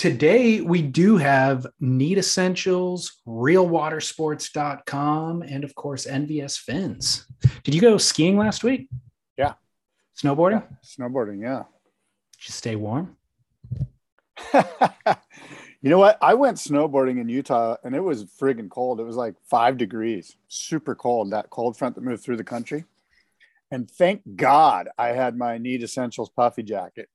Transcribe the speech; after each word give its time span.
today 0.00 0.60
we 0.62 0.80
do 0.80 1.18
have 1.18 1.66
Neat 1.78 2.16
Essentials, 2.16 3.20
realwatersports.com, 3.26 5.42
and 5.42 5.62
of 5.62 5.74
course, 5.74 6.06
NVS 6.06 6.58
Fins. 6.58 7.26
Did 7.64 7.74
you 7.74 7.82
go 7.82 7.98
skiing 7.98 8.38
last 8.38 8.64
week? 8.64 8.88
Yeah. 9.36 9.52
Snowboarding? 10.18 10.62
Yeah, 10.62 10.68
snowboarding, 10.82 11.42
yeah. 11.42 11.64
Did 12.38 12.48
you 12.48 12.52
stay 12.52 12.76
warm? 12.76 13.14
you 14.54 14.62
know 15.82 15.98
what? 15.98 16.16
I 16.22 16.32
went 16.32 16.56
snowboarding 16.56 17.20
in 17.20 17.28
Utah 17.28 17.76
and 17.84 17.94
it 17.94 18.00
was 18.00 18.24
friggin' 18.24 18.70
cold. 18.70 19.00
It 19.00 19.04
was 19.04 19.16
like 19.16 19.34
five 19.50 19.76
degrees, 19.76 20.34
super 20.48 20.94
cold, 20.94 21.32
that 21.32 21.50
cold 21.50 21.76
front 21.76 21.94
that 21.96 22.04
moved 22.04 22.24
through 22.24 22.38
the 22.38 22.44
country. 22.44 22.86
And 23.70 23.90
thank 23.90 24.22
God 24.34 24.88
I 24.96 25.08
had 25.08 25.36
my 25.36 25.58
Neat 25.58 25.82
Essentials 25.82 26.30
puffy 26.30 26.62
jacket 26.62 27.10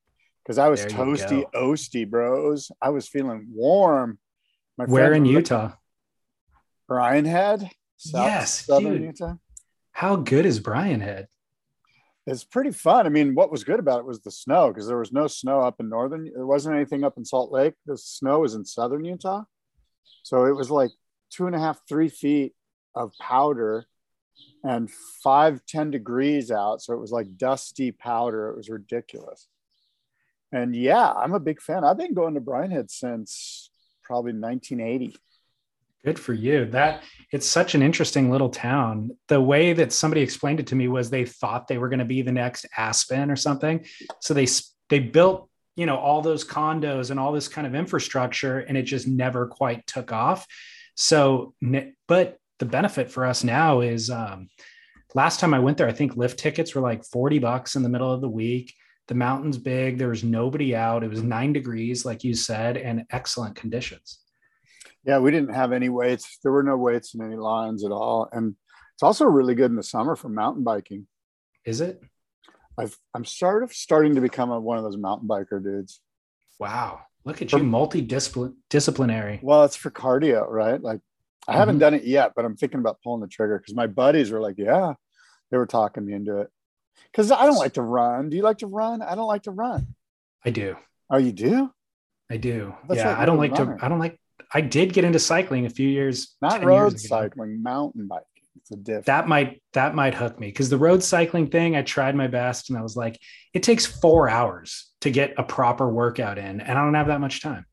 because 0.46 0.60
I 0.60 0.68
was 0.68 0.82
There 0.82 0.90
toasty, 0.92 1.44
go. 1.52 1.72
oasty, 1.72 2.08
bros. 2.08 2.72
I 2.80 2.90
was 2.90 3.08
feeling 3.08 3.48
warm. 3.52 4.20
My 4.78 4.86
Where 4.86 5.14
in 5.14 5.26
Utah? 5.26 5.72
Brian 6.88 7.26
Head, 7.26 7.70
South, 7.98 8.26
Yes, 8.28 8.66
Southern 8.66 8.94
dude. 8.94 9.02
Utah. 9.20 9.36
How 9.92 10.18
good 10.18 10.46
is 10.46 10.60
Brian 10.60 11.00
Head? 11.00 11.28
It's 12.28 12.44
pretty 12.44 12.72
fun. 12.72 13.06
I 13.06 13.10
mean, 13.10 13.34
what 13.34 13.52
was 13.52 13.64
good 13.64 13.80
about 13.80 14.00
it 14.00 14.06
was 14.06 14.22
the 14.22 14.32
snow 14.32 14.68
because 14.70 14.88
there 14.88 14.98
was 14.98 15.12
no 15.12 15.28
snow 15.28 15.62
up 15.62 15.80
in 15.80 15.90
northern. 15.90 16.30
There 16.34 16.46
wasn't 16.46 16.76
anything 16.76 17.04
up 17.04 17.18
in 17.18 17.26
Salt 17.26 17.52
Lake. 17.52 17.74
The 17.86 17.98
snow 17.98 18.40
was 18.40 18.54
in 18.56 18.66
southern 18.66 19.06
Utah, 19.06 19.44
so 20.24 20.46
it 20.46 20.56
was 20.56 20.70
like 20.70 20.92
two 21.32 21.48
and 21.48 21.56
a 21.56 21.60
half, 21.60 21.80
three 21.88 22.10
feet 22.10 22.54
of 22.94 23.14
powder, 23.20 23.86
and 24.64 24.90
five, 25.24 25.62
ten 25.68 25.92
degrees 25.92 26.52
out. 26.52 26.82
So 26.82 26.94
it 26.94 27.00
was 27.00 27.12
like 27.12 27.38
dusty 27.38 27.92
powder. 27.92 28.50
It 28.50 28.58
was 28.58 28.70
ridiculous. 28.70 29.48
And 30.56 30.76
yeah, 30.76 31.12
I'm 31.12 31.34
a 31.34 31.40
big 31.40 31.62
fan. 31.62 31.84
I've 31.84 31.98
been 31.98 32.14
going 32.14 32.36
to 32.36 32.40
Brian 32.40 32.72
Head 32.72 32.90
since 32.90 33.70
probably 34.04 34.32
1980. 34.34 35.16
Good 36.06 36.18
for 36.18 36.34
you. 36.34 36.66
That 36.66 37.04
it's 37.32 37.48
such 37.48 37.76
an 37.76 37.82
interesting 37.82 38.32
little 38.32 38.50
town. 38.50 39.12
The 39.28 39.42
way 39.42 39.74
that 39.74 39.92
somebody 39.92 40.22
explained 40.22 40.60
it 40.60 40.68
to 40.68 40.76
me 40.76 40.88
was 40.88 41.10
they 41.10 41.26
thought 41.26 41.68
they 41.68 41.80
were 41.80 41.90
going 41.90 42.00
to 42.00 42.06
be 42.06 42.22
the 42.22 42.32
next 42.32 42.68
Aspen 42.78 43.32
or 43.32 43.36
something. 43.36 43.86
So 44.22 44.34
they 44.34 44.48
they 44.90 45.00
built, 45.00 45.50
you 45.76 45.88
know, 45.88 45.98
all 45.98 46.22
those 46.22 46.46
condos 46.46 47.10
and 47.10 47.20
all 47.20 47.34
this 47.34 47.48
kind 47.48 47.66
of 47.66 47.76
infrastructure 47.76 48.60
and 48.60 48.78
it 48.78 48.84
just 48.84 49.08
never 49.08 49.48
quite 49.48 49.86
took 49.88 50.12
off. 50.12 50.46
So 50.96 51.54
but 52.08 52.38
the 52.60 52.66
benefit 52.66 53.12
for 53.12 53.26
us 53.26 53.44
now 53.44 53.82
is 53.82 54.10
um 54.10 54.48
last 55.16 55.40
time 55.40 55.54
I 55.54 55.60
went 55.60 55.78
there 55.78 55.90
I 55.90 55.92
think 55.92 56.16
lift 56.16 56.40
tickets 56.40 56.76
were 56.76 56.82
like 56.82 57.04
40 57.04 57.40
bucks 57.40 57.76
in 57.76 57.84
the 57.84 57.90
middle 57.90 58.14
of 58.14 58.22
the 58.22 58.30
week. 58.30 58.74
The 59.08 59.16
mountain's 59.16 59.58
big, 59.58 59.98
there 59.98 60.08
was 60.10 60.24
nobody 60.24 60.76
out. 60.76 61.04
It 61.04 61.10
was 61.10 61.22
9 61.22 61.54
degrees 61.54 62.06
like 62.06 62.24
you 62.24 62.34
said 62.34 62.76
and 62.78 63.04
excellent 63.12 63.56
conditions. 63.56 64.20
Yeah, 65.04 65.20
we 65.20 65.30
didn't 65.30 65.54
have 65.54 65.72
any 65.72 65.90
waits. 65.90 66.40
There 66.42 66.52
were 66.52 66.64
no 66.64 66.78
waits 66.78 67.14
in 67.14 67.22
any 67.22 67.36
lines 67.36 67.86
at 67.86 67.92
all. 67.92 68.28
And 68.32 68.56
it's 68.96 69.04
also 69.04 69.26
really 69.26 69.54
good 69.54 69.70
in 69.70 69.76
the 69.76 69.84
summer 69.84 70.16
for 70.16 70.30
mountain 70.30 70.64
biking. 70.64 71.06
Is 71.66 71.82
it? 71.82 72.02
I've, 72.78 72.98
I'm 73.14 73.26
sort 73.26 73.64
of 73.64 73.72
starting 73.74 74.16
to 74.16 74.22
become 74.22 74.50
a, 74.52 74.60
one 74.60 74.78
of 74.78 74.84
those 74.84 74.98
mountain 74.98 75.28
biker 75.28 75.64
dudes. 75.64 76.02
Wow. 76.60 77.02
Look 77.26 77.42
at 77.42 77.52
you, 77.52 77.60
multidisciplinary. 77.60 78.54
Disciplinary. 78.70 79.40
Well, 79.44 79.64
it's 79.66 79.76
for 79.76 79.92
cardio, 79.92 80.48
right? 80.50 80.82
Like 80.82 81.02
I 81.48 81.54
haven't 81.58 81.78
Mhm. 81.78 81.82
done 81.82 81.94
it 81.94 82.04
yet, 82.06 82.34
but 82.36 82.44
I'm 82.46 82.56
thinking 82.56 82.80
about 82.80 83.02
pulling 83.04 83.22
the 83.22 83.28
trigger 83.28 83.60
because 83.60 83.76
my 83.76 83.88
buddies 83.88 84.32
were 84.32 84.42
like, 84.42 84.56
yeah, 84.58 84.94
they 85.52 85.58
were 85.58 85.66
talking 85.68 86.06
me 86.06 86.14
into 86.14 86.40
it. 86.40 86.50
Because 87.12 87.32
I 87.32 87.46
don't 87.46 87.58
like 87.58 87.74
to 87.74 87.82
run. 87.82 88.30
Do 88.30 88.38
you 88.38 88.44
like 88.44 88.60
to 88.60 88.68
run? 88.68 89.02
I 89.02 89.16
don't 89.16 89.28
like 89.28 89.44
to 89.44 89.52
run. 89.52 89.96
I 90.44 90.50
do. 90.50 90.76
Oh, 91.10 91.18
you 91.18 91.32
do? 91.32 91.72
I 92.30 92.38
do. 92.38 92.76
That's 92.88 93.00
yeah. 93.00 93.14
right, 93.14 93.20
I 93.20 93.26
don't 93.26 93.38
like 93.38 93.56
to. 93.56 93.78
I 93.82 93.88
don't 93.88 94.00
like, 94.00 94.20
I 94.54 94.62
did 94.62 94.94
get 94.94 95.04
into 95.04 95.20
cycling 95.20 95.66
a 95.66 95.70
few 95.70 95.88
years. 95.88 96.36
Not 96.42 96.64
road 96.64 96.94
years 96.94 97.08
cycling, 97.08 97.62
mountain 97.62 98.08
biking. 98.08 98.26
It's 98.58 98.72
a 98.72 98.76
different. 98.76 99.06
That 99.06 99.28
might, 99.28 99.62
that 99.74 99.94
might 99.94 100.14
hook 100.16 100.40
me 100.40 100.48
because 100.48 100.70
the 100.70 100.78
road 100.78 101.04
cycling 101.04 101.48
thing, 101.48 101.76
I 101.76 101.84
tried 101.84 102.16
my 102.16 102.28
best 102.28 102.70
and 102.70 102.80
I 102.80 102.82
was 102.82 102.96
like, 102.96 103.20
it 103.54 103.64
takes 103.64 103.86
four 103.86 104.28
hours 104.28 104.92
to 105.02 105.12
get 105.12 105.36
a 105.38 105.44
proper 105.44 105.88
workout 105.88 106.38
in. 106.38 106.62
And 106.62 106.72
I 106.78 106.84
don't 106.84 106.94
have 106.96 107.08
that 107.08 107.22
much 107.22 107.42
time. 107.42 107.66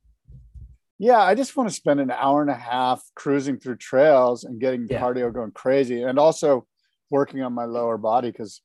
Yeah, 0.99 1.21
I 1.21 1.35
just 1.35 1.57
want 1.57 1.69
to 1.69 1.75
spend 1.75 2.01
an 2.01 2.11
hour 2.11 2.43
and 2.43 2.51
a 2.51 2.55
half 2.55 3.03
cruising 3.15 3.59
through 3.59 3.77
trails 3.77 4.45
and 4.45 4.61
getting 4.61 4.87
Yeah. 4.89 5.01
cardio 5.01 5.33
going 5.33 5.53
crazy 5.53 6.03
and 6.03 6.19
also 6.19 6.67
working 7.11 7.43
on 7.43 7.53
my 7.53 7.65
lower 7.65 7.97
body 7.97 8.31
because 8.31 8.61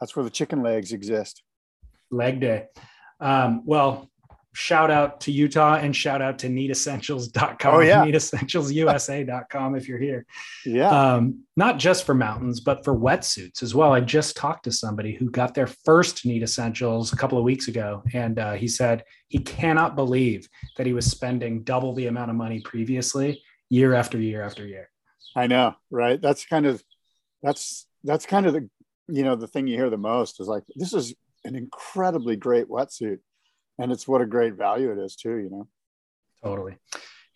that's 0.00 0.14
where 0.16 0.24
the 0.24 0.30
chicken 0.30 0.62
legs 0.62 0.92
exist. 0.92 1.42
Leg 2.10 2.40
day. 2.40 2.66
Um, 3.20 3.62
well, 3.64 4.10
shout 4.52 4.90
out 4.90 5.20
to 5.22 5.32
Utah 5.32 5.74
and 5.76 5.94
shout 5.96 6.22
out 6.22 6.38
to 6.40 6.48
neatessentials.com, 6.48 7.74
Oh, 7.74 7.80
yeah. 7.80 8.04
neatessentialsusa.com 8.04 9.74
if 9.74 9.88
you're 9.88 9.98
here. 9.98 10.26
Yeah. 10.64 10.88
um, 10.90 11.40
not 11.56 11.78
just 11.78 12.04
for 12.04 12.14
mountains, 12.14 12.60
but 12.60 12.84
for 12.84 12.94
wetsuits 12.96 13.62
as 13.62 13.74
well. 13.74 13.92
I 13.92 14.00
just 14.00 14.36
talked 14.36 14.64
to 14.64 14.72
somebody 14.72 15.14
who 15.14 15.30
got 15.30 15.54
their 15.54 15.66
first 15.66 16.24
Neat 16.24 16.42
Essentials 16.42 17.12
a 17.12 17.16
couple 17.16 17.38
of 17.38 17.44
weeks 17.44 17.68
ago, 17.68 18.02
and 18.12 18.38
uh, 18.38 18.52
he 18.52 18.68
said 18.68 19.04
he 19.28 19.38
cannot 19.38 19.96
believe 19.96 20.48
that 20.76 20.86
he 20.86 20.92
was 20.92 21.06
spending 21.06 21.62
double 21.62 21.92
the 21.94 22.06
amount 22.06 22.30
of 22.30 22.36
money 22.36 22.60
previously, 22.60 23.42
year 23.70 23.94
after 23.94 24.18
year 24.18 24.42
after 24.42 24.66
year. 24.66 24.88
I 25.36 25.46
know, 25.48 25.74
right? 25.90 26.20
That's 26.20 26.44
kind 26.46 26.66
of 26.66 26.82
that's 27.42 27.86
that's 28.04 28.26
kind 28.26 28.46
of 28.46 28.52
the 28.52 28.68
you 29.08 29.22
know 29.22 29.36
the 29.36 29.46
thing 29.46 29.66
you 29.66 29.76
hear 29.76 29.90
the 29.90 29.96
most 29.96 30.40
is 30.40 30.48
like 30.48 30.64
this 30.76 30.92
is 30.92 31.14
an 31.44 31.54
incredibly 31.54 32.36
great 32.36 32.68
wetsuit 32.68 33.18
and 33.78 33.92
it's 33.92 34.08
what 34.08 34.20
a 34.20 34.26
great 34.26 34.54
value 34.54 34.92
it 34.92 34.98
is 34.98 35.16
too, 35.16 35.36
you 35.36 35.48
know. 35.50 35.66
Totally. 36.42 36.76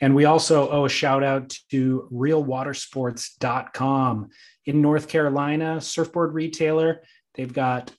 And 0.01 0.15
we 0.15 0.27
also 0.27 0.71
owe 0.71 0.85
a 0.85 0.89
shout 0.89 1.25
out 1.25 1.59
to 1.71 2.09
realwatersports.com 2.13 4.29
in 4.67 4.81
North 4.81 5.09
Carolina, 5.09 5.81
surfboard 5.81 6.35
retailer. 6.35 7.03
They've 7.35 7.53
got 7.53 7.91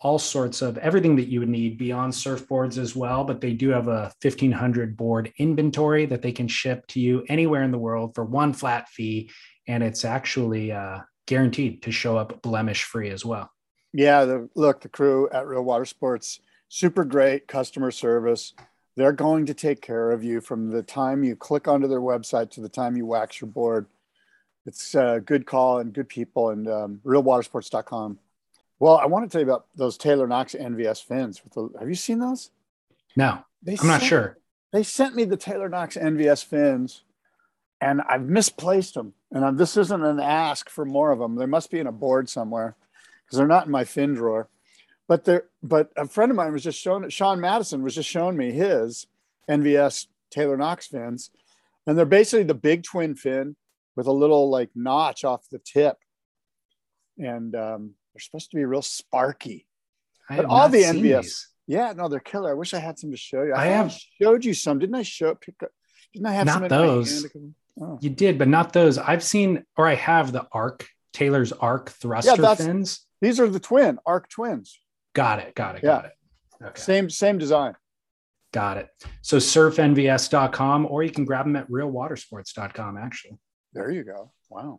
all 0.00 0.18
sorts 0.18 0.60
of 0.62 0.78
everything 0.78 1.16
that 1.16 1.28
you 1.28 1.40
would 1.40 1.48
need 1.48 1.76
beyond 1.78 2.12
surfboards 2.12 2.78
as 2.78 2.94
well, 2.94 3.24
but 3.24 3.40
they 3.40 3.52
do 3.52 3.70
have 3.70 3.88
a 3.88 4.12
1500 4.22 4.96
board 4.96 5.32
inventory 5.38 6.06
that 6.06 6.22
they 6.22 6.30
can 6.32 6.46
ship 6.46 6.86
to 6.88 7.00
you 7.00 7.24
anywhere 7.28 7.64
in 7.64 7.72
the 7.72 7.78
world 7.78 8.14
for 8.14 8.24
one 8.24 8.52
flat 8.52 8.88
fee. 8.88 9.28
And 9.66 9.82
it's 9.82 10.04
actually 10.04 10.70
uh, 10.70 11.00
guaranteed 11.28 11.82
to 11.82 11.92
show 11.92 12.16
up 12.16 12.42
blemish 12.42 12.82
free 12.82 13.10
as 13.10 13.24
well. 13.24 13.52
Yeah, 13.92 14.24
the 14.24 14.48
look, 14.56 14.80
the 14.80 14.88
crew 14.88 15.28
at 15.30 15.46
Real 15.46 15.62
Water 15.62 15.84
Sports, 15.84 16.40
super 16.68 17.04
great 17.04 17.46
customer 17.46 17.90
service. 17.90 18.54
They're 18.96 19.12
going 19.12 19.46
to 19.46 19.54
take 19.54 19.80
care 19.80 20.10
of 20.10 20.24
you 20.24 20.40
from 20.40 20.70
the 20.70 20.82
time 20.82 21.22
you 21.22 21.36
click 21.36 21.68
onto 21.68 21.86
their 21.86 22.00
website 22.00 22.50
to 22.52 22.60
the 22.60 22.68
time 22.68 22.96
you 22.96 23.06
wax 23.06 23.40
your 23.40 23.48
board. 23.48 23.86
It's 24.66 24.94
a 24.94 25.22
good 25.24 25.46
call 25.46 25.78
and 25.78 25.92
good 25.92 26.08
people 26.08 26.50
and 26.50 26.66
um, 26.68 27.00
realwatersports.com. 27.04 28.18
Well, 28.80 28.96
I 28.96 29.06
want 29.06 29.24
to 29.24 29.30
tell 29.30 29.40
you 29.40 29.50
about 29.50 29.66
those 29.76 29.96
Taylor 29.96 30.26
Knox 30.26 30.54
NVS 30.54 31.04
fins. 31.04 31.42
With 31.44 31.52
the, 31.52 31.78
have 31.78 31.88
you 31.88 31.94
seen 31.94 32.18
those? 32.18 32.50
No, 33.16 33.44
They 33.62 33.76
I'm 33.80 33.86
not 33.86 34.02
sure. 34.02 34.38
They 34.72 34.82
sent 34.82 35.14
me 35.14 35.24
the 35.24 35.36
Taylor 35.36 35.68
Knox 35.68 35.96
NVS 35.96 36.44
fins 36.44 37.02
and 37.80 38.00
I've 38.08 38.22
misplaced 38.22 38.94
them. 38.94 39.14
And 39.32 39.44
i 39.44 39.50
this 39.50 39.76
isn't 39.76 40.04
an 40.04 40.20
ask 40.20 40.70
for 40.70 40.84
more 40.84 41.10
of 41.10 41.18
them. 41.18 41.36
They 41.36 41.46
must 41.46 41.70
be 41.70 41.78
in 41.78 41.86
a 41.86 41.92
board 41.92 42.28
somewhere 42.28 42.76
because 43.24 43.38
they're 43.38 43.46
not 43.46 43.66
in 43.66 43.72
my 43.72 43.84
fin 43.84 44.14
drawer. 44.14 44.48
But 45.06 45.24
they're 45.24 45.44
but 45.62 45.90
a 45.96 46.06
friend 46.06 46.30
of 46.30 46.36
mine 46.36 46.52
was 46.52 46.64
just 46.64 46.80
showing 46.80 47.08
Sean 47.08 47.40
Madison 47.40 47.82
was 47.82 47.94
just 47.94 48.08
showing 48.08 48.36
me 48.36 48.52
his 48.52 49.06
NVS 49.48 50.06
Taylor 50.30 50.56
Knox 50.56 50.86
fins. 50.86 51.30
And 51.86 51.96
they're 51.96 52.06
basically 52.06 52.44
the 52.44 52.54
big 52.54 52.82
twin 52.82 53.14
fin 53.14 53.56
with 53.96 54.06
a 54.06 54.12
little 54.12 54.50
like 54.50 54.70
notch 54.74 55.24
off 55.24 55.48
the 55.50 55.58
tip. 55.58 55.96
And 57.18 57.54
um, 57.54 57.94
they're 58.12 58.20
supposed 58.20 58.50
to 58.50 58.56
be 58.56 58.64
real 58.64 58.82
sparky. 58.82 59.66
I 60.28 60.36
But 60.36 60.44
all 60.44 60.68
the 60.68 60.82
NVS 60.82 61.22
these. 61.22 61.48
Yeah, 61.66 61.92
no, 61.94 62.08
they're 62.08 62.20
killer. 62.20 62.50
I 62.50 62.54
wish 62.54 62.72
I 62.72 62.78
had 62.78 62.98
some 62.98 63.10
to 63.10 63.16
show 63.16 63.42
you. 63.42 63.52
I 63.54 63.56
thought 63.56 63.66
have- 63.66 64.00
showed 64.20 64.44
you 64.44 64.54
some. 64.54 64.78
Didn't 64.78 64.94
I 64.94 65.02
show 65.02 65.34
pick 65.34 65.62
up? 65.62 65.70
Didn't 66.14 66.26
I 66.26 66.32
have 66.32 66.46
Not 66.46 66.54
some 66.54 66.64
in 66.64 66.70
my 66.70 66.76
those. 66.76 67.26
Hand 67.78 67.82
a 67.82 67.84
couple- 67.84 67.96
Oh. 67.96 67.98
You 68.00 68.10
did, 68.10 68.38
but 68.38 68.48
not 68.48 68.72
those. 68.72 68.98
I've 68.98 69.22
seen, 69.22 69.64
or 69.76 69.86
I 69.86 69.94
have 69.94 70.32
the 70.32 70.46
arc 70.52 70.86
Taylor's 71.12 71.52
arc 71.52 71.90
thruster 71.90 72.40
yeah, 72.42 72.54
fins. 72.54 73.06
These 73.20 73.40
are 73.40 73.48
the 73.48 73.60
twin 73.60 73.98
arc 74.06 74.28
twins. 74.28 74.78
Got 75.14 75.40
it. 75.40 75.54
Got 75.54 75.76
it. 75.76 75.82
Yeah. 75.82 75.88
Got 75.88 76.04
it. 76.06 76.12
Okay. 76.62 76.80
Same 76.80 77.10
same 77.10 77.38
design. 77.38 77.74
Got 78.52 78.78
it. 78.78 78.88
So 79.22 79.36
surfnvs.com, 79.38 80.86
or 80.86 81.02
you 81.02 81.10
can 81.10 81.24
grab 81.24 81.46
them 81.46 81.56
at 81.56 81.68
realwatersports.com, 81.68 82.96
actually. 82.96 83.38
There 83.72 83.90
you 83.90 84.04
go. 84.04 84.32
Wow. 84.48 84.78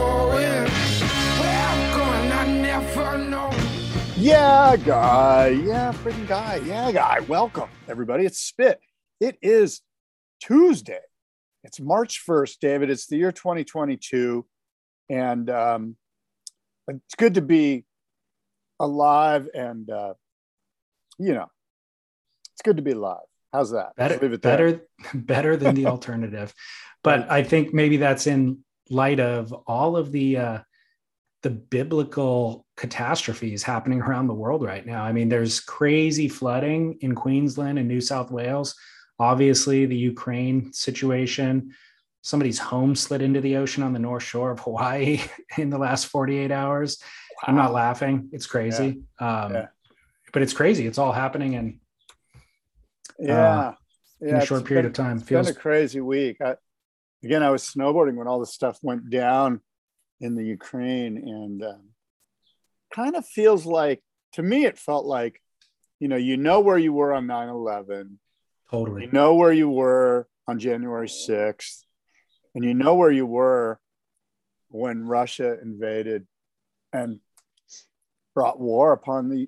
Yeah, 4.21 4.75
guy. 4.75 5.47
Yeah, 5.47 5.91
freaking 5.91 6.27
guy. 6.27 6.61
Yeah, 6.63 6.91
guy. 6.91 7.21
Welcome, 7.21 7.69
everybody. 7.87 8.23
It's 8.23 8.37
Spit. 8.37 8.79
It 9.19 9.39
is 9.41 9.81
Tuesday. 10.39 10.99
It's 11.63 11.79
March 11.79 12.23
1st, 12.23 12.59
David. 12.59 12.91
It's 12.91 13.07
the 13.07 13.17
year 13.17 13.31
2022. 13.31 14.45
And 15.09 15.49
um, 15.49 15.95
it's 16.87 17.15
good 17.17 17.33
to 17.33 17.41
be 17.41 17.83
alive 18.79 19.49
and, 19.55 19.89
uh, 19.89 20.13
you 21.17 21.33
know, 21.33 21.47
it's 22.53 22.61
good 22.63 22.77
to 22.77 22.83
be 22.83 22.91
alive. 22.91 23.25
How's 23.51 23.71
that? 23.71 23.95
Better, 23.95 24.37
better, 24.37 24.81
better 25.15 25.57
than 25.57 25.73
the 25.73 25.85
alternative. 25.87 26.53
But 27.03 27.31
I 27.31 27.41
think 27.41 27.73
maybe 27.73 27.97
that's 27.97 28.27
in 28.27 28.59
light 28.87 29.19
of 29.19 29.51
all 29.65 29.97
of 29.97 30.11
the 30.11 30.37
uh, 30.37 30.59
the 31.41 31.49
biblical 31.49 32.67
catastrophes 32.81 33.61
happening 33.61 34.01
around 34.01 34.25
the 34.25 34.33
world 34.33 34.63
right 34.63 34.83
now. 34.87 35.03
I 35.03 35.11
mean, 35.11 35.29
there's 35.29 35.59
crazy 35.59 36.27
flooding 36.27 36.97
in 37.01 37.13
Queensland 37.13 37.77
and 37.77 37.87
New 37.87 38.01
South 38.01 38.31
Wales. 38.31 38.73
Obviously, 39.19 39.85
the 39.85 39.95
Ukraine 39.95 40.73
situation. 40.73 41.75
Somebody's 42.23 42.57
home 42.57 42.95
slid 42.95 43.21
into 43.21 43.39
the 43.39 43.57
ocean 43.57 43.83
on 43.83 43.93
the 43.93 43.99
north 43.99 44.23
shore 44.23 44.49
of 44.49 44.59
Hawaii 44.61 45.21
in 45.59 45.69
the 45.69 45.77
last 45.77 46.07
48 46.07 46.51
hours. 46.51 46.97
I'm 47.43 47.55
not 47.55 47.71
laughing. 47.71 48.29
It's 48.31 48.47
crazy. 48.47 49.03
Um, 49.19 49.53
Yeah. 49.53 49.67
But 50.33 50.41
it's 50.41 50.53
crazy. 50.53 50.87
It's 50.87 50.97
all 50.97 51.11
happening 51.11 51.53
in, 51.53 51.79
Yeah. 53.19 53.73
in 54.21 54.29
yeah, 54.29 54.37
a 54.41 54.45
short 54.45 54.65
period 54.65 54.83
been- 54.83 54.91
of 54.91 54.93
time. 54.93 55.17
It's 55.17 55.27
Feels 55.27 55.47
been 55.49 55.55
a 55.55 55.59
crazy 55.59 56.01
week. 56.01 56.41
I, 56.41 56.55
again, 57.23 57.43
I 57.43 57.51
was 57.51 57.63
snowboarding 57.63 58.15
when 58.15 58.27
all 58.27 58.39
this 58.39 58.53
stuff 58.53 58.79
went 58.81 59.09
down 59.11 59.61
in 60.19 60.33
the 60.35 60.43
Ukraine, 60.43 61.17
and 61.17 61.63
um, 61.63 61.81
kind 62.91 63.15
of 63.15 63.25
feels 63.25 63.65
like 63.65 64.01
to 64.33 64.43
me, 64.43 64.65
it 64.65 64.77
felt 64.77 65.05
like, 65.05 65.41
you 65.99 66.07
know, 66.07 66.15
you 66.15 66.37
know 66.37 66.61
where 66.61 66.77
you 66.77 66.93
were 66.93 67.13
on 67.13 67.27
9 67.27 67.49
11, 67.49 68.19
totally. 68.69 69.03
you 69.03 69.11
know 69.11 69.35
where 69.35 69.51
you 69.51 69.69
were 69.69 70.27
on 70.47 70.59
January 70.59 71.07
6th, 71.07 71.83
and 72.55 72.63
you 72.63 72.73
know 72.73 72.95
where 72.95 73.11
you 73.11 73.25
were 73.25 73.79
when 74.69 75.05
Russia 75.05 75.57
invaded 75.61 76.25
and 76.93 77.19
brought 78.33 78.59
war 78.59 78.93
upon 78.93 79.29
the 79.29 79.47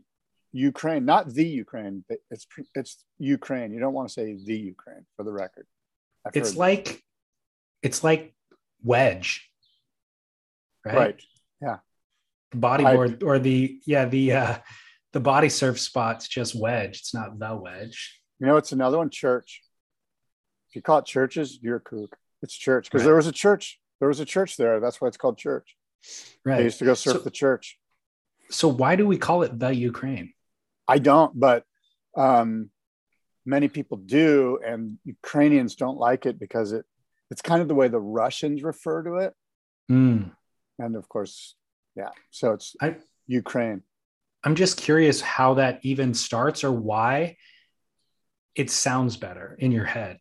Ukraine, 0.51 1.05
not 1.05 1.33
the 1.33 1.45
Ukraine, 1.45 2.05
but 2.07 2.19
it's 2.29 2.45
it's 2.75 3.03
Ukraine. 3.17 3.73
You 3.73 3.79
don't 3.79 3.93
want 3.93 4.09
to 4.09 4.13
say 4.13 4.37
the 4.45 4.55
Ukraine 4.55 5.05
for 5.17 5.23
the 5.23 5.31
record. 5.31 5.65
I've 6.25 6.35
it's 6.35 6.55
like 6.55 7.01
it's 7.81 8.03
like 8.03 8.35
wedge 8.83 9.49
right, 10.85 10.95
right. 10.95 11.23
The 11.61 11.79
bodyboard 12.55 13.23
or 13.23 13.39
the 13.39 13.79
yeah 13.85 14.05
the 14.05 14.31
uh 14.33 14.57
the 15.13 15.19
body 15.19 15.49
surf 15.49 15.79
spot's 15.79 16.27
just 16.27 16.55
wedge 16.55 16.99
it's 16.99 17.13
not 17.13 17.37
the 17.39 17.55
wedge 17.55 18.19
You 18.39 18.47
know, 18.47 18.57
it's 18.57 18.71
another 18.71 18.97
one. 18.97 19.09
Church. 19.09 19.61
If 20.69 20.75
you 20.75 20.81
call 20.81 20.97
it 20.99 21.05
churches, 21.05 21.59
you're 21.61 21.77
a 21.77 21.79
kook. 21.79 22.17
It's 22.41 22.55
church 22.55 22.85
because 22.85 23.01
Right. 23.01 23.07
there 23.09 23.15
was 23.15 23.27
a 23.27 23.31
church. 23.31 23.79
There 23.99 24.07
was 24.09 24.19
a 24.19 24.25
church 24.25 24.57
there. 24.57 24.79
That's 24.79 24.99
why 24.99 25.07
it's 25.07 25.17
called 25.17 25.37
church. 25.37 25.77
I 26.45 26.49
right 26.49 26.63
used 26.63 26.79
to 26.79 26.85
go 26.85 26.93
surf 26.95 27.17
So- 27.17 27.23
the 27.23 27.31
church. 27.43 27.65
so 28.49 28.67
why 28.67 28.95
do 28.99 29.05
we 29.07 29.17
call 29.17 29.43
it 29.43 29.57
the 29.63 29.71
ukraine 29.73 30.33
I 30.95 30.97
don't, 30.99 31.31
but 31.47 31.63
um, 32.17 32.49
many 33.45 33.67
people 33.77 33.97
do, 33.97 34.59
and 34.69 34.97
Ukrainians 35.05 35.75
don't 35.83 35.97
like 36.09 36.25
it 36.29 36.37
because 36.37 36.69
it 36.77 36.85
it's 37.31 37.41
kind 37.41 37.61
of 37.61 37.67
the 37.69 37.75
way 37.81 37.87
the 37.87 38.05
Russians 38.23 38.57
refer 38.71 38.97
to 39.07 39.13
it, 39.25 39.33
Hmm. 39.87 40.19
and 40.83 40.95
of 41.01 41.05
course, 41.13 41.55
yeah. 41.95 42.09
So 42.31 42.53
it's 42.53 42.75
I- 42.81 42.97
Ukraine. 43.27 43.81
i'm 44.43 44.55
just 44.55 44.77
curious 44.77 45.21
how 45.21 45.53
that 45.55 45.79
even 45.83 46.13
starts 46.13 46.63
or 46.63 46.71
why 46.71 47.37
it 48.55 48.69
sounds 48.69 49.15
better 49.17 49.55
in 49.59 49.71
your 49.71 49.85
head 49.85 50.17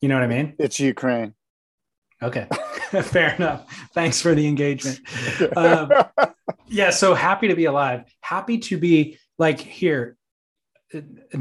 you 0.00 0.08
know 0.08 0.14
what 0.14 0.24
i 0.24 0.26
mean 0.28 0.54
It's 0.58 0.78
Ukraine. 0.80 1.34
okay 2.22 2.46
fair 3.02 3.34
enough 3.34 3.66
thanks 3.94 4.20
for 4.20 4.34
the 4.34 4.46
engagement 4.46 5.00
Um, 5.56 5.90
yeah 6.68 6.90
so 6.90 7.14
happy 7.14 7.48
to 7.48 7.56
be 7.56 7.64
alive 7.66 8.04
happy 8.20 8.58
to 8.58 8.78
be 8.78 9.18
like 9.38 9.60
here 9.60 10.16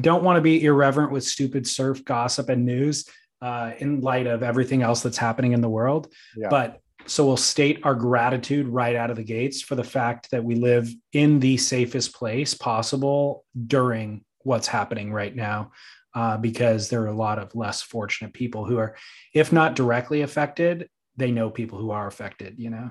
don't 0.01 0.23
want 0.23 0.37
to 0.37 0.41
be 0.41 0.63
irreverent 0.63 1.11
with 1.11 1.23
stupid 1.23 1.65
surf 1.67 2.03
gossip 2.05 2.49
and 2.49 2.65
news 2.65 3.05
uh, 3.41 3.71
in 3.79 4.01
light 4.01 4.27
of 4.27 4.43
everything 4.43 4.81
else 4.83 5.01
that's 5.01 5.17
happening 5.17 5.53
in 5.53 5.61
the 5.61 5.69
world 5.69 6.11
Yeah. 6.35 6.49
but 6.49 6.81
so 7.09 7.25
we'll 7.25 7.37
state 7.37 7.79
our 7.83 7.95
gratitude 7.95 8.67
right 8.67 8.95
out 8.95 9.09
of 9.09 9.17
the 9.17 9.23
gates 9.23 9.61
for 9.61 9.75
the 9.75 9.83
fact 9.83 10.29
that 10.31 10.43
we 10.43 10.55
live 10.55 10.89
in 11.13 11.39
the 11.39 11.57
safest 11.57 12.13
place 12.13 12.53
possible 12.53 13.45
during 13.67 14.23
what's 14.43 14.67
happening 14.67 15.11
right 15.11 15.35
now 15.35 15.71
uh, 16.15 16.37
because 16.37 16.89
there 16.89 17.01
are 17.01 17.07
a 17.07 17.13
lot 17.13 17.39
of 17.39 17.53
less 17.55 17.81
fortunate 17.81 18.33
people 18.33 18.65
who 18.65 18.77
are 18.77 18.95
if 19.33 19.51
not 19.51 19.75
directly 19.75 20.21
affected 20.21 20.89
they 21.17 21.31
know 21.31 21.49
people 21.49 21.77
who 21.77 21.91
are 21.91 22.07
affected 22.07 22.55
you 22.57 22.69
know 22.69 22.89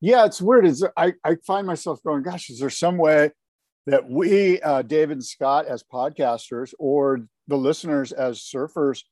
yeah, 0.00 0.24
it's 0.24 0.40
weird. 0.40 0.66
Is 0.66 0.84
I 0.96 1.14
I 1.24 1.36
find 1.46 1.66
myself 1.66 2.02
going, 2.04 2.22
gosh, 2.22 2.50
is 2.50 2.60
there 2.60 2.70
some 2.70 2.98
way 2.98 3.30
that 3.86 4.08
we, 4.08 4.60
uh, 4.60 4.82
David 4.82 5.16
and 5.16 5.24
Scott, 5.24 5.66
as 5.66 5.82
podcasters, 5.82 6.72
or 6.78 7.20
the 7.48 7.56
listeners 7.56 8.12
as 8.12 8.38
surfers, 8.40 9.02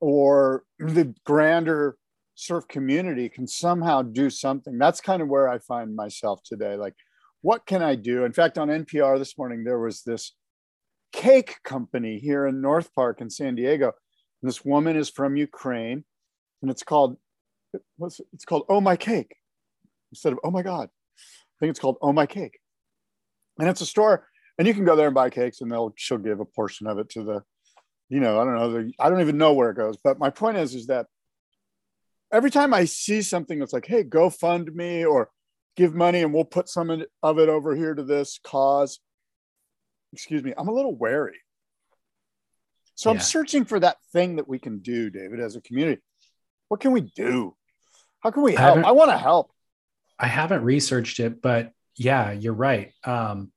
or 0.00 0.64
the 0.78 1.14
grander 1.24 1.96
surf 2.36 2.68
community 2.68 3.28
can 3.28 3.48
somehow 3.48 4.02
do 4.02 4.30
something? 4.30 4.78
That's 4.78 5.00
kind 5.00 5.20
of 5.20 5.28
where 5.28 5.48
I 5.48 5.58
find 5.58 5.96
myself 5.96 6.40
today. 6.44 6.76
Like, 6.76 6.94
what 7.42 7.66
can 7.66 7.82
I 7.82 7.96
do? 7.96 8.24
In 8.24 8.32
fact, 8.32 8.58
on 8.58 8.68
NPR 8.68 9.18
this 9.18 9.36
morning, 9.36 9.64
there 9.64 9.80
was 9.80 10.02
this 10.02 10.32
cake 11.12 11.56
company 11.64 12.18
here 12.18 12.46
in 12.46 12.60
North 12.60 12.94
Park 12.94 13.20
in 13.20 13.30
San 13.30 13.56
Diego. 13.56 13.92
And 14.42 14.48
this 14.48 14.64
woman 14.64 14.96
is 14.96 15.10
from 15.10 15.36
Ukraine, 15.36 16.04
and 16.62 16.70
it's 16.70 16.84
called 16.84 17.16
what's 17.96 18.20
it? 18.20 18.26
it's 18.32 18.44
called 18.44 18.64
Oh 18.68 18.80
My 18.80 18.96
Cake 18.96 19.34
instead 20.10 20.32
of 20.32 20.38
oh 20.44 20.50
my 20.50 20.62
god 20.62 20.88
i 20.88 21.56
think 21.60 21.70
it's 21.70 21.78
called 21.78 21.96
oh 22.02 22.12
my 22.12 22.26
cake 22.26 22.58
and 23.58 23.68
it's 23.68 23.80
a 23.80 23.86
store 23.86 24.26
and 24.58 24.66
you 24.66 24.74
can 24.74 24.84
go 24.84 24.96
there 24.96 25.06
and 25.06 25.14
buy 25.14 25.30
cakes 25.30 25.60
and 25.60 25.70
they'll 25.70 25.92
she'll 25.96 26.18
give 26.18 26.40
a 26.40 26.44
portion 26.44 26.86
of 26.86 26.98
it 26.98 27.08
to 27.10 27.22
the 27.22 27.42
you 28.08 28.20
know 28.20 28.40
i 28.40 28.44
don't 28.44 28.56
know 28.56 28.72
the, 28.72 28.92
i 28.98 29.08
don't 29.08 29.20
even 29.20 29.38
know 29.38 29.52
where 29.52 29.70
it 29.70 29.76
goes 29.76 29.96
but 30.02 30.18
my 30.18 30.30
point 30.30 30.56
is 30.56 30.74
is 30.74 30.86
that 30.86 31.06
every 32.32 32.50
time 32.50 32.74
i 32.74 32.84
see 32.84 33.22
something 33.22 33.58
that's 33.58 33.72
like 33.72 33.86
hey 33.86 34.02
go 34.02 34.28
fund 34.30 34.74
me 34.74 35.04
or 35.04 35.30
give 35.76 35.94
money 35.94 36.22
and 36.22 36.32
we'll 36.32 36.44
put 36.44 36.68
some 36.68 36.90
of 36.90 37.00
it- 37.00 37.48
over 37.48 37.74
here 37.76 37.94
to 37.94 38.02
this 38.02 38.38
cause 38.42 38.98
excuse 40.12 40.42
me 40.42 40.52
i'm 40.56 40.68
a 40.68 40.72
little 40.72 40.94
wary. 40.96 41.38
So 42.94 43.10
i'm 43.10 43.16
searching 43.20 43.64
for 43.64 43.78
that 43.80 43.96
thing 44.12 44.36
that 44.36 44.48
we 44.48 44.58
can 44.58 44.78
do 44.78 45.10
david 45.10 45.40
as 45.40 45.56
a 45.56 45.60
community. 45.60 46.00
What 46.68 46.80
can 46.80 46.92
we 46.92 47.02
do? 47.02 47.54
How 48.20 48.30
can 48.32 48.42
we 48.42 48.54
help? 48.54 48.76
haven't- 48.76 48.84
i 48.86 48.92
want 48.92 49.10
to 49.10 49.18
help. 49.18 49.52
I 50.18 50.26
haven't 50.26 50.64
researched 50.64 51.20
it, 51.20 51.42
but 51.42 51.72
yeah, 51.96 52.32
you're 52.32 52.54
right. 52.54 52.92
Um, 53.04 53.52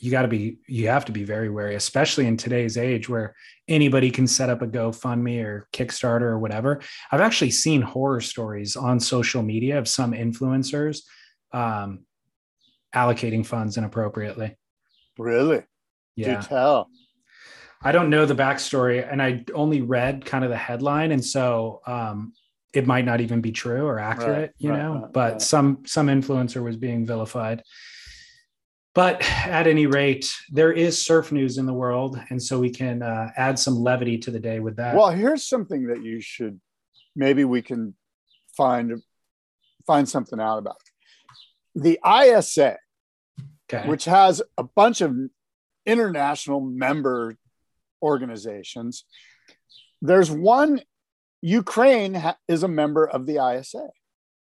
you 0.00 0.10
got 0.10 0.22
to 0.22 0.28
be, 0.28 0.58
you 0.66 0.88
have 0.88 1.04
to 1.04 1.12
be 1.12 1.24
very 1.24 1.50
wary, 1.50 1.74
especially 1.74 2.26
in 2.26 2.36
today's 2.36 2.76
age 2.78 3.08
where 3.08 3.34
anybody 3.68 4.10
can 4.10 4.26
set 4.26 4.48
up 4.48 4.62
a 4.62 4.66
GoFundMe 4.66 5.44
or 5.44 5.68
Kickstarter 5.72 6.22
or 6.22 6.38
whatever. 6.38 6.80
I've 7.12 7.20
actually 7.20 7.50
seen 7.50 7.82
horror 7.82 8.20
stories 8.20 8.76
on 8.76 8.98
social 8.98 9.42
media 9.42 9.78
of 9.78 9.86
some 9.86 10.12
influencers 10.12 11.02
um, 11.52 12.00
allocating 12.94 13.44
funds 13.44 13.76
inappropriately. 13.76 14.56
really 15.18 15.64
Yeah. 16.16 16.40
do 16.40 16.48
tell 16.48 16.88
I 17.82 17.92
don't 17.92 18.10
know 18.10 18.26
the 18.26 18.34
backstory 18.34 19.10
and 19.10 19.22
I 19.22 19.44
only 19.54 19.80
read 19.80 20.24
kind 20.24 20.44
of 20.44 20.50
the 20.50 20.56
headline. 20.56 21.12
And 21.12 21.24
so 21.24 21.80
um, 21.86 22.34
it 22.74 22.86
might 22.86 23.06
not 23.06 23.20
even 23.20 23.40
be 23.40 23.52
true 23.52 23.86
or 23.86 23.98
accurate, 23.98 24.38
Right, 24.38 24.50
you 24.58 24.70
right, 24.70 24.78
know, 24.82 24.94
right, 25.02 25.12
but 25.12 25.42
some, 25.42 25.82
some 25.86 26.08
influencer 26.08 26.62
was 26.62 26.76
being 26.76 27.06
vilified. 27.06 27.62
But 28.94 29.22
at 29.46 29.66
any 29.68 29.86
rate, 29.86 30.28
there 30.50 30.72
is 30.72 31.00
surf 31.04 31.30
news 31.30 31.58
in 31.58 31.66
the 31.66 31.72
world. 31.72 32.20
And 32.30 32.42
so 32.42 32.58
we 32.58 32.70
can 32.70 33.02
uh, 33.02 33.30
add 33.36 33.56
some 33.58 33.76
levity 33.76 34.18
to 34.18 34.30
the 34.32 34.40
day 34.40 34.58
with 34.60 34.76
that. 34.76 34.94
well 34.96 35.10
here's 35.10 35.44
something 35.48 35.86
that 35.88 36.02
you 36.02 36.20
should 36.20 36.60
maybe 37.14 37.44
we 37.44 37.62
can 37.62 37.94
find 38.56 39.00
find 39.86 40.08
something 40.08 40.40
out 40.40 40.58
about 40.58 40.76
the 41.74 41.98
isa 42.06 42.76
okay. 43.72 43.88
which 43.88 44.04
has 44.04 44.42
a 44.58 44.64
bunch 44.64 45.00
of 45.00 45.16
international 45.86 46.60
member 46.60 47.36
organizations 48.02 49.04
there's 50.02 50.30
one 50.30 50.80
ukraine 51.42 52.14
ha- 52.14 52.36
is 52.48 52.62
a 52.62 52.68
member 52.68 53.06
of 53.08 53.26
the 53.26 53.36
isa 53.58 53.88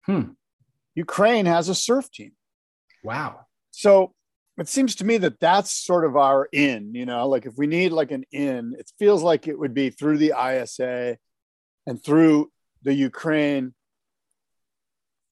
Hmm. 0.06 0.32
ukraine 0.94 1.46
has 1.46 1.68
a 1.68 1.74
surf 1.74 2.10
team 2.10 2.32
wow. 3.02 3.46
so 3.70 4.14
it 4.58 4.68
seems 4.68 4.94
to 4.96 5.04
me 5.04 5.16
that 5.18 5.40
that's 5.40 5.72
sort 5.72 6.04
of 6.04 6.16
our 6.16 6.48
in 6.52 6.94
you 6.94 7.06
know 7.06 7.28
like 7.28 7.46
if 7.46 7.56
we 7.56 7.66
need 7.66 7.92
like 7.92 8.10
an 8.10 8.24
in 8.32 8.74
it 8.78 8.90
feels 8.98 9.22
like 9.22 9.48
it 9.48 9.58
would 9.58 9.74
be 9.74 9.90
through 9.90 10.18
the 10.18 10.32
isa 10.38 11.16
and 11.86 12.02
through 12.02 12.50
the 12.82 12.94
ukraine 12.94 13.74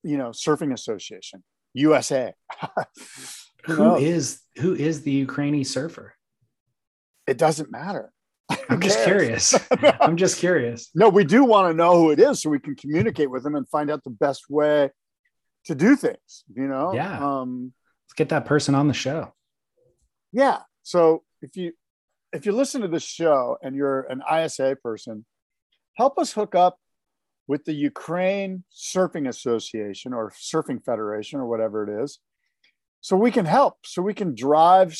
you 0.02 0.16
know 0.16 0.30
surfing 0.30 0.72
association 0.72 1.42
USA. 1.74 2.34
Who 3.64 3.76
knows? 3.76 4.02
is 4.02 4.40
who 4.56 4.74
is 4.74 5.02
the 5.02 5.12
Ukrainian 5.12 5.64
surfer? 5.64 6.14
It 7.28 7.38
doesn't 7.38 7.70
matter. 7.70 8.12
I'm 8.68 8.80
just 8.80 9.04
curious. 9.04 9.54
I'm 10.00 10.16
just 10.16 10.38
curious. 10.38 10.90
No, 10.96 11.08
we 11.08 11.22
do 11.22 11.44
want 11.44 11.70
to 11.70 11.76
know 11.76 11.96
who 11.96 12.10
it 12.10 12.18
is 12.18 12.42
so 12.42 12.50
we 12.50 12.58
can 12.58 12.74
communicate 12.74 13.30
with 13.30 13.44
them 13.44 13.54
and 13.54 13.68
find 13.68 13.88
out 13.88 14.02
the 14.02 14.10
best 14.10 14.50
way 14.50 14.90
to 15.66 15.76
do 15.76 15.94
things, 15.94 16.42
you 16.52 16.66
know? 16.66 16.92
Yeah. 16.92 17.18
Um, 17.24 17.72
Let's 18.12 18.18
get 18.18 18.28
that 18.28 18.44
person 18.44 18.74
on 18.74 18.88
the 18.88 18.94
show. 18.94 19.32
yeah. 20.32 20.58
So 20.82 21.22
if 21.40 21.56
you 21.56 21.72
if 22.30 22.44
you 22.44 22.52
listen 22.52 22.82
to 22.82 22.88
this 22.88 23.02
show 23.02 23.56
and 23.62 23.74
you're 23.74 24.02
an 24.02 24.20
ISA 24.30 24.76
person, 24.84 25.24
help 25.94 26.18
us 26.18 26.30
hook 26.30 26.54
up 26.54 26.76
with 27.46 27.64
the 27.64 27.72
Ukraine 27.72 28.64
Surfing 28.70 29.28
Association 29.28 30.12
or 30.12 30.30
Surfing 30.30 30.84
Federation 30.84 31.40
or 31.40 31.46
whatever 31.46 31.84
it 31.84 32.02
is, 32.04 32.18
so 33.00 33.16
we 33.16 33.30
can 33.30 33.46
help, 33.46 33.78
so 33.86 34.02
we 34.02 34.12
can 34.12 34.34
drive 34.34 34.94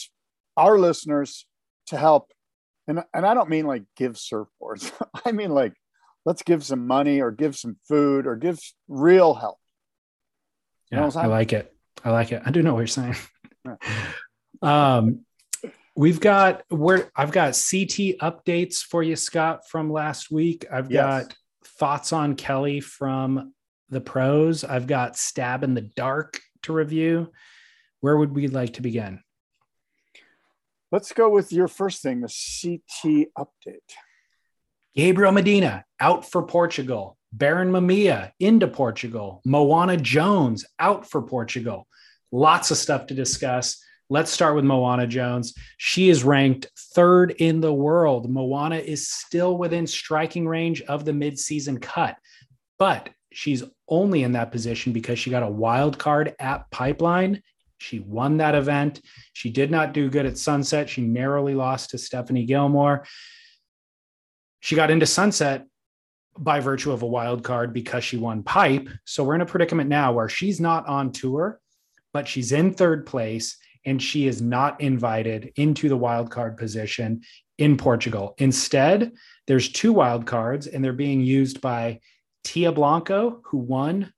our 0.57 0.79
listeners 0.79 1.47
to 1.89 1.99
help. 1.99 2.33
And, 2.89 3.05
and 3.13 3.27
I 3.27 3.35
don't 3.35 3.51
mean 3.51 3.67
like 3.67 3.83
give 3.95 4.15
surfboards. 4.15 4.91
I 5.27 5.33
mean 5.33 5.51
like 5.51 5.75
let's 6.25 6.43
give 6.43 6.65
some 6.65 6.87
money 6.87 7.21
or 7.21 7.31
give 7.31 7.57
some 7.57 7.77
food 7.87 8.27
or 8.27 8.37
give 8.37 8.59
real 8.89 9.35
help. 9.35 9.59
You 10.91 10.97
know 10.97 11.11
Yeah, 11.15 11.21
I 11.21 11.27
like 11.27 11.53
it. 11.53 11.72
I 12.05 12.11
like 12.11 12.33
it. 12.33 12.43
I 12.45 12.51
do 12.51 12.63
know 12.63 12.75
what 12.75 12.81
you're 12.81 12.87
saying. 12.89 13.17
Um, 14.61 15.25
we've 15.97 16.21
got 16.21 16.63
where 16.69 17.11
I've 17.17 17.33
got 17.33 17.47
CT 17.55 18.19
updates 18.23 18.77
for 18.77 19.03
you, 19.03 19.17
Scott, 19.17 19.69
from 19.69 19.91
last 19.93 20.31
week. 20.31 20.65
I've 20.71 20.89
Yes. 20.91 21.25
got 21.27 21.35
thoughts 21.65 22.13
on 22.13 22.37
Kelly 22.37 22.79
from 22.81 23.55
the 23.89 24.01
pros. 24.01 24.63
I've 24.63 24.87
got 24.87 25.17
stab 25.17 25.65
in 25.65 25.75
the 25.75 25.81
dark 25.81 26.41
to 26.63 26.73
review. 26.73 27.33
Where 28.01 28.17
would 28.17 28.37
we 28.37 28.47
like 28.47 28.75
to 28.75 28.83
begin? 28.83 29.21
Let's 30.93 31.13
go 31.13 31.29
with 31.29 31.53
your 31.53 31.67
first 31.67 32.03
thing, 32.03 32.21
the 32.21 32.29
CT 32.29 33.29
update. 33.37 33.79
Gabriel 34.95 35.33
Medina 35.33 35.85
out 35.99 36.31
for 36.31 36.43
Portugal. 36.45 37.17
Barron 37.33 37.71
Mamiya 37.71 38.33
into 38.39 38.69
Portugal. 38.69 39.41
Moana 39.45 39.97
Jones 39.97 40.65
out 40.79 41.09
for 41.09 41.23
Portugal. 41.23 41.87
Lots 42.31 42.71
of 42.71 42.77
stuff 42.77 43.07
to 43.07 43.15
discuss. 43.15 43.83
Let's 44.11 44.31
start 44.31 44.55
with 44.55 44.65
Moana 44.65 45.07
Jones. 45.07 45.55
She 45.79 46.11
is 46.11 46.25
ranked 46.25 46.69
third 46.95 47.31
in 47.39 47.61
the 47.61 47.73
world. 47.73 48.31
Moana 48.31 48.77
is 48.77 49.09
still 49.09 49.57
within 49.57 49.87
striking 49.87 50.47
range 50.47 50.83
of 50.83 51.05
the 51.05 51.13
midseason 51.13 51.81
cut, 51.81 52.17
but 52.79 53.09
she's 53.33 53.65
only 53.89 54.23
in 54.23 54.33
that 54.33 54.53
position 54.53 54.93
because 54.93 55.19
she 55.19 55.31
got 55.31 55.43
a 55.43 55.49
wild 55.49 55.99
card 55.99 56.35
at 56.39 56.71
Pipeline. 56.71 57.43
She 57.79 58.01
won 58.01 58.37
that 58.37 58.55
event. 58.55 59.01
She 59.33 59.51
did 59.51 59.71
not 59.71 59.95
do 59.95 60.11
good 60.11 60.27
at 60.27 60.39
Sunset. 60.39 60.89
She 60.89 61.03
narrowly 61.03 61.55
lost 61.55 61.91
to 61.91 61.99
Stephanie 61.99 62.45
Gilmore 62.45 63.05
she 64.63 64.77
got 64.77 64.93
into 64.93 65.07
sunset 65.07 65.67
by 66.39 66.61
virtue 66.61 66.93
of 66.93 67.03
a 67.03 67.07
wild 67.07 67.45
card 67.45 67.73
because 67.73 68.05
she 68.05 68.17
won 68.17 68.43
pipe. 68.43 68.89
So 69.05 69.23
we're 69.23 69.35
in 69.35 69.41
a 69.43 69.47
predicament 69.47 69.89
now 69.89 70.13
where 70.13 70.29
she's 70.29 70.61
not 70.61 70.87
on 70.87 71.13
tour 71.13 71.61
but 72.13 72.29
she's 72.29 72.53
in 72.53 72.73
third 72.73 73.07
place 73.07 73.57
and 73.85 74.01
she 74.01 74.27
is 74.27 74.41
not 74.41 74.81
invited 74.81 75.53
into 75.57 75.89
the 75.89 75.97
wild 75.97 76.31
card 76.31 76.57
position 76.57 77.23
in 77.59 77.77
portugal. 77.77 78.35
Instead 78.39 79.13
there's 79.47 79.71
two 79.71 79.93
wild 79.93 80.27
cards 80.27 80.67
and 80.67 80.85
they're 80.85 80.93
being 80.93 81.21
used 81.21 81.61
by 81.61 82.01
tia 82.45 82.73
blanco 82.73 83.41
who 83.45 83.59
won 83.59 84.13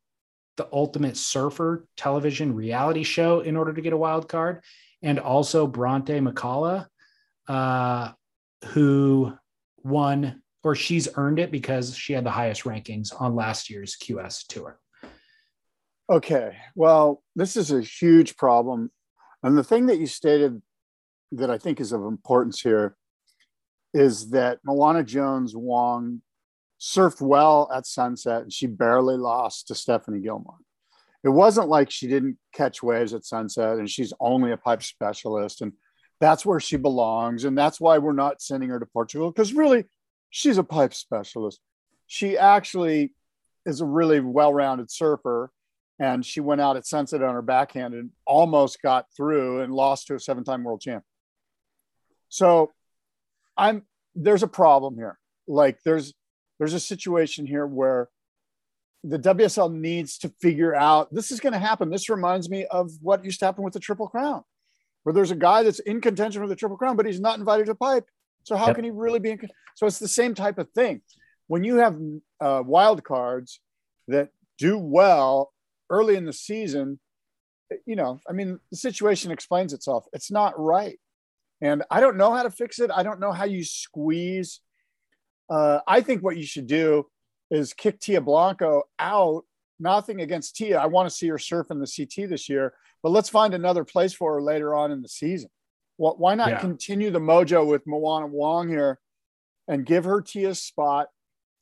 the 0.56 0.68
ultimate 0.72 1.16
surfer 1.16 1.86
television 1.96 2.54
reality 2.54 3.02
show 3.02 3.40
in 3.40 3.56
order 3.56 3.72
to 3.72 3.80
get 3.80 3.92
a 3.92 3.96
wild 3.96 4.28
card 4.28 4.62
and 5.02 5.18
also 5.18 5.66
bronte 5.66 6.20
macaulay 6.20 6.84
uh, 7.48 8.12
who 8.66 9.32
won 9.82 10.42
or 10.64 10.74
she's 10.74 11.08
earned 11.16 11.38
it 11.38 11.52
because 11.52 11.96
she 11.96 12.14
had 12.14 12.24
the 12.24 12.30
highest 12.30 12.64
rankings 12.64 13.08
on 13.20 13.36
last 13.36 13.68
year's 13.68 13.96
QS 13.96 14.46
tour. 14.48 14.80
Okay. 16.10 16.56
Well, 16.74 17.22
this 17.36 17.56
is 17.56 17.70
a 17.70 17.82
huge 17.82 18.36
problem. 18.36 18.90
And 19.42 19.56
the 19.56 19.64
thing 19.64 19.86
that 19.86 19.98
you 19.98 20.06
stated 20.06 20.60
that 21.32 21.50
I 21.50 21.58
think 21.58 21.80
is 21.80 21.92
of 21.92 22.02
importance 22.02 22.60
here 22.60 22.96
is 23.92 24.30
that 24.30 24.58
Moana 24.64 25.04
Jones 25.04 25.54
Wong 25.54 26.22
surfed 26.80 27.20
well 27.20 27.70
at 27.72 27.86
sunset 27.86 28.42
and 28.42 28.52
she 28.52 28.66
barely 28.66 29.16
lost 29.16 29.68
to 29.68 29.74
Stephanie 29.74 30.20
Gilmore. 30.20 30.58
It 31.22 31.28
wasn't 31.28 31.68
like 31.68 31.90
she 31.90 32.06
didn't 32.06 32.38
catch 32.52 32.82
waves 32.82 33.14
at 33.14 33.24
sunset 33.24 33.78
and 33.78 33.88
she's 33.88 34.12
only 34.18 34.52
a 34.52 34.56
pipe 34.56 34.82
specialist 34.82 35.60
and 35.60 35.72
that's 36.20 36.46
where 36.46 36.60
she 36.60 36.76
belongs. 36.76 37.44
And 37.44 37.56
that's 37.56 37.80
why 37.80 37.98
we're 37.98 38.12
not 38.12 38.40
sending 38.40 38.70
her 38.70 38.78
to 38.78 38.86
Portugal 38.86 39.30
because 39.30 39.52
really 39.52 39.84
she's 40.34 40.58
a 40.58 40.64
pipe 40.64 40.92
specialist. 40.92 41.60
She 42.08 42.36
actually 42.36 43.12
is 43.64 43.80
a 43.80 43.86
really 43.86 44.18
well 44.18 44.52
rounded 44.52 44.90
surfer 44.90 45.52
and 46.00 46.26
she 46.26 46.40
went 46.40 46.60
out 46.60 46.76
at 46.76 46.84
sunset 46.84 47.22
on 47.22 47.34
her 47.34 47.40
backhand 47.40 47.94
and 47.94 48.10
almost 48.26 48.82
got 48.82 49.06
through 49.16 49.60
and 49.60 49.72
lost 49.72 50.08
to 50.08 50.16
a 50.16 50.18
seven-time 50.18 50.64
world 50.64 50.80
champ. 50.80 51.04
So 52.28 52.72
I'm 53.56 53.84
there's 54.16 54.42
a 54.42 54.48
problem 54.48 54.96
here. 54.96 55.20
Like 55.46 55.78
there's 55.84 56.12
there's 56.58 56.74
a 56.74 56.80
situation 56.80 57.46
here 57.46 57.64
where 57.64 58.08
the 59.04 59.20
WSL 59.20 59.72
needs 59.72 60.18
to 60.18 60.34
figure 60.40 60.74
out 60.74 61.14
this 61.14 61.30
is 61.30 61.38
going 61.38 61.52
to 61.52 61.60
happen. 61.60 61.90
This 61.90 62.08
reminds 62.08 62.50
me 62.50 62.66
of 62.72 62.90
what 63.00 63.24
used 63.24 63.38
to 63.38 63.46
happen 63.46 63.62
with 63.62 63.74
the 63.74 63.78
Triple 63.78 64.08
Crown, 64.08 64.42
where 65.04 65.12
there's 65.12 65.30
a 65.30 65.36
guy 65.36 65.62
that's 65.62 65.78
in 65.78 66.00
contention 66.00 66.42
for 66.42 66.48
the 66.48 66.56
Triple 66.56 66.76
Crown, 66.76 66.96
but 66.96 67.06
he's 67.06 67.20
not 67.20 67.38
invited 67.38 67.66
to 67.66 67.76
pipe. 67.76 68.08
So 68.44 68.56
how 68.56 68.66
Yep. 68.68 68.76
can 68.76 68.84
he 68.84 68.90
really 68.90 69.18
be 69.18 69.32
in? 69.32 69.40
So 69.74 69.86
it's 69.86 69.98
the 69.98 70.08
same 70.08 70.34
type 70.34 70.58
of 70.58 70.70
thing. 70.70 71.02
When 71.48 71.64
you 71.64 71.76
have 71.76 71.98
uh, 72.40 72.62
wild 72.64 73.02
cards 73.04 73.60
that 74.08 74.28
do 74.58 74.78
well 74.78 75.52
early 75.90 76.16
in 76.16 76.24
the 76.24 76.32
season, 76.32 77.00
you 77.86 77.96
know, 77.96 78.20
I 78.28 78.32
mean, 78.32 78.60
the 78.70 78.76
situation 78.76 79.30
explains 79.30 79.72
itself. 79.72 80.06
It's 80.12 80.30
not 80.30 80.58
right. 80.58 80.98
And 81.60 81.82
I 81.90 82.00
don't 82.00 82.16
know 82.16 82.32
how 82.32 82.42
to 82.42 82.50
fix 82.50 82.78
it. 82.78 82.90
I 82.94 83.02
don't 83.02 83.20
know 83.20 83.32
how 83.32 83.44
you 83.44 83.64
squeeze. 83.64 84.60
Uh, 85.50 85.80
I 85.86 86.00
think 86.00 86.22
what 86.22 86.36
you 86.36 86.44
should 86.44 86.66
do 86.66 87.06
is 87.50 87.72
kick 87.72 88.00
Tia 88.00 88.20
Blanco 88.20 88.84
out. 88.98 89.44
Nothing 89.80 90.20
against 90.20 90.56
Tia. 90.56 90.78
I 90.78 90.86
want 90.86 91.08
to 91.08 91.14
see 91.14 91.28
her 91.28 91.38
surf 91.38 91.70
in 91.70 91.80
the 91.80 91.86
CT 91.86 92.28
this 92.28 92.48
year, 92.48 92.74
but 93.02 93.10
let's 93.10 93.28
find 93.28 93.54
another 93.54 93.84
place 93.84 94.12
for 94.12 94.34
her 94.34 94.42
later 94.42 94.74
on 94.74 94.92
in 94.92 95.02
the 95.02 95.08
season. 95.08 95.50
Wh- 95.96 96.18
Why 96.18 96.34
not 96.34 96.50
Yeah. 96.50 96.60
continue 96.60 97.10
the 97.10 97.20
mojo 97.20 97.66
with 97.66 97.86
Moana 97.86 98.26
Wong 98.26 98.68
here 98.68 98.98
and 99.68 99.86
give 99.86 100.04
her 100.04 100.20
Tia's 100.20 100.60
spot? 100.62 101.08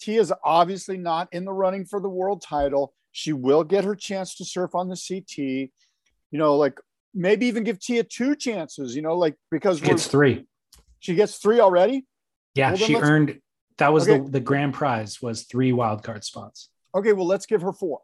Tia's 0.01 0.33
obviously 0.45 0.97
not 0.97 1.29
in 1.33 1.45
the 1.45 1.53
running 1.53 1.85
for 1.85 2.01
the 2.01 2.09
world 2.09 2.43
title. 2.43 2.95
She 3.13 3.33
will 3.33 3.63
get 3.63 3.85
her 3.85 3.95
chance 3.95 4.35
to 4.37 4.45
surf 4.45 4.75
on 4.75 4.89
the 4.89 4.97
CT. 4.97 5.39
You 5.39 6.39
know, 6.39 6.57
like 6.57 6.79
maybe 7.15 7.47
even 7.47 7.63
give 7.63 7.79
Tia 7.79 8.05
two 8.05 8.35
chances, 8.35 8.97
you 8.97 9.03
know, 9.03 9.17
like 9.17 9.37
because 9.51 9.83
we're, 9.83 9.93
It's 9.93 10.07
three. 10.07 10.47
she 10.99 11.15
gets 11.15 11.37
three 11.37 11.61
already. 11.61 12.07
Yeah, 12.55 12.71
Well, 12.71 12.79
she 12.79 12.97
earned 12.97 13.41
that 13.79 13.93
was 13.93 14.09
Okay. 14.09 14.19
the, 14.25 14.31
the 14.31 14.41
grand 14.41 14.75
prize 14.75 15.21
was 15.23 15.45
three 15.45 15.73
wildcard 15.73 16.25
spots. 16.25 16.71
Okay, 16.95 17.13
well, 17.13 17.27
let's 17.27 17.47
give 17.47 17.63
her 17.63 17.73
four 17.73 18.01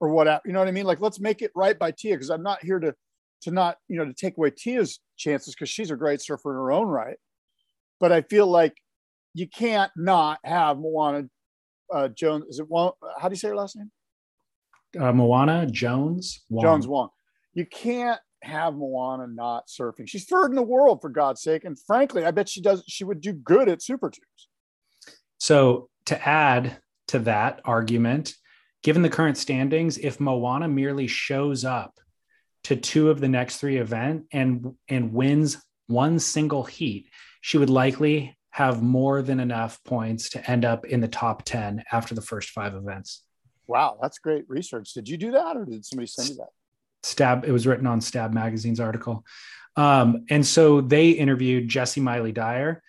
or 0.00 0.10
whatever. 0.10 0.40
You 0.44 0.52
know 0.52 0.58
what 0.60 0.68
I 0.68 0.72
mean? 0.72 0.86
Like, 0.86 1.00
let's 1.00 1.18
make 1.20 1.42
it 1.42 1.50
right 1.54 1.76
by 1.78 1.90
Tia 1.92 2.14
because 2.14 2.30
I'm 2.30 2.42
not 2.42 2.62
here 2.64 2.78
to 2.78 2.94
to 3.42 3.50
not 3.50 3.76
you 3.88 3.96
know 3.96 4.04
to 4.04 4.14
take 4.14 4.36
away 4.36 4.50
Tia's 4.50 5.00
chances 5.16 5.54
because 5.54 5.70
she's 5.70 5.90
a 5.90 5.96
great 5.96 6.22
surfer 6.22 6.50
in 6.50 6.56
her 6.56 6.72
own 6.72 6.86
right. 6.86 7.16
But 8.00 8.12
I 8.12 8.22
feel 8.22 8.46
like 8.46 8.76
you 9.34 9.48
can't 9.48 9.90
not 9.96 10.38
have 10.44 10.78
Moana 10.78 11.28
uh, 11.92 12.08
Jones. 12.08 12.46
Is 12.48 12.60
it 12.60 12.68
Wong? 12.68 12.92
How 13.18 13.28
do 13.28 13.32
you 13.32 13.38
say 13.38 13.48
her 13.48 13.56
last 13.56 13.76
name? 13.76 13.90
Uh, 14.98 15.12
Moana 15.12 15.66
Jones. 15.66 16.44
Wong. 16.48 16.62
Jones 16.62 16.86
Wong. 16.86 17.08
You 17.54 17.66
can't 17.66 18.20
have 18.42 18.74
Moana 18.74 19.26
not 19.26 19.66
surfing. 19.68 20.08
She's 20.08 20.24
third 20.24 20.50
in 20.50 20.54
the 20.54 20.62
world 20.62 21.00
for 21.00 21.10
God's 21.10 21.42
sake. 21.42 21.64
And 21.64 21.78
frankly, 21.78 22.24
I 22.24 22.30
bet 22.30 22.48
she 22.48 22.60
does. 22.60 22.84
She 22.86 23.04
would 23.04 23.20
do 23.20 23.32
good 23.32 23.68
at 23.68 23.82
Super 23.82 24.10
Tubes. 24.10 24.48
So 25.38 25.88
to 26.06 26.28
add 26.28 26.78
to 27.08 27.18
that 27.20 27.60
argument, 27.64 28.34
given 28.82 29.02
the 29.02 29.10
current 29.10 29.36
standings, 29.36 29.98
if 29.98 30.20
Moana 30.20 30.68
merely 30.68 31.06
shows 31.06 31.64
up 31.64 31.94
to 32.68 32.76
two 32.76 33.08
of 33.08 33.18
the 33.18 33.28
next 33.28 33.56
three 33.56 33.78
event 33.78 34.26
and 34.30 34.74
and 34.88 35.14
wins 35.14 35.56
one 35.86 36.18
single 36.18 36.64
heat, 36.64 37.08
she 37.40 37.56
would 37.56 37.70
likely 37.70 38.36
have 38.50 38.82
more 38.82 39.22
than 39.22 39.40
enough 39.40 39.82
points 39.84 40.28
to 40.28 40.50
end 40.50 40.66
up 40.66 40.84
in 40.84 41.00
the 41.00 41.08
top 41.08 41.44
10 41.44 41.82
after 41.90 42.14
the 42.14 42.20
first 42.20 42.50
five 42.50 42.74
events. 42.74 43.22
Wow, 43.66 43.98
that's 44.02 44.18
great 44.18 44.44
research. 44.48 44.92
Did 44.92 45.08
you 45.08 45.16
do 45.16 45.30
that, 45.30 45.56
or 45.56 45.64
did 45.64 45.82
somebody 45.86 46.08
send 46.08 46.28
you 46.28 46.34
that? 46.36 46.48
Stab, 47.02 47.46
it 47.46 47.52
was 47.52 47.66
written 47.66 47.86
on 47.86 48.02
Stab 48.02 48.34
Magazine's 48.34 48.80
article. 48.80 49.24
Um, 49.76 50.26
and 50.28 50.46
so 50.46 50.82
they 50.82 51.10
interviewed 51.10 51.70
Jessi 51.70 52.02
Miley-Dyer. 52.02 52.82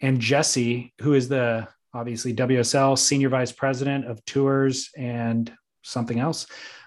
And 0.00 0.20
Jesse, 0.20 0.94
who 1.02 1.12
is 1.12 1.28
the 1.28 1.68
obviously 1.92 2.32
WSL 2.32 2.96
senior 2.96 3.28
vice 3.28 3.52
president 3.52 4.06
of 4.06 4.24
tours 4.24 4.88
and 4.96 5.52
something 5.82 6.18
else, 6.18 6.46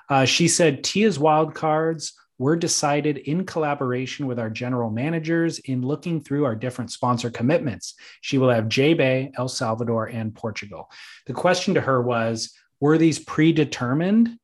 Uh, 0.09 0.25
she 0.25 0.47
said 0.47 0.83
Tia's 0.83 1.17
wild 1.17 1.53
cards 1.55 2.13
were 2.41 2.55
decided 2.55 3.19
in 3.19 3.45
collaboration 3.45 4.25
with 4.25 4.39
our 4.39 4.49
general 4.49 4.89
managers 4.89 5.59
in 5.59 5.83
looking 5.83 6.19
through 6.19 6.43
our 6.43 6.55
different 6.55 6.91
sponsor 6.91 7.29
commitments. 7.29 7.93
She 8.21 8.39
will 8.39 8.49
have 8.49 8.67
J 8.67 8.95
Bay, 8.95 9.31
El 9.37 9.47
Salvador, 9.47 10.07
and 10.07 10.33
Portugal. 10.33 10.89
The 11.27 11.33
question 11.33 11.75
to 11.75 11.81
her 11.81 12.01
was 12.01 12.51
Were 12.79 12.97
these 12.97 13.19
predetermined 13.19 14.39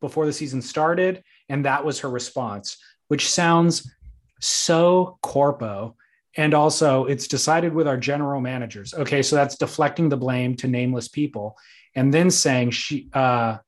before 0.00 0.24
the 0.24 0.32
season 0.32 0.62
started? 0.62 1.24
And 1.48 1.64
that 1.64 1.84
was 1.84 1.98
her 1.98 2.08
response, 2.08 2.76
which 3.08 3.28
sounds 3.28 3.92
so 4.40 5.18
corpo. 5.20 5.96
And 6.36 6.54
also, 6.54 7.06
it's 7.06 7.26
decided 7.26 7.74
with 7.74 7.88
our 7.88 7.96
general 7.96 8.40
managers. 8.40 8.94
Okay, 8.94 9.22
so 9.22 9.34
that's 9.34 9.56
deflecting 9.56 10.10
the 10.10 10.16
blame 10.16 10.54
to 10.56 10.68
nameless 10.68 11.08
people, 11.08 11.56
and 11.96 12.14
then 12.14 12.30
saying 12.30 12.70
she, 12.70 13.08
uh, 13.12 13.58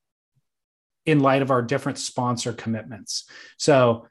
in 1.06 1.20
light 1.20 1.42
of 1.42 1.50
our 1.50 1.62
different 1.62 1.98
sponsor 1.98 2.52
commitments. 2.52 3.28
So, 3.56 4.08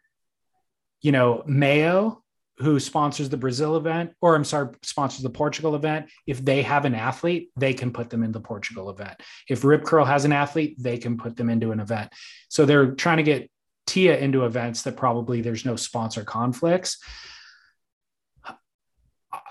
you 1.02 1.12
know, 1.12 1.44
MEO, 1.46 2.24
who 2.60 2.80
sponsors 2.80 3.28
the 3.28 3.38
Brazil 3.38 3.76
event, 3.76 4.14
or 4.22 4.34
I'm 4.34 4.46
sorry, 4.46 4.70
sponsors 4.82 5.22
the 5.24 5.30
Portugal 5.30 5.76
event, 5.76 6.10
if 6.26 6.44
they 6.44 6.62
have 6.62 6.86
an 6.86 6.96
athlete, 6.96 7.50
they 7.58 7.74
can 7.74 7.92
put 7.92 8.10
them 8.10 8.24
in 8.24 8.32
the 8.32 8.40
Portugal 8.40 8.90
event. 8.90 9.22
If 9.50 9.66
Rip 9.66 9.84
Curl 9.84 10.06
has 10.06 10.24
an 10.24 10.32
athlete, 10.32 10.78
they 10.80 10.98
can 10.98 11.18
put 11.18 11.36
them 11.36 11.50
into 11.50 11.72
an 11.72 11.82
event. 11.82 12.14
So 12.48 12.66
they're 12.66 12.92
trying 12.92 13.18
to 13.18 13.24
get 13.24 13.52
Tia 13.86 14.18
into 14.18 14.46
events 14.46 14.84
that 14.84 14.96
probably 14.96 15.42
there's 15.42 15.66
no 15.66 15.76
sponsor 15.76 16.24
conflicts. 16.24 16.98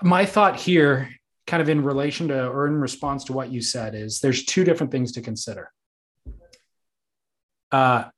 My 0.01 0.25
thought 0.25 0.59
here, 0.59 1.09
kind 1.45 1.61
of 1.61 1.69
in 1.69 1.83
relation 1.83 2.29
to 2.29 2.47
or 2.47 2.65
in 2.65 2.81
response 2.81 3.25
to 3.25 3.33
what 3.33 3.51
you 3.51 3.61
said, 3.61 3.93
is 3.93 4.19
there's 4.19 4.45
two 4.45 4.63
different 4.63 4.91
things 4.91 5.11
to 5.13 5.21
consider 5.21 5.71
uh, 7.75 8.09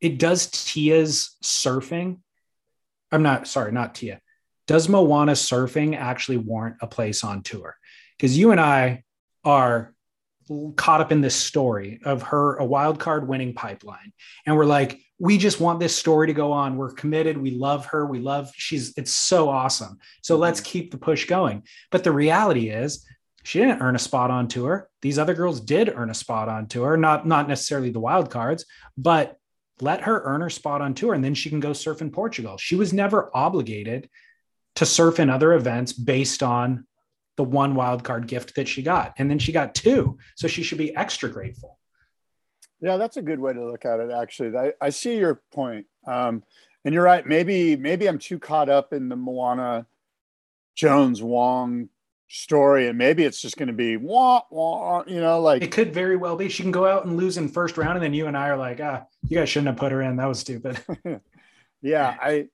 it 0.00 0.18
does 0.18 0.46
Tia's 0.46 1.36
surfing. 1.42 2.18
I'm 3.12 3.22
not 3.22 3.46
sorry, 3.46 3.72
not 3.72 3.94
Tia. 3.94 4.20
Does 4.66 4.88
Moana 4.88 5.32
surfing 5.32 5.94
actually 5.94 6.38
warrant 6.38 6.76
a 6.80 6.86
place 6.86 7.22
on 7.22 7.42
tour? 7.42 7.76
Because 8.16 8.38
you 8.38 8.52
and 8.52 8.60
I 8.60 9.02
are 9.44 9.92
caught 10.76 11.02
up 11.02 11.12
in 11.12 11.20
this 11.20 11.34
story 11.34 12.00
of 12.04 12.22
her 12.22 12.56
a 12.56 12.64
wild 12.64 12.98
card 12.98 13.28
winning 13.28 13.52
pipeline. 13.52 14.12
And 14.46 14.56
we're 14.56 14.64
like 14.64 15.00
we 15.18 15.38
just 15.38 15.60
want 15.60 15.78
this 15.78 15.96
story 15.96 16.26
to 16.26 16.32
go 16.32 16.52
on. 16.52 16.76
We're 16.76 16.92
committed. 16.92 17.36
We 17.36 17.52
love 17.52 17.86
her. 17.86 18.06
We 18.06 18.18
love 18.18 18.50
she's 18.54 18.94
it's 18.96 19.12
so 19.12 19.50
awesome. 19.50 19.98
So 20.22 20.36
let's 20.36 20.60
keep 20.60 20.90
the 20.90 20.98
push 20.98 21.26
going. 21.26 21.64
But 21.90 22.02
the 22.02 22.12
reality 22.12 22.70
is 22.70 23.06
she 23.44 23.60
didn't 23.60 23.82
earn 23.82 23.94
a 23.94 24.00
spot 24.00 24.30
on 24.30 24.48
tour. 24.48 24.88
These 25.02 25.18
other 25.18 25.34
girls 25.34 25.60
did 25.60 25.92
earn 25.94 26.10
a 26.10 26.14
spot 26.14 26.48
on 26.48 26.66
tour, 26.66 26.96
not 26.96 27.26
not 27.26 27.46
necessarily 27.46 27.90
the 27.90 28.00
wild 28.00 28.30
cards, 28.30 28.64
but 28.96 29.36
let 29.80 30.02
her 30.02 30.22
earn 30.24 30.40
her 30.40 30.50
spot 30.50 30.80
on 30.80 30.94
tour 30.94 31.14
and 31.14 31.22
then 31.22 31.34
she 31.34 31.50
can 31.50 31.60
go 31.60 31.72
surf 31.72 32.00
in 32.00 32.10
Portugal. 32.10 32.56
She 32.58 32.74
was 32.74 32.92
never 32.92 33.30
obligated 33.34 34.08
to 34.76 34.86
surf 34.86 35.20
in 35.20 35.30
other 35.30 35.52
events 35.52 35.92
based 35.92 36.42
on 36.42 36.86
the 37.36 37.44
one 37.44 37.74
wild 37.74 38.02
card 38.04 38.26
gift 38.26 38.54
that 38.54 38.68
she 38.68 38.82
got. 38.82 39.14
And 39.18 39.28
then 39.30 39.38
she 39.38 39.52
got 39.52 39.74
two. 39.74 40.18
So 40.36 40.48
she 40.48 40.62
should 40.62 40.78
be 40.78 40.94
extra 40.96 41.28
grateful. 41.28 41.78
Yeah, 42.80 42.96
that's 42.96 43.16
a 43.16 43.22
good 43.22 43.40
way 43.40 43.52
to 43.52 43.64
look 43.64 43.84
at 43.84 44.00
it. 44.00 44.10
Actually, 44.10 44.56
I, 44.56 44.72
I 44.80 44.90
see 44.90 45.16
your 45.16 45.42
point, 45.52 45.86
um, 46.06 46.42
and 46.84 46.92
you're 46.92 47.04
right. 47.04 47.26
Maybe 47.26 47.76
maybe 47.76 48.06
I'm 48.06 48.18
too 48.18 48.38
caught 48.38 48.68
up 48.68 48.92
in 48.92 49.08
the 49.08 49.16
Moana 49.16 49.86
Jones 50.74 51.22
Wong 51.22 51.88
story 52.34 52.88
and 52.88 52.98
maybe 52.98 53.22
it's 53.24 53.40
just 53.40 53.56
going 53.56 53.68
to 53.68 53.72
be 53.72 53.96
wah, 53.96 54.42
wah, 54.50 55.04
you 55.06 55.20
know 55.20 55.40
like 55.40 55.62
it 55.62 55.70
could 55.70 55.94
very 55.94 56.16
well 56.16 56.36
be. 56.36 56.48
She 56.48 56.62
can 56.62 56.72
go 56.72 56.86
out 56.86 57.06
and 57.06 57.16
lose 57.16 57.36
in 57.36 57.48
first 57.48 57.78
round 57.78 57.94
and 57.94 58.02
then 58.02 58.14
you 58.14 58.26
and 58.26 58.36
i 58.36 58.48
are 58.48 58.56
like 58.56 58.80
ah 58.82 59.04
you 59.28 59.38
guys 59.38 59.48
shouldn't 59.48 59.68
have 59.68 59.76
put 59.76 59.92
her 59.92 60.02
in. 60.02 60.16
That 60.16 60.28
was 60.28 60.38
stupid. 60.38 60.78
Yeah 61.82 62.16
i 62.18 62.46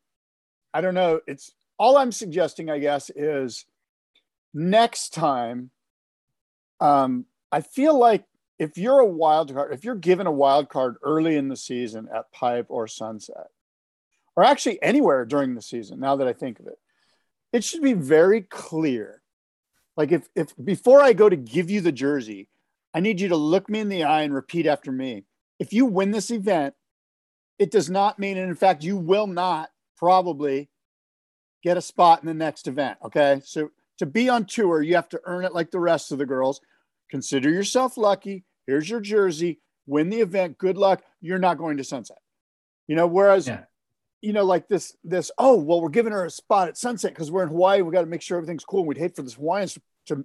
i 0.74 0.80
don't 0.80 0.94
know. 0.94 1.20
It's 1.26 1.52
all 1.80 1.96
i'm 1.96 2.12
suggesting 2.12 2.68
i 2.68 2.78
guess 2.78 3.10
is 3.16 3.64
next 4.52 5.14
time 5.14 5.70
um 6.78 7.24
i 7.50 7.62
feel 7.62 7.98
like 7.98 8.24
if 8.58 8.76
you're 8.76 8.98
a 8.98 9.06
wild 9.06 9.52
card 9.54 9.72
if 9.72 9.82
you're 9.82 9.94
given 9.94 10.26
a 10.26 10.32
wild 10.32 10.68
card 10.68 10.96
early 11.02 11.36
in 11.36 11.48
the 11.48 11.56
season 11.56 12.06
at 12.14 12.30
pipe 12.32 12.66
or 12.68 12.86
sunset 12.86 13.46
or 14.36 14.44
actually 14.44 14.80
anywhere 14.82 15.24
during 15.24 15.54
the 15.54 15.62
season 15.62 15.98
now 15.98 16.16
that 16.16 16.28
i 16.28 16.32
think 16.32 16.60
of 16.60 16.66
it 16.66 16.78
it 17.52 17.64
should 17.64 17.82
be 17.82 17.94
very 17.94 18.42
clear 18.42 19.19
like 20.00 20.12
if 20.12 20.30
if 20.34 20.54
before 20.56 21.02
I 21.02 21.12
go 21.12 21.28
to 21.28 21.36
give 21.36 21.68
you 21.68 21.82
the 21.82 21.92
jersey, 21.92 22.48
I 22.94 23.00
need 23.00 23.20
you 23.20 23.28
to 23.28 23.36
look 23.36 23.68
me 23.68 23.80
in 23.80 23.90
the 23.90 24.04
eye 24.04 24.22
and 24.22 24.32
repeat 24.32 24.64
after 24.64 24.90
me. 24.90 25.26
If 25.58 25.74
you 25.74 25.84
win 25.84 26.10
this 26.10 26.30
event, 26.30 26.72
it 27.58 27.70
does 27.70 27.90
not 27.90 28.18
mean, 28.18 28.38
and 28.38 28.48
in 28.48 28.54
fact, 28.54 28.82
you 28.82 28.96
will 28.96 29.26
not 29.26 29.68
probably 29.98 30.70
get 31.62 31.76
a 31.76 31.82
spot 31.82 32.22
in 32.22 32.28
the 32.28 32.32
next 32.32 32.66
event. 32.66 32.96
Okay. 33.04 33.42
So 33.44 33.72
to 33.98 34.06
be 34.06 34.30
on 34.30 34.46
tour, 34.46 34.80
you 34.80 34.94
have 34.94 35.10
to 35.10 35.20
earn 35.26 35.44
it 35.44 35.52
like 35.52 35.70
the 35.70 35.78
rest 35.78 36.12
of 36.12 36.18
the 36.18 36.24
girls. 36.24 36.62
Consider 37.10 37.50
yourself 37.50 37.98
lucky. 37.98 38.44
Here's 38.66 38.88
your 38.88 39.02
jersey. 39.02 39.60
Win 39.86 40.08
the 40.08 40.22
event. 40.22 40.56
Good 40.56 40.78
luck. 40.78 41.02
You're 41.20 41.38
not 41.38 41.58
going 41.58 41.76
to 41.76 41.84
sunset. 41.84 42.20
You 42.88 42.96
know, 42.96 43.06
whereas 43.06 43.46
yeah 43.46 43.64
you 44.20 44.32
know, 44.32 44.44
like 44.44 44.68
this, 44.68 44.96
this, 45.02 45.30
oh, 45.38 45.56
well, 45.56 45.80
we're 45.80 45.88
giving 45.88 46.12
her 46.12 46.26
a 46.26 46.30
spot 46.30 46.68
at 46.68 46.76
sunset 46.76 47.12
because 47.12 47.30
we're 47.30 47.42
in 47.42 47.48
Hawaii. 47.48 47.82
We 47.82 47.92
got 47.92 48.02
to 48.02 48.06
make 48.06 48.22
sure 48.22 48.36
everything's 48.36 48.64
cool. 48.64 48.80
And 48.80 48.88
we'd 48.88 48.98
hate 48.98 49.16
for 49.16 49.22
this 49.22 49.34
Hawaiians 49.34 49.74
to 49.74 49.82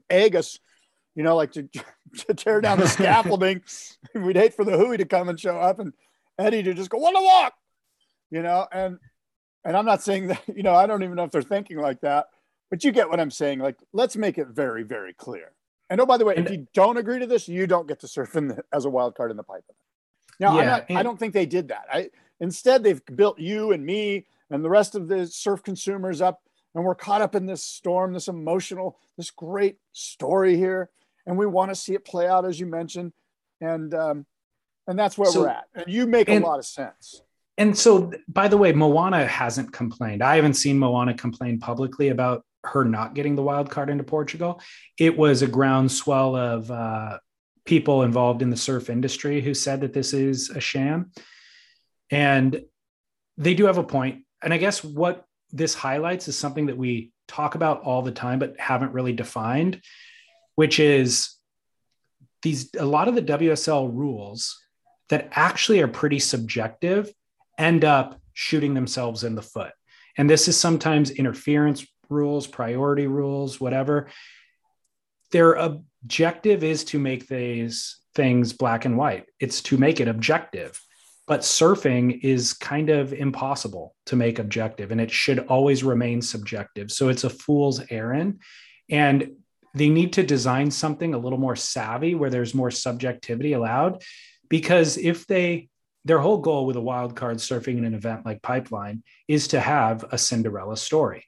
egg 0.09 0.35
us, 0.35 0.59
you 1.15 1.23
know, 1.23 1.35
like 1.35 1.51
to, 1.53 1.67
to 2.27 2.33
tear 2.33 2.61
down 2.61 2.79
the 2.79 2.88
scaffolding. 2.88 3.61
we'd 4.15 4.35
hate 4.35 4.53
for 4.53 4.65
the 4.65 4.77
Hui 4.77 4.97
to 4.97 5.05
come 5.05 5.29
and 5.29 5.39
show 5.39 5.57
up 5.57 5.79
and 5.79 5.93
Eddie 6.38 6.63
to 6.63 6.73
just 6.73 6.89
go, 6.89 6.97
what 6.97 7.17
a 7.17 7.21
walk, 7.21 7.53
you 8.29 8.41
know, 8.41 8.67
and, 8.71 8.97
and 9.63 9.77
I'm 9.77 9.85
not 9.85 10.03
saying 10.03 10.27
that, 10.27 10.41
you 10.53 10.63
know, 10.63 10.75
I 10.75 10.85
don't 10.85 11.03
even 11.03 11.15
know 11.15 11.23
if 11.23 11.31
they're 11.31 11.41
thinking 11.41 11.77
like 11.77 12.01
that, 12.01 12.27
but 12.69 12.83
you 12.83 12.91
get 12.91 13.09
what 13.09 13.19
I'm 13.19 13.31
saying. 13.31 13.59
Like, 13.59 13.77
let's 13.93 14.15
make 14.15 14.38
it 14.38 14.47
very, 14.47 14.83
very 14.83 15.13
clear. 15.13 15.51
And 15.89 16.01
oh, 16.01 16.05
by 16.05 16.17
the 16.17 16.25
way, 16.25 16.35
if 16.35 16.49
you 16.49 16.67
don't 16.73 16.97
agree 16.97 17.19
to 17.19 17.27
this, 17.27 17.47
you 17.47 17.67
don't 17.67 17.88
get 17.88 17.99
to 17.99 18.07
surf 18.07 18.35
in 18.35 18.47
the, 18.47 18.63
as 18.73 18.85
a 18.85 18.89
wild 18.89 19.15
card 19.15 19.29
in 19.29 19.38
the 19.38 19.43
pipe. 19.43 19.63
Now, 20.39 20.57
yeah, 20.57 20.65
not, 20.65 20.85
and- 20.89 20.97
I 20.97 21.03
don't 21.03 21.19
think 21.19 21.33
they 21.33 21.45
did 21.45 21.67
that. 21.67 21.85
I, 21.91 22.09
Instead, 22.39 22.83
they've 22.83 23.01
built 23.15 23.39
you 23.39 23.71
and 23.71 23.85
me 23.85 24.25
and 24.49 24.63
the 24.63 24.69
rest 24.69 24.95
of 24.95 25.07
the 25.07 25.27
surf 25.27 25.63
consumers 25.63 26.21
up, 26.21 26.41
and 26.75 26.83
we're 26.83 26.93
caught 26.93 27.21
up 27.21 27.33
in 27.33 27.45
this 27.45 27.63
storm, 27.63 28.13
this 28.13 28.27
emotional, 28.27 28.99
this 29.17 29.31
great 29.31 29.77
story 29.93 30.57
here, 30.57 30.89
and 31.25 31.38
we 31.38 31.47
want 31.47 31.71
to 31.71 31.75
see 31.75 31.93
it 31.93 32.05
play 32.05 32.27
out 32.27 32.45
as 32.45 32.59
you 32.59 32.65
mentioned, 32.65 33.13
and 33.61 33.93
um, 33.95 34.25
and 34.85 34.99
that's 34.99 35.17
where 35.17 35.31
so, 35.31 35.41
we're 35.41 35.47
at. 35.47 35.65
And 35.73 35.85
you 35.88 36.05
make 36.05 36.29
and, 36.29 36.43
a 36.43 36.47
lot 36.47 36.59
of 36.59 36.65
sense. 36.65 37.21
And 37.57 37.75
so, 37.75 38.11
by 38.27 38.49
the 38.49 38.57
way, 38.57 38.73
Moana 38.73 39.25
hasn't 39.25 39.71
complained. 39.71 40.21
I 40.21 40.35
haven't 40.35 40.55
seen 40.55 40.77
Moana 40.77 41.13
complain 41.13 41.59
publicly 41.59 42.09
about 42.09 42.45
her 42.65 42.83
not 42.83 43.13
getting 43.13 43.35
the 43.35 43.43
wild 43.43 43.69
card 43.69 43.89
into 43.89 44.03
Portugal. 44.03 44.61
It 44.99 45.17
was 45.17 45.41
a 45.41 45.47
groundswell 45.47 46.35
of 46.35 46.69
uh, 46.69 47.19
people 47.63 48.03
involved 48.03 48.41
in 48.41 48.49
the 48.49 48.57
surf 48.57 48.89
industry 48.89 49.41
who 49.41 49.53
said 49.53 49.81
that 49.81 49.93
this 49.93 50.13
is 50.13 50.49
a 50.49 50.59
sham. 50.59 51.11
And 52.09 52.61
they 53.38 53.53
do 53.53 53.65
have 53.65 53.77
a 53.77 53.83
point. 53.83 54.25
And 54.43 54.53
I 54.53 54.57
guess 54.57 54.83
what 54.83 55.25
this 55.56 55.74
highlights 55.74 56.28
is 56.28 56.38
something 56.38 56.65
that 56.65 56.78
we 56.78 57.12
talk 57.28 57.56
about 57.56 57.82
all 57.82 58.02
the 58.02 58.12
time, 58.12 58.39
but 58.39 58.60
haven't 58.60 58.91
really 58.91 59.13
defined, 59.13 59.82
which 60.56 60.80
is 60.80 61.36
these 62.44 62.70
a 62.78 62.86
lot 62.86 63.08
of 63.08 63.15
the 63.15 63.22
WSL 63.22 63.91
rules 63.91 64.62
that 65.10 65.30
actually 65.32 65.82
are 65.82 65.88
pretty 65.88 66.20
subjective 66.20 67.12
end 67.58 67.86
up 67.86 68.20
shooting 68.34 68.74
themselves 68.74 69.24
in 69.24 69.36
the 69.36 69.41
foot. 69.41 69.72
And 70.18 70.30
this 70.30 70.48
is 70.48 70.58
sometimes 70.58 71.10
interference 71.10 71.86
rules, 72.10 72.48
priority 72.48 73.08
rules, 73.08 73.60
whatever. 73.60 74.08
Their 75.32 75.54
objective 75.54 76.63
is 76.63 76.84
to 76.86 77.00
make 77.00 77.28
these 77.28 78.00
things 78.13 78.54
black 78.54 78.86
and 78.86 78.98
white. 78.98 79.26
It's 79.39 79.62
to 79.63 79.78
make 79.78 80.00
it 80.00 80.08
objective 80.08 80.80
but 81.27 81.41
surfing 81.41 82.19
is 82.23 82.53
kind 82.53 82.89
of 82.89 83.13
impossible 83.13 83.95
to 84.05 84.15
make 84.15 84.39
objective 84.39 84.91
and 84.91 85.01
it 85.01 85.11
should 85.11 85.39
always 85.39 85.83
remain 85.83 86.21
subjective. 86.21 86.91
So 86.91 87.09
it's 87.09 87.23
a 87.23 87.29
fool's 87.29 87.81
errand 87.89 88.41
and 88.89 89.31
they 89.73 89.89
need 89.89 90.13
to 90.13 90.23
design 90.23 90.71
something 90.71 91.13
a 91.13 91.17
little 91.17 91.39
more 91.39 91.55
savvy 91.55 92.15
where 92.15 92.29
there's 92.29 92.53
more 92.53 92.71
subjectivity 92.71 93.53
allowed 93.53 94.03
because 94.49 94.97
if 94.97 95.25
they 95.27 95.69
their 96.05 96.19
whole 96.19 96.38
goal 96.38 96.67
with 96.67 96.75
a 96.75 96.81
wild 96.81 97.15
card 97.15 97.38
surfing 97.38 97.79
in 97.79 97.85
an 97.85 97.95
event 97.95 98.27
like 98.27 98.43
pipeline 98.43 99.01
is 99.27 99.47
to 99.47 99.59
have 99.59 100.05
a 100.11 100.17
cinderella 100.19 100.77
story. 100.77 101.25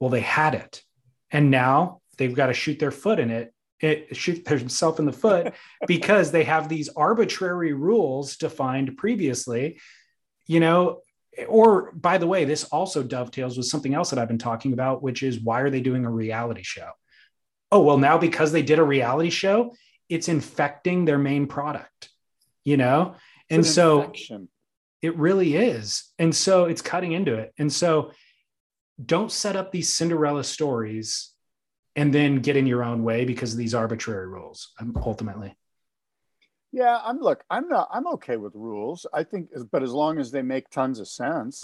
Well 0.00 0.10
they 0.10 0.20
had 0.20 0.54
it 0.54 0.82
and 1.30 1.50
now 1.50 2.00
they've 2.16 2.34
got 2.34 2.46
to 2.46 2.54
shoot 2.54 2.80
their 2.80 2.90
foot 2.90 3.20
in 3.20 3.30
it 3.30 3.52
it 3.80 4.16
shoot 4.16 4.44
themselves 4.44 4.98
in 4.98 5.06
the 5.06 5.12
foot 5.12 5.54
because 5.86 6.30
they 6.30 6.44
have 6.44 6.68
these 6.68 6.88
arbitrary 6.90 7.72
rules 7.72 8.36
defined 8.36 8.96
previously 8.96 9.78
you 10.46 10.60
know 10.60 11.00
or 11.46 11.92
by 11.92 12.18
the 12.18 12.26
way 12.26 12.44
this 12.44 12.64
also 12.64 13.02
dovetails 13.02 13.56
with 13.56 13.66
something 13.66 13.94
else 13.94 14.10
that 14.10 14.18
i've 14.18 14.28
been 14.28 14.38
talking 14.38 14.72
about 14.72 15.02
which 15.02 15.22
is 15.22 15.40
why 15.40 15.60
are 15.60 15.70
they 15.70 15.80
doing 15.80 16.04
a 16.04 16.10
reality 16.10 16.62
show 16.62 16.90
oh 17.70 17.82
well 17.82 17.98
now 17.98 18.18
because 18.18 18.50
they 18.52 18.62
did 18.62 18.78
a 18.78 18.84
reality 18.84 19.30
show 19.30 19.74
it's 20.08 20.28
infecting 20.28 21.04
their 21.04 21.18
main 21.18 21.46
product 21.46 22.10
you 22.68 22.76
know? 22.76 23.14
And 23.48 23.60
an 23.60 23.64
so 23.64 24.02
infection. 24.02 24.48
it 25.00 25.16
really 25.16 25.56
is. 25.56 26.04
And 26.18 26.36
so 26.36 26.66
it's 26.66 26.82
cutting 26.82 27.12
into 27.12 27.34
it. 27.34 27.54
And 27.58 27.72
so 27.72 28.12
don't 29.02 29.32
set 29.32 29.56
up 29.56 29.72
these 29.72 29.96
Cinderella 29.96 30.44
stories 30.44 31.32
and 31.98 32.14
then 32.14 32.36
get 32.36 32.56
in 32.56 32.64
your 32.64 32.84
own 32.84 33.02
way 33.02 33.24
because 33.24 33.52
of 33.52 33.58
these 33.58 33.74
arbitrary 33.74 34.28
rules 34.28 34.72
um, 34.80 34.96
ultimately. 35.04 35.56
Yeah, 36.70 37.00
I'm 37.04 37.18
look, 37.18 37.42
I'm 37.50 37.68
not 37.68 37.88
I'm 37.92 38.06
okay 38.14 38.36
with 38.36 38.54
rules. 38.54 39.04
I 39.12 39.24
think 39.24 39.50
but 39.72 39.82
as 39.82 39.90
long 39.90 40.18
as 40.18 40.30
they 40.30 40.42
make 40.42 40.70
tons 40.70 41.00
of 41.00 41.08
sense. 41.08 41.62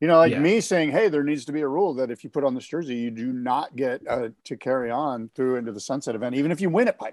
You 0.00 0.08
know, 0.08 0.18
like 0.18 0.32
Yeah. 0.32 0.40
me 0.40 0.60
saying, 0.60 0.90
"Hey, 0.90 1.08
there 1.08 1.24
needs 1.24 1.44
to 1.46 1.52
be 1.52 1.60
a 1.62 1.68
rule 1.68 1.94
that 1.94 2.10
if 2.10 2.22
you 2.24 2.30
put 2.30 2.44
on 2.44 2.54
this 2.54 2.66
jersey, 2.66 2.96
you 2.96 3.10
do 3.10 3.32
not 3.32 3.74
get 3.76 4.02
uh, 4.08 4.28
to 4.44 4.56
carry 4.56 4.90
on 4.90 5.30
through 5.34 5.56
into 5.56 5.72
the 5.72 5.80
sunset 5.80 6.14
event, 6.14 6.34
even 6.34 6.50
if 6.52 6.60
you 6.60 6.70
win 6.70 6.86
it 6.88 6.98
by." 6.98 7.12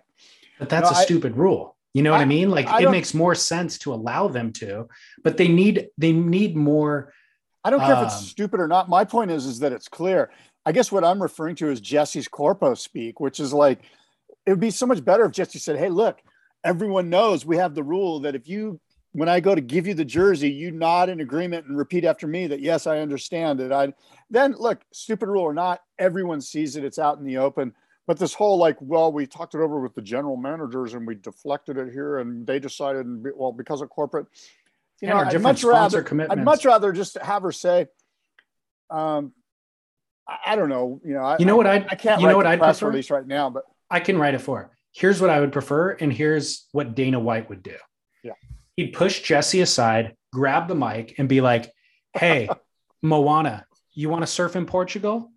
But 0.60 0.70
that's 0.70 0.92
a 0.92 0.96
I- 0.96 1.04
stupid 1.04 1.38
rule. 1.38 1.76
You 1.96 2.04
know 2.04 2.12
what 2.12 2.20
I, 2.20 2.24
I- 2.24 2.26
mean? 2.26 2.52
Like 2.52 2.68
I 2.68 2.84
it 2.84 2.92
makes 2.92 3.14
more 3.16 3.34
sense 3.36 3.80
to 3.80 3.94
allow 3.94 4.28
them 4.28 4.52
to, 4.54 4.88
but 5.24 5.38
they 5.38 5.48
need 5.48 5.90
they 5.98 6.12
need 6.12 6.56
more 6.56 7.14
I 7.64 7.70
don't 7.72 7.82
care 7.82 7.98
if 7.98 8.04
it's 8.04 8.20
Um, 8.20 8.24
stupid 8.24 8.60
or 8.62 8.68
not. 8.68 8.88
My 8.88 9.04
point 9.04 9.32
is, 9.32 9.46
is 9.46 9.60
that 9.60 9.74
it's 9.74 9.90
clear. 9.90 10.32
I 10.70 10.72
guess 10.72 10.92
what 10.92 11.04
I'm 11.04 11.20
referring 11.20 11.56
to 11.56 11.72
is 11.72 11.82
Jessi's 11.82 12.28
corpo 12.28 12.76
speak, 12.76 13.20
which 13.20 13.40
is 13.40 13.52
like, 13.52 13.80
it 14.46 14.52
would 14.52 14.60
be 14.60 14.70
so 14.70 14.86
much 14.86 15.04
better 15.04 15.26
if 15.26 15.32
Jessi 15.32 15.60
said, 15.60 15.80
"Hey, 15.80 15.90
look, 15.90 16.22
everyone 16.64 17.10
knows 17.10 17.44
we 17.44 17.58
have 17.58 17.74
the 17.74 17.82
rule 17.82 18.20
that 18.20 18.36
if 18.36 18.48
you, 18.48 18.80
when 19.14 19.28
I 19.28 19.40
go 19.40 19.56
to 19.56 19.62
give 19.62 19.88
you 19.88 19.96
the 19.96 20.06
jersey, 20.06 20.52
you 20.52 20.70
nod 20.70 21.10
in 21.10 21.22
agreement 21.22 21.66
and 21.66 21.76
repeat 21.76 22.06
after 22.06 22.28
me 22.28 22.46
that 22.46 22.60
yes, 22.60 22.86
I 22.86 23.00
understand 23.00 23.62
it." 23.62 23.72
I 23.72 23.92
then 24.30 24.54
look, 24.60 24.84
stupid 24.94 25.28
rule 25.28 25.42
or 25.42 25.56
not, 25.56 25.82
everyone 25.98 26.40
sees 26.40 26.76
it. 26.76 26.84
It's 26.84 27.00
out 27.00 27.18
in 27.18 27.26
the 27.26 27.38
open. 27.38 27.74
But 28.06 28.20
this 28.20 28.36
whole 28.36 28.60
like, 28.60 28.78
well, 28.80 29.12
we 29.12 29.26
talked 29.26 29.56
it 29.56 29.62
over 29.62 29.80
with 29.80 29.96
the 29.96 30.04
general 30.04 30.38
managers 30.38 30.94
and 30.94 31.08
we 31.08 31.16
deflected 31.16 31.78
it 31.78 31.92
here, 31.92 32.20
and 32.20 32.46
they 32.46 32.60
decided, 32.60 33.08
and 33.08 33.26
well, 33.36 33.54
because 33.54 33.82
of 33.82 33.90
corporate, 33.90 34.28
you 35.02 35.08
and 35.10 35.18
know, 35.18 35.24
I'd 35.24 35.42
much 35.42 35.64
rather. 35.64 36.06
I'd 36.30 36.44
much 36.44 36.64
rather 36.64 36.92
just 36.92 37.18
have 37.18 37.42
her 37.42 37.52
say, 37.52 37.88
um, 38.92 39.34
I, 40.30 40.54
I 40.54 40.56
don't 40.56 40.70
know, 40.70 41.02
you 41.04 41.14
know, 41.14 41.22
I, 41.24 41.38
you 41.40 41.46
know 41.46 41.58
what 41.58 41.68
I'd 41.68 41.88
I 41.90 41.96
can't 41.96 42.22
you 42.22 42.28
write 42.28 42.32
know 42.34 42.38
what 42.38 42.48
I'd 42.48 42.60
press 42.60 42.80
prefer? 42.80 42.92
release 42.92 43.10
right 43.10 43.26
now, 43.26 43.50
but 43.50 43.64
I 43.90 44.00
can 44.00 44.18
write 44.18 44.36
it 44.36 44.40
for. 44.42 44.72
Here's 44.92 45.22
what 45.22 45.30
I 45.30 45.40
would 45.40 45.52
prefer, 45.52 45.92
and 45.92 46.12
here's 46.12 46.68
what 46.72 46.96
Dana 46.96 47.20
White 47.20 47.50
would 47.50 47.64
do. 47.64 47.76
Yeah. 48.24 48.34
He'd 48.76 48.94
push 48.94 49.22
Jessi 49.24 49.62
aside, 49.62 50.16
grab 50.34 50.68
the 50.68 50.76
mic, 50.76 51.16
and 51.18 51.28
be 51.30 51.42
like, 51.42 51.72
Hey, 52.14 52.50
Moana, 53.02 53.66
you 53.94 54.10
want 54.10 54.24
to 54.24 54.28
surf 54.28 54.56
in 54.56 54.66
Portugal? 54.66 55.32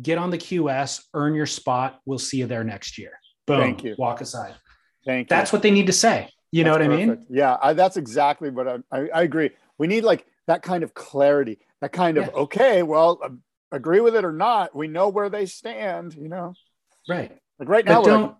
Get 0.00 0.18
on 0.18 0.30
the 0.30 0.38
QS, 0.38 1.02
earn 1.14 1.34
your 1.34 1.46
spot. 1.46 2.00
We'll 2.04 2.18
see 2.18 2.38
you 2.38 2.46
there 2.46 2.64
next 2.64 2.98
year. 2.98 3.12
Boom. 3.46 3.60
Thank 3.60 3.84
you. 3.84 3.94
Walk 3.98 4.20
aside. 4.20 4.54
thank 5.04 5.28
That's 5.28 5.52
you. 5.52 5.56
what 5.56 5.62
they 5.62 5.70
need 5.70 5.86
to 5.86 5.92
say. 5.92 6.28
You 6.52 6.64
know 6.64 6.72
what 6.72 6.80
That's 6.80 6.92
I 6.92 6.96
mean? 6.96 7.26
Yeah, 7.30 7.56
I, 7.62 7.72
that's 7.72 7.96
exactly 7.96 8.50
what 8.50 8.68
I, 8.68 8.76
I, 8.92 9.08
I 9.14 9.22
agree. 9.22 9.50
We 9.78 9.86
need 9.86 10.04
like 10.04 10.26
that 10.46 10.62
kind 10.62 10.82
of 10.82 10.94
clarity, 10.94 11.58
that 11.80 11.92
kind 11.92 12.18
of, 12.18 12.24
Yeah. 12.26 12.32
okay, 12.32 12.82
well, 12.82 13.20
agree 13.72 14.00
with 14.00 14.14
it 14.16 14.24
or 14.24 14.32
not, 14.32 14.74
we 14.74 14.88
know 14.88 15.08
where 15.08 15.28
they 15.28 15.46
stand, 15.46 16.14
you 16.14 16.28
know, 16.28 16.54
Right. 17.08 17.36
like 17.58 17.68
right 17.68 17.84
now, 17.84 18.02
like, 18.02 18.34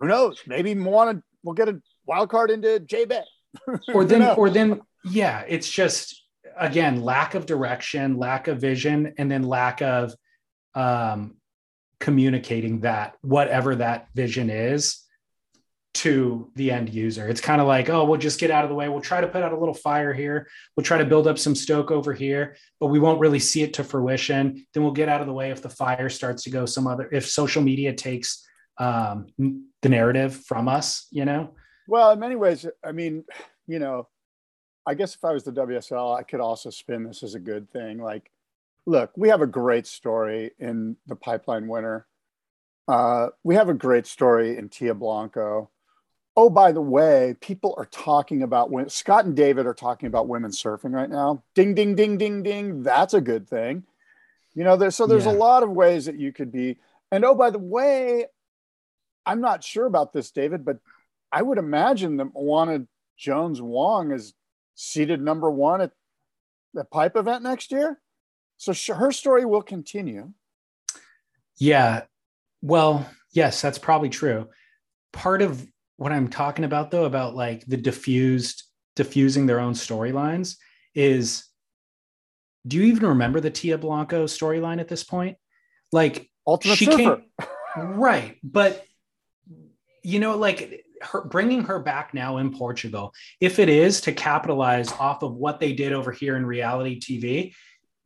who 0.00 0.06
knows? 0.08 0.40
Maybe 0.46 0.74
Moana 0.74 1.22
will 1.42 1.54
get 1.54 1.68
a 1.68 1.80
wild 2.06 2.30
card 2.30 2.50
into 2.50 2.80
J 2.80 3.04
Bay. 3.04 3.22
or 3.94 4.04
then 4.04 4.22
or 4.36 4.50
then 4.50 4.80
yeah 5.04 5.44
it's 5.46 5.70
just 5.70 6.24
again 6.58 7.02
lack 7.02 7.36
of 7.36 7.46
direction 7.46 8.16
lack 8.16 8.48
of 8.48 8.60
vision 8.60 9.14
and 9.16 9.30
then 9.30 9.44
lack 9.44 9.80
of 9.80 10.12
um 10.74 11.36
communicating 12.00 12.80
that 12.80 13.14
whatever 13.20 13.76
that 13.76 14.08
vision 14.12 14.50
is 14.50 15.03
to 15.94 16.50
the 16.56 16.70
end 16.70 16.90
user 16.90 17.28
it's 17.28 17.40
kind 17.40 17.60
of 17.60 17.66
like 17.66 17.88
oh 17.88 18.04
we'll 18.04 18.18
just 18.18 18.40
get 18.40 18.50
out 18.50 18.64
of 18.64 18.68
the 18.68 18.76
way 18.76 18.88
we'll 18.88 19.00
try 19.00 19.20
to 19.20 19.28
put 19.28 19.42
out 19.42 19.52
a 19.52 19.58
little 19.58 19.74
fire 19.74 20.12
here 20.12 20.46
we'll 20.76 20.84
try 20.84 20.98
to 20.98 21.04
build 21.04 21.26
up 21.26 21.38
some 21.38 21.54
stoke 21.54 21.90
over 21.90 22.12
here 22.12 22.56
but 22.80 22.88
we 22.88 22.98
won't 22.98 23.20
really 23.20 23.38
see 23.38 23.62
it 23.62 23.72
to 23.72 23.84
fruition 23.84 24.66
then 24.74 24.82
we'll 24.82 24.92
get 24.92 25.08
out 25.08 25.20
of 25.20 25.26
the 25.26 25.32
way 25.32 25.50
if 25.50 25.62
the 25.62 25.68
fire 25.68 26.08
starts 26.08 26.42
to 26.42 26.50
go 26.50 26.66
some 26.66 26.86
other 26.86 27.08
if 27.12 27.28
social 27.28 27.62
media 27.62 27.92
takes 27.92 28.46
um 28.78 29.26
the 29.38 29.88
narrative 29.88 30.34
from 30.44 30.68
us 30.68 31.06
you 31.10 31.24
know 31.24 31.54
Well, 31.86 32.12
in 32.12 32.18
many 32.18 32.34
ways, 32.34 32.66
I 32.84 32.92
mean, 32.92 33.24
you 33.66 33.78
know, 33.78 34.08
I 34.86 34.94
guess 34.94 35.14
if 35.14 35.24
I 35.24 35.32
was 35.32 35.44
the 35.44 35.52
WSL, 35.52 36.18
I 36.18 36.22
could 36.22 36.40
also 36.40 36.70
spin 36.70 37.04
this 37.04 37.22
as 37.22 37.34
a 37.34 37.38
good 37.38 37.70
thing. 37.70 37.98
Like, 37.98 38.30
look, 38.86 39.10
we 39.16 39.28
have 39.28 39.42
a 39.42 39.46
great 39.46 39.86
story 39.86 40.52
in 40.58 40.96
the 41.06 41.16
pipeline 41.16 41.68
winner. 41.68 42.06
Uh, 42.86 43.28
we 43.42 43.54
have 43.54 43.68
a 43.68 43.74
great 43.74 44.06
story 44.06 44.56
in 44.56 44.68
Tia 44.68 44.94
Blanco. 44.94 45.70
Oh, 46.36 46.50
by 46.50 46.72
the 46.72 46.80
way, 46.80 47.36
people 47.40 47.74
are 47.78 47.86
talking 47.86 48.42
about 48.42 48.70
when 48.70 48.88
Scott 48.88 49.24
and 49.24 49.36
David 49.36 49.66
are 49.66 49.74
talking 49.74 50.08
about 50.08 50.26
women 50.26 50.50
surfing 50.50 50.92
right 50.92 51.08
now. 51.08 51.44
Ding, 51.54 51.74
ding, 51.74 51.94
ding, 51.94 52.18
ding, 52.18 52.42
ding. 52.42 52.82
That's 52.82 53.14
a 53.14 53.20
good 53.20 53.48
thing. 53.48 53.84
You 54.54 54.64
know, 54.64 54.76
there's 54.76 54.96
so 54.96 55.06
there's 55.06 55.26
Yeah. 55.26 55.32
a 55.32 55.34
lot 55.38 55.62
of 55.62 55.70
ways 55.70 56.06
that 56.06 56.18
you 56.18 56.32
could 56.32 56.50
be. 56.50 56.78
And 57.12 57.24
oh, 57.24 57.34
by 57.34 57.50
the 57.50 57.58
way, 57.60 58.26
I'm 59.24 59.40
not 59.40 59.62
sure 59.62 59.86
about 59.86 60.12
this, 60.12 60.30
David, 60.32 60.64
but 60.64 60.78
I 61.30 61.42
would 61.42 61.58
imagine 61.58 62.16
that 62.16 62.34
Moana 62.34 62.86
Jones 63.16 63.62
Wong 63.62 64.10
is 64.10 64.34
seated 64.74 65.20
number 65.20 65.50
one 65.50 65.80
at 65.80 65.92
the 66.72 66.84
pipe 66.84 67.16
event 67.16 67.44
next 67.44 67.70
year. 67.70 68.00
So 68.56 68.72
sh- 68.72 68.88
her 68.90 69.12
story 69.12 69.44
will 69.44 69.62
continue. 69.62 70.32
Yeah. 71.56 72.04
Well, 72.60 73.08
yes, 73.30 73.60
that's 73.62 73.78
probably 73.78 74.08
true. 74.08 74.48
Part 75.12 75.42
of 75.42 75.66
what 75.96 76.12
I'm 76.12 76.28
talking 76.28 76.64
about 76.64 76.90
though 76.90 77.04
about 77.04 77.34
like 77.34 77.64
the 77.66 77.76
diffused 77.76 78.64
diffusing 78.96 79.46
their 79.46 79.60
own 79.60 79.74
storylines 79.74 80.56
is 80.94 81.44
do 82.66 82.76
you 82.78 82.84
even 82.84 83.06
remember 83.08 83.40
the 83.40 83.50
Tia 83.50 83.76
Blanco 83.76 84.24
storyline 84.24 84.80
at 84.80 84.88
this 84.88 85.04
point? 85.04 85.36
Like 85.92 86.30
Ultimate 86.46 86.76
she 86.78 86.86
Surfer. 86.86 86.96
came 86.96 87.48
right, 87.98 88.36
but 88.42 88.84
you 90.02 90.18
know 90.18 90.36
like 90.36 90.84
her 91.02 91.22
bringing 91.24 91.64
her 91.64 91.78
back 91.78 92.14
now 92.14 92.38
in 92.38 92.50
Portugal, 92.56 93.12
if 93.40 93.58
it 93.58 93.68
is 93.68 94.00
to 94.02 94.12
capitalize 94.12 94.90
off 94.92 95.22
of 95.22 95.34
what 95.34 95.60
they 95.60 95.72
did 95.72 95.92
over 95.92 96.10
here 96.10 96.36
in 96.36 96.46
reality 96.46 96.98
TV, 96.98 97.52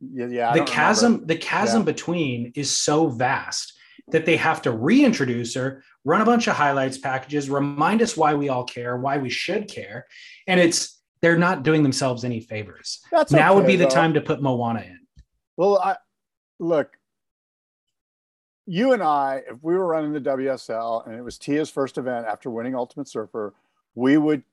Yeah, 0.01 0.27
yeah. 0.27 0.51
The 0.51 0.59
don't 0.59 0.67
chasm 0.67 1.11
remember. 1.13 1.33
the 1.33 1.39
chasm 1.39 1.81
Yeah. 1.81 1.85
between 1.85 2.51
is 2.55 2.77
so 2.77 3.07
vast 3.09 3.73
that 4.11 4.25
they 4.25 4.37
have 4.37 4.61
to 4.63 4.71
reintroduce 4.71 5.53
her 5.55 5.83
run 6.09 6.21
a 6.21 6.25
bunch 6.25 6.47
of 6.47 6.55
highlights 6.55 6.97
packages 6.97 7.49
remind 7.49 8.01
us 8.01 8.11
why 8.17 8.31
we 8.33 8.49
all 8.49 8.63
care 8.63 8.97
why 8.97 9.17
we 9.25 9.29
should 9.29 9.63
care 9.67 10.05
and 10.47 10.59
it's 10.59 10.79
they're 11.21 11.37
not 11.37 11.63
doing 11.63 11.83
themselves 11.83 12.23
any 12.23 12.39
favors 12.39 12.99
That's 13.11 13.31
now 13.31 13.53
would 13.55 13.63
okay, 13.65 13.73
be 13.73 13.77
the 13.77 13.83
though. 13.85 13.89
time 14.01 14.13
to 14.15 14.21
put 14.21 14.41
moana 14.41 14.81
in 14.81 14.99
Well, 15.57 15.77
I 15.77 15.97
look. 16.59 16.89
You 18.65 18.93
and 18.93 19.01
I, 19.01 19.41
if 19.49 19.57
we 19.63 19.73
were 19.75 19.87
running 19.87 20.13
the 20.13 20.21
WSL 20.21 21.07
and 21.07 21.15
it 21.15 21.23
was 21.23 21.37
Tia's 21.39 21.69
first 21.71 21.97
event 21.97 22.27
after 22.27 22.49
winning 22.51 22.75
Ultimate 22.75 23.07
Surfer, 23.07 23.55
we 23.95 24.15
would 24.17 24.43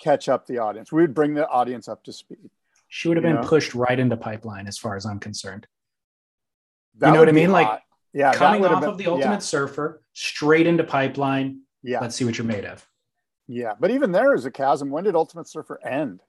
catch 0.00 0.28
up 0.28 0.46
the 0.46 0.58
audience. 0.58 0.90
We 0.90 1.02
would 1.02 1.14
bring 1.14 1.34
the 1.34 1.46
audience 1.48 1.86
up 1.88 2.02
to 2.04 2.12
speed. 2.12 2.50
she 2.88 3.06
would 3.08 3.16
have 3.16 3.24
You 3.24 3.30
been 3.34 3.42
know? 3.42 3.48
pushed 3.48 3.74
right 3.74 3.98
into 3.98 4.16
pipeline 4.16 4.66
as 4.66 4.76
far 4.76 4.96
as 4.96 5.06
i'm 5.06 5.20
concerned 5.20 5.66
That 6.98 7.08
You 7.08 7.12
know 7.14 7.20
what 7.20 7.28
I 7.28 7.32
mean? 7.32 7.52
Like, 7.52 7.66
hot. 7.68 7.82
Yeah, 8.12 8.32
coming 8.32 8.64
off 8.64 8.80
been- 8.80 8.90
of 8.90 8.98
the 8.98 9.06
ultimate 9.06 9.34
yeah, 9.34 9.38
surfer 9.38 10.02
straight 10.12 10.66
into 10.66 10.84
pipeline 10.84 11.60
Yeah, 11.82 12.00
let's 12.00 12.16
see 12.16 12.24
what 12.24 12.36
you're 12.38 12.46
made 12.46 12.64
of 12.64 12.86
yeah. 13.52 13.72
But 13.80 13.90
even 13.90 14.12
there 14.12 14.32
is 14.32 14.44
a 14.44 14.50
chasm. 14.50 14.90
When 14.90 15.02
did 15.02 15.16
Ultimate 15.16 15.48
Surfer 15.48 15.80
end? 15.84 16.20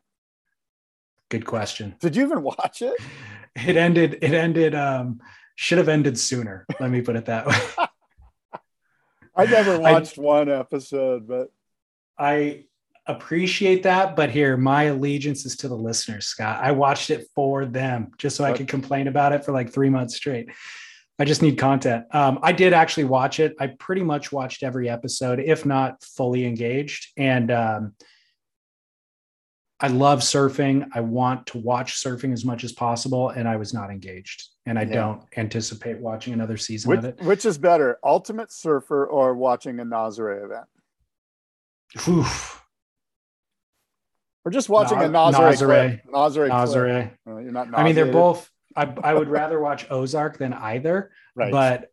good 1.29 1.45
question 1.45 1.95
Did 1.99 2.15
you 2.15 2.25
even 2.25 2.41
watch 2.43 2.81
it? 2.81 2.95
it 3.55 3.77
ended 3.77 4.19
it 4.21 4.33
ended 4.33 4.75
um 4.75 5.21
should 5.55 5.77
have 5.77 5.89
ended 5.89 6.17
sooner 6.17 6.65
let 6.79 6.89
me 6.89 7.01
put 7.01 7.15
it 7.15 7.25
that 7.25 7.45
way 7.47 7.55
I 9.35 9.45
never 9.45 9.75
I- 9.75 9.93
watched 9.93 10.17
one 10.17 10.49
episode, 10.49 11.27
but 11.27 11.51
I 12.17 12.65
appreciate 13.07 13.83
that, 13.83 14.15
but 14.15 14.29
here 14.29 14.57
my 14.57 14.83
allegiance 14.83 15.45
is 15.45 15.55
to 15.57 15.67
the 15.67 15.75
listeners, 15.75 16.27
Scott. 16.27 16.59
I 16.61 16.71
watched 16.71 17.09
it 17.09 17.27
for 17.33 17.65
them 17.65 18.11
just 18.17 18.35
so 18.35 18.43
I 18.43 18.53
could 18.53 18.67
complain 18.67 19.07
about 19.07 19.33
it 19.33 19.43
for 19.43 19.51
like 19.53 19.71
three 19.71 19.89
months 19.89 20.15
straight. 20.15 20.49
I 21.21 21.23
just 21.23 21.43
need 21.43 21.59
content. 21.59 22.05
Um, 22.15 22.39
I 22.41 22.51
did 22.51 22.73
actually 22.73 23.03
watch 23.03 23.39
it. 23.39 23.55
I 23.59 23.67
pretty 23.67 24.01
much 24.01 24.31
watched 24.31 24.63
every 24.63 24.89
episode, 24.89 25.39
if 25.39 25.67
not 25.67 26.03
fully 26.03 26.47
engaged. 26.47 27.09
And 27.15 27.51
um, 27.51 27.93
I 29.79 29.89
love 29.89 30.21
surfing. 30.21 30.87
I 30.95 31.01
want 31.01 31.45
to 31.47 31.59
watch 31.59 32.03
surfing 32.03 32.33
as 32.33 32.43
much 32.43 32.63
as 32.63 32.71
possible, 32.71 33.29
and 33.29 33.47
I 33.47 33.57
was 33.57 33.71
not 33.71 33.91
engaged. 33.91 34.47
And 34.65 34.79
I 34.79 34.81
Yeah. 34.81 34.93
don't 34.95 35.21
anticipate 35.37 35.99
watching 35.99 36.33
another 36.33 36.57
season 36.57 36.89
which, 36.89 36.97
of 36.97 37.05
it. 37.05 37.21
which 37.21 37.45
is 37.45 37.59
better, 37.59 37.99
Ultimate 38.03 38.51
Surfer 38.51 39.05
or 39.05 39.35
watching 39.35 39.79
a 39.79 39.85
Nazare 39.85 40.43
event? 40.43 40.65
Oof. 42.07 42.65
Or 44.43 44.51
just 44.51 44.69
watching 44.69 44.97
a 44.97 45.07
Na- 45.07 45.31
Nazare 45.31 45.51
Nazare. 45.53 46.01
clip. 46.01 46.13
Nazare. 46.15 46.33
clip. 46.33 46.51
Nazare. 46.51 47.11
Uh, 47.27 47.37
you're 47.37 47.51
not 47.51 47.67
I 47.77 47.83
mean, 47.83 47.93
they're 47.93 48.11
both. 48.11 48.49
I, 48.75 48.93
I 49.03 49.13
would 49.13 49.29
rather 49.29 49.59
watch 49.59 49.89
Ozark 49.89 50.37
than 50.37 50.53
either, 50.53 51.11
right. 51.35 51.51
but 51.51 51.91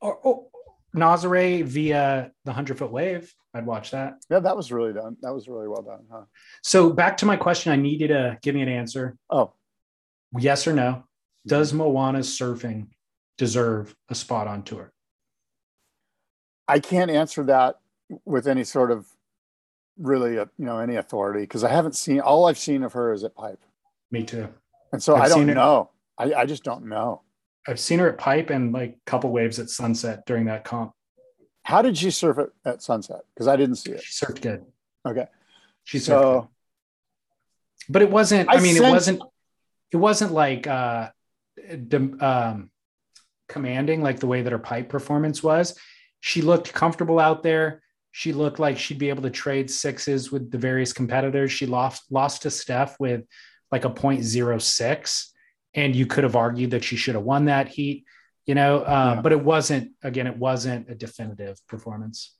or, 0.00 0.14
or 0.16 0.46
Nazare 0.94 1.64
via 1.64 2.32
the 2.44 2.52
hundred 2.52 2.78
foot 2.78 2.90
wave. 2.90 3.32
I'd 3.52 3.66
watch 3.66 3.92
that. 3.92 4.24
Yeah, 4.28 4.40
that 4.40 4.56
was 4.56 4.72
really 4.72 4.92
done. 4.92 5.16
That 5.22 5.32
was 5.32 5.48
really 5.48 5.68
well 5.68 5.82
done, 5.82 6.04
huh? 6.10 6.24
So 6.62 6.90
back 6.90 7.16
to 7.18 7.26
my 7.26 7.36
question, 7.36 7.72
I 7.72 7.76
need 7.76 8.00
you 8.00 8.08
to 8.08 8.36
give 8.42 8.54
me 8.54 8.62
an 8.62 8.68
answer. 8.68 9.16
Oh, 9.30 9.52
Yes 10.38 10.66
or 10.66 10.72
no? 10.72 11.04
Does 11.46 11.72
Moana's 11.72 12.28
surfing 12.28 12.88
deserve 13.38 13.94
a 14.08 14.14
spot 14.14 14.48
on 14.48 14.62
tour? 14.62 14.92
I 16.66 16.80
can't 16.80 17.10
answer 17.10 17.44
that 17.44 17.78
with 18.24 18.46
any 18.46 18.64
sort 18.64 18.90
of 18.90 19.06
really, 19.98 20.38
uh, 20.38 20.46
you 20.58 20.64
know, 20.64 20.78
any 20.78 20.96
authority 20.96 21.40
because 21.40 21.62
I 21.62 21.70
haven't 21.70 21.94
seen 21.94 22.20
all 22.20 22.46
I've 22.46 22.58
seen 22.58 22.82
of 22.82 22.94
her 22.94 23.12
is 23.12 23.22
at 23.22 23.34
Pipe, 23.34 23.60
Me 24.10 24.24
too. 24.24 24.48
And 24.94 25.02
so 25.02 25.14
I've 25.16 25.22
I 25.24 25.28
don't 25.28 25.38
seen 25.40 25.48
her- 25.48 25.54
know. 25.54 25.90
I, 26.18 26.32
I 26.34 26.46
just 26.46 26.64
don't 26.64 26.86
know. 26.86 27.22
I've 27.66 27.80
seen 27.80 27.98
her 27.98 28.08
at 28.10 28.18
Pipe 28.18 28.50
and 28.50 28.72
like 28.72 28.90
a 29.06 29.10
couple 29.10 29.30
waves 29.30 29.58
at 29.58 29.68
Sunset 29.70 30.24
during 30.26 30.46
that 30.46 30.64
comp. 30.64 30.92
How 31.64 31.80
did 31.82 31.96
she 31.96 32.10
surf 32.10 32.38
it 32.38 32.50
at 32.64 32.82
sunset? 32.82 33.20
Because 33.34 33.48
I 33.48 33.56
didn't 33.56 33.76
see 33.76 33.92
it. 33.92 34.02
She 34.02 34.12
surfed 34.24 34.42
good. 34.42 34.64
Okay, 35.06 35.26
She 35.84 35.96
surfed 35.98 36.00
good. 36.00 36.06
so 36.06 36.48
but 37.88 38.00
it 38.02 38.10
wasn't 38.10 38.48
i, 38.48 38.54
I 38.54 38.60
mean 38.60 38.76
it 38.76 38.82
wasn't 38.82 39.20
it 39.92 39.96
wasn't 39.98 40.32
like 40.32 40.66
uh 40.66 41.10
um 42.20 42.70
commanding 43.48 44.00
like 44.02 44.20
the 44.20 44.26
way 44.26 44.40
that 44.42 44.52
her 44.52 44.58
pipe 44.58 44.88
performance 44.88 45.42
was 45.42 45.78
she 46.20 46.40
looked 46.40 46.72
comfortable 46.72 47.18
out 47.18 47.42
there 47.42 47.82
she 48.10 48.32
looked 48.32 48.58
like 48.58 48.78
she'd 48.78 48.98
be 48.98 49.10
able 49.10 49.22
to 49.22 49.30
trade 49.30 49.70
sixes 49.70 50.32
with 50.32 50.50
the 50.50 50.56
various 50.58 50.92
competitors 50.94 51.52
she 51.52 51.66
lost 51.66 52.04
lost 52.10 52.42
to 52.42 52.50
steph 52.50 52.98
with 52.98 53.22
like 53.72 53.84
a 53.84 53.90
0.06 53.90 55.26
and 55.74 55.96
you 55.96 56.06
could 56.06 56.24
have 56.24 56.36
argued 56.36 56.70
that 56.72 56.84
she 56.84 56.96
should 56.96 57.14
have 57.14 57.24
won 57.24 57.46
that 57.46 57.68
heat 57.68 58.04
you 58.46 58.54
know 58.54 58.80
uh, 58.80 59.14
Yeah. 59.16 59.20
but 59.22 59.32
it 59.32 59.42
wasn't 59.42 59.92
again 60.02 60.26
it 60.26 60.36
wasn't 60.36 60.88
a 60.90 60.94
definitive 60.94 61.58
performance 61.68 62.34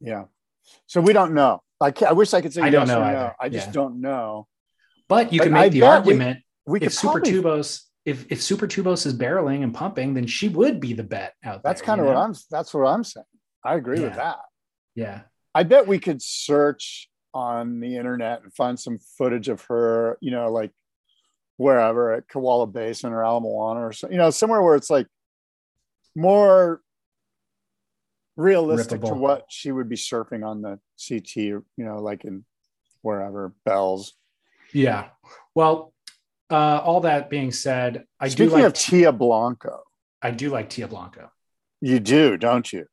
yeah, 0.00 0.24
so 0.86 1.00
we 1.00 1.12
don't 1.12 1.34
know. 1.34 1.60
I 1.80 1.90
can't, 1.90 2.10
I 2.10 2.14
wish 2.14 2.32
I 2.32 2.40
could 2.40 2.52
say 2.52 2.62
I 2.62 2.70
don't 2.70 2.86
yes 2.86 2.88
know 2.88 3.00
no. 3.00 3.32
I 3.40 3.48
just 3.48 3.66
Yeah. 3.68 3.72
don't 3.72 4.00
know. 4.00 4.46
but 5.08 5.32
you 5.32 5.40
But 5.40 5.44
can 5.46 5.54
I 5.56 5.60
make 5.62 5.72
the 5.72 5.80
bet 5.80 5.90
we- 6.06 6.12
argument 6.12 6.38
We 6.66 6.78
could 6.78 6.86
if 6.86 6.94
Super 6.94 7.14
probably, 7.20 7.32
Tubos, 7.32 7.82
if 8.04 8.30
if 8.30 8.40
Super 8.40 8.68
Tubos 8.68 9.06
is 9.06 9.14
barreling 9.18 9.64
and 9.64 9.74
pumping, 9.74 10.14
then 10.14 10.26
she 10.28 10.48
would 10.48 10.78
be 10.78 10.92
the 10.92 11.02
bet 11.02 11.34
out 11.42 11.64
That's 11.64 11.80
there. 11.80 11.86
kind 11.86 12.00
of 12.00 12.06
you 12.06 12.12
what? 12.12 12.18
I'm. 12.22 12.34
That's 12.48 12.72
what 12.72 12.86
I'm 12.86 13.02
saying. 13.02 13.26
I 13.64 13.74
agree 13.74 14.00
with 14.00 14.14
that. 14.14 14.38
Yeah, 14.94 15.22
I 15.52 15.64
bet 15.64 15.88
we 15.88 15.98
could 15.98 16.22
search 16.22 17.07
on 17.34 17.80
the 17.80 17.96
internet 17.96 18.42
and 18.42 18.52
find 18.52 18.78
some 18.78 18.98
footage 19.16 19.48
of 19.48 19.62
her, 19.62 20.18
you 20.20 20.30
know, 20.30 20.50
like 20.50 20.72
wherever 21.56 22.12
at 22.12 22.28
Kewalo 22.28 22.70
Basin 22.72 23.12
or 23.12 23.24
Ala 23.24 23.40
Moana 23.40 23.86
or 23.86 23.92
so, 23.92 24.10
you 24.10 24.16
know, 24.16 24.30
somewhere 24.30 24.62
where 24.62 24.76
it's 24.76 24.90
like 24.90 25.06
more 26.16 26.80
realistic 28.36 29.02
to 29.02 29.14
what 29.14 29.46
she 29.48 29.72
would 29.72 29.88
be 29.88 29.96
surfing 29.96 30.46
on 30.46 30.62
the 30.62 30.78
CT, 31.08 31.36
you 31.36 31.64
know, 31.76 31.98
like 32.00 32.24
in 32.24 32.44
wherever 33.02 33.52
Bells. 33.64 34.14
yeah. 34.72 35.08
Well, 35.54 35.92
uh, 36.50 36.80
all 36.82 37.00
that 37.00 37.28
being 37.28 37.52
said, 37.52 38.06
I 38.18 38.28
Speaking 38.28 38.48
do 38.48 38.54
like 38.54 38.64
of 38.64 38.72
Tia 38.72 39.12
Blanco, 39.12 39.82
I 40.22 40.30
do 40.30 40.50
like 40.50 40.70
Tia 40.70 40.88
Blanco. 40.88 41.30
you 41.80 42.00
do, 42.00 42.36
don't 42.36 42.72
you? 42.72 42.86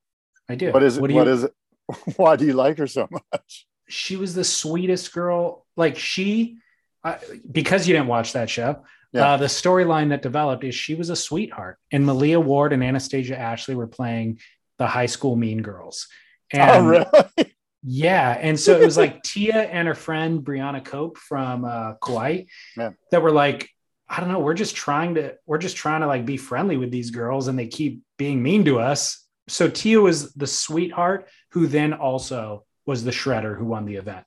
I 0.49 0.55
do. 0.55 0.71
What 0.71 0.83
is 0.83 0.97
it? 0.97 1.01
What 1.01 1.11
What 1.11 1.23
do 1.23 1.29
you, 1.29 1.35
is 1.35 1.43
it? 1.43 1.53
Why 2.17 2.35
do 2.35 2.45
you 2.45 2.53
like 2.53 2.77
her 2.79 2.87
so 2.87 3.07
much? 3.09 3.67
She 3.87 4.15
was 4.15 4.33
the 4.33 4.43
sweetest 4.43 5.13
girl. 5.13 5.65
Like 5.75 5.97
she, 5.97 6.57
I 7.03 7.19
because 7.51 7.87
you 7.87 7.93
didn't 7.93 8.07
watch 8.07 8.33
that 8.33 8.49
show. 8.49 8.83
Yeah. 9.11 9.33
Uh, 9.33 9.37
the 9.37 9.45
storyline 9.45 10.09
that 10.09 10.21
developed 10.21 10.63
is 10.63 10.75
she 10.75 10.95
was 10.95 11.09
a 11.09 11.15
sweetheart, 11.15 11.77
and 11.91 12.05
Malia 12.05 12.39
Ward 12.39 12.73
and 12.73 12.83
Anastasia 12.83 13.37
Ashley 13.37 13.75
were 13.75 13.87
playing 13.87 14.39
the 14.77 14.87
high 14.87 15.05
school 15.05 15.35
mean 15.35 15.61
girls. 15.61 16.07
And 16.51 16.61
oh, 16.69 16.85
really? 16.85 17.55
Yeah, 17.83 18.37
and 18.39 18.59
so 18.59 18.79
it 18.79 18.85
was 18.85 18.97
like 18.97 19.23
Tia 19.23 19.63
and 19.63 19.87
her 19.87 19.95
friend 19.95 20.41
Brianna 20.41 20.85
Cope 20.85 21.17
from 21.17 21.65
uh, 21.65 21.93
Kauai 21.95 22.43
Yeah. 22.77 22.91
that 23.09 23.23
were 23.23 23.31
like, 23.31 23.67
I 24.07 24.19
don't 24.19 24.31
know, 24.31 24.39
we're 24.39 24.53
just 24.53 24.75
trying 24.75 25.15
to, 25.15 25.35
we're 25.47 25.57
just 25.57 25.75
trying 25.75 26.01
to 26.01 26.07
like 26.07 26.23
be 26.23 26.37
friendly 26.37 26.77
with 26.77 26.91
these 26.91 27.09
girls, 27.09 27.47
and 27.47 27.57
they 27.57 27.65
keep 27.65 28.01
being 28.17 28.43
mean 28.43 28.65
to 28.65 28.79
us. 28.79 29.25
So 29.47 29.69
Tia 29.69 29.99
was 29.99 30.33
the 30.33 30.47
sweetheart 30.47 31.27
who 31.51 31.65
then 31.65 31.93
also 31.93 32.65
was 32.85 33.03
the 33.03 33.11
shredder 33.11 33.57
who 33.57 33.65
won 33.65 33.85
the 33.85 33.95
event. 33.95 34.25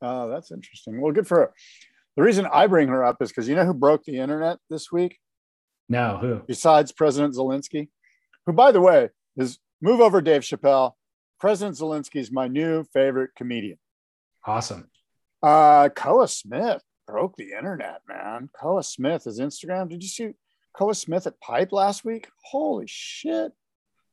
Oh, 0.00 0.28
that's 0.28 0.50
interesting. 0.52 1.00
Well, 1.00 1.12
good 1.12 1.26
for 1.26 1.38
her. 1.38 1.54
The 2.16 2.22
reason 2.22 2.46
I 2.52 2.66
bring 2.66 2.88
her 2.88 3.04
up 3.04 3.20
is 3.20 3.28
because 3.30 3.48
you 3.48 3.54
know 3.54 3.64
who 3.64 3.74
broke 3.74 4.04
the 4.04 4.18
internet 4.18 4.58
this 4.70 4.90
week 4.90 5.18
No, 5.88 6.18
who? 6.20 6.42
besides 6.46 6.92
President 6.92 7.34
Zelensky, 7.34 7.88
who, 8.46 8.52
by 8.52 8.72
the 8.72 8.80
way, 8.80 9.10
is 9.36 9.58
move 9.80 10.00
over 10.00 10.20
Dave 10.20 10.42
Chappelle. 10.42 10.92
President 11.40 11.76
Zelensky 11.76 12.16
is 12.16 12.32
my 12.32 12.48
new 12.48 12.84
favorite 12.92 13.30
comedian. 13.36 13.78
Awesome. 14.44 14.90
Uh, 15.42 15.88
Koa 15.90 16.26
Smith 16.26 16.82
broke 17.06 17.36
the 17.36 17.52
internet, 17.56 18.00
man. 18.08 18.50
Koa 18.60 18.82
Smith, 18.82 19.24
his 19.24 19.38
Instagram. 19.38 19.88
Did 19.88 20.02
you 20.02 20.08
see 20.08 20.30
Koa 20.72 20.94
Smith 20.94 21.26
at 21.28 21.40
Pipe 21.40 21.70
last 21.72 22.04
week? 22.04 22.28
Holy 22.44 22.86
shit. 22.88 23.52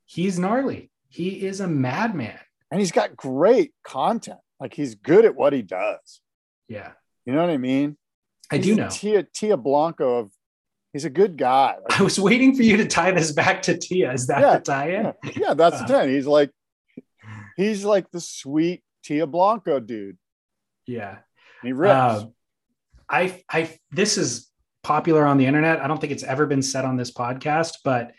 He's 0.05 0.37
gnarly. 0.37 0.91
He 1.09 1.45
is 1.45 1.59
a 1.61 1.67
madman. 1.67 2.39
And 2.71 2.79
he's 2.79 2.91
got 2.91 3.15
great 3.15 3.71
content. 3.85 4.39
Like 4.59 4.73
he's 4.73 4.95
good 4.95 5.25
at 5.25 5.35
what 5.35 5.53
he 5.53 5.61
does. 5.61 6.21
Yeah, 6.67 6.91
You 7.25 7.33
know 7.33 7.41
what 7.41 7.49
I 7.51 7.57
mean? 7.57 7.97
I 8.51 8.57
He's 8.57 8.65
do 8.65 8.75
know. 8.75 8.87
Tia, 8.89 9.23
Tia 9.23 9.55
Blanco 9.57 10.17
of, 10.19 10.31
he's 10.93 11.05
a 11.05 11.09
good 11.09 11.37
guy. 11.37 11.75
Like, 11.89 11.99
I 11.99 12.03
was 12.03 12.19
waiting 12.19 12.55
for 12.55 12.63
you 12.63 12.77
to 12.77 12.87
tie 12.87 13.11
this 13.11 13.31
back 13.31 13.61
to 13.63 13.77
Tia. 13.77 14.11
Is 14.13 14.27
that 14.27 14.41
Yeah, 14.41 14.53
the 14.57 14.61
tie-in? 14.61 15.03
yeah, 15.05 15.31
yeah, 15.35 15.53
that's 15.53 15.77
the 15.79 15.83
Uh. 15.83 15.87
thing. 15.87 16.09
He's 16.09 16.25
like, 16.27 16.51
he's 17.57 17.85
like 17.85 18.09
the 18.11 18.19
sweet 18.21 18.83
Tia 19.03 19.27
Blanco 19.27 19.79
dude. 19.79 20.17
Yeah. 20.87 21.09
And 21.61 21.67
he 21.67 21.73
rips. 21.73 21.91
Uh, 21.93 22.25
I, 23.09 23.43
I, 23.49 23.77
this 23.91 24.17
is 24.17 24.49
popular 24.83 25.25
on 25.25 25.37
the 25.37 25.45
internet. 25.45 25.79
I 25.81 25.87
don't 25.87 25.99
think 26.01 26.11
it's 26.13 26.23
ever 26.23 26.45
been 26.47 26.61
said 26.63 26.85
on 26.85 26.97
this 26.97 27.11
podcast, 27.11 27.73
but 27.83 28.11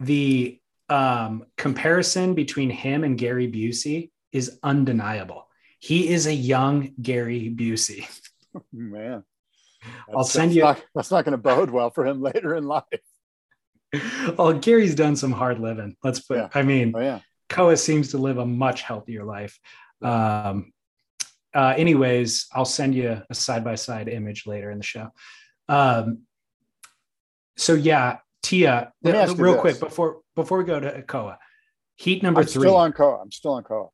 the 0.00 0.60
um, 0.88 1.44
comparison 1.56 2.34
between 2.34 2.70
him 2.70 3.04
and 3.04 3.18
Gary 3.18 3.50
Busey 3.50 4.10
is 4.32 4.58
undeniable. 4.62 5.48
He 5.78 6.08
is 6.08 6.26
a 6.26 6.34
young 6.34 6.92
Gary 7.00 7.52
Busey. 7.54 8.06
Man, 8.72 9.22
I'll 10.08 10.24
That's- 10.24 10.30
send 10.32 10.50
that's 10.50 10.56
you- 10.56 10.62
Not, 10.62 10.84
that's 10.94 11.10
not 11.10 11.24
going 11.24 11.32
to 11.32 11.38
bode 11.38 11.70
well 11.70 11.90
for 11.90 12.06
him 12.06 12.20
later 12.28 12.54
in 12.54 12.64
life. 12.64 12.84
well, 14.38 14.52
Gary's 14.54 14.94
done 14.94 15.16
some 15.16 15.32
hard 15.32 15.58
living. 15.60 15.96
Let's 16.02 16.20
put. 16.20 16.38
Yeah. 16.38 16.48
I 16.54 16.62
mean, 16.62 16.92
Oh 16.94 17.00
yeah. 17.00 17.20
Koa 17.48 17.76
seems 17.76 18.10
to 18.10 18.18
live 18.18 18.38
a 18.38 18.46
much 18.46 18.82
healthier 18.82 19.22
life. 19.24 19.58
Um, 20.02 20.72
uh, 21.54 21.74
anyways, 21.76 22.46
I'll 22.52 22.64
send 22.64 22.94
you 22.94 23.22
a 23.30 23.34
side 23.34 23.62
by 23.64 23.76
side 23.76 24.08
image 24.08 24.46
later 24.46 24.70
in 24.70 24.78
the 24.78 24.84
show. 24.84 25.10
Um, 25.68 26.22
so 27.56 27.74
yeah, 27.74 28.18
Tia, 28.46 28.92
Let 29.02 29.12
me 29.14 29.18
ask 29.18 29.36
you 29.36 29.42
real 29.42 29.52
this. 29.54 29.60
quick 29.60 29.80
before 29.80 30.20
before 30.36 30.58
we 30.58 30.64
go 30.64 30.78
to 30.78 31.02
Koa, 31.02 31.38
heat 31.96 32.22
number 32.22 32.40
I'm 32.42 32.46
three. 32.46 32.62
still 32.62 32.76
on 32.76 32.92
Koa. 32.92 33.20
I'm 33.20 33.32
still 33.32 33.52
on 33.54 33.64
Koa. 33.64 33.88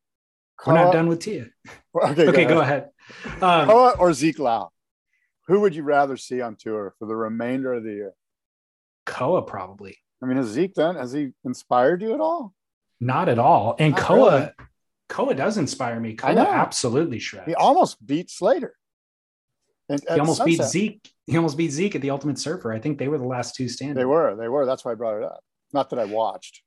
We're 0.66 0.74
not 0.74 0.92
done 0.92 1.08
with 1.08 1.20
Tia. 1.20 1.46
Okay, 1.94 2.28
Okay, 2.28 2.44
go 2.44 2.60
ahead. 2.60 2.90
Um, 3.40 3.66
Koa 3.66 3.94
or 3.98 4.12
Zeke 4.12 4.38
Lau? 4.38 4.70
Who 5.48 5.60
would 5.60 5.74
you 5.74 5.82
rather 5.82 6.16
see 6.16 6.40
on 6.40 6.56
tour 6.56 6.94
for 6.98 7.06
the 7.06 7.16
remainder 7.16 7.72
of 7.72 7.82
the 7.82 7.92
year? 7.92 8.12
Koa 9.06 9.42
probably 9.42 9.96
I 10.22 10.26
mean, 10.26 10.36
has 10.36 10.46
Zeke 10.48 10.74
done? 10.74 10.94
Has 10.96 11.12
he 11.12 11.30
inspired 11.44 12.02
you 12.02 12.14
at 12.14 12.20
all? 12.20 12.54
not 13.00 13.28
at 13.28 13.38
all. 13.40 13.74
And 13.80 13.92
Not 13.94 14.00
Koa, 14.00 14.30
really. 14.38 14.50
Koa 15.08 15.34
does 15.34 15.58
inspire 15.58 15.98
me. 15.98 16.10
I 16.10 16.14
Koa 16.14 16.34
know. 16.34 16.46
absolutely 16.46 17.18
shreds. 17.18 17.46
He 17.48 17.54
almost 17.56 18.04
beat 18.06 18.30
Slater. 18.30 18.74
And 19.88 20.00
He 20.08 20.20
almost 20.20 20.44
beat 20.44 20.62
Zeke. 20.62 21.12
He 21.26 21.37
almost 21.37 21.56
beat 21.56 21.70
Zeke 21.70 21.94
at 21.94 22.02
the 22.02 22.11
Ultimate 22.11 22.38
Surfer. 22.38 22.72
I 22.72 22.78
think 22.80 22.98
they 22.98 23.08
were 23.08 23.18
the 23.18 23.24
last 23.24 23.54
two 23.54 23.68
standing. 23.68 23.96
They 23.96 24.04
were. 24.04 24.35
They 24.37 24.48
were. 24.48 24.66
That's 24.66 24.85
why 24.85 24.92
I 24.92 24.94
brought 24.96 25.18
it 25.18 25.24
up. 25.24 25.40
Not 25.72 25.90
that 25.90 25.98
I 25.98 26.04
watched. 26.04 26.62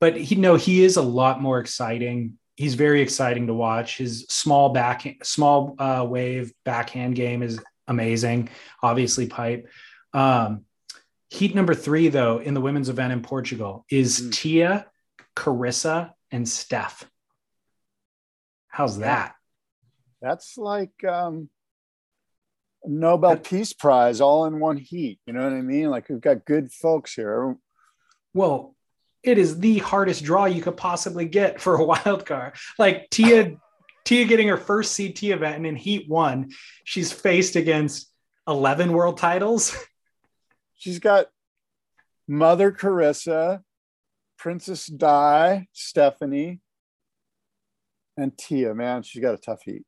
but 0.00 0.16
he 0.16 0.34
no, 0.34 0.56
he 0.56 0.82
is 0.84 0.96
a 0.96 1.02
lot 1.02 1.40
more 1.40 1.58
exciting. 1.60 2.38
He's 2.56 2.74
very 2.74 3.00
exciting 3.02 3.46
to 3.48 3.54
watch. 3.54 3.98
His 3.98 4.26
small 4.28 4.68
back, 4.70 5.06
small 5.24 5.74
uh, 5.78 6.06
wave 6.08 6.52
backhand 6.64 7.14
game 7.16 7.42
is 7.42 7.60
amazing. 7.88 8.48
Obviously, 8.82 9.26
pipe. 9.26 9.68
Um, 10.12 10.64
heat 11.30 11.54
number 11.54 11.74
three, 11.74 12.08
though, 12.08 12.38
in 12.38 12.54
the 12.54 12.60
women's 12.60 12.88
event 12.88 13.12
in 13.12 13.22
Portugal 13.22 13.84
is 13.90 14.20
Mm. 14.20 14.32
Tia, 14.32 14.86
Carissa, 15.36 16.12
and 16.30 16.48
Steph. 16.48 17.04
How's 18.68 18.98
that? 18.98 19.34
That's 20.22 20.56
like 20.56 21.04
um, 21.04 21.48
Nobel 22.86 23.36
Peace 23.36 23.72
Prize 23.72 24.20
all 24.20 24.46
in 24.46 24.60
one 24.60 24.76
heat. 24.76 25.18
You 25.26 25.32
know 25.32 25.42
what 25.42 25.52
I 25.52 25.60
mean? 25.62 25.90
Like 25.90 26.08
we've 26.08 26.20
got 26.20 26.44
good 26.44 26.72
folks 26.72 27.14
here. 27.14 27.56
Well, 28.32 28.74
it 29.22 29.38
is 29.38 29.58
the 29.58 29.78
hardest 29.78 30.24
draw 30.24 30.44
you 30.44 30.62
could 30.62 30.76
possibly 30.76 31.24
get 31.24 31.60
for 31.60 31.76
a 31.76 31.84
wild 31.84 32.26
card. 32.26 32.54
Like 32.78 33.08
Tia, 33.10 33.56
Tia 34.04 34.26
getting 34.26 34.48
her 34.48 34.56
first 34.56 34.96
CT 34.96 35.22
event, 35.24 35.56
and 35.56 35.66
in 35.66 35.76
Heat 35.76 36.08
One, 36.08 36.50
she's 36.84 37.12
faced 37.12 37.56
against 37.56 38.10
eleven 38.46 38.92
world 38.92 39.18
titles. 39.18 39.76
She's 40.76 40.98
got 40.98 41.28
Mother 42.28 42.70
Carissa, 42.70 43.62
Princess 44.36 44.86
Di, 44.86 45.66
Stephanie, 45.72 46.60
and 48.18 48.36
Tia. 48.36 48.74
Man, 48.74 49.02
she's 49.02 49.22
got 49.22 49.32
a 49.32 49.38
tough 49.38 49.62
heat. 49.62 49.84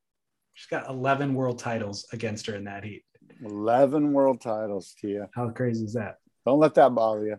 She's 0.57 0.69
got 0.69 0.89
11 0.89 1.35
world 1.35 1.59
titles 1.59 2.07
against 2.15 2.47
her 2.47 2.55
in 2.55 2.65
that 2.65 2.83
heat. 2.83 3.05
11 3.45 4.15
world 4.15 4.41
titles, 4.41 4.95
Tia. 4.99 5.29
How 5.35 5.51
crazy 5.51 5.85
is 5.85 5.93
that? 5.93 6.17
Don't 6.47 6.59
let 6.59 6.75
that 6.77 6.95
bother 6.95 7.27
you. 7.27 7.37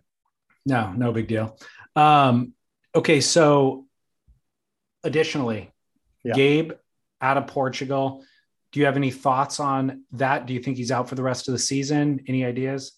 No, 0.68 0.92
no 0.96 1.12
big 1.12 1.28
deal. 1.28 1.58
Um, 1.96 2.54
okay, 2.94 3.20
so 3.20 3.88
additionally, 5.04 5.72
Yeah. 6.24 6.34
Gabe 6.36 6.72
out 7.20 7.38
of 7.38 7.48
Portugal. 7.48 8.24
Do 8.72 8.80
you 8.80 8.86
have 8.86 8.98
any 8.98 9.10
thoughts 9.10 9.60
on 9.60 10.04
that? 10.12 10.46
Do 10.46 10.54
you 10.54 10.60
think 10.60 10.78
he's 10.78 10.92
out 10.92 11.10
for 11.10 11.16
the 11.16 11.24
rest 11.24 11.48
of 11.48 11.54
the 11.54 11.60
season? 11.60 12.24
Any 12.28 12.46
ideas? 12.46 12.92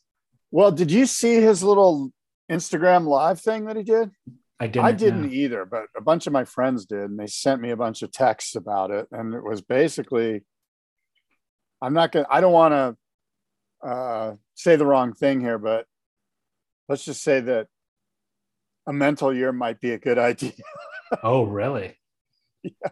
Well, 0.51 0.71
did 0.71 0.91
you 0.91 1.05
see 1.05 1.36
his 1.36 1.63
little 1.63 2.12
Instagram 2.51 3.05
live 3.08 3.39
thing 3.39 3.65
that 3.65 3.77
he 3.77 3.84
did? 3.84 4.12
I 4.60 4.67
didn't. 4.67 4.86
I 4.86 4.91
didn't 4.91 5.22
know. 5.28 5.34
either, 5.34 5.65
but 5.65 5.86
a 5.95 6.02
bunch 6.02 6.28
of 6.28 6.34
my 6.34 6.43
friends 6.43 6.86
did, 6.86 7.10
and 7.10 7.17
they 7.19 7.28
sent 7.28 7.62
me 7.62 7.69
a 7.72 7.78
bunch 7.78 8.02
of 8.02 8.12
texts 8.12 8.56
about 8.56 8.91
it. 8.91 9.08
And 9.12 9.34
it 9.34 9.43
was 9.43 9.62
basically, 9.62 10.43
I'm 11.82 11.93
not 11.93 12.12
gonna, 12.12 12.28
I 12.30 12.41
don't 12.41 12.52
want 12.52 12.74
to 12.74 13.88
uh, 13.88 14.36
say 14.56 14.76
the 14.76 14.86
wrong 14.86 15.13
thing 15.13 15.39
here, 15.39 15.58
but 15.58 15.86
let's 16.89 17.06
just 17.06 17.24
say 17.24 17.39
that 17.39 17.67
a 18.86 18.91
mental 18.91 19.34
year 19.34 19.54
might 19.54 19.80
be 19.80 19.91
a 19.91 19.98
good 19.98 20.17
idea. 20.32 20.52
Oh, 21.24 21.43
really? 21.43 21.95
Yeah. 22.63 22.89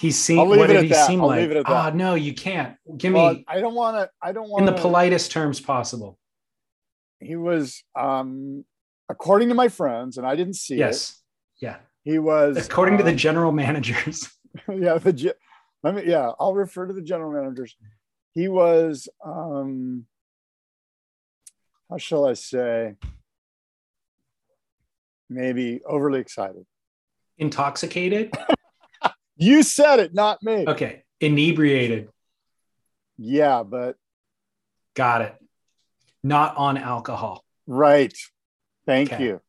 He 0.00 0.10
seemed. 0.12 0.48
What 0.48 0.66
did 0.66 0.82
he 0.82 0.88
that. 0.88 1.06
seem 1.06 1.20
I'll 1.20 1.26
like? 1.28 1.50
Oh 1.66 1.90
no, 1.94 2.14
you 2.14 2.32
can't. 2.34 2.74
Give 2.96 3.12
Well, 3.12 3.34
me 3.34 3.44
I 3.46 3.60
don't 3.60 3.74
want 3.74 3.98
to. 3.98 4.10
I 4.20 4.32
don't 4.32 4.48
want 4.48 4.66
in 4.66 4.74
the 4.74 4.80
politest 4.80 5.30
terms 5.30 5.60
possible. 5.60 6.18
He 7.20 7.36
was, 7.36 7.84
um, 7.94 8.64
according 9.10 9.48
to 9.48 9.54
my 9.54 9.68
friends, 9.68 10.18
and 10.18 10.26
I 10.26 10.36
didn't 10.36 10.54
see 10.54 10.74
it. 10.74 10.78
Yes. 10.78 11.20
Yeah. 11.60 11.76
He 12.04 12.18
was 12.18 12.56
According 12.66 12.98
to 12.98 13.04
the 13.04 13.10
um, 13.10 13.16
general 13.16 13.52
managers. 13.52 14.30
yeah, 14.68 14.98
the 14.98 15.34
let 15.82 15.94
me 15.94 16.02
yeah, 16.06 16.32
I'll 16.40 16.54
refer 16.54 16.86
to 16.86 16.92
the 16.92 17.02
general 17.02 17.32
managers. 17.32 17.76
He 18.32 18.48
was 18.48 19.08
um 19.24 20.06
how 21.88 21.98
shall 21.98 22.26
I 22.26 22.34
say 22.34 22.94
maybe 25.28 25.80
overly 25.86 26.20
excited. 26.20 26.64
Intoxicated. 27.38 28.32
You 29.42 29.62
said 29.62 30.00
it, 30.00 30.12
not 30.12 30.42
me. 30.42 30.66
Okay. 30.68 31.02
Inebriated. 31.18 32.10
Yeah, 33.16 33.62
but 33.62 33.96
Got 34.94 35.22
it. 35.22 35.34
Not 36.22 36.58
on 36.58 36.76
alcohol. 36.76 37.42
right. 37.66 38.12
Thank 38.90 39.12
Okay. 39.12 39.24
you. 39.24 39.40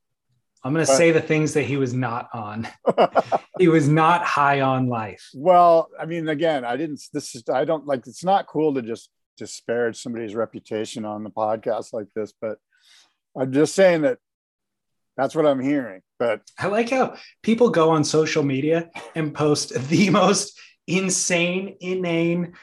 I'm 0.63 0.71
going 0.73 0.85
to 0.85 0.91
say 0.91 1.09
the 1.09 1.19
things 1.21 1.55
that 1.55 1.63
he 1.63 1.75
was 1.77 1.91
not 1.95 2.29
on. 2.33 2.67
he 3.57 3.67
was 3.67 3.87
not 3.87 4.23
high 4.23 4.61
on 4.61 4.87
life. 4.87 5.27
well, 5.33 5.89
I 5.99 6.05
mean, 6.05 6.29
again, 6.29 6.63
I 6.63 6.77
didn't 6.77 7.01
this 7.11 7.33
is 7.33 7.43
I 7.51 7.65
don't 7.65 7.87
like 7.87 8.05
it's 8.05 8.23
not 8.23 8.45
cool 8.45 8.75
to 8.75 8.83
just 8.83 9.09
disparage 9.37 9.99
somebody's 9.99 10.35
reputation 10.35 11.03
on 11.05 11.23
the 11.23 11.31
podcast 11.31 11.93
like 11.93 12.05
this, 12.15 12.31
but 12.39 12.59
I'm 13.35 13.51
just 13.51 13.73
saying 13.73 14.03
that 14.03 14.19
that's 15.17 15.33
what 15.33 15.47
I'm 15.47 15.59
hearing. 15.59 16.01
But 16.19 16.41
I 16.59 16.67
like 16.67 16.91
how 16.91 17.15
people 17.41 17.69
go 17.71 17.89
on 17.89 18.03
social 18.03 18.43
media 18.43 18.91
and 19.15 19.33
post 19.33 19.73
the 19.89 20.11
most 20.11 20.59
insane, 20.85 21.77
inane, 21.79 22.53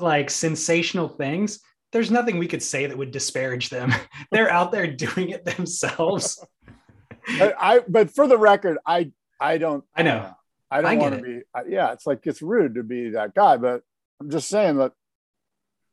like 0.00 0.30
sensational 0.30 1.08
things. 1.08 1.60
There's 1.92 2.10
nothing 2.10 2.38
we 2.38 2.46
could 2.46 2.62
say 2.62 2.86
that 2.86 2.96
would 2.96 3.10
disparage 3.10 3.68
them. 3.68 3.92
They're 4.30 4.50
out 4.50 4.72
there 4.72 4.86
doing 4.86 5.30
it 5.30 5.44
themselves. 5.44 6.44
I, 7.28 7.54
I 7.58 7.80
but 7.86 8.10
for 8.10 8.26
the 8.26 8.38
record, 8.38 8.78
I 8.86 9.12
I 9.40 9.58
don't 9.58 9.84
I 9.94 10.02
know. 10.02 10.34
I 10.70 10.78
I 10.78 10.82
don't 10.82 10.98
want 10.98 11.14
to 11.16 11.22
be 11.22 11.40
I, 11.54 11.62
yeah, 11.68 11.92
it's 11.92 12.06
like 12.06 12.26
it's 12.26 12.42
rude 12.42 12.76
to 12.76 12.82
be 12.82 13.10
that 13.10 13.34
guy, 13.34 13.56
but 13.56 13.82
I'm 14.20 14.30
just 14.30 14.48
saying 14.48 14.76
that 14.76 14.92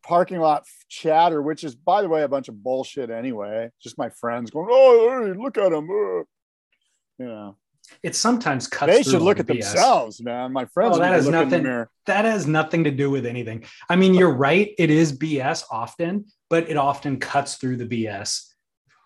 parking 0.04 0.40
lot 0.40 0.66
chatter, 0.88 1.42
which 1.42 1.64
is 1.64 1.76
by 1.76 2.02
the 2.02 2.10
way 2.10 2.24
a 2.24 2.28
bunch 2.28 2.48
of 2.48 2.64
bullshit 2.64 3.10
anyway. 3.10 3.72
Just 3.82 3.98
my 3.98 4.10
friends 4.10 4.52
going, 4.52 4.68
oh, 4.70 5.26
hey, 5.26 5.34
look 5.40 5.58
at 5.58 5.74
him. 5.74 5.90
uh," 5.90 6.24
You 7.20 7.26
know, 7.26 7.58
It 8.04 8.16
sometimes 8.16 8.68
cuts. 8.68 8.92
they 8.92 9.04
should 9.04 9.22
look 9.22 9.38
the 9.38 9.42
at 9.42 9.48
BS. 9.48 9.64
themselves, 9.74 10.22
man. 10.22 10.54
My 10.54 10.66
friends, 10.66 10.98
Oh, 10.98 11.00
that 11.00 11.12
has 11.14 11.26
look 11.26 11.34
in 11.44 11.50
the 11.50 11.58
nothing- 11.62 11.88
That 12.06 12.26
has 12.26 12.46
nothing 12.48 12.84
to 12.86 12.92
do 12.92 13.10
with 13.10 13.26
anything. 13.26 13.64
I 13.90 13.96
mean, 13.96 14.14
you're 14.14 14.34
right. 14.34 14.72
It 14.78 14.90
is 14.92 15.12
BS 15.18 15.66
often, 15.72 16.26
but 16.50 16.70
it 16.70 16.78
often 16.78 17.20
cuts 17.20 17.56
through 17.56 17.78
the 17.78 17.86
BS 17.86 18.54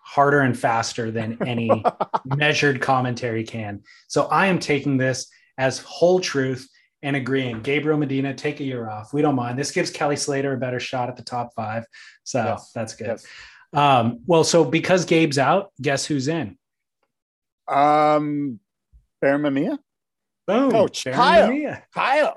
harder 0.04 0.40
and 0.40 0.58
faster 0.58 1.10
than 1.10 1.38
any 1.46 1.70
measured 2.24 2.80
commentary 2.80 3.44
can. 3.44 3.82
So 4.08 4.24
I 4.26 4.46
am 4.48 4.58
taking 4.58 4.96
this 4.98 5.28
as 5.58 5.78
whole 5.78 6.20
truth 6.20 6.68
and 7.02 7.16
agreeing. 7.16 7.62
Gabriel 7.62 7.98
Medina, 7.98 8.34
take 8.34 8.60
a 8.60 8.64
year 8.64 8.88
off. 8.90 9.12
We 9.14 9.22
don't 9.22 9.34
mind. 9.34 9.58
This 9.58 9.70
gives 9.70 9.90
Kelly 9.90 10.16
Slater 10.16 10.52
a 10.54 10.58
better 10.58 10.78
shot 10.80 11.08
at 11.08 11.16
the 11.16 11.22
top 11.24 11.50
five. 11.56 11.84
So 12.24 12.42
Yes. 12.44 12.70
that's 12.72 12.94
good. 12.94 13.06
Yes. 13.08 13.26
Um, 13.72 14.20
well, 14.26 14.44
so 14.44 14.64
because 14.64 15.04
Gabe's 15.06 15.38
out, 15.38 15.72
guess 15.80 16.04
who's 16.04 16.28
in? 16.28 16.58
Um, 17.68 18.60
Boom. 20.46 20.74
Oh, 20.74 20.88
Kyle. 20.88 21.48
Mamiya. 21.48 21.82
Kyle. 21.94 22.36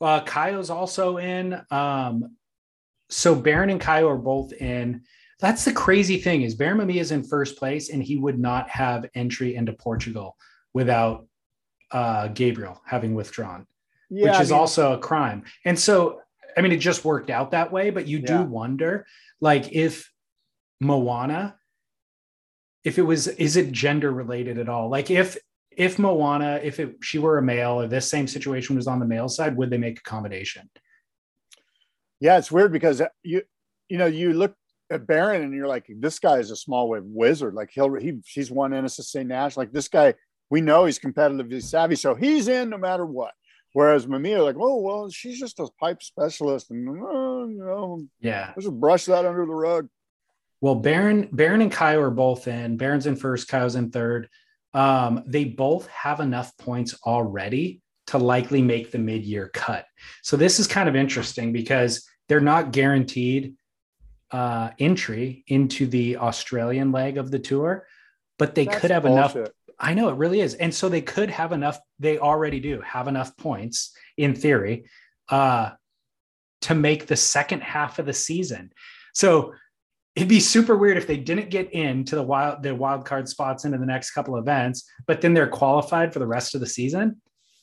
Uh, 0.00 0.20
Kaio's 0.24 0.70
also 0.70 1.18
in. 1.18 1.60
Um, 1.70 2.36
so 3.08 3.34
Barron 3.34 3.70
and 3.70 3.80
Kaio 3.80 4.08
are 4.08 4.18
both 4.18 4.52
in. 4.52 5.02
That's 5.40 5.64
the 5.64 5.72
crazy 5.72 6.18
thing 6.18 6.42
is 6.42 6.54
Barron 6.54 6.78
Mamiya 6.78 7.00
is 7.00 7.12
in 7.12 7.22
first 7.22 7.56
place, 7.56 7.90
and 7.90 8.02
he 8.02 8.16
would 8.16 8.38
not 8.38 8.68
have 8.68 9.06
entry 9.14 9.54
into 9.54 9.72
Portugal 9.72 10.36
without 10.74 11.26
uh, 11.90 12.28
Gabriel 12.28 12.80
having 12.84 13.14
withdrawn, 13.14 13.66
Yeah, 14.10 14.26
which 14.26 14.34
I 14.34 14.42
is 14.42 14.50
mean, 14.50 14.60
also 14.60 14.92
a 14.92 14.98
crime. 14.98 15.44
And 15.64 15.78
so, 15.78 16.20
I 16.56 16.60
mean, 16.60 16.72
it 16.72 16.78
just 16.78 17.04
worked 17.04 17.30
out 17.30 17.52
that 17.52 17.72
way. 17.72 17.90
But 17.90 18.06
you 18.06 18.18
do 18.18 18.42
wonder, 18.42 19.06
like, 19.40 19.72
if 19.72 20.12
Moana, 20.80 21.56
if 22.84 22.98
it 22.98 23.02
was, 23.02 23.28
is 23.28 23.56
it 23.56 23.72
gender 23.72 24.12
related 24.12 24.58
at 24.58 24.68
all? 24.68 24.88
Like, 24.88 25.10
if 25.10 25.38
if 25.76 25.98
Moana, 25.98 26.60
if 26.62 26.80
it, 26.80 26.96
she 27.02 27.18
were 27.18 27.38
a 27.38 27.42
male, 27.42 27.80
or 27.80 27.86
this 27.86 28.08
same 28.08 28.26
situation 28.26 28.76
was 28.76 28.86
on 28.86 28.98
the 28.98 29.06
male 29.06 29.28
side, 29.28 29.56
would 29.56 29.70
they 29.70 29.78
make 29.78 29.98
accommodation? 29.98 30.68
Yeah, 32.20 32.38
it's 32.38 32.52
weird 32.52 32.72
because 32.72 33.00
you 33.22 33.42
you 33.88 33.98
know 33.98 34.06
you 34.06 34.32
look 34.32 34.54
at 34.90 35.06
Barron 35.06 35.42
and 35.42 35.54
you're 35.54 35.68
like, 35.68 35.86
this 35.88 36.18
guy 36.18 36.38
is 36.38 36.50
a 36.50 36.56
small 36.56 36.88
wave 36.88 37.02
wizard. 37.04 37.54
Like 37.54 37.70
he'll 37.72 37.94
he 37.94 38.20
he's 38.26 38.50
won 38.50 38.72
NSSA 38.72 39.26
national. 39.26 39.62
Like 39.62 39.72
this 39.72 39.88
guy, 39.88 40.14
we 40.50 40.60
know 40.60 40.84
he's 40.84 40.98
competitively 40.98 41.62
savvy, 41.62 41.96
so 41.96 42.14
he's 42.14 42.48
in 42.48 42.70
no 42.70 42.78
matter 42.78 43.06
what. 43.06 43.32
Whereas 43.72 44.06
Mamiya, 44.06 44.44
like, 44.44 44.56
oh 44.58 44.80
well, 44.80 45.08
she's 45.10 45.38
just 45.38 45.60
a 45.60 45.68
pipe 45.78 46.02
specialist, 46.02 46.70
and 46.72 46.88
uh, 46.88 47.46
you 47.46 47.58
know, 47.64 48.02
Yeah. 48.20 48.52
let's 48.56 48.66
just 48.66 48.80
brush 48.80 49.04
that 49.06 49.24
under 49.24 49.46
the 49.46 49.54
rug. 49.54 49.88
Well, 50.60 50.74
Barron, 50.74 51.28
Barron 51.32 51.62
and 51.62 51.72
Kaio 51.72 52.00
are 52.02 52.10
both 52.10 52.46
in. 52.48 52.76
Barron's 52.76 53.06
in 53.06 53.16
first, 53.16 53.48
Kaio's 53.48 53.76
in 53.76 53.90
third. 53.90 54.28
Um, 54.72 55.22
they 55.26 55.44
both 55.44 55.88
have 55.88 56.20
enough 56.20 56.56
points 56.58 56.94
already 57.04 57.80
to 58.08 58.18
likely 58.18 58.62
make 58.62 58.90
the 58.90 58.98
mid-year 58.98 59.50
cut. 59.52 59.86
So 60.22 60.36
this 60.36 60.58
is 60.58 60.66
kind 60.66 60.88
of 60.88 60.96
interesting 60.96 61.52
because 61.52 62.08
they're 62.28 62.40
not 62.40 62.72
guaranteed 62.72 63.54
uh, 64.30 64.70
entry 64.78 65.44
into 65.48 65.86
the 65.86 66.16
Australian 66.16 66.92
leg 66.92 67.18
of 67.18 67.30
the 67.30 67.38
tour, 67.38 67.86
but 68.38 68.54
they 68.54 68.64
That's 68.64 68.80
could 68.80 68.90
have 68.90 69.06
enough. 69.06 69.36
I 69.78 69.94
know 69.94 70.08
it 70.10 70.16
really 70.16 70.40
is, 70.40 70.54
and 70.54 70.74
so 70.74 70.88
they 70.88 71.00
could 71.00 71.30
have 71.30 71.52
enough. 71.52 71.78
They 71.98 72.18
already 72.18 72.60
do 72.60 72.80
have 72.82 73.08
enough 73.08 73.36
points 73.36 73.92
in 74.16 74.34
theory 74.34 74.84
uh, 75.28 75.70
to 76.62 76.74
make 76.74 77.06
the 77.06 77.16
second 77.16 77.62
half 77.62 77.98
of 77.98 78.06
the 78.06 78.12
season. 78.12 78.72
So 79.14 79.54
it'd 80.16 80.28
be 80.28 80.40
super 80.40 80.76
weird 80.76 80.96
if 80.96 81.06
they 81.06 81.16
didn't 81.16 81.50
get 81.50 81.72
into 81.72 82.16
the 82.16 82.22
wild 82.22 82.62
the 82.62 82.74
wild 82.74 83.04
card 83.04 83.28
spots 83.28 83.64
into 83.64 83.78
the 83.78 83.86
next 83.86 84.10
couple 84.10 84.36
events, 84.36 84.88
but 85.06 85.20
then 85.20 85.34
they're 85.34 85.46
qualified 85.48 86.12
for 86.12 86.18
the 86.18 86.26
rest 86.26 86.54
of 86.54 86.60
the 86.60 86.66
season. 86.66 87.20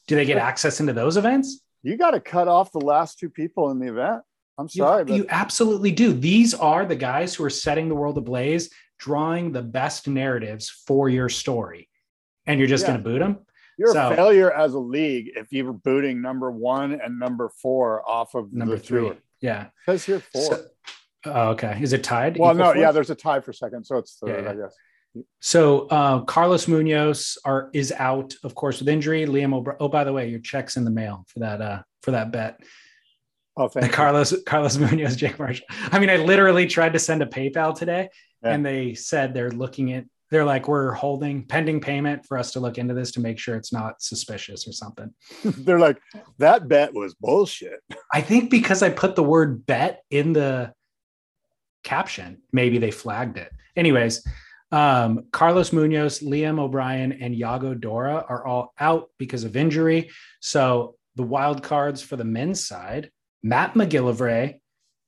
Do 0.08 0.16
they 0.16 0.26
get 0.26 0.38
access 0.38 0.80
into 0.80 0.94
those 0.94 1.18
events? 1.18 1.62
You 1.84 1.98
got 1.98 2.12
to 2.12 2.20
cut 2.20 2.48
off 2.48 2.72
the 2.72 2.80
last 2.80 3.20
two 3.20 3.30
people 3.30 3.70
in 3.72 3.80
the 3.80 3.90
event. 3.90 4.22
I'm 4.58 4.66
You, 4.72 4.84
sorry, 4.84 5.04
but 5.06 5.16
you 5.16 5.26
absolutely 5.30 5.92
do. 5.92 6.14
These 6.14 6.54
are 6.54 6.86
the 6.86 6.96
guys 6.96 7.36
who 7.36 7.44
are 7.44 7.50
setting 7.50 7.90
the 7.90 7.96
world 7.96 8.18
ablaze, 8.18 8.70
drawing 8.98 9.52
the 9.52 9.62
best 9.62 10.08
narratives 10.08 10.70
for 10.88 11.10
your 11.10 11.30
story, 11.30 11.90
and 12.48 12.58
you're 12.60 12.68
just 12.70 12.84
Yeah. 12.84 12.94
going 12.94 13.04
to 13.04 13.10
boot 13.10 13.20
them. 13.20 13.40
you're 13.80 13.94
so- 13.94 14.12
a 14.12 14.16
failure 14.16 14.52
as 14.52 14.74
a 14.74 14.80
league 14.80 15.30
if 15.36 15.52
you're 15.52 15.72
booting 15.72 16.20
number 16.20 16.50
one 16.50 16.94
and 17.00 17.20
number 17.20 17.48
four 17.62 18.02
off 18.10 18.34
of 18.34 18.52
Number 18.52 18.76
three, 18.80 19.02
tour. 19.02 19.18
yeah. 19.40 19.68
you're 19.86 20.20
four. 20.20 20.42
So- 20.42 20.66
oh, 21.26 21.50
okay, 21.50 21.78
is 21.82 21.94
it 21.94 22.04
tied? 22.04 22.38
well, 22.38 22.54
no, 22.54 22.66
fourth? 22.66 22.78
yeah, 22.78 22.92
there's 22.92 23.10
a 23.10 23.16
tie 23.16 23.40
for 23.40 23.54
second, 23.54 23.86
so 23.86 23.98
it's 23.98 24.18
third, 24.22 24.44
Yeah, 24.44 24.52
I 24.52 24.56
guess. 24.56 24.76
So 25.42 25.88
uh, 25.88 26.22
Carlos 26.22 26.68
Munoz 26.68 27.38
are 27.44 27.70
is 27.74 27.92
out, 27.92 28.36
of 28.44 28.54
course, 28.54 28.80
with 28.80 28.90
injury. 28.90 29.26
Liam 29.26 29.54
O'Brien. 29.54 29.78
Oh, 29.80 29.88
by 29.88 30.04
the 30.04 30.14
way, 30.14 30.30
your 30.30 30.40
check's 30.40 30.78
in 30.78 30.84
the 30.86 30.92
mail 30.92 31.26
for 31.28 31.40
that 31.40 31.60
uh, 31.62 31.82
for 32.04 32.12
that 32.12 32.32
bet. 32.32 32.60
Oh, 33.56 33.68
thank 33.68 33.88
you. 33.88 33.92
Carlos 33.92 34.36
Carlos 34.46 34.78
Munoz, 34.78 35.16
Jake 35.22 35.40
Marshall. 35.40 35.66
I 35.92 35.98
mean, 35.98 36.12
I 36.12 36.18
literally 36.18 36.68
tried 36.68 36.94
to 36.94 37.00
send 37.00 37.24
a 37.24 37.26
PayPal 37.26 37.76
today, 37.76 38.10
Yeah. 38.44 38.52
and 38.54 38.64
they 38.66 38.94
said 38.94 39.34
they're 39.34 39.50
looking 39.50 39.94
at 39.94 40.06
they're 40.30 40.46
like, 40.46 40.68
we're 40.68 40.92
holding 40.92 41.46
pending 41.46 41.80
payment 41.80 42.26
for 42.26 42.38
us 42.38 42.52
to 42.52 42.60
look 42.60 42.78
into 42.78 42.94
this 42.94 43.12
to 43.14 43.22
make 43.22 43.40
sure 43.40 43.56
it's 43.56 43.72
not 43.72 44.02
suspicious 44.02 44.68
or 44.68 44.74
something. 44.74 45.10
They're 45.44 45.80
like, 45.80 46.00
that 46.38 46.68
bet 46.68 46.94
was 46.94 47.14
bullshit. 47.14 47.80
I 48.14 48.20
think 48.20 48.52
because 48.52 48.84
I 48.84 48.90
put 48.90 49.16
the 49.16 49.24
word 49.24 49.66
bet 49.66 50.02
in 50.12 50.34
the 50.34 50.74
caption, 51.88 52.42
maybe 52.52 52.78
they 52.78 52.92
flagged 52.92 53.38
it. 53.38 53.50
Anyways, 53.78 54.28
um, 54.74 55.28
Carlos 55.32 55.72
Munoz, 55.72 56.20
Liam 56.20 56.60
O'Brien, 56.60 57.14
and 57.14 57.34
Yago 57.34 57.80
Dora 57.80 58.26
are 58.28 58.46
all 58.46 58.74
out 58.78 59.10
because 59.18 59.46
of 59.46 59.56
injury. 59.56 60.10
So 60.42 60.98
the 61.16 61.24
wild 61.24 61.64
cards 61.64 62.02
for 62.02 62.18
the 62.18 62.26
men's 62.26 62.66
side, 62.66 63.10
Matt 63.42 63.76
McGillivray, 63.76 64.60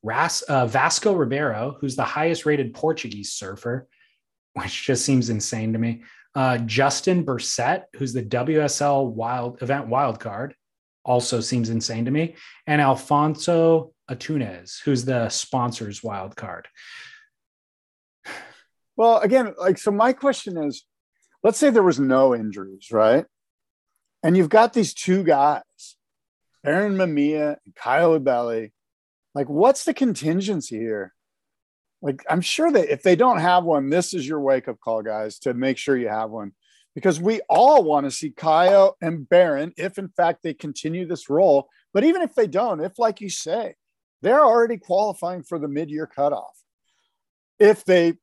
Ras, 0.03 0.41
uh, 0.43 0.65
Vasco 0.65 1.13
Ribeiro, 1.13 1.75
who's 1.82 1.97
the 1.97 2.05
highest 2.05 2.45
rated 2.45 2.73
Portuguese 2.73 3.34
surfer, 3.34 3.89
which 4.53 4.86
just 4.86 5.03
seems 5.03 5.30
insane 5.30 5.73
to 5.73 5.80
me. 5.80 6.03
Uh, 6.34 6.59
Justin 6.59 7.25
Becret, 7.25 7.84
who's 7.95 8.13
the 8.13 8.23
WSL 8.23 9.11
wild 9.11 9.61
event 9.61 9.88
wild 9.88 10.21
card, 10.21 10.55
also 11.03 11.41
seems 11.41 11.69
insane 11.69 12.05
to 12.05 12.11
me. 12.11 12.36
And 12.65 12.80
Alfonso 12.80 13.91
Antunes, 14.10 14.82
who's 14.84 15.05
the 15.05 15.30
sponsors 15.30 16.03
wild 16.03 16.36
card. 16.36 16.68
Well, 18.95 19.20
again, 19.20 19.53
like, 19.57 19.78
so 19.78 19.91
my 19.91 20.14
question 20.14 20.57
is 20.57 20.86
let's 21.43 21.57
say 21.57 21.70
there 21.70 21.84
was 21.84 21.99
no 21.99 22.36
injuries, 22.36 22.89
right? 22.91 23.26
And 24.24 24.36
you've 24.36 24.49
got 24.49 24.74
these 24.74 24.93
two 24.93 25.24
guys, 25.24 25.64
Barron 26.64 26.95
Mamiya 26.95 27.55
and 27.66 27.76
Kaio 27.76 28.20
Ibelli. 28.20 28.72
Like, 29.34 29.47
what's 29.47 29.86
the 29.86 29.93
contingency 29.93 30.78
here? 30.78 31.14
Like, 32.01 32.24
I'm 32.30 32.41
sure 32.41 32.72
that 32.72 32.91
if 32.91 33.03
they 33.03 33.16
don't 33.16 33.39
have 33.39 33.64
one, 33.64 33.89
this 33.89 34.14
is 34.14 34.28
your 34.28 34.41
wake 34.41 34.68
up 34.68 34.80
call, 34.80 35.01
guys, 35.01 35.39
to 35.39 35.53
make 35.53 35.78
sure 35.78 35.97
you 35.97 36.10
have 36.10 36.30
one. 36.30 36.51
Because 36.95 37.22
we 37.22 37.39
all 37.49 37.84
want 37.84 38.05
to 38.05 38.12
see 38.12 38.32
Kaio 38.32 38.93
and 39.01 39.28
Barron, 39.30 39.74
if 39.78 39.97
in 39.97 40.10
fact 40.10 40.43
they 40.43 40.53
continue 40.53 41.05
this 41.05 41.30
role. 41.30 41.70
But 41.93 42.03
even 42.03 42.22
if 42.22 42.36
they 42.36 42.47
don't, 42.47 42.82
if, 42.82 42.99
like 42.99 43.22
you 43.22 43.30
say, 43.30 43.76
they're 44.22 44.43
already 44.43 44.78
qualifying 44.78 45.43
for 45.43 45.59
the 45.59 45.67
mid 45.67 45.89
year 45.89 46.07
cutoff. 46.07 46.57
If 47.59 47.86
they 47.86 48.13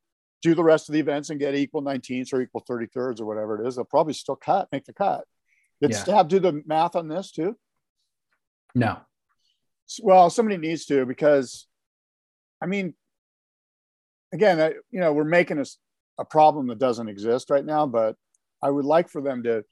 do 0.42 0.54
the 0.54 0.64
rest 0.64 0.88
of 0.88 0.92
the 0.92 1.00
events 1.00 1.30
and 1.30 1.40
get 1.40 1.54
equal 1.54 1.82
19ths 1.82 2.32
or 2.32 2.40
equal 2.40 2.64
33rds 2.68 3.20
or 3.20 3.26
whatever 3.26 3.62
it 3.62 3.66
is, 3.66 3.76
they'll 3.76 3.84
probably 3.84 4.12
still 4.12 4.36
cut, 4.36 4.68
make 4.72 4.84
the 4.84 4.92
cut. 4.92 5.24
Did 5.80 5.90
Yeah. 5.90 5.98
Stab 5.98 6.28
do 6.28 6.38
the 6.38 6.62
math 6.66 6.96
on 6.96 7.08
this 7.08 7.30
too? 7.32 7.56
No, 8.74 8.98
Well, 10.02 10.28
somebody 10.28 10.58
needs 10.58 10.84
to 10.86 11.06
because, 11.06 11.66
I 12.60 12.66
mean, 12.66 12.94
again, 14.32 14.60
I, 14.60 14.68
you 14.90 15.00
know, 15.00 15.12
we're 15.14 15.24
making 15.24 15.58
a, 15.58 15.64
a 16.18 16.24
problem 16.24 16.66
that 16.66 16.78
doesn't 16.78 17.08
exist 17.08 17.48
right 17.48 17.64
now, 17.64 17.86
but 17.86 18.16
I 18.62 18.70
would 18.70 18.84
like 18.84 19.08
for 19.08 19.22
them 19.22 19.42
to 19.44 19.64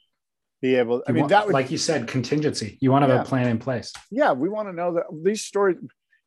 be 0.62 0.76
able. 0.76 1.02
I 1.06 1.12
mean, 1.12 1.22
want- 1.22 1.30
that 1.30 1.46
would, 1.46 1.52
like 1.52 1.70
you 1.70 1.76
said, 1.78 2.08
contingency. 2.08 2.78
You 2.80 2.90
want 2.92 3.04
to 3.04 3.12
have 3.12 3.26
a 3.26 3.28
plan 3.28 3.48
in 3.48 3.58
place. 3.58 3.92
yeah, 4.10 4.32
we 4.32 4.48
want 4.48 4.68
to 4.68 4.72
know 4.72 4.94
that 4.94 5.04
these 5.22 5.42
stories. 5.42 5.76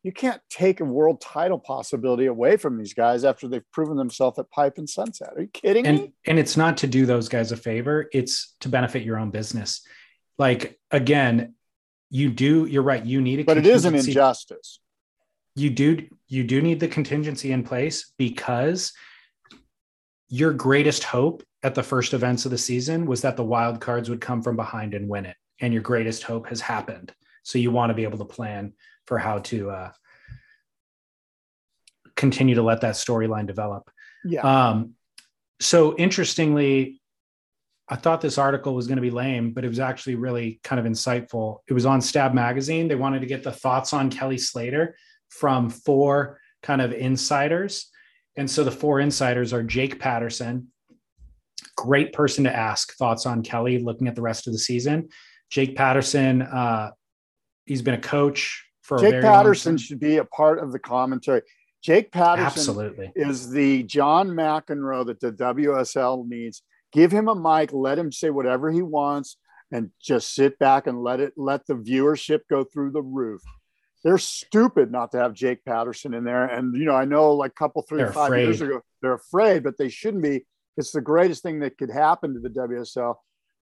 You 0.08 0.12
can't 0.12 0.40
take 0.48 0.80
a 0.80 0.86
world 0.86 1.20
title 1.20 1.58
possibility 1.58 2.24
away 2.24 2.56
from 2.56 2.78
these 2.78 2.94
guys 2.94 3.26
after 3.26 3.46
they've 3.46 3.70
proven 3.72 3.98
themselves 3.98 4.38
at 4.38 4.50
Pipe 4.50 4.78
and 4.78 4.88
Sunset. 4.88 5.34
Are 5.36 5.42
you 5.42 5.48
kidding 5.48 5.82
me? 5.82 5.88
and 5.90 6.12
and 6.26 6.38
it's 6.38 6.56
not 6.56 6.78
to 6.78 6.86
do 6.86 7.04
those 7.04 7.28
guys 7.28 7.52
a 7.52 7.58
favor 7.58 8.08
it's 8.14 8.54
to 8.60 8.70
benefit 8.70 9.02
your 9.02 9.18
own 9.18 9.30
business 9.30 9.82
like 10.38 10.80
again 10.90 11.52
you 12.08 12.30
do 12.30 12.64
you're 12.64 12.82
right 12.82 13.04
you 13.04 13.20
need 13.20 13.40
a 13.40 13.44
But 13.44 13.58
it 13.58 13.66
is 13.66 13.84
an 13.84 13.94
injustice. 13.94 14.80
you 15.54 15.68
do 15.68 16.06
you 16.26 16.42
do 16.42 16.62
need 16.62 16.80
the 16.80 16.88
contingency 16.88 17.52
in 17.52 17.62
place 17.62 18.10
because 18.16 18.94
your 20.30 20.54
greatest 20.54 21.04
hope 21.04 21.42
at 21.62 21.74
the 21.74 21.82
first 21.82 22.14
events 22.14 22.46
of 22.46 22.50
the 22.50 22.56
season 22.56 23.04
was 23.04 23.20
that 23.20 23.36
the 23.36 23.44
wild 23.44 23.78
cards 23.78 24.08
would 24.08 24.22
come 24.22 24.40
from 24.40 24.56
behind 24.56 24.94
and 24.94 25.06
win 25.06 25.26
it 25.26 25.36
and 25.60 25.74
your 25.74 25.82
greatest 25.82 26.22
hope 26.22 26.48
has 26.48 26.62
happened 26.62 27.12
so 27.42 27.58
you 27.58 27.70
want 27.70 27.90
to 27.90 27.94
be 27.94 28.04
able 28.04 28.16
to 28.16 28.24
plan 28.24 28.72
for 29.08 29.18
how 29.18 29.38
to 29.38 29.70
uh, 29.70 29.90
continue 32.14 32.54
to 32.54 32.62
let 32.62 32.82
that 32.82 32.94
storyline 32.94 33.46
develop 33.46 33.90
Yeah. 34.24 34.42
um, 34.42 34.94
so 35.60 35.96
interestingly, 35.96 37.00
I 37.88 37.96
thought 37.96 38.20
this 38.20 38.38
article 38.38 38.74
was 38.74 38.86
going 38.86 38.96
to 38.96 39.02
be 39.02 39.10
lame, 39.10 39.52
but 39.52 39.64
it 39.64 39.68
was 39.68 39.80
actually 39.80 40.14
really 40.14 40.60
kind 40.62 40.78
of 40.78 40.84
insightful. 40.86 41.60
It 41.66 41.72
was 41.72 41.86
on 41.86 42.00
Stab 42.00 42.34
Magazine. 42.34 42.86
They 42.86 42.94
wanted 42.94 43.20
to 43.20 43.26
get 43.26 43.42
the 43.42 43.50
thoughts 43.50 43.92
on 43.92 44.10
Kelly 44.10 44.38
Slater 44.38 44.94
from 45.30 45.70
four 45.70 46.38
kind 46.62 46.80
of 46.82 46.92
insiders. 46.92 47.90
And 48.36 48.48
so 48.48 48.62
the 48.62 48.70
four 48.70 49.00
insiders 49.00 49.52
are 49.52 49.62
Jake 49.62 49.98
Patterson, 49.98 50.68
great 51.76 52.12
person 52.12 52.44
to 52.44 52.54
ask 52.54 52.94
thoughts 52.96 53.26
on 53.26 53.42
Kelly 53.42 53.78
looking 53.78 54.06
at 54.06 54.14
the 54.14 54.22
rest 54.22 54.46
of 54.46 54.52
the 54.52 54.58
season. 54.60 55.08
Jake 55.50 55.74
Patterson, 55.74 56.42
uh, 56.42 56.90
he's 57.64 57.82
been 57.82 57.94
a 57.94 58.00
coach 58.00 58.64
for 58.88 58.98
Jake 58.98 59.20
Patterson 59.20 59.76
should 59.76 60.00
be 60.00 60.16
a 60.16 60.24
part 60.24 60.58
of 60.58 60.72
the 60.72 60.78
commentary. 60.78 61.42
Jake 61.82 62.10
Patterson 62.10 62.46
Absolutely. 62.46 63.12
is 63.14 63.50
the 63.50 63.82
John 63.84 64.30
McEnroe 64.30 65.06
that 65.06 65.20
the 65.20 65.30
WSL 65.30 66.26
needs. 66.26 66.62
Give 66.90 67.12
him 67.12 67.28
a 67.28 67.34
mic, 67.34 67.72
let 67.72 67.98
him 67.98 68.10
say 68.10 68.30
whatever 68.30 68.72
he 68.72 68.80
wants, 68.80 69.36
and 69.70 69.90
just 70.02 70.34
sit 70.34 70.58
back 70.58 70.86
and 70.86 71.02
let 71.02 71.20
it 71.20 71.34
let 71.36 71.66
the 71.66 71.74
viewership 71.74 72.40
go 72.48 72.64
through 72.64 72.92
the 72.92 73.02
roof. 73.02 73.42
They're 74.02 74.16
stupid 74.16 74.90
not 74.90 75.12
to 75.12 75.18
have 75.18 75.34
Jake 75.34 75.64
Patterson 75.66 76.14
in 76.14 76.24
there. 76.24 76.46
And 76.46 76.74
you 76.74 76.86
know, 76.86 76.94
I 76.94 77.04
know 77.04 77.34
like 77.34 77.50
a 77.50 77.54
couple, 77.54 77.82
three, 77.82 77.98
They're 77.98 78.12
five 78.12 78.32
years 78.32 78.62
ago, 78.62 78.80
they're 79.02 79.12
afraid, 79.12 79.64
but 79.64 79.76
they 79.76 79.90
shouldn't 79.90 80.22
be. 80.22 80.46
It's 80.78 80.92
the 80.92 81.02
greatest 81.02 81.42
thing 81.42 81.60
that 81.60 81.76
could 81.76 81.90
happen 81.90 82.32
to 82.32 82.40
the 82.40 82.48
WSL. 82.48 83.16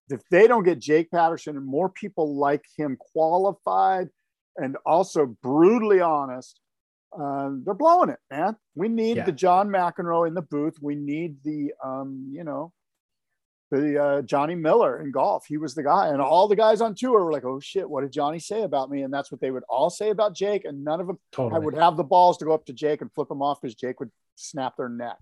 If 0.08 0.20
they 0.30 0.46
don't 0.46 0.62
get 0.62 0.78
Jake 0.78 1.10
Patterson 1.10 1.56
and 1.56 1.66
more 1.66 1.88
people 1.88 2.36
like 2.36 2.64
him 2.76 2.96
qualified 3.12 4.08
and 4.56 4.76
also 4.86 5.26
brutally 5.42 6.00
honest, 6.00 6.60
uh, 7.18 7.50
they're 7.64 7.74
blowing 7.74 8.10
it, 8.10 8.18
man. 8.30 8.56
We 8.74 8.88
need 8.88 9.16
Yeah. 9.18 9.24
the 9.24 9.32
John 9.32 9.68
McEnroe 9.68 10.26
in 10.26 10.34
the 10.34 10.42
booth. 10.42 10.76
We 10.82 10.94
need 10.96 11.36
the, 11.44 11.72
um, 11.82 12.28
you 12.32 12.44
know, 12.44 12.72
the 13.70 14.00
uh, 14.02 14.22
Johnny 14.22 14.54
Miller 14.54 15.00
in 15.00 15.10
golf. 15.10 15.46
He 15.46 15.56
was 15.56 15.74
the 15.74 15.82
guy, 15.82 16.08
and 16.08 16.20
all 16.20 16.46
the 16.46 16.54
guys 16.56 16.80
on 16.80 16.94
tour 16.94 17.24
were 17.24 17.32
like, 17.32 17.44
"Oh 17.44 17.58
shit, 17.58 17.88
what 17.90 18.02
did 18.02 18.12
Johnny 18.12 18.38
say 18.38 18.62
about 18.62 18.90
me?" 18.90 19.02
And 19.02 19.12
that's 19.12 19.32
what 19.32 19.40
they 19.40 19.50
would 19.50 19.64
all 19.68 19.90
say 19.90 20.10
about 20.10 20.34
Jake, 20.36 20.64
and 20.64 20.84
none 20.84 21.00
of 21.00 21.08
them 21.08 21.18
I 21.52 21.58
would 21.58 21.74
have 21.74 21.96
the 21.96 22.04
balls 22.04 22.38
to 22.38 22.44
go 22.44 22.52
up 22.52 22.64
to 22.66 22.72
Jake 22.72 23.00
and 23.00 23.12
flip 23.12 23.28
him 23.30 23.42
off 23.42 23.60
because 23.60 23.74
Jake 23.74 23.98
would 23.98 24.12
snap 24.36 24.76
their 24.76 24.88
neck. 24.88 25.16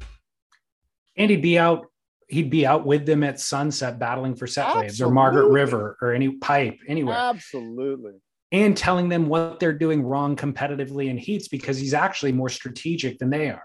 and 1.16 1.30
he'd 1.30 1.41
be 1.43 1.59
out 1.59 1.87
he'd 2.28 2.51
be 2.51 2.66
out 2.66 2.85
with 2.87 3.07
them 3.07 3.22
at 3.22 3.39
sunset 3.39 3.99
battling 3.99 4.35
for 4.35 4.47
set 4.47 4.76
waves 4.76 5.01
or 5.01 5.11
margaret 5.11 5.49
river 5.51 5.97
or 6.03 6.12
any 6.12 6.30
pipe 6.37 6.78
anywhere 6.89 7.14
Absolutely. 7.14 8.14
And 8.55 8.76
telling 8.76 9.09
them 9.09 9.28
what 9.28 9.59
they're 9.59 9.72
doing 9.72 10.02
wrong 10.02 10.36
competitively 10.36 11.09
in 11.09 11.18
heats 11.18 11.48
because 11.48 11.76
he's 11.76 11.94
actually 11.94 12.32
more 12.32 12.48
strategic 12.48 13.18
than 13.18 13.30
they 13.30 13.50
are 13.50 13.64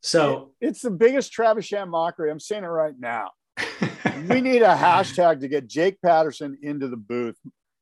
so 0.00 0.52
It's 0.60 0.80
the 0.80 0.90
biggest 0.90 1.32
Travis 1.32 1.64
Sham 1.64 1.90
mockery. 1.90 2.30
I'm 2.30 2.40
saying 2.40 2.64
it 2.64 2.66
right 2.66 2.94
now. 2.98 3.30
we 4.28 4.40
need 4.40 4.62
a 4.62 4.74
hashtag 4.74 5.40
to 5.40 5.48
get 5.48 5.68
Jake 5.68 6.00
Patterson 6.02 6.58
into 6.60 6.88
the 6.88 6.96
booth 6.96 7.36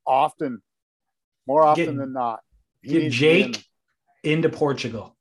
often, 0.07 0.61
more 1.47 1.62
often 1.62 1.84
Get- 1.86 1.97
than 1.97 2.12
not. 2.12 2.41
He 2.82 2.93
get 2.93 2.99
be 2.99 3.07
in 3.07 3.12
jake 3.12 3.64
into 4.22 4.49
portugal 4.49 5.16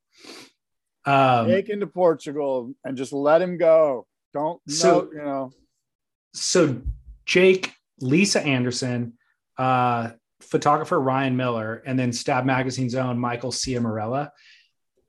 um, 1.06 1.48
take 1.48 1.70
into 1.70 1.88
Portugal 1.88 2.74
and 2.84 2.98
just 2.98 3.14
let 3.14 3.42
him 3.42 3.58
go. 3.58 4.06
Don't 4.34 4.62
So- 4.68 5.10
so 5.10 5.10
you 5.14 5.24
know 5.24 5.52
so 6.34 6.82
Jake, 7.26 7.74
Lisa 8.02 8.42
Anderson, 8.42 9.14
uh, 9.58 10.12
photographer 10.42 11.00
Ryan 11.00 11.36
Miller, 11.36 11.84
and 11.86 11.98
then 11.98 12.12
Stab 12.12 12.46
Magazine's 12.46 12.96
own 12.96 13.18
Michael 13.20 13.52
Ciamarella. 13.52 14.30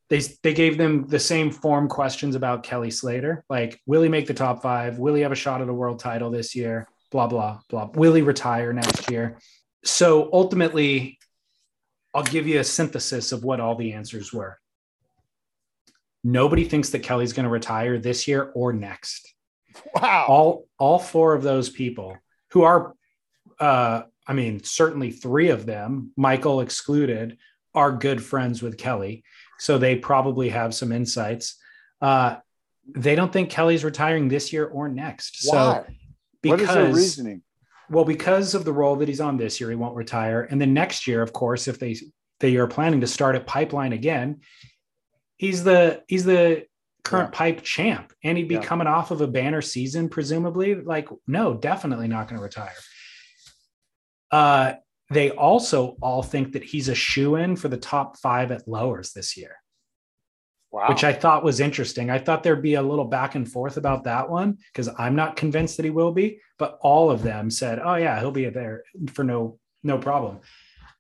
They 0.09 0.21
they 0.43 0.55
gave 0.55 0.77
them 0.77 1.07
the 1.07 1.21
same 1.21 1.51
form 1.51 1.89
questions 1.89 2.35
about 2.35 2.63
Kelly 2.65 2.91
Slater, 2.91 3.45
like 3.49 3.81
will 3.87 4.03
he 4.03 4.09
make 4.09 4.27
the 4.27 4.35
top 4.35 4.63
five? 4.63 4.99
Will 4.99 5.15
he 5.15 5.23
have 5.23 5.33
a 5.33 5.37
shot 5.37 5.63
at 5.63 5.69
a 5.69 5.75
world 5.75 6.01
title 6.01 6.31
this 6.31 6.55
year? 6.57 6.89
Blah 7.11 7.29
blah 7.29 7.61
blah. 7.69 7.91
Will 7.95 8.15
he 8.15 8.23
retire 8.23 8.73
next 8.73 9.11
year? 9.11 9.39
So 9.85 10.29
ultimately, 10.33 11.19
I'll 12.13 12.25
give 12.25 12.47
you 12.47 12.59
a 12.59 12.65
synthesis 12.65 13.33
of 13.33 13.45
what 13.45 13.61
all 13.61 13.77
the 13.77 13.93
answers 13.93 14.33
were. 14.33 14.59
Nobody 16.23 16.65
thinks 16.65 16.91
that 16.91 17.03
Kelly's 17.03 17.33
going 17.33 17.45
to 17.45 17.51
retire 17.51 17.97
this 17.99 18.29
year 18.29 18.51
or 18.55 18.73
next 18.73 19.33
wow. 19.95 20.27
all 20.29 20.69
all 20.79 20.99
four 20.99 21.35
of 21.35 21.43
those 21.43 21.69
people 21.69 22.17
who 22.53 22.63
are 22.63 22.95
uh 23.59 24.03
i 24.27 24.33
mean 24.33 24.63
certainly 24.63 25.11
three 25.11 25.49
of 25.51 25.67
them 25.67 26.13
michael 26.17 26.61
excluded 26.61 27.37
are 27.75 27.93
good 27.93 28.23
friends 28.23 28.63
with 28.63 28.77
kelly. 28.77 29.23
So 29.61 29.79
they 29.79 29.95
probably 29.95 30.49
have 30.49 30.75
some 30.75 30.91
insights. 30.91 31.57
Uh 32.01 32.37
they 32.97 33.15
don't 33.15 33.33
think 33.33 33.51
kelly's 33.51 33.85
retiring 33.85 34.29
this 34.29 34.53
year 34.53 34.67
or 34.67 34.89
next. 34.89 35.41
Why? 35.45 35.53
so 35.53 35.85
what 36.49 36.61
is 36.61 36.69
their 36.69 36.85
because 36.87 36.97
reasoning? 36.97 37.43
well 37.91 38.05
because 38.05 38.55
of 38.55 38.65
the 38.65 38.73
role 38.73 38.97
that 38.97 39.07
he's 39.09 39.21
on 39.21 39.37
this 39.37 39.61
year 39.61 39.71
he 39.71 39.77
won't 39.77 39.95
retire. 39.95 40.43
And 40.51 40.61
then 40.61 40.75
next 40.75 41.07
year 41.07 41.23
of 41.23 41.33
course 41.33 41.69
if 41.69 41.79
they 41.79 41.97
they 42.41 42.57
are 42.57 42.67
planning 42.67 43.03
to 43.03 43.07
start 43.07 43.37
at 43.37 43.47
pipeline 43.47 43.93
again 43.93 44.41
he's 45.37 45.63
the 45.63 46.03
he's 46.09 46.25
the 46.25 46.65
current 47.05 47.33
pipe 47.33 47.63
champ. 47.63 48.13
And 48.25 48.37
he'd 48.37 48.49
be 48.49 48.55
Yeah. 48.57 48.63
coming 48.63 48.87
off 48.87 49.11
of 49.11 49.21
a 49.21 49.27
banner 49.29 49.63
season 49.63 50.09
presumably. 50.09 50.75
Like 50.75 51.09
no 51.27 51.55
definitely 51.55 52.09
not 52.09 52.27
going 52.29 52.39
to 52.39 52.43
retire 52.43 52.73
uh 54.31 54.75
they 55.13 55.31
also 55.31 55.97
all 56.01 56.23
think 56.23 56.53
that 56.53 56.63
he's 56.63 56.89
a 56.89 56.95
shoe 56.95 57.35
in 57.35 57.57
for 57.57 57.69
the 57.69 57.77
top 57.77 58.17
five 58.17 58.53
at 58.53 58.69
lowers 58.69 59.13
this 59.13 59.37
year. 59.37 59.57
Wow. 60.73 60.89
which 60.89 61.03
i 61.03 61.13
thought 61.13 61.43
was 61.43 61.59
interesting. 61.59 62.11
I 62.11 62.19
thought 62.19 62.45
there'd 62.45 62.63
be 62.63 62.75
a 62.75 62.83
little 62.83 63.05
back 63.05 63.35
and 63.35 63.51
forth 63.51 63.77
about 63.77 64.05
that 64.05 64.31
one 64.31 64.59
because 64.73 64.89
i'm 64.99 65.17
not 65.17 65.35
convinced 65.35 65.77
that 65.77 65.85
he 65.85 65.91
will 65.91 66.13
be 66.13 66.39
but 66.59 66.79
all 66.81 67.11
of 67.11 67.25
them 67.25 67.51
said 67.51 67.81
oh 67.83 67.97
yeah 67.97 68.21
he'll 68.21 68.31
be 68.31 68.49
there 68.49 68.85
for 69.09 69.25
no 69.25 69.59
no 69.83 69.99
problem. 69.99 70.41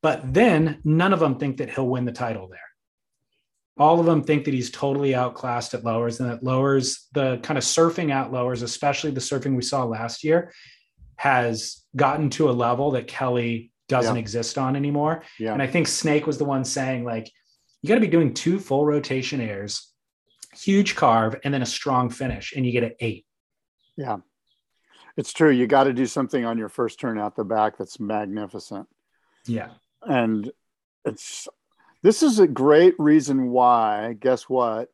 But 0.02 0.32
then 0.32 0.80
none 0.84 1.12
of 1.12 1.20
them 1.20 1.38
think 1.38 1.58
that 1.58 1.70
he'll 1.70 1.88
win 1.88 2.04
the 2.04 2.12
title 2.12 2.48
there. 2.48 2.58
All 3.78 4.00
of 4.00 4.06
them 4.06 4.24
think 4.24 4.44
that 4.44 4.54
he's 4.54 4.70
totally 4.70 5.14
outclassed 5.14 5.74
at 5.74 5.84
lowers 5.84 6.20
and 6.20 6.30
that 6.30 6.42
lowers 6.42 7.06
the 7.12 7.38
kind 7.42 7.56
of 7.56 7.64
surfing 7.64 8.10
at 8.10 8.32
lowers 8.32 8.62
especially 8.62 9.10
the 9.10 9.20
surfing 9.20 9.56
we 9.56 9.62
saw 9.62 9.84
last 9.84 10.22
year 10.24 10.52
has 11.20 11.82
gotten 11.94 12.30
to 12.30 12.48
a 12.48 12.52
level 12.66 12.92
that 12.92 13.06
kelly 13.06 13.70
doesn't 13.88 14.14
Yeah. 14.16 14.20
exist 14.20 14.56
on 14.56 14.74
anymore 14.74 15.22
yeah. 15.38 15.52
and 15.52 15.60
i 15.62 15.66
think 15.66 15.86
snake 15.86 16.26
was 16.26 16.38
the 16.38 16.44
one 16.46 16.64
saying 16.64 17.04
like 17.04 17.30
you 17.82 17.88
got 17.88 17.96
to 17.96 18.00
be 18.00 18.06
doing 18.08 18.32
two 18.32 18.58
full 18.58 18.86
rotation 18.86 19.38
airs 19.40 19.92
huge 20.54 20.96
carve 20.96 21.36
and 21.44 21.52
then 21.52 21.60
a 21.62 21.66
strong 21.66 22.08
finish 22.08 22.54
and 22.56 22.64
you 22.64 22.72
get 22.72 22.84
an 22.84 22.94
eight 23.00 23.26
Yeah. 23.96 24.18
It's 25.16 25.32
true. 25.34 25.50
You 25.50 25.66
got 25.66 25.84
to 25.84 25.92
do 25.92 26.06
something 26.06 26.44
on 26.46 26.56
your 26.56 26.70
first 26.70 26.98
turn 27.00 27.18
out 27.18 27.36
the 27.36 27.44
back 27.44 27.76
that's 27.76 28.00
magnificent. 28.00 28.86
yeah 29.46 29.70
And 30.02 30.50
it's 31.04 31.46
this 32.02 32.22
is 32.22 32.38
a 32.38 32.46
great 32.46 32.94
reason 32.98 33.50
why, 33.50 34.16
guess 34.18 34.44
what? 34.48 34.88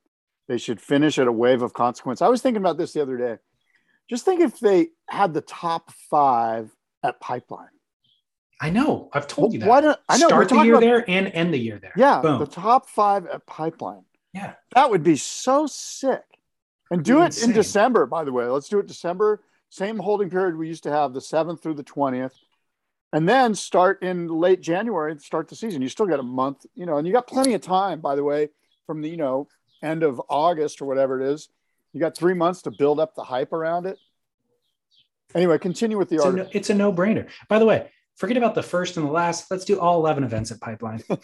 They 0.48 0.58
should 0.58 0.80
finish 0.80 1.18
at 1.20 1.28
a 1.28 1.32
wave 1.44 1.62
of 1.62 1.72
consequence. 1.72 2.20
I 2.22 2.28
was 2.28 2.42
thinking 2.42 2.62
about 2.62 2.78
this 2.78 2.92
the 2.94 3.02
other 3.02 3.16
day. 3.16 3.36
Just 4.10 4.24
think 4.24 4.40
if 4.40 4.58
they 4.58 4.88
had 5.08 5.34
the 5.34 5.40
top 5.40 5.92
five 6.10 6.70
at 7.02 7.20
pipeline. 7.20 7.68
i 8.60 8.70
know 8.70 9.08
i've 9.12 9.28
told 9.28 9.52
you 9.52 9.58
that 9.60 9.68
Why 9.68 9.80
don't 9.80 9.98
I 10.08 10.18
know 10.18 10.28
start 10.28 10.48
the 10.48 10.56
year 10.62 10.74
about- 10.74 10.80
there 10.80 11.04
and 11.10 11.28
end 11.28 11.52
the 11.54 11.58
year 11.58 11.78
there 11.78 11.92
Yeah, 11.96 12.20
Boom. 12.20 12.38
the 12.38 12.46
top 12.46 12.88
five 12.88 13.26
at 13.26 13.46
pipeline. 13.46 14.04
yeah 14.32 14.54
That 14.74 14.90
would 14.90 15.02
be 15.02 15.16
so 15.16 15.66
sick. 15.66 16.22
And 16.90 17.04
do 17.04 17.20
it 17.22 17.26
Insane. 17.26 17.50
in 17.50 17.54
December, 17.56 18.06
by 18.06 18.22
the 18.22 18.32
way. 18.32 18.44
Let's 18.44 18.68
do 18.68 18.78
it 18.78 18.86
December. 18.86 19.42
Same 19.70 19.98
holding 19.98 20.30
period 20.30 20.56
we 20.56 20.68
used 20.68 20.84
to 20.84 20.90
have, 20.92 21.12
the 21.14 21.20
7th 21.20 21.60
through 21.60 21.74
the 21.74 21.82
20th. 21.82 22.30
And 23.12 23.28
then 23.28 23.56
start 23.56 24.04
in 24.04 24.28
late 24.28 24.60
January 24.60 25.18
start 25.18 25.48
the 25.48 25.56
season. 25.56 25.82
You 25.82 25.88
still 25.88 26.06
got 26.06 26.20
a 26.20 26.22
month, 26.22 26.64
you 26.76 26.86
know, 26.86 26.96
and 26.98 27.04
you 27.06 27.12
got 27.12 27.26
plenty 27.26 27.54
of 27.54 27.60
time, 27.60 28.00
by 28.00 28.14
the 28.14 28.22
way, 28.22 28.50
from 28.86 29.00
the, 29.02 29.08
you 29.08 29.16
know, 29.16 29.48
end 29.82 30.04
of 30.04 30.22
August 30.28 30.80
or 30.80 30.84
whatever 30.86 31.20
it 31.20 31.26
is. 31.32 31.48
You 31.92 31.98
got 31.98 32.16
three 32.16 32.34
months 32.34 32.62
to 32.62 32.70
build 32.70 33.00
up 33.00 33.16
the 33.16 33.24
hype 33.24 33.52
around 33.52 33.86
it. 33.86 33.98
Anyway, 35.36 35.58
continue 35.58 35.98
with 35.98 36.08
the 36.08 36.16
it's 36.16 36.24
a, 36.24 36.28
article. 36.28 36.44
no, 36.46 36.50
it's 36.52 36.70
a 36.70 36.74
no-brainer 36.74 37.28
by 37.48 37.58
the 37.58 37.66
way 37.66 37.90
forget 38.16 38.36
about 38.36 38.54
the 38.54 38.62
first 38.62 38.96
and 38.96 39.06
the 39.06 39.10
last 39.12 39.50
let's 39.50 39.64
do 39.64 39.78
all 39.78 39.98
11 40.00 40.24
events 40.24 40.50
at 40.50 40.60
pipeline 40.60 41.02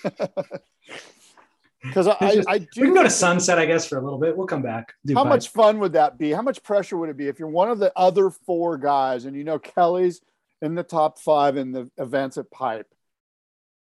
Because 1.82 2.06
I, 2.06 2.16
I, 2.20 2.42
I 2.46 2.58
do 2.58 2.66
we 2.76 2.82
can 2.86 2.94
go 2.94 3.02
to 3.02 3.10
sunset 3.10 3.58
i 3.58 3.66
guess 3.66 3.88
for 3.88 3.98
a 3.98 4.00
little 4.00 4.18
bit 4.18 4.36
we'll 4.36 4.46
come 4.46 4.62
back 4.62 4.94
How 5.08 5.24
pipe. 5.24 5.30
much 5.30 5.48
fun 5.48 5.80
would 5.80 5.94
that 5.94 6.16
be? 6.16 6.30
How 6.30 6.42
much 6.42 6.62
pressure 6.62 6.96
would 6.96 7.08
it 7.08 7.16
be 7.16 7.26
if 7.26 7.40
you're 7.40 7.48
one 7.48 7.70
of 7.70 7.80
the 7.80 7.92
other 7.96 8.30
four 8.30 8.78
guys 8.78 9.24
and 9.24 9.34
you 9.36 9.42
know 9.42 9.58
Kelly's 9.58 10.20
in 10.60 10.76
the 10.76 10.84
top 10.84 11.18
five 11.18 11.56
in 11.56 11.72
the 11.72 11.90
events 11.98 12.38
at 12.38 12.50
Pipe? 12.52 12.86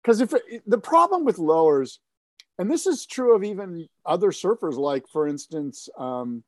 Because 0.03 0.23
if 0.23 0.33
it, 0.33 0.63
the 0.67 0.79
problem 0.79 1.27
with 1.27 1.39
lowers, 1.39 2.01
and 2.59 2.71
this 2.71 2.87
is 2.87 3.05
true 3.05 3.35
of 3.35 3.45
even 3.45 3.87
other 4.07 4.31
surfers, 4.31 4.77
like 4.77 5.05
for 5.13 5.29
instance, 5.29 5.91
um, 5.99 6.43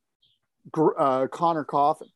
uh, 0.75 1.27
Connor 1.27 1.65
Coffin, 1.65 2.09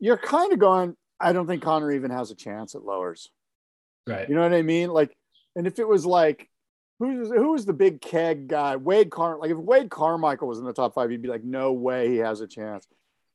you're 0.00 0.16
kind 0.18 0.52
of 0.52 0.58
going. 0.58 0.96
I 1.20 1.32
don't 1.32 1.46
think 1.46 1.62
Connor 1.62 1.90
even 1.92 2.10
has 2.10 2.30
a 2.30 2.34
chance 2.36 2.74
at 2.74 2.84
lowers. 2.84 3.30
right 4.06 4.28
You 4.28 4.34
know 4.36 4.42
what 4.42 4.52
I 4.54 4.62
mean? 4.62 4.90
Like, 4.90 5.16
and 5.56 5.66
if 5.66 5.78
it 5.78 5.88
was 5.88 6.06
like, 6.06 6.48
who's 6.98 7.28
who 7.28 7.52
was 7.52 7.66
the 7.66 7.72
big 7.72 8.00
keg 8.00 8.48
guy? 8.48 8.76
Wade 8.76 9.10
Car. 9.10 9.38
Like, 9.38 9.50
if 9.50 9.56
Wade 9.58 9.90
Carmichael 9.90 10.46
was 10.48 10.58
in 10.58 10.64
the 10.64 10.72
top 10.72 10.94
five, 10.94 11.10
you'd 11.10 11.22
be 11.22 11.28
like, 11.28 11.44
no 11.44 11.72
way 11.72 12.08
he 12.08 12.16
has 12.18 12.40
a 12.40 12.46
chance. 12.46 12.86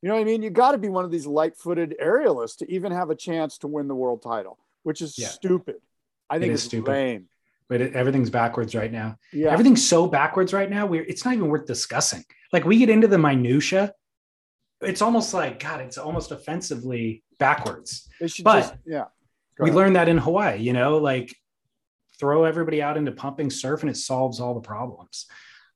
You 0.02 0.10
know 0.10 0.16
what 0.16 0.22
I 0.22 0.26
mean? 0.26 0.42
You 0.44 0.50
got 0.50 0.72
to 0.74 0.78
be 0.78 0.90
one 0.90 1.06
of 1.06 1.12
these 1.12 1.26
light-footed 1.26 1.96
aerialists 2.02 2.58
to 2.58 2.70
even 2.72 2.92
have 2.92 3.10
a 3.10 3.16
chance 3.16 3.58
to 3.60 3.68
win 3.68 3.88
the 3.88 3.96
world 3.96 4.22
title, 4.22 4.58
which 4.84 5.02
is 5.02 5.18
Yeah. 5.18 5.28
stupid. 5.30 5.76
I 6.30 6.40
think 6.40 6.52
is 6.54 6.60
it's 6.62 6.66
stupid. 6.68 6.92
lame. 6.92 7.30
but 7.70 7.80
it, 7.82 7.94
everything's 7.94 8.30
backwards 8.30 8.74
right 8.76 8.92
now 8.92 9.18
Yeah, 9.32 9.52
everything's 9.52 9.86
so 9.88 10.08
backwards 10.08 10.52
right 10.54 10.70
now 10.70 10.86
we're 10.86 11.04
it's 11.04 11.24
not 11.26 11.34
even 11.36 11.48
worth 11.48 11.66
discussing 11.66 12.24
like 12.52 12.66
we 12.66 12.78
get 12.78 12.90
into 12.90 13.08
the 13.08 13.18
minutia 13.18 13.94
it's 14.84 15.02
almost 15.02 15.34
like 15.34 15.60
god 15.60 15.82
it's 15.82 15.98
almost 15.98 16.32
offensively 16.32 17.24
backwards 17.40 18.08
but- 18.44 18.62
just 18.62 18.76
yeah. 18.86 19.06
Go 19.58 19.66
we 19.66 19.70
ahead. 19.70 19.78
learned 19.78 19.96
that 19.96 20.10
in 20.10 20.18
hawaii 20.18 20.60
you 20.60 20.74
know 20.74 20.98
like 20.98 21.36
throw 22.20 22.44
everybody 22.44 22.82
out 22.82 22.98
into 22.98 23.12
pumping 23.12 23.50
surf 23.50 23.82
and 23.82 23.90
it 23.90 23.98
solves 23.98 24.40
all 24.40 24.54
the 24.54 24.62
problems 24.62 25.26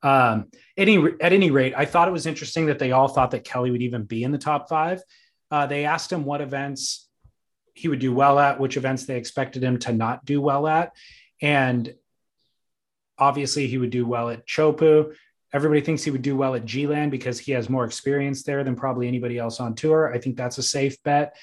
um 0.03 0.49
any 0.77 0.97
at 1.21 1.33
any 1.33 1.51
rate 1.51 1.73
i 1.75 1.85
thought 1.85 2.07
it 2.07 2.11
was 2.11 2.25
interesting 2.25 2.67
that 2.67 2.79
they 2.79 2.91
all 2.91 3.07
thought 3.07 3.31
that 3.31 3.43
kelly 3.43 3.71
would 3.71 3.81
even 3.81 4.03
be 4.03 4.23
in 4.23 4.31
the 4.31 4.37
top 4.37 4.69
five 4.69 5.01
uh, 5.49 5.65
they 5.65 5.85
asked 5.85 6.11
him 6.11 6.25
what 6.25 6.41
events 6.41 7.07
he 7.73 7.87
would 7.87 7.99
do 7.99 8.13
well 8.13 8.37
at 8.37 8.59
which 8.59 8.75
events 8.77 9.05
they 9.05 9.15
expected 9.17 9.63
him 9.63 9.77
to 9.79 9.93
not 9.93 10.25
do 10.25 10.41
well 10.41 10.67
at 10.67 10.91
and 11.41 11.93
obviously 13.17 13.67
he 13.67 13.77
would 13.77 13.89
do 13.89 14.05
well 14.05 14.29
at 14.29 14.45
chopu 14.47 15.13
everybody 15.53 15.81
thinks 15.81 16.03
he 16.03 16.11
would 16.11 16.21
do 16.21 16.35
well 16.35 16.55
at 16.55 16.65
g-land 16.65 17.11
because 17.11 17.39
he 17.39 17.51
has 17.51 17.69
more 17.69 17.85
experience 17.85 18.43
there 18.43 18.63
than 18.63 18.75
probably 18.75 19.07
anybody 19.07 19.37
else 19.37 19.59
on 19.59 19.75
tour 19.75 20.13
i 20.13 20.17
think 20.17 20.35
that's 20.35 20.57
a 20.57 20.63
safe 20.63 21.01
bet 21.03 21.35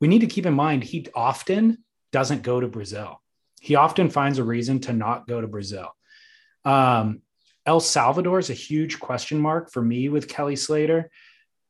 we 0.00 0.08
need 0.08 0.20
to 0.20 0.26
keep 0.26 0.46
in 0.46 0.54
mind 0.54 0.82
he 0.82 1.06
often 1.14 1.78
doesn't 2.12 2.42
go 2.42 2.60
to 2.60 2.68
Brazil. 2.68 3.20
He 3.60 3.74
often 3.74 4.10
finds 4.10 4.38
a 4.38 4.44
reason 4.44 4.80
to 4.80 4.92
not 4.92 5.26
go 5.26 5.40
to 5.40 5.48
Brazil. 5.48 5.88
Um, 6.64 7.22
El 7.66 7.80
Salvador 7.80 8.38
is 8.38 8.50
a 8.50 8.54
huge 8.54 9.00
question 9.00 9.40
mark 9.40 9.72
for 9.72 9.82
me 9.82 10.08
with 10.08 10.28
Kelly 10.28 10.56
Slater. 10.56 11.10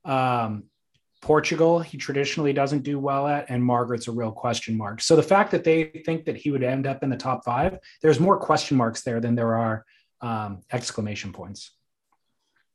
Um, 0.05 0.65
Portugal, 1.21 1.79
he 1.79 1.99
traditionally 1.99 2.53
doesn't 2.53 2.83
do 2.83 2.99
well 2.99 3.29
at, 3.29 3.49
and 3.49 3.63
Margaret's 3.63 4.09
a 4.09 4.13
real 4.13 4.33
question 4.33 4.77
mark. 4.77 5.01
So 5.01 5.15
the 5.15 5.23
fact 5.23 5.53
that 5.53 5.63
they 5.63 5.85
think 6.05 6.25
that 6.25 6.37
he 6.37 6.51
would 6.51 6.65
end 6.65 6.87
up 6.87 7.05
in 7.05 7.11
the 7.11 7.17
top 7.17 7.45
five, 7.45 7.79
there's 8.01 8.19
more 8.19 8.39
question 8.39 8.77
marks 8.77 9.03
there 9.03 9.21
than 9.21 9.37
there 9.37 9.55
are 9.55 9.85
um, 10.21 10.63
exclamation 10.73 11.33
points. 11.33 11.73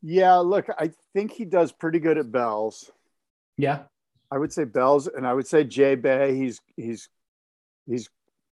Yeah, 0.02 0.36
look, 0.36 0.68
I 0.78 0.92
think 1.14 1.32
he 1.32 1.46
does 1.46 1.72
pretty 1.72 2.00
good 2.00 2.18
at 2.18 2.32
bells. 2.32 2.92
Yeah. 3.58 3.84
I 4.30 4.38
would 4.38 4.52
say 4.52 4.66
Bells, 4.66 5.08
and 5.08 5.26
I 5.26 5.34
would 5.34 5.48
say 5.48 5.64
J 5.64 5.96
Bay. 5.96 6.36
He's 6.36 6.60
he's 6.76 7.10
he's 7.86 8.10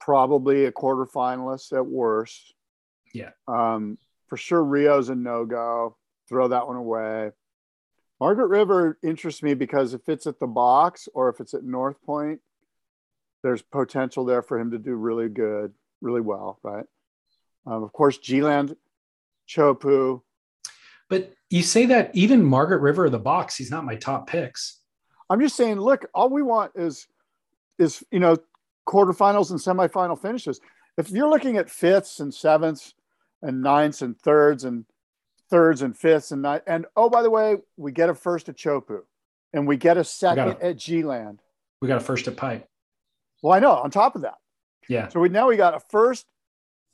probably 0.01 0.65
a 0.65 0.73
quarterfinalist 0.73 1.73
at 1.77 1.87
worst. 1.87 2.55
Yeah. 3.13 3.31
Um, 3.47 3.99
for 4.29 4.37
sure, 4.37 4.63
Rio's 4.63 5.09
a 5.09 5.15
no 5.15 5.45
go. 5.45 5.97
Throw 6.29 6.49
that 6.49 6.67
one 6.67 6.77
away. 6.77 7.33
Margaret 8.21 8.49
River 8.49 8.99
interests 9.03 9.43
me 9.43 9.55
because 9.55 9.95
if 9.95 10.09
it's 10.09 10.27
at 10.27 10.41
the 10.41 10.47
box 10.47 11.09
or 11.15 11.29
if 11.29 11.41
it's 11.41 11.55
at 11.55 11.65
North 11.65 12.03
Point, 12.03 12.41
there's 13.43 13.63
potential 13.63 14.25
there 14.25 14.43
for 14.43 14.59
him 14.59 14.73
to 14.73 14.79
do 14.79 14.95
really 14.95 15.29
good, 15.29 15.73
really 16.01 16.21
well, 16.21 16.59
right? 16.63 16.85
Um, 17.67 17.85
of 17.85 17.93
course, 17.93 18.19
G-Land, 18.19 18.77
Chopu. 19.49 20.23
But 21.09 21.33
you 21.51 21.63
say 21.63 21.87
that 21.87 22.11
even 22.15 22.45
Margaret 22.45 22.81
River 22.81 23.07
of 23.07 23.13
the 23.13 23.19
box, 23.19 23.57
he's 23.57 23.71
not 23.71 23.85
my 23.85 23.97
top 23.97 24.29
picks. 24.29 24.81
I'm 25.31 25.41
just 25.41 25.57
saying, 25.57 25.79
look, 25.81 26.07
all 26.15 26.29
we 26.29 26.43
want 26.43 26.73
is 26.75 27.07
is 27.79 28.03
you 28.11 28.19
know 28.21 28.37
quarterfinals 28.87 29.51
and 29.51 29.61
semifinal 29.61 30.21
finishes. 30.21 30.61
If 30.97 31.11
you're 31.11 31.29
looking 31.31 31.57
at 31.59 31.71
fifths 31.71 32.21
and 32.21 32.33
sevenths 32.33 32.95
and 33.43 33.63
ninths 33.63 34.03
and 34.03 34.19
thirds 34.19 34.65
and 34.65 34.85
thirds 35.51 35.83
and 35.83 35.97
fifths 35.97 36.33
and 36.33 36.43
nine, 36.43 36.61
and 36.67 36.87
oh 36.97 37.09
by 37.09 37.23
the 37.23 37.31
way, 37.31 37.57
we 37.77 37.93
get 37.93 38.11
a 38.11 38.15
first 38.15 38.49
at 38.49 38.57
Chopu, 38.57 39.01
and 39.53 39.67
we 39.67 39.77
get 39.77 39.97
a 39.97 40.05
second 40.05 40.49
it. 40.49 40.61
at 40.61 40.77
G 40.77 41.03
Land. 41.05 41.41
We 41.81 41.89
got 41.89 41.99
a 41.99 42.05
first 42.05 42.27
at 42.29 42.37
Pipe. 42.37 42.67
Well, 43.43 43.53
I 43.53 43.61
know. 43.61 43.73
On 43.73 43.91
top 43.91 44.17
of 44.17 44.23
that, 44.23 44.39
Yeah. 44.89 45.09
so 45.09 45.21
we 45.21 45.29
now 45.29 45.47
we 45.49 45.57
got 45.57 45.75
a 45.75 45.81
first, 45.91 46.27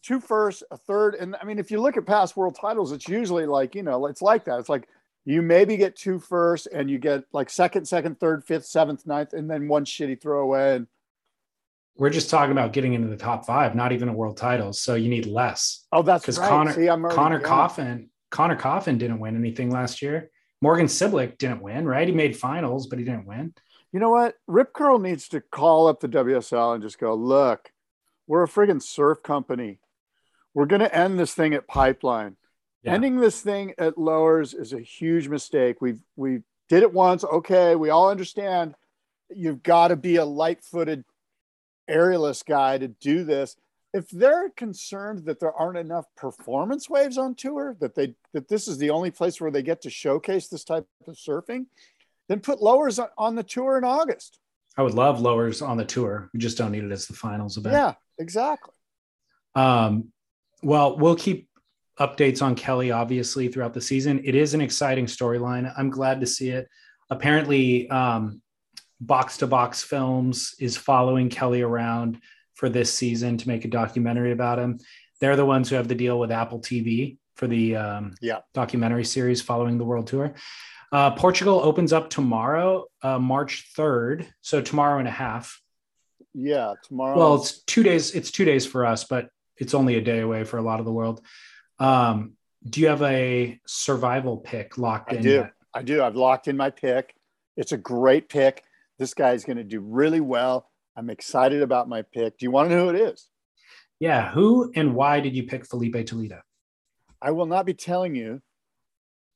two 0.05 0.21
firsts, 0.21 0.63
a 0.71 0.77
third, 0.77 1.15
and 1.15 1.35
I 1.41 1.45
mean, 1.45 1.59
if 1.59 1.71
you 1.71 1.81
look 1.81 1.97
at 1.97 2.07
past 2.07 2.37
world 2.37 2.57
titles, 2.61 2.93
it's 2.93 3.09
usually 3.09 3.47
like 3.47 3.75
you 3.75 3.83
know, 3.83 4.07
it's 4.07 4.23
like 4.23 4.45
that. 4.45 4.59
It's 4.61 4.69
like 4.69 4.89
you 5.25 5.41
maybe 5.43 5.77
get 5.77 5.97
two 5.97 6.19
firsts, 6.19 6.67
and 6.67 6.91
you 6.91 6.99
get 6.99 7.25
like 7.33 7.49
second, 7.51 7.87
second, 7.87 8.21
third, 8.21 8.45
fifth, 8.45 8.67
seventh, 8.67 9.07
ninth, 9.07 9.33
and 9.33 9.51
then 9.51 9.69
one 9.69 9.85
shitty 9.85 10.21
throwaway. 10.21 10.77
And 10.77 10.87
We're 11.97 12.11
just 12.11 12.29
talking 12.31 12.53
about 12.53 12.73
getting 12.73 12.93
into 12.93 13.09
the 13.09 13.17
top 13.17 13.47
five, 13.47 13.75
not 13.75 13.93
even 13.93 14.09
a 14.09 14.13
world 14.13 14.37
title. 14.37 14.73
So 14.73 14.95
you 14.95 15.09
need 15.09 15.27
less. 15.27 15.87
oh, 15.93 16.03
that's 16.03 16.23
Because 16.23 16.39
right. 16.39 16.49
Connor 16.49 16.73
See, 16.75 16.89
already- 16.89 17.15
Connor 17.15 17.41
yeah. 17.41 17.47
Coffin, 17.47 18.11
Connor 18.31 18.57
Coffin 18.57 18.99
didn't 18.99 19.21
win 19.21 19.37
anything 19.37 19.71
last 19.71 20.03
year. 20.03 20.31
Morgan 20.61 20.87
Cibilic 20.87 21.39
didn't 21.39 21.63
win, 21.63 21.87
right? 21.87 22.07
He 22.09 22.15
made 22.15 22.37
finals, 22.37 22.87
but 22.87 22.99
he 22.99 23.05
didn't 23.05 23.27
win. 23.27 23.55
You 23.93 24.01
know 24.01 24.11
what? 24.11 24.35
Rip 24.47 24.73
Curl 24.73 24.99
needs 24.99 25.29
to 25.29 25.41
call 25.41 25.87
up 25.87 26.01
the 26.01 26.09
WSL 26.09 26.75
and 26.75 26.83
just 26.83 26.99
go, 26.99 27.15
look, 27.15 27.71
we're 28.27 28.43
a 28.43 28.49
friggin' 28.49 28.83
surf 28.83 29.23
company. 29.23 29.79
We're 30.55 30.67
going 30.67 30.81
to 30.81 30.95
end 30.95 31.19
this 31.19 31.35
thing 31.35 31.53
at 31.55 31.67
Pipeline. 31.67 32.37
Yeah. 32.83 32.93
Ending 32.93 33.21
this 33.21 33.41
thing 33.41 33.75
at 33.79 33.99
lowers 33.99 34.55
is 34.55 34.73
a 34.73 34.81
huge 34.81 35.29
mistake. 35.29 35.81
We've 35.81 36.01
we 36.17 36.41
did 36.69 36.83
it 36.83 36.93
once. 36.93 37.25
Okay, 37.25 37.75
we 37.77 37.91
all 37.91 38.11
understand. 38.11 38.75
You've 39.35 39.63
got 39.63 39.89
to 39.89 39.97
be 39.97 40.17
a 40.17 40.25
light-footed 40.25 41.05
aerialist 41.91 42.45
guy 42.47 42.79
to 42.79 42.89
do 42.89 43.25
this. 43.25 43.57
If 43.93 44.11
they're 44.11 44.51
concerned 44.51 45.25
that 45.27 45.41
there 45.41 45.53
aren't 45.53 45.79
enough 45.79 46.07
performance 46.17 46.91
waves 46.91 47.17
on 47.17 47.35
tour, 47.35 47.77
that 47.81 47.95
they 47.95 48.15
that 48.33 48.49
this 48.49 48.69
is 48.69 48.79
the 48.79 48.91
only 48.91 49.11
place 49.11 49.41
where 49.41 49.51
they 49.51 49.63
get 49.63 49.83
to 49.83 49.91
showcase 49.91 50.49
this 50.49 50.65
type 50.65 50.87
of 51.07 51.15
surfing, 51.15 51.67
then 52.29 52.41
put 52.41 52.61
lowers 52.61 52.99
on, 52.99 53.09
on 53.17 53.35
the 53.35 53.43
tour 53.43 53.79
in 53.79 53.85
August. 53.85 54.41
I 54.77 54.83
would 54.83 54.95
love 54.95 55.21
lowers 55.21 55.63
on 55.63 55.77
the 55.77 55.85
tour. 55.85 56.29
We 56.35 56.41
just 56.41 56.59
don't 56.59 56.73
need 56.73 56.85
it 56.85 56.91
as 56.91 57.07
the 57.07 57.15
finals 57.15 57.57
event. 57.57 57.75
Yeah, 57.75 57.95
exactly. 58.19 58.75
Um, 59.55 60.13
well, 60.65 60.97
we'll 60.97 61.17
keep 61.17 61.49
updates 62.01 62.43
on 62.43 62.55
Kelly 62.55 62.91
obviously 62.91 63.49
throughout 63.49 63.75
the 63.75 63.81
season. 63.81 64.21
It 64.25 64.35
is 64.35 64.55
an 64.55 64.61
exciting 64.61 65.07
storyline. 65.07 65.73
I'm 65.77 65.91
glad 65.91 66.21
to 66.21 66.27
see 66.27 66.49
it. 66.51 66.69
Apparently, 67.11 67.89
um, 67.91 68.41
Box 69.01 69.37
to 69.39 69.47
Box 69.47 69.83
Films 69.83 70.55
is 70.59 70.77
following 70.77 71.29
Kelly 71.29 71.63
around 71.63 72.19
for 72.55 72.69
this 72.69 72.93
season 72.93 73.37
to 73.39 73.49
make 73.49 73.65
a 73.65 73.69
documentary 73.69 74.33
about 74.33 74.59
him. 74.59 74.79
They're 75.21 75.37
the 75.37 75.45
ones 75.45 75.69
who 75.69 75.77
have 75.77 75.89
the 75.89 75.95
deal 75.95 76.19
with 76.19 76.33
Apple 76.33 76.61
TV 76.61 77.19
for 77.37 77.47
the 77.47 77.77
um, 77.77 78.15
Yeah. 78.21 78.39
documentary 78.55 79.05
series 79.05 79.43
following 79.43 79.77
the 79.79 79.85
World 79.85 80.07
Tour. 80.07 80.35
Uh, 80.93 81.11
Portugal 81.11 81.61
opens 81.61 81.93
up 81.93 82.09
tomorrow, 82.09 82.87
uh, 83.03 83.19
March 83.19 83.73
3rd. 83.77 84.27
So 84.41 84.61
tomorrow 84.61 84.99
and 85.01 85.09
a 85.09 85.11
half. 85.13 85.61
Yeah, 86.33 86.75
tomorrow. 86.85 87.19
Well, 87.19 87.35
it's 87.37 87.63
two 87.65 87.83
days. 87.83 88.13
It's 88.15 88.31
two 88.31 88.45
days 88.45 88.65
for 88.67 88.87
us, 88.87 89.05
but 89.05 89.29
it's 89.57 89.75
only 89.75 89.97
a 89.97 90.01
day 90.01 90.21
away 90.21 90.45
for 90.45 90.59
a 90.59 90.63
lot 90.63 90.79
of 90.81 90.87
the 90.87 90.93
world. 90.93 91.21
Um, 91.79 92.33
do 92.69 92.81
you 92.81 92.89
have 92.89 93.03
a 93.03 93.61
survival 93.67 94.39
pick 94.39 94.79
locked 94.79 95.13
I 95.13 95.17
in? 95.17 95.19
I 95.19 95.23
do. 95.23 95.31
yet? 95.31 95.53
I 95.75 95.83
do. 95.83 96.03
I've 96.03 96.17
locked 96.17 96.49
in 96.49 96.57
my 96.57 96.71
pick. 96.71 97.15
It's 97.57 97.73
a 97.73 97.77
great 97.77 98.29
pick. 98.29 98.63
This 98.99 99.15
guy's 99.15 99.45
going 99.45 99.57
to 99.59 99.65
do 99.65 99.81
really 99.81 100.21
well. 100.21 100.71
I'm 100.97 101.11
excited 101.11 101.63
about 101.63 101.89
my 101.89 102.03
pick. 102.03 102.39
Do 102.39 102.47
you 102.47 102.51
want 102.51 102.71
to 102.71 102.77
know 102.77 102.85
who 102.85 102.97
it 102.97 103.01
is? 103.01 103.29
Yeah. 104.01 104.31
Who 104.33 104.73
and 104.75 104.95
why 104.95 105.21
did 105.21 105.35
you 105.37 105.45
pick 105.45 105.67
Felipe 105.67 106.07
Toledo? 106.07 106.41
I 107.21 107.33
will 107.33 107.47
not 107.47 107.67
be 107.67 107.75
telling 107.75 108.15
you 108.15 108.41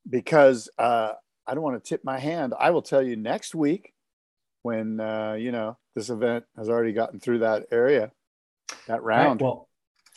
because 0.09 0.69
uh, 0.79 1.13
I 1.47 1.55
don't 1.55 1.63
want 1.63 1.83
to 1.83 1.89
tip 1.89 2.05
my 2.05 2.19
hand. 2.19 2.55
I 2.59 2.71
will 2.71 2.83
tell 2.83 3.03
you 3.03 3.17
next 3.17 3.55
week 3.55 3.93
when 4.63 5.01
uh, 5.01 5.35
you 5.39 5.53
know 5.53 5.79
this 5.95 6.11
event 6.11 6.45
has 6.57 6.69
already 6.69 6.93
gotten 6.93 7.21
through 7.21 7.41
that 7.41 7.67
area, 7.71 8.13
that 8.87 8.95
All 8.95 9.01
right, 9.01 9.27
round. 9.27 9.41
well, 9.41 9.68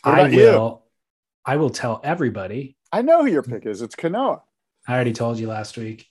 I 0.04 0.20
about 0.20 0.32
you? 0.32 0.38
will. 0.38 0.82
I 1.44 1.56
will 1.56 1.70
tell 1.70 2.00
everybody. 2.04 2.76
I 2.92 3.02
know 3.02 3.22
who 3.22 3.30
your 3.30 3.42
pick 3.42 3.66
is. 3.66 3.82
It's 3.82 3.96
Kanoa. 3.96 4.42
I 4.86 4.94
already 4.94 5.12
told 5.12 5.38
you 5.38 5.48
last 5.48 5.76
week. 5.76 6.06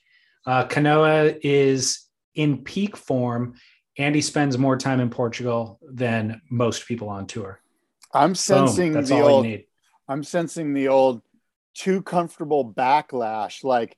Uh, 0.46 0.66
Kanoa 0.66 1.39
is 1.44 2.06
in 2.36 2.64
peak 2.64 2.98
form, 2.98 3.56
and 3.98 4.16
he 4.16 4.22
spends 4.22 4.58
more 4.58 4.78
time 4.78 5.00
in 5.00 5.10
Portugal 5.10 5.80
than 5.84 6.42
most 6.50 6.88
people 6.88 7.10
on 7.10 7.28
tour. 7.28 7.60
I'm 8.14 8.30
Boom. 8.30 8.36
sensing 8.36 8.94
That's 8.94 9.10
the 9.10 9.22
all 9.22 9.28
old. 9.28 9.46
you 9.46 9.52
need. 9.52 9.66
I'm 10.08 10.24
sensing 10.24 10.74
the 10.74 10.88
old 10.89 11.22
too 11.74 12.02
comfortable 12.02 12.74
backlash. 12.74 13.64
Like, 13.64 13.98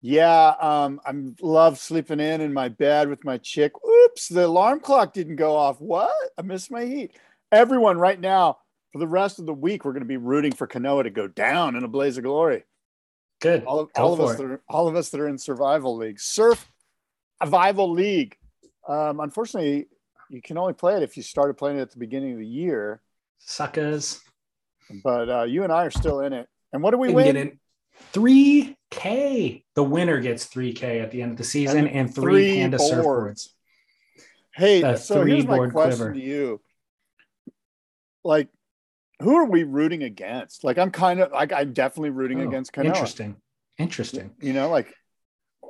yeah, 0.00 0.54
um, 0.60 1.00
I'm 1.04 1.36
love 1.40 1.78
sleeping 1.78 2.18
in 2.18 2.40
in 2.40 2.52
my 2.52 2.68
bed 2.68 3.08
with 3.08 3.24
my 3.24 3.38
chick. 3.38 3.72
Oops, 3.86 4.28
the 4.28 4.46
alarm 4.46 4.80
clock 4.80 5.12
didn't 5.12 5.36
go 5.36 5.54
off. 5.54 5.80
What? 5.80 6.12
I 6.36 6.42
missed 6.42 6.70
my 6.70 6.84
heat. 6.84 7.16
Everyone, 7.52 7.98
right 7.98 8.18
now, 8.18 8.58
for 8.92 8.98
the 8.98 9.06
rest 9.08 9.38
of 9.38 9.46
the 9.46 9.54
week, 9.54 9.84
we're 9.84 9.92
going 9.92 10.02
to 10.02 10.08
be 10.08 10.16
rooting 10.18 10.52
for 10.52 10.66
Kanoa 10.66 11.04
to 11.04 11.10
go 11.10 11.26
down 11.26 11.76
in 11.76 11.84
a 11.84 11.88
blaze 11.88 12.18
of 12.18 12.24
glory. 12.24 12.64
Good. 13.40 13.64
All 13.64 13.80
of, 13.80 13.88
all 13.96 14.12
of 14.12 14.20
us, 14.20 14.36
that 14.36 14.44
are, 14.44 14.62
all 14.68 14.86
of 14.86 14.94
us 14.94 15.08
that 15.10 15.20
are 15.20 15.28
in 15.28 15.38
survival 15.38 15.96
league, 15.96 16.20
surf 16.20 16.70
survival 17.42 17.90
league. 17.90 18.36
Um, 18.86 19.20
unfortunately, 19.20 19.88
you 20.30 20.40
can 20.42 20.58
only 20.58 20.74
play 20.74 20.96
it 20.96 21.02
if 21.02 21.16
you 21.16 21.22
started 21.22 21.54
playing 21.54 21.78
it 21.78 21.82
at 21.82 21.90
the 21.90 21.98
beginning 21.98 22.32
of 22.32 22.38
the 22.38 22.46
year. 22.46 23.00
Suckers. 23.38 24.20
But 25.02 25.28
uh, 25.28 25.42
you 25.44 25.64
and 25.64 25.72
I 25.72 25.86
are 25.86 25.90
still 25.90 26.20
in 26.20 26.32
it. 26.32 26.48
And 26.72 26.82
what 26.82 26.92
do 26.92 26.98
we 26.98 27.08
can 27.08 27.16
win? 27.16 27.58
3K. 28.12 29.64
The 29.74 29.82
winner 29.82 30.20
gets 30.20 30.46
3K 30.46 31.02
at 31.02 31.10
the 31.10 31.22
end 31.22 31.32
of 31.32 31.38
the 31.38 31.44
season 31.44 31.78
And 31.86 31.88
and, 31.88 32.14
three, 32.14 32.50
three 32.50 32.54
Panda 32.60 32.76
boards. 32.78 32.92
surfboards. 32.92 33.48
Hey, 34.54 34.80
The 34.82 34.96
so 34.96 35.24
here's 35.24 35.46
my 35.46 35.68
question 35.68 35.72
quiver. 35.98 36.12
to 36.12 36.20
you. 36.20 36.60
Like, 38.24 38.48
who 39.22 39.36
are 39.36 39.44
we 39.46 39.62
rooting 39.62 40.02
against? 40.02 40.64
Like, 40.64 40.78
I'm 40.78 40.90
kind 40.90 41.20
of 41.20 41.32
like 41.32 41.52
I'm 41.52 41.72
definitely 41.72 42.10
rooting 42.10 42.40
Oh, 42.40 42.48
against 42.48 42.72
Kanoa. 42.72 42.86
Interesting. 42.86 43.36
Interesting. 43.78 44.30
You 44.40 44.52
know, 44.52 44.68
like 44.68 44.92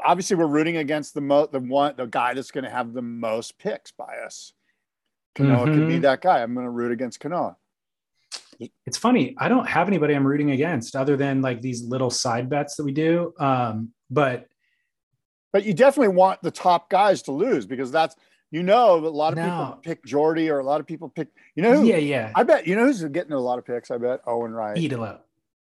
obviously 0.04 0.36
we're 0.36 0.46
rooting 0.46 0.78
against 0.78 1.14
the 1.14 1.20
mo 1.20 1.46
the 1.46 1.60
one 1.60 1.94
the 1.96 2.06
guy 2.06 2.34
that's 2.34 2.50
going 2.50 2.64
to 2.64 2.70
have 2.70 2.92
the 2.92 3.02
most 3.02 3.58
picks 3.58 3.92
by 3.92 4.16
us. 4.24 4.52
Kanoa 5.36 5.64
could 5.64 5.86
be 5.86 5.98
Mhm. 5.98 6.02
that 6.02 6.20
guy. 6.20 6.42
I'm 6.42 6.54
going 6.54 6.66
to 6.66 6.70
root 6.70 6.92
against 6.92 7.20
Kanoa. 7.20 7.56
It's 8.86 8.98
funny. 8.98 9.34
I 9.38 9.48
don't 9.48 9.66
have 9.66 9.88
anybody 9.88 10.14
I'm 10.14 10.26
rooting 10.26 10.50
against 10.50 10.94
other 10.94 11.16
than 11.16 11.40
like 11.42 11.60
these 11.62 11.82
little 11.82 12.10
side 12.10 12.48
bets 12.48 12.76
that 12.76 12.84
we 12.84 12.92
do. 12.92 13.32
Um, 13.38 13.92
but 14.10 14.46
But 15.52 15.64
you 15.64 15.74
definitely 15.74 16.14
want 16.14 16.40
the 16.42 16.50
top 16.50 16.88
guys 16.88 17.22
to 17.22 17.32
lose 17.32 17.66
because 17.66 17.90
that's 17.92 18.16
you 18.52 18.62
know 18.62 18.98
a 18.98 19.08
lot 19.08 19.32
of 19.32 19.38
No. 19.38 19.42
people 19.44 19.78
pick 19.82 20.04
Jordy 20.04 20.48
or 20.50 20.60
a 20.60 20.64
lot 20.64 20.80
of 20.80 20.86
people 20.86 21.08
pick 21.08 21.28
you 21.56 21.62
know 21.64 21.74
who 21.78 21.84
yeah, 21.86 21.96
yeah. 21.96 22.30
I 22.36 22.44
bet 22.44 22.66
you 22.68 22.76
know 22.76 22.84
who's 22.86 23.02
getting 23.06 23.32
a 23.32 23.40
lot 23.40 23.58
of 23.58 23.64
picks. 23.64 23.90
I 23.90 23.98
bet 23.98 24.20
Owen 24.26 24.52
Wright. 24.52 24.76
Italo. 24.78 25.20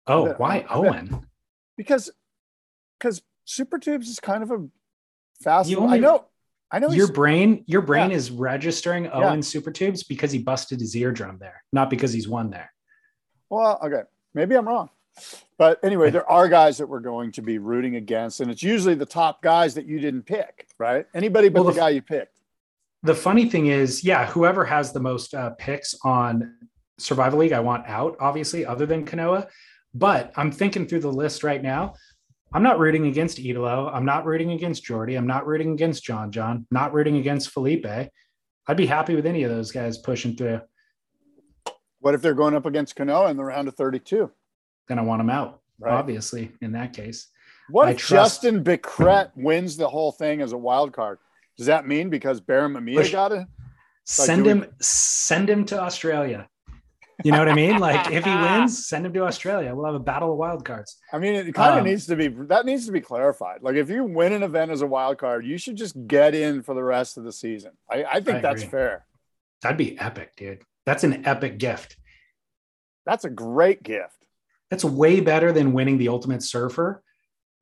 Oh, 0.06 0.26
bet- 0.26 0.38
why 0.40 0.64
I 0.70 0.74
Owen? 0.74 1.26
because 1.76 2.10
because 2.98 3.20
Super 3.44 3.78
Tubes 3.78 4.08
is 4.08 4.18
kind 4.20 4.42
of 4.42 4.50
a 4.50 4.66
fast. 5.42 5.68
You 5.68 5.84
I 5.84 5.98
know, 5.98 6.24
I 6.70 6.78
know. 6.78 6.90
Your 6.90 7.12
brain, 7.12 7.62
your 7.66 7.82
brain 7.82 8.10
is 8.10 8.30
registering 8.30 9.04
Yeah. 9.04 9.10
Owen 9.30 9.42
super 9.42 9.70
tubes 9.70 10.02
because 10.02 10.32
he 10.32 10.38
busted 10.38 10.80
his 10.80 10.96
eardrum 10.96 11.38
there, 11.38 11.62
not 11.72 11.90
because 11.90 12.12
he's 12.12 12.26
won 12.28 12.50
there. 12.50 12.72
well, 13.50 13.78
okay, 13.84 14.02
maybe 14.34 14.56
I'm 14.56 14.66
wrong, 14.66 14.90
but 15.58 15.78
anyway, 15.84 16.10
there 16.10 16.28
are 16.28 16.48
guys 16.48 16.78
that 16.78 16.88
we're 16.88 17.00
going 17.00 17.30
to 17.32 17.42
be 17.42 17.58
rooting 17.58 17.94
against, 17.96 18.40
and 18.40 18.50
it's 18.50 18.62
usually 18.62 18.94
the 18.94 19.06
top 19.06 19.42
guys 19.42 19.74
that 19.74 19.86
you 19.86 20.00
didn't 20.00 20.22
pick, 20.22 20.66
right? 20.78 21.06
Anybody 21.14 21.48
but 21.48 21.60
Well, 21.60 21.64
the 21.68 21.72
the- 21.74 21.80
guy 21.80 21.88
you 21.90 22.02
picked. 22.02 22.35
The 23.02 23.14
funny 23.14 23.48
thing 23.48 23.66
is, 23.66 24.02
yeah, 24.04 24.26
whoever 24.26 24.64
has 24.64 24.92
the 24.92 25.00
most 25.00 25.34
uh, 25.34 25.50
picks 25.58 25.94
on 26.04 26.56
Survival 26.98 27.38
League, 27.40 27.52
I 27.52 27.60
want 27.60 27.86
out, 27.86 28.16
obviously, 28.20 28.64
other 28.64 28.86
than 28.86 29.04
Kanoa. 29.04 29.48
But 29.94 30.32
I'm 30.36 30.50
thinking 30.50 30.86
through 30.86 31.00
the 31.00 31.12
list 31.12 31.44
right 31.44 31.62
now. 31.62 31.94
I'm 32.52 32.62
not 32.62 32.78
rooting 32.78 33.06
against 33.06 33.38
Italo. 33.38 33.88
I'm 33.92 34.04
not 34.04 34.24
rooting 34.24 34.52
against 34.52 34.84
Jordy. 34.84 35.14
I'm 35.16 35.26
not 35.26 35.46
rooting 35.46 35.72
against 35.72 36.04
John 36.04 36.30
John. 36.30 36.66
Not 36.70 36.94
rooting 36.94 37.16
against 37.16 37.50
Felipe. 37.50 37.86
I'd 37.86 38.76
be 38.76 38.86
happy 38.86 39.14
with 39.14 39.26
any 39.26 39.42
of 39.42 39.50
those 39.50 39.70
guys 39.72 39.98
pushing 39.98 40.36
through. 40.36 40.60
What 42.00 42.14
if 42.14 42.22
they're 42.22 42.34
going 42.34 42.54
up 42.54 42.66
against 42.66 42.96
Kanoa 42.96 43.30
in 43.30 43.36
the 43.36 43.44
round 43.44 43.68
of 43.68 43.74
32? 43.74 44.30
Then 44.88 44.98
I 44.98 45.02
want 45.02 45.20
them 45.20 45.30
out, 45.30 45.60
Right. 45.78 45.92
obviously, 45.92 46.52
in 46.60 46.72
that 46.72 46.92
case. 46.92 47.28
What 47.68 47.88
I 47.88 47.92
if 47.92 47.98
trust- 47.98 48.42
Justin 48.42 48.62
Becret 48.62 49.32
wins 49.34 49.76
the 49.76 49.88
whole 49.88 50.12
thing 50.12 50.40
as 50.40 50.52
a 50.52 50.58
wild 50.58 50.92
card? 50.92 51.18
Does 51.56 51.66
that 51.66 51.86
mean 51.86 52.10
because 52.10 52.40
Barron 52.40 52.72
Mamiya 52.74 52.96
Push- 52.96 53.12
got 53.12 53.32
it? 53.32 53.46
send 54.04 54.44
do 54.44 54.50
we- 54.54 54.60
him 54.60 54.74
send 54.80 55.48
him 55.50 55.64
to 55.66 55.80
Australia. 55.80 56.48
You 57.24 57.32
know 57.32 57.38
what 57.38 57.48
I 57.48 57.54
mean? 57.54 57.78
Like 57.78 58.10
if 58.12 58.24
he 58.26 58.30
wins, 58.36 58.86
send 58.88 59.06
him 59.06 59.12
to 59.14 59.24
Australia. 59.24 59.74
We'll 59.74 59.86
have 59.86 59.94
a 59.94 59.98
battle 59.98 60.32
of 60.32 60.36
wild 60.38 60.66
cards. 60.66 60.98
I 61.12 61.18
mean, 61.18 61.34
it 61.34 61.54
kind 61.54 61.72
of 61.72 61.78
Um, 61.78 61.84
needs 61.84 62.06
to 62.08 62.14
be 62.16 62.28
that 62.28 62.66
needs 62.66 62.84
to 62.86 62.92
be 62.92 63.00
clarified. 63.00 63.62
Like, 63.62 63.76
if 63.76 63.88
you 63.88 64.04
win 64.04 64.34
an 64.34 64.42
event 64.42 64.70
as 64.70 64.82
a 64.82 64.86
wild 64.86 65.16
card, 65.16 65.46
you 65.46 65.56
should 65.56 65.76
just 65.76 65.96
get 66.06 66.34
in 66.34 66.62
for 66.62 66.74
the 66.74 66.84
rest 66.84 67.16
of 67.16 67.24
the 67.24 67.32
season. 67.32 67.72
I, 67.90 68.04
I 68.04 68.20
think 68.20 68.38
I 68.38 68.40
that's 68.40 68.62
agree. 68.62 68.70
fair. 68.70 69.06
That'd 69.62 69.78
be 69.78 69.98
epic, 69.98 70.36
dude. 70.36 70.62
That's 70.84 71.04
an 71.04 71.26
epic 71.26 71.56
gift. 71.56 71.96
That's 73.06 73.24
a 73.24 73.30
great 73.30 73.82
gift. 73.82 74.26
That's 74.70 74.84
way 74.84 75.20
better 75.20 75.52
than 75.52 75.72
winning 75.72 75.96
the 75.96 76.08
Ultimate 76.08 76.42
Surfer. 76.42 77.02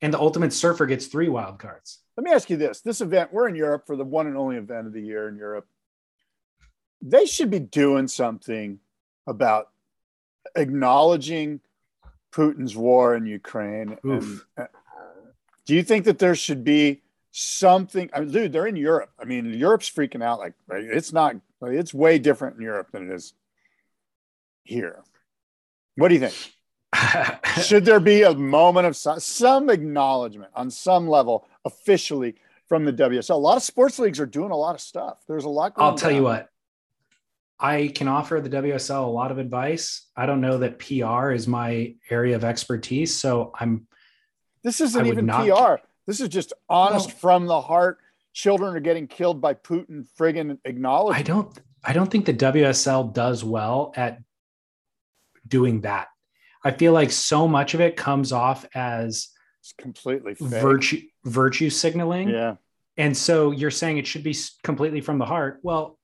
And 0.02 0.12
the 0.12 0.18
Ultimate 0.18 0.52
Surfer 0.52 0.86
gets 0.86 1.06
three 1.06 1.28
wild 1.28 1.58
cards. 1.60 2.00
Let 2.16 2.24
me 2.24 2.30
ask 2.32 2.48
you 2.50 2.56
this: 2.56 2.80
This 2.80 3.00
event, 3.00 3.32
we're 3.32 3.48
in 3.48 3.56
Europe 3.56 3.86
for 3.86 3.96
the 3.96 4.04
one 4.04 4.26
and 4.26 4.36
only 4.36 4.56
event 4.56 4.86
of 4.86 4.92
the 4.92 5.02
year 5.02 5.28
in 5.28 5.36
Europe. 5.36 5.66
They 7.02 7.26
should 7.26 7.50
be 7.50 7.58
doing 7.58 8.08
something 8.08 8.78
about 9.26 9.70
acknowledging 10.56 11.60
Putin's 12.32 12.76
war 12.76 13.14
in 13.14 13.26
Ukraine. 13.26 13.98
And, 14.02 14.40
uh, 14.56 14.66
do 15.66 15.74
you 15.74 15.82
think 15.82 16.04
that 16.06 16.18
there 16.18 16.34
should 16.34 16.64
be 16.64 17.02
something? 17.30 18.08
I 18.12 18.20
mean, 18.20 18.30
dude, 18.30 18.52
they're 18.52 18.66
in 18.66 18.76
Europe. 18.76 19.10
I 19.18 19.24
mean, 19.24 19.52
Europe's 19.52 19.90
freaking 19.90 20.22
out. 20.22 20.38
Like, 20.38 20.54
like, 20.68 20.84
it's 20.84 21.12
not. 21.12 21.36
It's 21.62 21.94
way 21.94 22.18
different 22.18 22.56
in 22.56 22.62
Europe 22.62 22.88
than 22.92 23.10
it 23.10 23.14
is 23.14 23.32
here. 24.64 25.02
What 25.96 26.08
do 26.08 26.14
you 26.14 26.20
think? 26.20 26.34
Should 27.62 27.84
there 27.84 28.00
be 28.00 28.22
a 28.22 28.34
moment 28.34 28.86
of 28.86 28.96
some, 28.96 29.20
some 29.20 29.70
acknowledgement 29.70 30.50
on 30.54 30.70
some 30.70 31.08
level 31.08 31.46
officially 31.64 32.36
from 32.68 32.84
the 32.84 32.92
WSL? 32.92 33.30
A 33.30 33.34
lot 33.34 33.56
of 33.56 33.62
sports 33.62 33.98
leagues 33.98 34.20
are 34.20 34.26
doing 34.26 34.50
a 34.50 34.56
lot 34.56 34.74
of 34.74 34.80
stuff. 34.80 35.18
There's 35.28 35.44
a 35.44 35.48
lot. 35.48 35.74
Going 35.74 35.88
I'll 35.88 35.96
tell 35.96 36.10
you 36.10 36.22
what. 36.22 36.48
I 37.58 37.88
can 37.94 38.08
offer 38.08 38.40
the 38.40 38.50
WSL 38.50 39.04
a 39.04 39.06
lot 39.06 39.30
of 39.30 39.38
advice. 39.38 40.06
I 40.16 40.26
don't 40.26 40.40
know 40.40 40.58
that 40.58 40.78
PR 40.78 41.30
is 41.30 41.46
my 41.46 41.94
area 42.10 42.36
of 42.36 42.44
expertise, 42.44 43.16
so 43.16 43.52
I'm. 43.58 43.86
This 44.62 44.80
isn't 44.80 45.06
even 45.06 45.26
not- 45.26 45.46
PR. 45.46 45.86
This 46.06 46.20
is 46.20 46.28
just 46.28 46.52
honest 46.68 47.12
from 47.12 47.46
the 47.46 47.60
heart. 47.60 47.98
Children 48.34 48.76
are 48.76 48.80
getting 48.80 49.06
killed 49.06 49.40
by 49.40 49.54
Putin. 49.54 50.06
Friggin' 50.18 50.58
acknowledge. 50.64 51.16
I 51.16 51.22
don't. 51.22 51.56
I 51.82 51.92
don't 51.92 52.10
think 52.10 52.26
the 52.26 52.34
WSL 52.34 53.12
does 53.12 53.44
well 53.44 53.92
at 53.94 54.20
doing 55.46 55.82
that. 55.82 56.08
I 56.64 56.70
feel 56.70 56.92
like 56.92 57.10
so 57.10 57.46
much 57.46 57.74
of 57.74 57.80
it 57.80 57.96
comes 57.96 58.32
off 58.32 58.66
as 58.74 59.28
It's 59.60 59.74
completely 59.78 60.34
fake. 60.34 60.48
virtue 60.48 61.02
virtue 61.24 61.70
signaling. 61.70 62.28
Yeah. 62.30 62.56
And 62.96 63.16
so 63.16 63.50
you're 63.50 63.70
saying 63.70 63.98
it 63.98 64.06
should 64.06 64.22
be 64.24 64.36
completely 64.62 65.00
from 65.00 65.18
the 65.18 65.24
heart. 65.26 65.58
Well, 65.62 65.98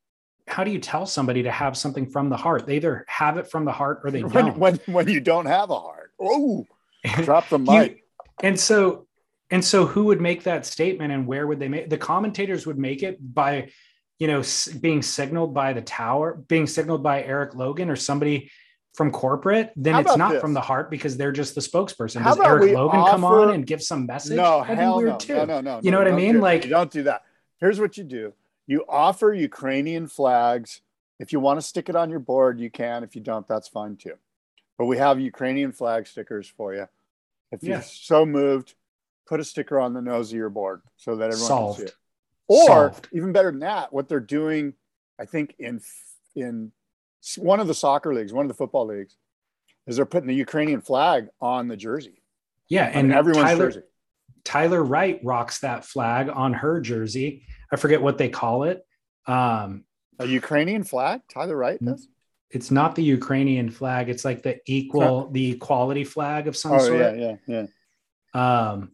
how 0.48 0.64
do 0.64 0.70
you 0.72 0.80
tell 0.80 1.06
somebody 1.06 1.44
to 1.44 1.50
have 1.50 1.76
something 1.76 2.06
from 2.11 2.28
the 2.28 2.36
heart? 2.36 2.66
They 2.66 2.76
either 2.76 3.04
have 3.08 3.36
it 3.36 3.48
from 3.50 3.64
the 3.64 3.72
heart 3.72 4.00
or 4.04 4.11
they 4.11 4.22
When, 4.24 4.46
don't. 4.46 4.58
when 4.58 4.80
when 4.86 5.08
you 5.08 5.20
don't 5.20 5.46
have 5.46 5.70
a 5.70 5.78
heart. 5.78 6.11
Oh, 6.20 6.66
drop 7.22 7.48
the 7.48 7.58
You- 7.58 7.64
mic. 7.64 8.04
and 8.42 8.58
so 8.58 9.06
and 9.52 9.64
so 9.64 9.86
who 9.86 10.04
would 10.04 10.20
make 10.20 10.44
that 10.44 10.66
statement 10.66 11.12
and 11.12 11.26
where 11.26 11.46
would 11.46 11.58
they 11.58 11.68
make 11.68 11.88
the 11.88 11.96
commentators 11.98 12.66
would 12.66 12.78
make 12.78 13.02
it 13.02 13.16
by 13.34 13.70
you 14.18 14.26
know 14.26 14.42
being 14.80 15.00
signaled 15.02 15.54
by 15.54 15.72
the 15.72 15.80
tower 15.82 16.34
being 16.48 16.66
signaled 16.66 17.02
by 17.02 17.22
erik 17.22 17.54
logan 17.54 17.88
or 17.90 17.96
somebody 17.96 18.50
from 18.95 19.11
corporate 19.12 19.72
then 19.76 19.95
it's 19.97 20.16
not 20.16 20.32
this? 20.32 20.41
from 20.41 20.53
the 20.53 20.61
heart 20.61 20.91
because 20.91 21.16
they're 21.16 21.30
just 21.32 21.55
the 21.55 21.61
spokesperson 21.61 22.20
How 22.22 22.34
does 22.34 22.45
erik 22.45 22.74
logan 22.74 23.05
come 23.07 23.24
on 23.24 23.55
and 23.55 23.64
give 23.66 23.82
some 23.82 24.05
message 24.07 24.36
no, 24.36 24.62
That'd 24.62 24.78
hell 24.78 25.01
no. 25.01 25.16
too. 25.16 25.34
no, 25.34 25.45
no, 25.45 25.61
no. 25.61 25.80
You 25.82 25.91
know 25.91 25.99
no, 26.03 26.05
what 26.05 26.12
I 26.12 26.16
mean? 26.16 26.34
do- 26.34 26.41
Like- 26.41 26.68
don't 26.68 26.91
do 26.91 27.05
that. 27.05 27.22
Here's 27.61 27.78
what 27.78 27.97
you 27.97 28.05
do: 28.05 28.32
you 28.66 28.84
offer 28.88 29.32
Ukrainian 29.32 30.07
flags. 30.09 30.80
If 31.18 31.32
you 31.32 31.38
want 31.41 31.59
to 31.61 31.62
stick 31.66 31.88
it 31.91 31.97
on 31.97 32.09
your 32.11 32.18
board, 32.18 32.59
you 32.59 32.70
can. 32.70 33.05
If 33.05 33.14
you 33.14 33.20
don't, 33.20 33.47
that's 33.47 33.68
fine 33.68 33.97
too. 33.97 34.14
But 34.78 34.86
we 34.86 34.97
have 34.97 35.20
Ukrainian 35.20 35.70
flag 35.72 36.07
stickers 36.07 36.49
for 36.49 36.74
you. 36.74 36.88
If 37.53 37.62
you're 37.62 37.76
Yeah. 37.76 37.82
so 37.82 38.24
moved, 38.24 38.74
put 39.26 39.38
a 39.38 39.45
sticker 39.45 39.78
on 39.78 39.93
the 39.93 40.01
nose 40.01 40.32
of 40.32 40.36
your 40.38 40.49
board 40.49 40.80
so 40.97 41.16
that 41.16 41.26
everyone 41.30 41.47
Solved. 41.49 41.78
can 41.80 41.86
see 41.88 41.93
it. 41.93 41.97
Or 42.49 42.66
Solved. 42.66 43.09
even 43.12 43.32
better 43.32 43.51
than 43.51 43.61
that, 43.61 43.93
what 43.93 44.09
they're 44.09 44.18
doing, 44.20 44.72
I 45.18 45.26
think 45.26 45.55
in 45.59 45.80
in 46.34 46.72
one 47.38 47.60
of 47.60 47.66
the 47.66 47.74
soccer 47.74 48.14
leagues, 48.14 48.32
one 48.32 48.44
of 48.44 48.48
the 48.48 48.54
football 48.54 48.86
leagues, 48.86 49.16
is 49.86 49.96
they're 49.96 50.06
putting 50.06 50.28
the 50.28 50.34
Ukrainian 50.34 50.80
flag 50.80 51.28
on 51.40 51.68
the 51.68 51.76
jersey, 51.76 52.22
yeah 52.68 52.84
and 52.92 53.12
everyone's 53.12 53.44
tyler 53.48 53.66
jersey. 53.70 53.82
tyler 54.44 54.82
wright 54.84 55.20
rocks 55.24 55.60
that 55.60 55.84
flag 55.84 56.28
on 56.28 56.52
her 56.52 56.80
jersey 56.80 57.42
i 57.72 57.76
forget 57.76 58.00
what 58.00 58.16
they 58.16 58.28
call 58.28 58.62
it 58.64 58.86
um 59.26 59.84
A 60.20 60.26
Ukrainian 60.26 60.84
flag? 60.84 61.20
Tyler 61.32 61.56
Wright 61.56 61.80
Mm. 61.82 61.86
does? 61.92 62.08
it's 62.50 62.70
not 62.70 62.94
the 62.94 63.02
ukrainian 63.02 63.68
flag 63.70 64.08
it's 64.08 64.24
like 64.24 64.42
the 64.42 64.54
equal 64.66 65.30
the 65.30 65.52
equality 65.52 66.04
flag 66.04 66.46
of 66.48 66.56
some 66.56 66.72
Oh 66.74 66.78
sort 66.78 67.00
yeah, 67.00 67.12
yeah, 67.24 67.36
yeah. 67.54 67.66
Um, 68.42 68.92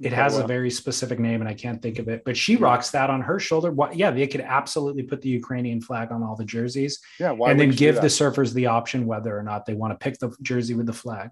it 0.00 0.06
Okay, 0.08 0.16
has 0.16 0.38
a 0.38 0.46
very 0.46 0.70
specific 0.70 1.18
name, 1.18 1.40
and 1.42 1.48
I 1.48 1.52
can't 1.54 1.80
think 1.82 1.98
of 1.98 2.08
it. 2.08 2.22
But 2.24 2.36
she 2.36 2.56
rocks 2.56 2.90
that 2.90 3.10
on 3.10 3.20
her 3.20 3.38
shoulder. 3.38 3.70
What? 3.70 3.94
Yeah, 3.96 4.10
they 4.10 4.26
could 4.26 4.40
absolutely 4.40 5.02
put 5.02 5.20
the 5.20 5.28
Ukrainian 5.28 5.80
flag 5.82 6.10
on 6.10 6.22
all 6.22 6.36
the 6.36 6.44
jerseys, 6.44 6.98
Yeah, 7.18 7.32
why 7.32 7.50
and 7.50 7.60
then 7.60 7.68
would 7.68 7.74
you 7.80 7.86
do 7.88 7.92
give 7.92 8.00
the 8.02 8.08
surfers 8.08 8.54
the 8.54 8.66
option 8.66 9.06
whether 9.06 9.36
or 9.38 9.42
not 9.42 9.66
they 9.66 9.74
want 9.74 9.92
to 9.92 10.02
pick 10.02 10.18
the 10.18 10.34
jersey 10.42 10.74
with 10.74 10.86
the 10.86 10.92
flag. 10.94 11.30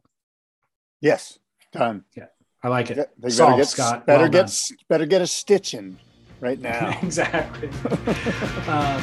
Yes, 1.01 1.39
done. 1.73 2.05
Yeah, 2.17 2.27
I 2.63 2.69
like 2.69 2.91
it. 2.91 2.97
They 3.19 3.29
it. 3.29 3.39
better 3.39 3.57
get, 3.57 3.69
Scott. 3.69 4.07
Better 4.07 4.25
Well 4.25 4.31
get 4.31 4.47
done. 4.47 4.79
better 4.89 5.07
get 5.07 5.23
a 5.23 5.27
stitch 5.27 5.73
in 5.75 5.97
right 6.41 6.61
now. 6.71 6.99
exactly. 7.03 7.69
um, 8.69 9.03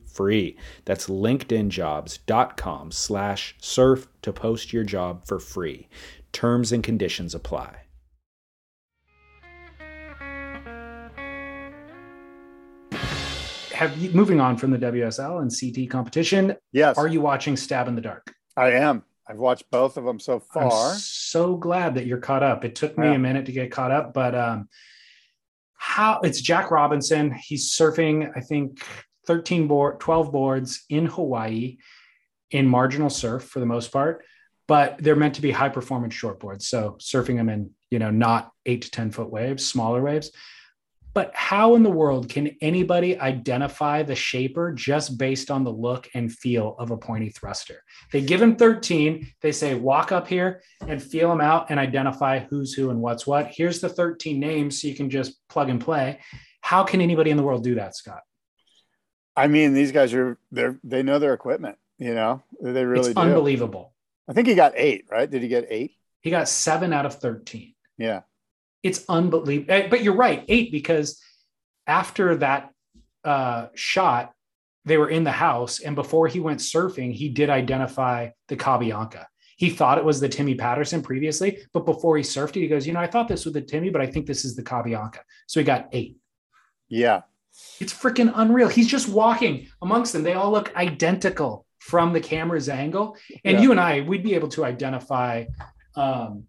free 0.13 0.55
that's 0.85 1.07
linkedinjobs.com 1.07 2.91
slash 2.91 3.55
surf 3.59 4.07
to 4.21 4.31
post 4.33 4.71
your 4.73 4.83
job 4.83 5.25
for 5.25 5.39
free 5.39 5.87
terms 6.31 6.71
and 6.71 6.83
conditions 6.83 7.33
apply 7.35 7.77
have 13.71 13.97
you 13.97 14.11
moving 14.11 14.39
on 14.39 14.57
from 14.57 14.71
the 14.71 14.77
WSL 14.77 15.41
and 15.41 15.51
CT 15.51 15.89
competition? 15.89 16.55
Yes, 16.71 16.97
Are 16.97 17.07
you 17.07 17.21
watching 17.21 17.57
Stab 17.57 17.87
in 17.87 17.95
the 17.95 18.01
Dark? 18.01 18.33
I 18.55 18.71
am. 18.73 19.03
I've 19.27 19.37
watched 19.37 19.71
both 19.71 19.97
of 19.97 20.03
them 20.03 20.19
so 20.19 20.35
I'm 20.55 20.69
far. 20.69 20.93
so 20.95 21.55
glad 21.55 21.95
that 21.95 22.05
you're 22.05 22.19
caught 22.19 22.43
up. 22.43 22.65
It 22.65 22.75
took 22.75 22.97
me 22.97 23.07
Yeah. 23.07 23.13
a 23.13 23.19
minute 23.19 23.45
to 23.45 23.51
get 23.51 23.71
caught 23.71 23.91
up, 23.91 24.13
but 24.13 24.35
um, 24.35 24.67
how 25.77 26.19
it's 26.21 26.41
Jack 26.41 26.69
Robinson. 26.69 27.31
He's 27.31 27.71
surfing, 27.71 28.29
I 28.35 28.41
think, 28.41 28.83
13 29.31 29.65
board, 29.65 29.97
12 30.01 30.29
boards 30.29 30.83
in 30.89 31.05
Hawaii 31.05 31.77
in 32.49 32.67
marginal 32.67 33.09
surf 33.09 33.43
for 33.43 33.61
the 33.61 33.65
most 33.65 33.89
part, 33.89 34.25
but 34.67 34.97
they're 34.97 35.15
meant 35.15 35.35
to 35.35 35.41
be 35.41 35.51
high 35.51 35.69
performance 35.69 36.13
short 36.13 36.37
boards. 36.37 36.67
So 36.67 36.97
surfing 36.99 37.37
them 37.37 37.47
in, 37.47 37.69
you 37.89 37.97
know, 37.97 38.11
not 38.11 38.51
eight 38.65 38.81
to 38.81 38.91
10 38.91 39.11
foot 39.11 39.29
waves, 39.29 39.65
smaller 39.65 40.01
waves. 40.01 40.31
But 41.13 41.31
how 41.33 41.75
in 41.75 41.83
the 41.83 41.89
world 41.89 42.27
can 42.27 42.57
anybody 42.59 43.17
identify 43.17 44.03
the 44.03 44.15
shaper 44.15 44.73
just 44.73 45.17
based 45.17 45.49
on 45.49 45.63
the 45.63 45.71
look 45.71 46.09
and 46.13 46.29
feel 46.29 46.75
of 46.77 46.91
a 46.91 46.97
pointy 46.97 47.29
thruster? 47.29 47.83
They 48.11 48.19
give 48.19 48.41
him 48.41 48.57
13. 48.57 49.27
They 49.39 49.53
say, 49.53 49.75
walk 49.75 50.11
up 50.11 50.27
here 50.27 50.61
and 50.85 51.01
feel 51.01 51.29
them 51.29 51.41
out 51.41 51.67
and 51.69 51.79
identify 51.79 52.39
who's 52.39 52.73
who 52.73 52.89
and 52.89 52.99
what's 52.99 53.25
what. 53.25 53.47
Here's 53.47 53.79
the 53.79 53.89
13 53.89 54.41
names 54.41 54.81
so 54.81 54.89
you 54.89 54.95
can 54.95 55.09
just 55.09 55.39
plug 55.47 55.69
and 55.69 55.79
play. 55.79 56.19
How 56.59 56.83
can 56.83 56.99
anybody 56.99 57.31
in 57.31 57.37
the 57.37 57.43
world 57.43 57.63
do 57.63 57.75
that, 57.75 57.95
Scott? 57.95 58.23
I 59.35 59.47
mean, 59.47 59.73
these 59.73 59.91
guys 59.91 60.13
are 60.13 60.37
they're 60.51 60.79
they 60.83 61.03
know 61.03 61.19
their 61.19 61.33
equipment. 61.33 61.77
You 61.97 62.15
know, 62.15 62.43
they 62.61 62.83
really 62.85 63.11
it's 63.11 63.15
do. 63.15 63.21
unbelievable. 63.21 63.93
I 64.27 64.33
think 64.33 64.47
he 64.47 64.55
got 64.55 64.73
eight. 64.75 65.05
Right? 65.09 65.29
Did 65.29 65.41
he 65.41 65.47
get 65.47 65.67
eight? 65.69 65.93
He 66.21 66.29
got 66.29 66.47
seven 66.47 66.93
out 66.93 67.05
of 67.05 67.15
13. 67.15 67.73
Yeah. 67.97 68.21
It's 68.83 69.03
unbelievable. 69.09 69.73
Eh, 69.73 69.87
But 69.89 70.03
you're 70.03 70.15
right, 70.15 70.45
eight, 70.47 70.71
because 70.71 71.19
after 71.87 72.37
that 72.37 72.71
uh, 73.23 73.67
shot, 73.73 74.31
they 74.85 74.97
were 74.97 75.09
in 75.09 75.23
the 75.23 75.31
house. 75.31 75.79
And 75.79 75.95
before 75.95 76.27
he 76.27 76.39
went 76.39 76.59
surfing, 76.59 77.11
he 77.13 77.29
did 77.29 77.49
identify 77.49 78.29
the 78.47 78.55
Cabianca. 78.55 79.25
He 79.57 79.69
thought 79.69 79.99
it 79.99 80.05
was 80.05 80.19
the 80.19 80.29
Timmy 80.29 80.55
Patterson 80.55 81.03
previously, 81.03 81.59
but 81.73 81.85
before 81.85 82.17
he 82.17 82.23
surfed 82.23 82.57
it, 82.57 82.61
he 82.61 82.67
goes, 82.67 82.87
You 82.87 82.93
know, 82.93 82.99
I 82.99 83.07
thought 83.07 83.27
this 83.27 83.45
was 83.45 83.53
the 83.53 83.61
Timmy, 83.61 83.91
but 83.91 84.01
I 84.01 84.07
think 84.07 84.25
this 84.25 84.43
is 84.45 84.55
the 84.55 84.63
Cabianca. 84.63 85.19
So 85.47 85.59
he 85.59 85.63
got 85.63 85.89
eight. 85.91 86.17
Yeah. 86.89 87.21
It's 87.79 87.93
freaking 87.93 88.31
unreal. 88.35 88.67
He's 88.67 88.87
just 88.87 89.09
walking 89.09 89.67
amongst 89.81 90.13
them. 90.13 90.23
They 90.23 90.33
all 90.33 90.51
look 90.51 90.75
identical 90.75 91.65
from 91.79 92.13
the 92.13 92.21
camera's 92.21 92.69
angle. 92.69 93.17
And 93.43 93.57
Yeah. 93.57 93.61
you 93.61 93.71
and 93.71 93.79
I, 93.79 94.01
we'd 94.01 94.23
be 94.23 94.35
able 94.35 94.49
to 94.49 94.65
identify 94.65 95.45
um, 95.95 96.43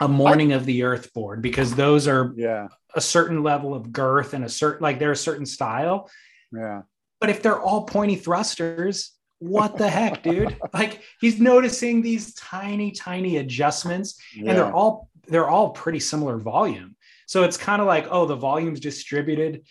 a 0.00 0.08
morning 0.08 0.52
I, 0.52 0.56
of 0.56 0.64
the 0.64 0.82
earth 0.82 1.12
board 1.12 1.42
because 1.42 1.74
those 1.74 2.08
are 2.08 2.32
yeah 2.36 2.68
a 2.94 3.00
certain 3.00 3.42
level 3.42 3.74
of 3.74 3.92
girth 3.92 4.34
and 4.34 4.44
a 4.44 4.48
certain 4.48 4.82
like 4.82 4.98
they're 4.98 5.12
a 5.12 5.16
certain 5.16 5.46
style. 5.46 6.10
Yeah. 6.52 6.82
But 7.20 7.30
if 7.30 7.42
they're 7.42 7.60
all 7.60 7.84
pointy 7.84 8.16
thrusters, 8.16 9.12
what 9.38 9.78
the 9.78 9.88
heck, 9.88 10.22
dude? 10.22 10.56
Like 10.74 11.02
he's 11.20 11.40
noticing 11.40 12.02
these 12.02 12.34
tiny, 12.34 12.92
tiny 12.92 13.36
adjustments, 13.38 14.20
yeah. 14.34 14.50
and 14.50 14.58
they're 14.58 14.72
all 14.72 15.08
they're 15.28 15.48
all 15.48 15.70
pretty 15.70 16.00
similar 16.00 16.38
volume. 16.38 16.96
So 17.26 17.44
it's 17.44 17.56
kind 17.56 17.80
of 17.80 17.86
like, 17.86 18.08
oh, 18.10 18.26
the 18.26 18.36
volume's 18.36 18.80
distributed 18.80 19.62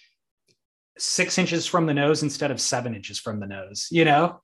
six 0.97 1.37
inches 1.37 1.65
from 1.65 1.85
the 1.85 1.93
nose 1.93 2.23
instead 2.23 2.51
of 2.51 2.61
seven 2.61 2.95
inches 2.95 3.19
from 3.19 3.39
the 3.39 3.47
nose, 3.47 3.87
you 3.91 4.05
know? 4.05 4.41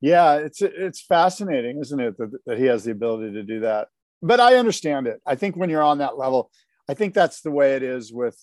Yeah, 0.00 0.34
it's 0.34 0.60
it's 0.60 1.00
fascinating, 1.00 1.78
isn't 1.80 2.00
it, 2.00 2.18
that, 2.18 2.30
that 2.46 2.58
he 2.58 2.66
has 2.66 2.84
the 2.84 2.90
ability 2.90 3.32
to 3.32 3.42
do 3.42 3.60
that? 3.60 3.88
But 4.22 4.40
I 4.40 4.56
understand 4.56 5.06
it. 5.06 5.20
I 5.26 5.36
think 5.36 5.56
when 5.56 5.70
you're 5.70 5.82
on 5.82 5.98
that 5.98 6.18
level, 6.18 6.50
I 6.88 6.94
think 6.94 7.14
that's 7.14 7.40
the 7.40 7.50
way 7.50 7.76
it 7.76 7.82
is 7.82 8.12
with 8.12 8.38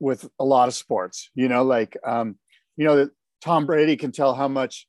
with 0.00 0.28
a 0.38 0.44
lot 0.44 0.68
of 0.68 0.74
sports. 0.74 1.30
You 1.34 1.48
know, 1.48 1.62
like 1.62 1.96
um, 2.04 2.36
you 2.76 2.84
know 2.84 2.96
that 2.96 3.10
Tom 3.40 3.64
Brady 3.64 3.96
can 3.96 4.12
tell 4.12 4.34
how 4.34 4.48
much, 4.48 4.88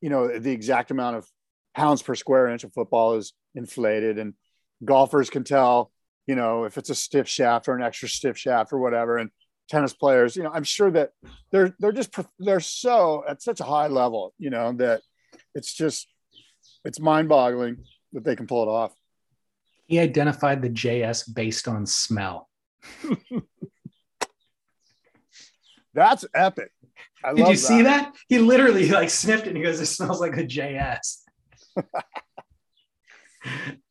you 0.00 0.10
know, 0.10 0.38
the 0.38 0.50
exact 0.50 0.90
amount 0.90 1.16
of 1.16 1.28
pounds 1.76 2.02
per 2.02 2.14
square 2.14 2.48
inch 2.48 2.64
of 2.64 2.72
football 2.72 3.14
is 3.14 3.32
inflated, 3.54 4.18
and 4.18 4.34
golfers 4.84 5.30
can 5.30 5.44
tell, 5.44 5.92
you 6.26 6.34
know, 6.34 6.64
if 6.64 6.76
it's 6.76 6.90
a 6.90 6.94
stiff 6.94 7.28
shaft 7.28 7.68
or 7.68 7.76
an 7.76 7.82
extra 7.82 8.08
stiff 8.08 8.36
shaft 8.36 8.72
or 8.72 8.78
whatever, 8.78 9.16
and 9.16 9.30
tennis 9.68 9.92
players, 9.94 10.36
you 10.36 10.42
know, 10.42 10.50
I'm 10.52 10.64
sure 10.64 10.90
that 10.90 11.12
they're 11.50 11.74
they're 11.78 11.92
just 11.92 12.14
they're 12.38 12.60
so 12.60 13.24
at 13.28 13.42
such 13.42 13.60
a 13.60 13.64
high 13.64 13.88
level, 13.88 14.34
you 14.38 14.50
know, 14.50 14.72
that 14.74 15.02
it's 15.54 15.72
just 15.72 16.08
it's 16.84 17.00
mind-boggling 17.00 17.78
that 18.12 18.24
they 18.24 18.36
can 18.36 18.46
pull 18.46 18.62
it 18.62 18.68
off. 18.68 18.92
He 19.86 19.98
identified 19.98 20.62
the 20.62 20.70
JS 20.70 21.34
based 21.34 21.68
on 21.68 21.86
smell. 21.86 22.48
That's 25.94 26.24
epic. 26.34 26.72
I 27.22 27.32
Did 27.32 27.48
you 27.48 27.54
that. 27.54 27.58
see 27.58 27.82
that? 27.82 28.14
He 28.28 28.38
literally 28.38 28.88
like 28.88 29.10
sniffed 29.10 29.46
it 29.46 29.50
and 29.50 29.56
he 29.56 29.62
goes, 29.62 29.80
"It 29.80 29.86
smells 29.86 30.20
like 30.20 30.36
a 30.36 30.44
JS." 30.44 31.18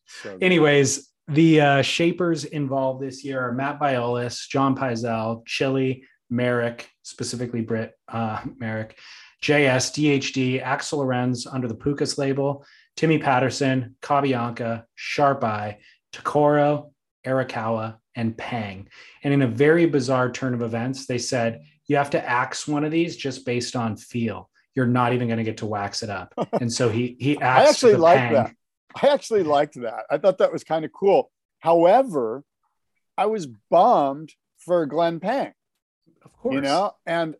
so 0.05 0.37
Anyways, 0.41 1.09
the 1.27 1.61
uh, 1.61 1.81
shapers 1.81 2.45
involved 2.45 3.01
this 3.01 3.23
year 3.23 3.39
are 3.39 3.53
Matt 3.53 3.79
Biolos, 3.79 4.47
John 4.47 4.75
Pyzel, 4.75 5.45
Chili, 5.45 6.03
Merrick, 6.29 6.89
specifically 7.03 7.61
Britt 7.61 7.93
uh, 8.07 8.41
Merrick, 8.57 8.97
JS, 9.41 9.91
DHD, 9.91 10.61
Axel 10.61 10.99
Lorenz 10.99 11.45
under 11.45 11.67
the 11.67 11.75
Pukas 11.75 12.17
label, 12.17 12.65
Timmy 12.95 13.17
Patterson, 13.17 13.95
Cabianca, 14.01 14.83
Sharp 14.95 15.43
Eye, 15.43 15.79
Tokoro, 16.13 16.91
Arakawa, 17.25 17.97
and 18.15 18.37
Pang. 18.37 18.87
And 19.23 19.33
in 19.33 19.41
a 19.41 19.47
very 19.47 19.85
bizarre 19.85 20.31
turn 20.31 20.53
of 20.53 20.61
events, 20.61 21.05
they 21.05 21.17
said 21.17 21.63
you 21.87 21.95
have 21.97 22.11
to 22.11 22.29
axe 22.29 22.67
one 22.67 22.83
of 22.83 22.91
these 22.91 23.17
just 23.17 23.45
based 23.45 23.75
on 23.75 23.97
feel. 23.97 24.49
You're 24.75 24.87
not 24.87 25.13
even 25.13 25.27
going 25.27 25.37
to 25.37 25.43
get 25.43 25.57
to 25.57 25.65
wax 25.65 26.03
it 26.03 26.09
up. 26.09 26.33
And 26.59 26.71
so 26.71 26.89
he 26.89 27.15
he 27.19 27.39
I 27.41 27.65
actually 27.65 27.95
like 27.95 28.31
that. 28.31 28.55
I 29.01 29.07
actually 29.07 29.43
liked 29.43 29.75
that. 29.75 30.05
I 30.09 30.17
thought 30.17 30.37
that 30.39 30.51
was 30.51 30.63
kind 30.63 30.85
of 30.85 30.91
cool. 30.91 31.31
However, 31.59 32.43
I 33.17 33.27
was 33.27 33.47
bummed 33.69 34.33
for 34.57 34.85
Glenn 34.85 35.19
Pang. 35.19 35.53
Of 36.23 36.33
course. 36.33 36.55
You 36.55 36.61
know, 36.61 36.95
and 37.05 37.35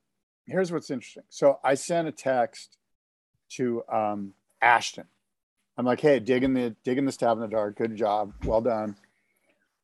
here's 0.46 0.72
what's 0.72 0.92
interesting. 0.92 1.24
So 1.30 1.60
I 1.64 1.76
sent 1.76 2.08
a 2.08 2.12
text 2.12 2.78
to 3.52 3.84
um, 3.92 4.34
Ashton. 4.62 5.06
I'm 5.78 5.86
like, 5.86 6.02
hey, 6.02 6.20
digging 6.20 6.54
the 6.54 6.76
digging 6.84 7.06
the 7.06 7.12
stab 7.12 7.38
in 7.38 7.42
the 7.42 7.48
dark. 7.48 7.78
Good 7.78 7.96
job. 7.96 8.34
Well 8.44 8.62
done. 8.62 8.96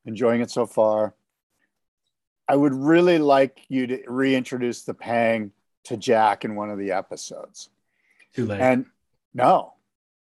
Enjoying 0.05 0.41
it 0.41 0.51
so 0.51 0.65
far. 0.65 1.15
I 2.47 2.55
would 2.55 2.73
really 2.73 3.19
like 3.19 3.59
you 3.69 3.87
to 3.87 4.03
reintroduce 4.07 4.83
the 4.83 4.93
Pang 4.93 5.51
to 5.85 5.97
Jack 5.97 6.45
in 6.45 6.55
one 6.55 6.69
of 6.69 6.79
the 6.79 6.91
episodes. 6.91 7.69
Too 8.33 8.45
late. 8.45 8.59
And 8.59 8.85
no, 9.33 9.73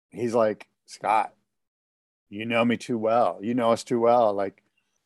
he's 0.09 0.34
like, 0.34 0.67
Scott, 0.89 1.33
you 2.29 2.45
know 2.45 2.65
me 2.65 2.75
too 2.75 2.97
well. 2.97 3.37
You 3.41 3.53
know 3.53 3.71
us 3.71 3.83
too 3.83 3.99
well. 3.99 4.33
Like, 4.33 4.63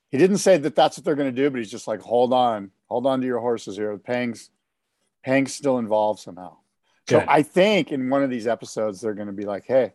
he 0.09 0.17
didn't 0.17 0.37
say 0.37 0.57
that 0.57 0.75
that's 0.75 0.97
what 0.97 1.03
they're 1.03 1.15
going 1.15 1.33
to 1.33 1.41
do, 1.41 1.49
but 1.49 1.57
he's 1.57 1.69
just 1.71 1.89
like, 1.89 1.99
hold 1.99 2.31
on, 2.31 2.71
hold 2.87 3.05
on 3.05 3.19
to 3.19 3.27
your 3.27 3.39
horses 3.39 3.75
here. 3.75 3.97
Pang's, 3.97 4.49
Pang's 5.25 5.53
still 5.53 5.79
involved 5.79 6.21
somehow. 6.21 6.55
Good. 7.07 7.19
So 7.21 7.25
I 7.27 7.43
think 7.43 7.91
in 7.91 8.09
one 8.09 8.23
of 8.23 8.29
these 8.29 8.47
episodes, 8.47 9.01
they're 9.01 9.13
going 9.13 9.27
to 9.27 9.33
be 9.33 9.43
like, 9.43 9.65
hey, 9.67 9.93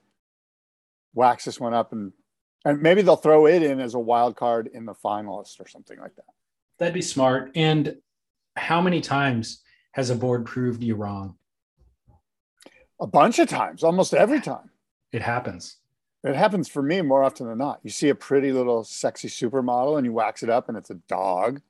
wax 1.14 1.47
this 1.47 1.59
one 1.59 1.72
up 1.72 1.93
and 1.93 2.12
and 2.64 2.82
maybe 2.82 3.01
they'll 3.01 3.16
throw 3.16 3.47
it 3.47 3.62
in 3.62 3.80
as 3.80 3.95
a 3.95 3.99
wild 3.99 4.36
card 4.36 4.68
in 4.74 4.84
the 4.84 4.93
finalist 4.93 5.59
or 5.61 5.68
something 5.68 5.99
like 5.99 6.14
that. 6.16 6.26
That'd 6.78 6.93
be 6.93 7.01
smart. 7.01 7.53
And 7.55 7.97
how 8.57 8.82
many 8.82 9.01
times 9.01 9.62
has 9.93 10.11
a 10.11 10.16
board 10.16 10.45
proved 10.45 10.82
you 10.82 10.97
wrong? 10.97 11.36
A 13.01 13.07
bunch 13.07 13.39
of 13.39 13.49
times, 13.49 13.84
almost 13.84 14.12
every 14.12 14.41
time. 14.41 14.70
It 15.13 15.23
happens. 15.23 15.77
It 16.25 16.35
happens 16.35 16.69
for 16.69 16.83
me 16.83 17.01
more 17.01 17.23
often 17.23 17.47
than 17.47 17.59
not. 17.59 17.81
You 17.83 17.91
see 17.91 18.09
a 18.09 18.15
pretty 18.15 18.53
little 18.53 18.85
sexy 18.85 19.29
supermodel 19.29 19.97
and 19.97 20.05
you 20.05 20.13
wax 20.13 20.43
it 20.43 20.51
up 20.51 20.69
and 20.69 20.77
it's 20.77 20.91
a 20.91 20.97
dog. 21.09 21.61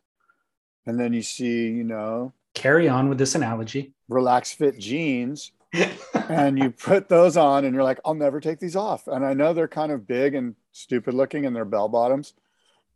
And 0.87 0.99
then 0.99 1.13
you 1.13 1.23
see, 1.23 1.69
you 1.69 1.85
know, 1.85 2.33
carry 2.55 2.89
on 2.89 3.09
with 3.09 3.19
this 3.19 3.35
analogy. 3.35 3.93
Relax 4.09 4.53
fit 4.53 4.79
jeans. 4.79 5.53
and 6.31 6.59
you 6.59 6.71
put 6.71 7.11
those 7.11 7.37
on 7.37 7.67
and 7.67 7.75
you're 7.75 7.85
like, 7.85 8.01
I'll 8.05 8.15
never 8.15 8.41
take 8.41 8.59
these 8.59 8.75
off. 8.75 9.07
And 9.07 9.25
I 9.25 9.35
know 9.35 9.53
they're 9.53 9.69
kind 9.69 9.93
of 9.93 10.07
big 10.07 10.35
and 10.35 10.55
stupid 10.73 11.13
looking 11.13 11.45
and 11.45 11.55
they're 11.55 11.67
bell 11.67 11.91
bottoms, 11.91 12.33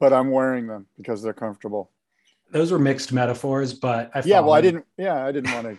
but 0.00 0.12
I'm 0.14 0.30
wearing 0.30 0.66
them 0.66 0.86
because 0.96 1.22
they're 1.22 1.34
comfortable. 1.34 1.90
Those 2.50 2.72
were 2.72 2.78
mixed 2.78 3.12
metaphors, 3.12 3.74
but 3.74 4.10
I 4.14 4.22
yeah, 4.24 4.40
well, 4.40 4.52
I 4.54 4.62
didn't, 4.62 4.86
yeah, 4.96 5.24
I 5.24 5.32
didn't 5.32 5.52
want 5.52 5.66
to 5.66 5.78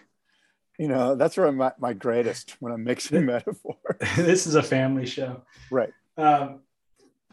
you 0.78 0.88
know 0.88 1.16
that's 1.16 1.38
where 1.38 1.48
I'm 1.48 1.62
at 1.62 1.80
my 1.80 1.94
greatest 1.94 2.56
when 2.60 2.74
I'm 2.74 2.84
mixing 2.84 3.26
metaphor. 3.28 3.78
this 4.16 4.48
is 4.48 4.56
a 4.56 4.64
family 4.64 5.06
show, 5.06 5.44
right? 5.72 5.92
Um, 6.18 6.60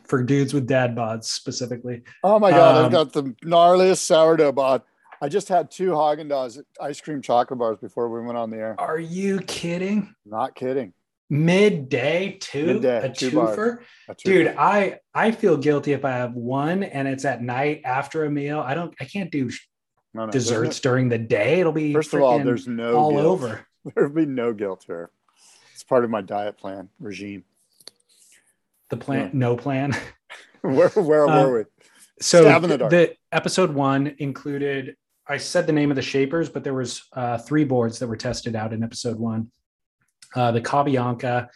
for 0.05 0.22
dudes 0.22 0.53
with 0.53 0.66
dad 0.66 0.95
bods 0.97 1.24
specifically. 1.24 2.03
Oh 2.22 2.38
my 2.38 2.51
god, 2.51 2.76
um, 2.76 2.84
I've 2.86 2.93
got 2.93 3.12
the 3.12 3.34
gnarliest 3.45 3.99
sourdough 3.99 4.53
bod. 4.53 4.82
I 5.22 5.28
just 5.28 5.49
had 5.49 5.70
two 5.70 5.91
Haagen 5.91 6.30
Dazs 6.30 6.62
ice 6.80 7.01
cream 7.01 7.20
chocolate 7.20 7.59
bars 7.59 7.78
before 7.78 8.09
we 8.09 8.24
went 8.24 8.38
on 8.38 8.51
the 8.51 8.57
air. 8.57 8.76
Are 8.78 8.99
you 8.99 9.38
kidding? 9.41 10.14
Not 10.24 10.55
kidding. 10.55 10.95
Midday 11.32 12.38
two 12.41 12.66
Midday, 12.66 13.07
a 13.07 13.09
two 13.12 13.30
twofer, 13.30 13.78
a 14.09 14.14
dude. 14.14 14.49
I 14.59 14.99
I 15.14 15.30
feel 15.30 15.57
guilty 15.57 15.93
if 15.93 16.05
I 16.05 16.11
have 16.11 16.34
one 16.34 16.82
and 16.82 17.07
it's 17.07 17.24
at 17.24 17.41
night 17.41 17.82
after 17.84 18.24
a 18.24 18.30
meal. 18.30 18.59
I 18.61 18.74
don't. 18.74 18.93
I 18.99 19.05
can't 19.05 19.30
do 19.30 19.49
no, 20.12 20.26
no, 20.26 20.32
desserts 20.32 20.82
no, 20.82 20.90
during 20.90 21.08
the 21.08 21.18
day. 21.18 21.61
It'll 21.61 21.72
be 21.72 21.92
first 21.92 22.12
of 22.14 22.22
all, 22.22 22.38
there's 22.38 22.66
no 22.66 22.96
all 22.96 23.11
guilt. 23.12 23.24
over. 23.24 23.66
There'll 23.94 24.11
be 24.11 24.26
no 24.26 24.52
guilt 24.52 24.84
here. 24.86 25.11
It's 25.72 25.84
part 25.84 26.04
of 26.04 26.11
my 26.11 26.20
diet 26.20 26.58
plan 26.58 26.88
regime. 26.98 27.44
The 28.90 28.96
plan, 28.96 29.26
yeah. 29.26 29.30
no 29.32 29.56
plan. 29.56 29.96
where 30.62 30.88
where 30.88 31.28
uh, 31.28 31.46
were 31.46 31.58
we? 31.58 31.64
So 32.20 32.44
the, 32.44 32.76
the, 32.76 33.14
episode 33.32 33.72
one 33.72 34.14
included. 34.18 34.96
I 35.26 35.36
said 35.36 35.66
the 35.66 35.72
name 35.72 35.90
of 35.90 35.96
the 35.96 36.02
shapers, 36.02 36.48
but 36.48 36.64
there 36.64 36.74
was 36.74 37.02
uh, 37.12 37.38
three 37.38 37.64
boards 37.64 38.00
that 38.00 38.08
were 38.08 38.16
tested 38.16 38.56
out 38.56 38.72
in 38.72 38.82
episode 38.82 39.18
one. 39.18 39.50
Uh, 40.34 40.50
the 40.50 40.61
Cabianca, 40.61 41.48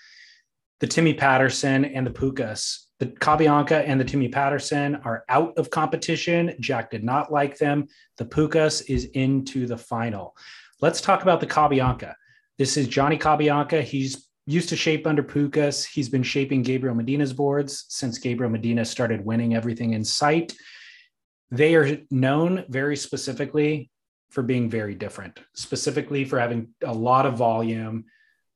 the 0.78 0.86
Timmy 0.86 1.12
Patterson, 1.12 1.84
and 1.84 2.06
the 2.06 2.10
Pukas. 2.10 2.83
The 3.00 3.06
Cabianca 3.06 3.82
and 3.86 4.00
the 4.00 4.04
Timmy 4.04 4.28
Patterson 4.28 4.96
are 5.04 5.24
out 5.28 5.56
of 5.58 5.70
competition. 5.70 6.54
Jack 6.60 6.90
did 6.90 7.02
not 7.02 7.32
like 7.32 7.58
them. 7.58 7.88
The 8.18 8.24
Pukas 8.24 8.88
is 8.88 9.06
into 9.06 9.66
the 9.66 9.76
final. 9.76 10.36
Let's 10.80 11.00
talk 11.00 11.22
about 11.22 11.40
the 11.40 11.46
Cabianca. 11.46 12.14
This 12.56 12.76
is 12.76 12.86
Johnny 12.86 13.18
Cabianca. 13.18 13.82
He's 13.82 14.28
used 14.46 14.68
to 14.68 14.76
shape 14.76 15.06
under 15.06 15.22
Pukas. 15.22 15.84
He's 15.84 16.08
been 16.08 16.22
shaping 16.22 16.62
Gabriel 16.62 16.94
Medina's 16.94 17.32
boards 17.32 17.86
since 17.88 18.18
Gabriel 18.18 18.52
Medina 18.52 18.84
started 18.84 19.24
winning 19.24 19.54
everything 19.54 19.94
in 19.94 20.04
sight. 20.04 20.54
They 21.50 21.74
are 21.74 21.98
known 22.10 22.64
very 22.68 22.96
specifically 22.96 23.90
for 24.30 24.42
being 24.42 24.68
very 24.68 24.94
different, 24.94 25.40
specifically 25.54 26.24
for 26.24 26.38
having 26.38 26.68
a 26.84 26.92
lot 26.92 27.26
of 27.26 27.36
volume, 27.36 28.04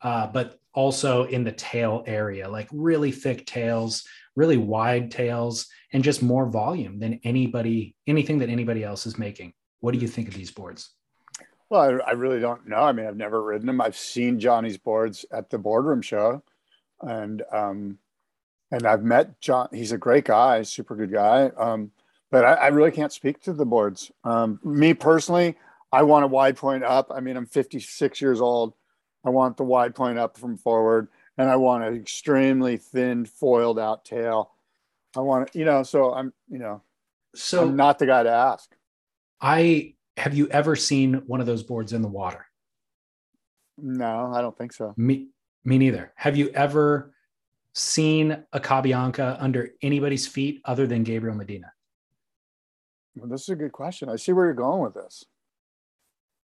uh, 0.03 0.26
but 0.26 0.59
also 0.74 1.24
in 1.24 1.45
the 1.45 1.53
tail 1.53 2.05
area, 2.07 2.49
like 2.49 2.68
really 2.72 3.11
thick 3.12 3.47
tails, 3.47 4.05
really 4.39 4.57
wide 4.57 5.11
tails 5.11 5.66
and 5.93 6.05
just 6.05 6.22
more 6.22 6.47
volume 6.47 7.01
than 7.01 7.18
anybody 7.24 7.97
anything 8.07 8.39
that 8.39 8.49
anybody 8.49 8.84
else 8.84 9.05
is 9.05 9.18
making. 9.18 9.53
What 9.80 9.93
do 9.93 9.99
you 9.99 10.07
think 10.07 10.28
of 10.28 10.34
these 10.34 10.53
boards? 10.53 10.95
Well 11.68 11.80
I, 11.80 12.11
I, 12.11 12.12
really 12.12 12.39
don't 12.39 12.68
know. 12.68 12.76
I 12.76 12.93
mean 12.93 13.07
i've 13.07 13.16
never 13.16 13.43
ridden 13.43 13.66
them. 13.66 13.80
I've 13.80 13.97
seen 13.97 14.39
johnny's 14.39 14.78
boards 14.78 15.26
at 15.32 15.51
the 15.51 15.59
boardroom 15.59 16.03
show 16.03 16.43
and 17.03 17.43
um 17.53 17.99
and 18.70 18.86
i've 18.86 19.03
met 19.03 19.41
john 19.41 19.68
he's 19.72 19.93
a 19.93 19.99
great 19.99 20.24
guy 20.24 20.62
super 20.62 20.97
good 20.97 21.12
guy 21.12 21.51
um 21.57 21.91
but 22.30 22.45
I, 22.45 22.55
I 22.55 22.66
really 22.68 22.91
can't 22.91 23.12
speak 23.12 23.41
to 23.43 23.53
the 23.53 23.66
boards. 23.66 24.12
Um 24.22 24.61
me 24.62 24.95
personally 24.95 25.57
i 25.91 26.05
want 26.05 26.24
a 26.24 26.28
wide 26.28 26.57
point 26.57 26.84
up. 26.84 27.11
I 27.12 27.18
mean 27.18 27.36
i'm 27.36 27.47
56 27.47 28.20
years 28.20 28.41
old. 28.41 28.74
I 29.24 29.30
want 29.30 29.57
the 29.57 29.64
wide 29.64 29.97
point 29.97 30.16
up 30.16 30.39
from 30.39 30.57
forward 30.57 31.09
and 31.39 31.49
I 31.49 31.57
want 31.57 31.84
an 31.84 31.97
extremely 31.97 32.76
thin 32.76 33.24
foiled 33.24 33.78
out 33.78 34.05
tail. 34.05 34.51
I 35.16 35.20
want 35.20 35.53
to, 35.53 35.59
you 35.59 35.64
know, 35.64 35.82
so 35.82 36.12
I'm, 36.12 36.32
you 36.49 36.59
know, 36.59 36.82
So 37.34 37.62
I'm 37.62 37.76
not 37.76 37.99
the 37.99 38.07
guy 38.07 38.24
to 38.24 38.30
ask. 38.30 38.74
I 39.41 39.95
have 40.16 40.34
you 40.34 40.49
ever 40.49 40.74
seen 40.74 41.22
one 41.26 41.41
of 41.41 41.47
those 41.47 41.62
boards 41.62 41.93
in 41.93 42.03
the 42.03 42.09
water? 42.09 42.45
No, 43.78 44.32
I 44.34 44.41
don't 44.41 44.59
think 44.59 44.72
so. 44.72 44.93
Me, 44.97 45.28
me 45.64 45.78
neither. 45.78 46.12
Have 46.16 46.36
you 46.36 46.51
ever 46.51 47.14
seen 47.72 48.45
a 48.53 48.59
Cabianca 48.59 49.36
under 49.39 49.70
anybody's 49.80 50.26
feet 50.26 50.61
other 50.64 50.86
than 50.89 51.05
Gabriel 51.05 51.36
Medina? 51.36 51.72
Well, 53.14 53.28
this 53.28 53.43
is 53.43 53.51
a 53.51 53.57
good 53.57 53.72
question. 53.72 54.09
I 54.09 54.16
see 54.16 54.32
where 54.32 54.47
you're 54.47 54.55
going 54.55 54.82
with 54.82 54.95
this. 54.95 55.24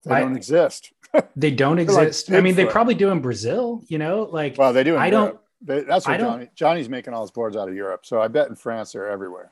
They 0.03 0.15
I- 0.15 0.21
don't 0.21 0.35
exist. 0.35 0.91
They 1.35 1.51
don't 1.51 1.75
They're 1.75 1.85
like 1.87 2.07
exist. 2.07 2.31
I 2.31 2.39
mean, 2.39 2.55
they 2.55 2.65
probably 2.65 2.95
do 2.95 3.09
in 3.09 3.19
Brazil, 3.19 3.83
you 3.89 3.97
know, 3.97 4.29
like 4.31 4.57
Well, 4.57 4.71
they 4.71 4.85
do. 4.85 4.95
In 4.95 5.01
I 5.01 5.09
don't- 5.09 5.37
They, 5.61 5.81
that's 5.81 6.07
what 6.07 6.17
Johnny, 6.19 6.49
Johnny's 6.55 6.87
making 6.87 7.13
all 7.13 7.21
his 7.21 7.31
boards 7.31 7.57
out 7.57 7.67
of 7.67 7.75
Europe. 7.75 8.05
So 8.05 8.21
I 8.21 8.29
bet 8.29 8.47
in 8.47 8.55
France 8.55 8.93
they're 8.93 9.09
everywhere, 9.09 9.51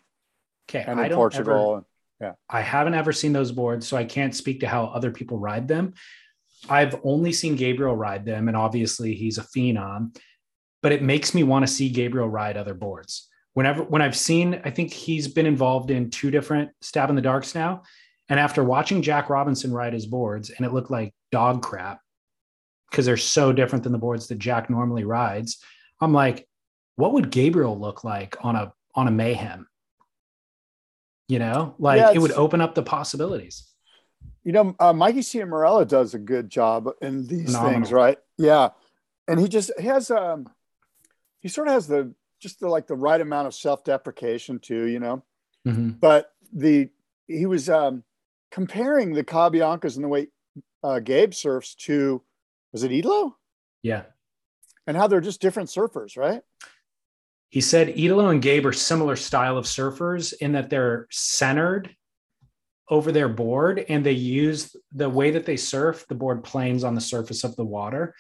okay, 0.70 0.86
and 0.88 0.98
in 1.00 1.12
Portugal. 1.12 1.86
yeah, 2.22 2.34
I 2.50 2.62
haven't 2.62 2.94
ever 2.94 3.12
seen 3.12 3.34
those 3.34 3.52
boards, 3.52 3.88
so 3.88 3.98
I 3.98 4.06
can't 4.06 4.34
speak 4.34 4.62
to 4.62 4.68
how 4.68 4.86
other 4.86 5.12
people 5.12 5.38
ride 5.38 5.68
them. 5.68 5.96
I've 6.70 7.00
only 7.04 7.34
seen 7.34 7.56
Gabriel 7.58 7.96
ride 7.96 8.26
them, 8.26 8.48
and 8.48 8.56
obviously 8.56 9.14
he's 9.14 9.38
a 9.38 9.44
phenom, 9.44 10.18
but 10.82 10.94
it 10.94 11.04
makes 11.04 11.34
me 11.34 11.44
want 11.44 11.68
to 11.68 11.72
see 11.72 11.90
Gabriel 11.90 12.30
ride 12.30 12.56
other 12.56 12.74
boards. 12.74 13.28
Whenever 13.54 13.84
when 13.84 14.02
I've 14.02 14.16
seen, 14.18 14.62
I 14.64 14.70
think 14.70 14.94
he's 14.94 15.28
been 15.28 15.46
involved 15.46 15.92
in 15.92 16.10
two 16.10 16.32
different 16.32 16.72
stab 16.80 17.10
in 17.10 17.18
the 17.18 17.22
darks 17.22 17.54
now. 17.54 17.84
And 18.30 18.40
after 18.40 18.64
watching 18.64 19.02
Jack 19.02 19.30
Robinson 19.30 19.74
ride 19.74 19.94
his 19.94 20.06
boards, 20.06 20.52
and 20.52 20.66
it 20.66 20.72
looked 20.72 20.92
like 20.92 21.14
dog 21.32 21.64
crap 21.64 22.00
because 22.90 23.06
they're 23.06 23.18
so 23.18 23.52
different 23.52 23.84
than 23.84 23.92
the 23.92 23.98
boards 23.98 24.28
that 24.28 24.38
Jack 24.40 24.70
normally 24.70 25.04
rides, 25.04 25.64
I'm 26.00 26.14
like, 26.14 26.48
what 26.96 27.14
would 27.14 27.32
Gabriel 27.32 27.80
look 27.80 28.04
like 28.04 28.38
on 28.42 28.56
a 28.56 28.72
on 28.96 29.08
a 29.08 29.12
mayhem? 29.12 29.68
You 31.28 31.40
know, 31.40 31.76
like 31.80 32.00
Yeah, 32.00 32.12
it 32.12 32.20
would 32.20 32.32
open 32.34 32.62
up 32.62 32.76
the 32.76 32.84
possibilities. 32.84 33.66
You 34.44 34.52
know, 34.52 34.76
uh, 34.80 34.94
Mikey 34.94 35.20
Ciamarella 35.20 35.88
does 35.88 36.14
a 36.14 36.20
good 36.20 36.50
job 36.50 36.90
in 37.02 37.28
these 37.28 37.48
Phenomenal. 37.48 37.72
things, 37.74 37.92
right? 37.92 38.18
Yeah, 38.38 38.70
and 39.28 39.40
he 39.40 39.48
just 39.48 39.72
he 39.80 39.86
has 39.88 40.10
um, 40.10 40.48
he 41.40 41.50
sort 41.50 41.68
of 41.68 41.74
has 41.74 41.88
the 41.88 42.14
just 42.40 42.60
the 42.60 42.68
like 42.70 42.88
the 42.88 42.96
right 42.96 43.20
amount 43.22 43.48
of 43.48 43.54
self 43.54 43.84
deprecation 43.84 44.60
too, 44.60 44.86
you 44.86 45.00
know. 45.00 45.24
Mhm. 45.68 46.00
But 46.00 46.32
the 46.54 46.90
he 47.28 47.46
was 47.46 47.70
um 47.70 48.04
comparing 48.52 49.14
the 49.14 49.24
Cabiancas 49.24 49.96
and 49.96 50.04
the 50.04 50.10
way 50.10 50.28
uh, 50.84 51.00
Gabe 51.00 51.34
surfs 51.34 51.76
to 51.76 52.22
was 52.72 52.84
it 52.84 52.92
Italo 52.92 53.36
Yeah. 53.84 54.04
and 54.88 54.96
how 54.96 55.08
they're 55.08 55.22
just 55.22 55.42
different 55.42 55.70
surfers, 55.70 56.18
right? 56.18 56.42
He 57.50 57.62
said 57.62 57.90
Italo 57.98 58.30
and 58.30 58.42
Gabe 58.42 58.66
are 58.66 58.74
similar 58.74 59.16
style 59.16 59.58
of 59.58 59.66
surfers 59.66 60.34
in 60.40 60.52
that 60.54 60.70
they're 60.70 61.08
centered 61.10 61.96
over 62.90 63.12
their 63.12 63.30
board 63.30 63.86
and 63.90 64.06
they 64.06 64.12
use 64.12 64.76
the 64.92 65.10
way 65.10 65.32
that 65.32 65.46
they 65.46 65.58
surf, 65.58 66.06
the 66.08 66.16
board 66.16 66.44
planes 66.44 66.84
on 66.84 66.96
the 66.96 67.02
surface 67.02 67.44
of 67.44 67.56
the 67.56 67.66
water. 67.66 68.16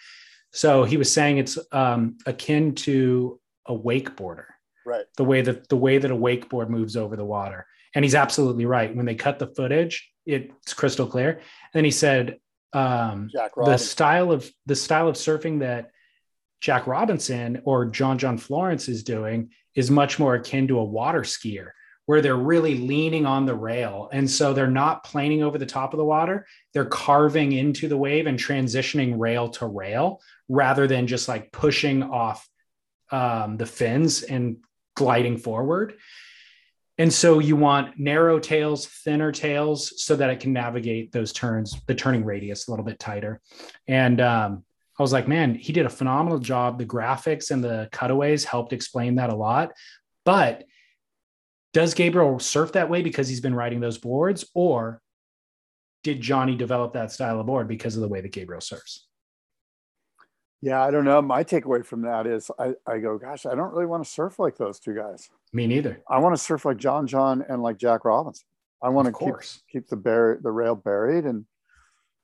So 0.52 0.84
he 0.84 0.98
was 0.98 1.14
saying 1.14 1.38
it's 1.38 1.58
um, 1.72 2.18
akin 2.26 2.74
to 2.76 3.40
a 3.68 3.74
wakeboarder, 3.78 4.46
Right. 4.86 5.06
the 5.18 5.24
way 5.24 5.42
that 5.42 5.70
the 5.70 5.78
way 5.78 6.00
that 6.00 6.10
a 6.12 6.16
wakeboard 6.16 6.70
moves 6.70 6.98
over 6.98 7.16
the 7.16 7.26
water. 7.26 7.68
And 7.94 8.04
he's 8.06 8.16
absolutely 8.16 8.66
right. 8.66 8.96
When 8.96 9.06
they 9.06 9.16
cut 9.16 9.38
the 9.40 9.48
footage, 9.48 10.10
it's 10.30 10.74
crystal 10.74 11.08
clear. 11.08 11.30
And 11.32 11.42
then 11.74 11.86
he 11.86 11.92
said, 11.92 12.40
um, 12.74 13.30
the 13.66 13.78
style 13.78 14.32
of 14.32 14.50
the 14.66 14.76
style 14.76 15.08
of 15.08 15.16
surfing 15.16 15.60
that 15.60 15.92
Jack 16.62 16.88
Robinson 16.88 17.62
or 17.66 17.86
John 17.86 18.18
John 18.18 18.38
Florence 18.38 18.88
is 18.88 19.04
doing 19.04 19.52
is 19.76 19.90
much 19.90 20.20
more 20.20 20.36
akin 20.36 20.68
to 20.68 20.80
a 20.80 20.84
water 20.84 21.22
skier 21.22 21.70
where 22.06 22.22
they're 22.22 22.36
really 22.36 22.76
leaning 22.76 23.26
on 23.26 23.46
the 23.46 23.56
rail. 23.56 24.10
And 24.12 24.30
so 24.30 24.52
they're 24.52 24.68
not 24.68 25.04
planing 25.04 25.44
over 25.44 25.60
the 25.60 25.66
top 25.66 25.94
of 25.94 26.00
the 26.00 26.06
water. 26.06 26.48
They're 26.74 26.86
carving 26.86 27.52
into 27.52 27.88
the 27.88 27.98
wave 27.98 28.26
and 28.26 28.38
transitioning 28.38 29.14
rail 29.18 29.50
to 29.50 29.68
rail 29.68 30.20
rather 30.48 30.88
than 30.88 31.06
just 31.06 31.28
like 31.28 31.52
pushing 31.52 32.02
off 32.02 32.48
um, 33.12 33.58
the 33.58 33.68
fins 33.68 34.24
and 34.24 34.58
gliding 34.96 35.38
forward 35.38 35.94
and 37.00 37.12
so 37.12 37.40
you 37.40 37.56
want 37.56 37.98
narrow 37.98 38.40
tails, 38.40 38.86
thinner 38.86 39.32
tails, 39.32 40.04
so 40.04 40.18
that 40.18 40.30
it 40.30 40.42
can 40.42 40.52
navigate 40.52 41.14
those 41.14 41.32
turns, 41.32 41.80
the 41.88 41.96
turning 41.96 42.26
radius 42.26 42.68
a 42.68 42.72
little 42.72 42.86
bit 42.86 43.00
tighter. 43.00 43.40
And 43.88 44.20
um, 44.20 44.66
I 45.00 45.02
was 45.02 45.14
like, 45.14 45.26
man, 45.26 45.56
he 45.56 45.72
did 45.72 45.86
a 45.86 45.90
phenomenal 45.90 46.40
job. 46.40 46.78
The 46.78 46.86
graphics 46.86 47.52
and 47.52 47.64
the 47.64 47.88
cutaways 47.94 48.44
helped 48.44 48.74
explain 48.74 49.16
that 49.16 49.30
a 49.30 49.36
lot. 49.36 49.72
But 50.26 50.66
does 51.72 51.94
Gabriel 51.94 52.38
surf 52.38 52.74
that 52.74 52.90
way 52.90 53.02
because 53.02 53.30
he's 53.30 53.40
been 53.40 53.56
riding 53.56 53.80
those 53.80 53.98
boards, 53.98 54.46
or 54.54 55.02
did 56.04 56.20
Johnny 56.20 56.56
develop 56.58 56.94
that 56.94 57.14
style 57.14 57.40
of 57.40 57.46
board 57.46 57.70
because 57.70 57.96
of 57.96 58.02
the 58.02 58.10
way 58.10 58.20
that 58.20 58.34
Gabriel 58.34 58.60
surfs? 58.60 59.08
Yeah, 60.62 60.84
I 60.84 60.92
don't 60.92 61.06
know. 61.06 61.22
My 61.22 61.46
takeaway 61.46 61.86
from 61.86 62.02
that 62.02 62.28
is 62.28 62.52
I, 62.60 62.74
I 62.86 62.98
go, 62.98 63.18
gosh, 63.18 63.46
I 63.46 63.56
don't 63.56 63.72
really 63.72 63.86
want 63.86 64.04
to 64.04 64.10
surf 64.10 64.38
like 64.38 64.58
those 64.58 64.82
two 64.82 64.94
guys. 64.94 65.30
Me 65.54 65.68
neither. 65.68 66.02
I 66.10 66.20
want 66.20 66.36
to 66.36 66.42
surf 66.42 66.66
like 66.66 66.78
John 66.78 67.08
John 67.08 67.44
and 67.48 67.62
like 67.64 67.78
Jack 67.78 68.06
Robinson. 68.06 68.46
I 68.82 68.90
want 68.90 69.08
Of 69.08 69.14
to 69.16 69.20
keep 69.20 69.28
course. 69.30 69.62
keep 69.72 69.88
the 69.88 69.96
bear 69.98 70.40
the 70.42 70.52
rail 70.52 70.76
buried 70.76 71.26
and 71.26 71.46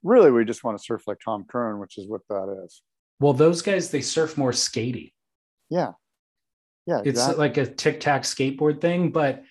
really 0.03 0.31
we 0.31 0.45
just 0.45 0.63
want 0.63 0.77
to 0.77 0.83
surf 0.83 1.03
like 1.07 1.17
Tom 1.23 1.45
Curren, 1.47 1.79
which 1.79 1.97
is 1.97 2.07
what 2.07 2.21
that 2.29 2.63
is. 2.65 2.81
Well, 3.19 3.33
those 3.33 3.61
guys 3.61 3.89
they 3.91 4.01
surf 4.01 4.37
more 4.37 4.51
skatey. 4.51 5.13
Yeah. 5.69 5.93
Yeah. 6.85 6.99
it's 6.99 7.07
exactly. 7.09 7.37
like 7.37 7.57
a 7.57 7.65
tic 7.65 7.99
tac 7.99 8.21
skateboard 8.21 8.79
thing 8.79 9.09
but 9.11 9.43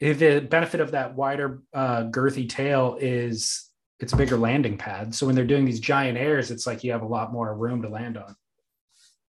if 0.00 0.18
the 0.18 0.40
benefit 0.40 0.80
of 0.80 0.90
that 0.90 1.14
wider 1.14 1.62
uh, 1.72 2.02
girthy 2.10 2.48
tail 2.48 2.98
is 3.00 3.70
it's 4.00 4.12
a 4.12 4.16
bigger 4.16 4.36
landing 4.36 4.76
pad 4.76 5.14
so 5.14 5.26
when 5.26 5.36
they're 5.36 5.44
doing 5.46 5.64
these 5.64 5.78
giant 5.78 6.18
airs 6.18 6.50
it's 6.50 6.66
like 6.66 6.82
you 6.82 6.90
have 6.90 7.02
a 7.02 7.06
lot 7.06 7.32
more 7.32 7.54
room 7.54 7.82
to 7.82 7.88
land 7.88 8.16
on 8.18 8.34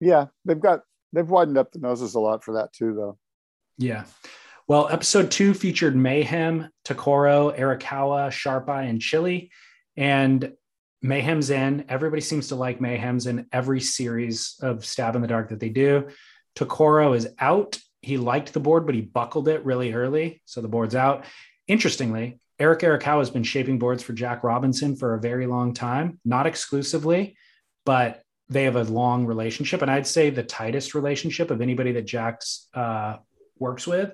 yeah, 0.01 0.27
they've 0.45 0.59
got 0.59 0.81
they've 1.13 1.29
widened 1.29 1.59
up 1.59 1.73
the 1.73 1.79
noses 1.79 2.15
a 2.15 2.21
lot 2.21 2.43
for 2.43 2.55
that 2.55 2.73
too, 2.73 2.95
though. 2.95 3.19
Yeah. 3.81 4.05
Well 4.69 4.89
episode 4.91 5.31
two 5.31 5.55
featured 5.55 5.97
mayhem 5.97 6.69
Tokoro 6.85 7.59
arakawa 7.59 8.29
sharpeye 8.29 8.89
and 8.89 9.01
chili. 9.01 9.51
And 9.97 10.53
mayhem's 11.01 11.49
in. 11.49 11.87
Everybody 11.89 12.21
seems 12.21 12.49
to 12.49 12.57
like 12.57 12.79
mayhem's 12.79 13.27
in 13.27 13.47
every 13.53 13.81
series 13.81 14.57
of 14.61 14.85
stab 14.85 15.17
in 15.17 15.23
the 15.23 15.29
dark 15.29 15.49
that 15.49 15.61
they 15.61 15.71
do. 15.71 16.09
Tokoro 16.57 17.17
is 17.17 17.29
out. 17.39 17.79
He 18.03 18.19
liked 18.19 18.53
the 18.53 18.61
board 18.61 18.85
but 18.85 18.95
he 18.95 19.01
buckled 19.01 19.49
it 19.49 19.65
really 19.65 19.95
early 19.95 20.43
so 20.45 20.61
the 20.61 20.69
board's 20.69 20.95
out. 20.95 21.25
Interestingly 21.67 22.39
eric 22.59 22.81
arakawa 22.81 23.21
has 23.21 23.31
been 23.31 23.43
shaping 23.43 23.79
boards 23.79 24.03
for 24.03 24.13
jack 24.13 24.45
robinson 24.45 24.95
for 24.95 25.15
a 25.15 25.21
very 25.21 25.47
long 25.47 25.73
time. 25.73 26.21
Not 26.27 26.47
exclusively 26.47 27.35
but 27.87 28.23
they 28.51 28.65
have 28.65 28.77
a 28.77 28.85
long 28.85 29.25
relationship. 29.25 29.81
And 29.81 29.91
i'd 29.91 30.07
say 30.07 30.29
the 30.29 30.43
tightest 30.43 30.95
relationship 30.95 31.51
of 31.51 31.63
anybody 31.63 31.93
that 31.93 32.05
jack's 32.05 32.69
uh, 32.75 33.17
works 33.61 33.87
with 33.87 34.13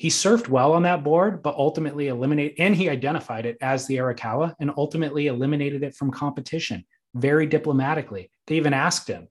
he 0.00 0.08
surfed 0.08 0.48
well 0.48 0.72
on 0.72 0.84
that 0.84 1.04
board, 1.04 1.42
but 1.42 1.56
ultimately 1.56 2.08
eliminated, 2.08 2.54
and 2.58 2.74
he 2.74 2.88
identified 2.88 3.44
it 3.44 3.58
as 3.60 3.86
the 3.86 3.98
Arakawa 3.98 4.54
and 4.58 4.72
ultimately 4.78 5.26
eliminated 5.26 5.82
it 5.82 5.94
from 5.94 6.10
competition 6.10 6.86
very 7.14 7.44
diplomatically. 7.44 8.30
They 8.46 8.54
even 8.54 8.72
asked 8.72 9.08
him, 9.08 9.28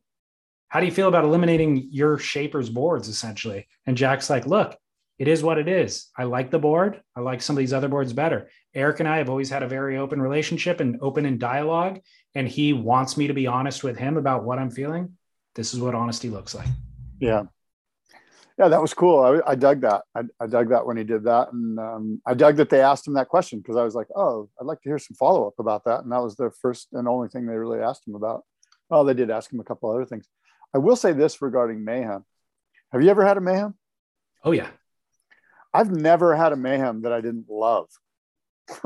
How 0.68 0.80
do 0.80 0.86
you 0.86 0.92
feel 0.92 1.08
about 1.08 1.24
eliminating 1.24 1.88
your 1.90 2.20
shaper's 2.20 2.70
boards 2.70 3.08
essentially? 3.08 3.68
And 3.88 3.98
Jack's 3.98 4.30
like, 4.30 4.46
Look, 4.46 4.78
it 5.18 5.28
is 5.28 5.42
what 5.42 5.58
it 5.58 5.68
is. 5.68 6.06
I 6.16 6.26
like 6.26 6.52
the 6.52 6.60
board. 6.60 7.02
I 7.16 7.22
like 7.22 7.42
some 7.42 7.56
of 7.56 7.62
these 7.62 7.74
other 7.74 7.88
boards 7.88 8.14
better. 8.14 8.52
Eric 8.76 9.00
and 9.00 9.10
I 9.10 9.18
have 9.18 9.30
always 9.32 9.50
had 9.50 9.64
a 9.64 9.68
very 9.68 9.98
open 9.98 10.22
relationship 10.22 10.82
and 10.82 11.00
open 11.02 11.26
in 11.26 11.40
dialogue. 11.40 12.00
And 12.36 12.48
he 12.48 12.74
wants 12.74 13.18
me 13.18 13.26
to 13.26 13.34
be 13.34 13.48
honest 13.48 13.84
with 13.84 13.98
him 13.98 14.18
about 14.18 14.44
what 14.44 14.60
I'm 14.60 14.70
feeling. 14.70 15.18
This 15.56 15.74
is 15.74 15.80
what 15.80 15.96
honesty 15.96 16.30
looks 16.30 16.54
like. 16.54 16.68
Yeah. 17.20 17.46
Yeah, 18.60 18.68
that 18.68 18.82
was 18.82 18.94
cool. 18.94 19.22
I, 19.22 19.52
I 19.52 19.56
dug 19.56 19.80
that. 19.82 20.04
I, 20.14 20.24
I 20.42 20.46
dug 20.46 20.70
that 20.70 20.86
when 20.86 20.98
he 20.98 21.06
did 21.06 21.24
that. 21.24 21.54
And 21.54 21.80
um, 21.80 22.22
I 22.26 22.34
dug 22.34 22.58
that 22.58 22.70
they 22.70 22.82
asked 22.82 23.08
him 23.08 23.14
that 23.14 23.30
question 23.30 23.60
because 23.60 23.78
I 23.78 23.84
was 23.84 23.96
like, 23.96 24.08
oh, 24.18 24.50
I'd 24.60 24.66
like 24.66 24.82
to 24.82 24.90
hear 24.90 25.00
some 25.00 25.16
follow 25.16 25.48
up 25.48 25.54
about 25.60 25.86
that. 25.86 26.02
And 26.02 26.12
that 26.12 26.22
was 26.22 26.36
the 26.36 26.52
first 26.62 26.90
and 26.92 27.08
only 27.08 27.30
thing 27.30 27.46
they 27.46 27.56
really 27.56 27.80
asked 27.80 28.06
him 28.06 28.16
about. 28.16 28.44
Well, 28.90 29.06
they 29.06 29.14
did 29.14 29.30
ask 29.30 29.52
him 29.52 29.62
a 29.62 29.64
couple 29.64 29.90
other 29.90 30.04
things. 30.04 30.28
I 30.76 30.80
will 30.80 30.98
say 30.98 31.14
this 31.14 31.42
regarding 31.42 31.86
mayhem. 31.86 32.26
Have 32.92 33.02
you 33.02 33.10
ever 33.10 33.26
had 33.26 33.38
a 33.38 33.42
mayhem? 33.42 33.76
Oh, 34.44 34.52
yeah. 34.52 34.68
I've 35.74 35.92
never 35.92 36.36
had 36.36 36.52
a 36.52 36.58
mayhem 36.58 37.04
that 37.04 37.14
I 37.14 37.22
didn't 37.22 37.46
love. 37.50 37.88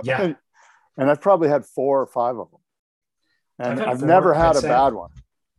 Yeah. 0.03 0.33
and 0.97 1.09
I've 1.09 1.21
probably 1.21 1.49
had 1.49 1.65
four 1.65 1.99
or 1.99 2.07
five 2.07 2.37
of 2.37 2.51
them. 2.51 2.59
And 3.57 3.71
I've 3.71 3.79
had 3.79 3.87
I've 3.87 4.03
never 4.03 4.35
had 4.35 4.51
I'd 4.51 4.55
a 4.57 4.61
say. 4.61 4.67
bad 4.67 4.93
one. 4.93 5.09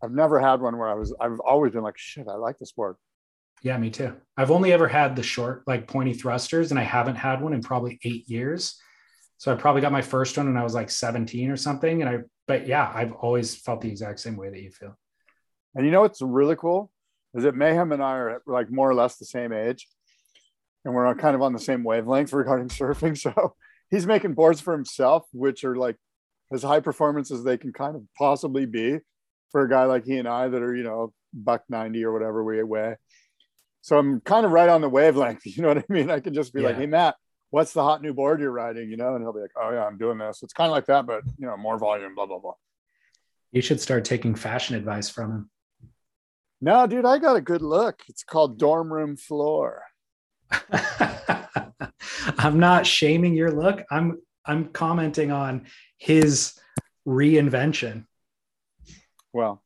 I've 0.00 0.12
never 0.12 0.38
had 0.38 0.60
one 0.60 0.78
where 0.78 0.88
I 0.88 0.94
was, 0.94 1.12
I've 1.18 1.40
always 1.40 1.72
been 1.72 1.82
like, 1.82 1.98
shit, 1.98 2.28
I 2.28 2.36
like 2.36 2.58
this 2.58 2.70
board. 2.70 2.94
Yeah, 3.64 3.76
me 3.78 3.90
too. 3.90 4.14
I've 4.36 4.52
only 4.52 4.72
ever 4.72 4.86
had 4.86 5.16
the 5.16 5.22
short, 5.24 5.64
like 5.66 5.88
pointy 5.88 6.12
thrusters, 6.12 6.70
and 6.70 6.78
I 6.78 6.84
haven't 6.84 7.16
had 7.16 7.40
one 7.40 7.52
in 7.52 7.62
probably 7.62 7.98
eight 8.04 8.28
years. 8.28 8.78
So 9.38 9.52
I 9.52 9.56
probably 9.56 9.80
got 9.80 9.90
my 9.90 10.02
first 10.02 10.36
one 10.36 10.46
when 10.46 10.56
I 10.56 10.62
was 10.62 10.74
like 10.74 10.90
17 10.90 11.50
or 11.50 11.56
something. 11.56 12.02
And 12.02 12.08
I, 12.08 12.18
but 12.46 12.68
yeah, 12.68 12.90
I've 12.94 13.12
always 13.12 13.56
felt 13.56 13.80
the 13.80 13.88
exact 13.88 14.20
same 14.20 14.36
way 14.36 14.50
that 14.50 14.62
you 14.62 14.70
feel. 14.70 14.96
And 15.74 15.84
you 15.84 15.90
know 15.90 16.02
what's 16.02 16.22
really 16.22 16.54
cool? 16.54 16.92
is 17.34 17.42
that 17.42 17.56
Mayhem 17.56 17.92
and 17.92 18.02
I 18.02 18.12
are 18.12 18.42
like 18.46 18.70
more 18.70 18.88
or 18.88 18.94
less 18.94 19.16
the 19.16 19.24
same 19.24 19.52
age, 19.52 19.88
and 20.84 20.94
we're 20.94 21.12
kind 21.16 21.34
of 21.34 21.42
on 21.42 21.52
the 21.52 21.58
same 21.58 21.82
wavelength 21.82 22.32
regarding 22.32 22.68
surfing. 22.68 23.18
So 23.18 23.54
he's 23.90 24.06
making 24.06 24.34
boards 24.34 24.60
for 24.60 24.72
himself, 24.72 25.26
which 25.32 25.64
are 25.64 25.76
like 25.76 25.96
as 26.52 26.62
high 26.62 26.80
performance 26.80 27.30
as 27.30 27.42
they 27.42 27.58
can 27.58 27.72
kind 27.72 27.96
of 27.96 28.02
possibly 28.16 28.66
be 28.66 28.98
for 29.50 29.62
a 29.62 29.68
guy 29.68 29.84
like 29.84 30.04
he 30.04 30.18
and 30.18 30.28
I 30.28 30.48
that 30.48 30.62
are, 30.62 30.74
you 30.74 30.84
know, 30.84 31.12
buck 31.32 31.64
90 31.68 32.04
or 32.04 32.12
whatever 32.12 32.44
we 32.44 32.62
weigh. 32.62 32.96
So 33.84 33.98
I'm 33.98 34.22
kind 34.22 34.46
of 34.46 34.52
right 34.52 34.70
on 34.70 34.80
the 34.80 34.88
wavelength. 34.88 35.42
You 35.44 35.60
know 35.60 35.68
what 35.68 35.76
I 35.78 35.84
mean? 35.90 36.10
I 36.10 36.18
can 36.18 36.32
just 36.32 36.54
be 36.54 36.62
Yeah. 36.62 36.68
like, 36.68 36.76
hey, 36.76 36.86
Matt, 36.86 37.16
what's 37.50 37.74
the 37.74 37.82
hot 37.82 38.00
new 38.00 38.14
board 38.14 38.40
you're 38.40 38.50
riding? 38.50 38.88
You 38.90 38.96
know, 38.96 39.14
and 39.14 39.22
he'll 39.22 39.34
be 39.34 39.40
like, 39.40 39.50
oh, 39.60 39.70
yeah, 39.72 39.84
I'm 39.84 39.98
doing 39.98 40.16
this. 40.16 40.42
It's 40.42 40.54
kind 40.54 40.68
of 40.68 40.72
like 40.72 40.86
that, 40.86 41.04
but, 41.04 41.22
you 41.36 41.46
know, 41.46 41.54
more 41.58 41.76
volume, 41.76 42.14
blah, 42.14 42.24
blah, 42.24 42.38
blah. 42.38 42.54
You 43.52 43.60
should 43.60 43.82
start 43.82 44.06
taking 44.06 44.34
fashion 44.36 44.74
advice 44.74 45.10
from 45.10 45.30
him. 45.32 45.50
No, 46.62 46.86
dude, 46.86 47.04
I 47.04 47.18
got 47.18 47.36
a 47.36 47.42
good 47.42 47.60
look. 47.60 48.00
It's 48.08 48.24
called 48.24 48.58
dorm 48.58 48.90
room 48.90 49.18
floor. 49.18 49.82
I'm 52.38 52.58
not 52.58 52.86
shaming 52.86 53.34
your 53.34 53.52
look. 53.52 53.82
I'm 53.90 54.18
I'm 54.46 54.68
commenting 54.68 55.30
on 55.30 55.66
his 55.98 56.58
reinvention. 57.06 58.06
Well, 59.34 59.62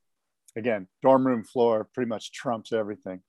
again, 0.56 0.88
dorm 1.02 1.24
room 1.24 1.44
floor 1.44 1.88
pretty 1.94 2.08
much 2.08 2.32
trumps 2.32 2.72
everything. 2.72 3.20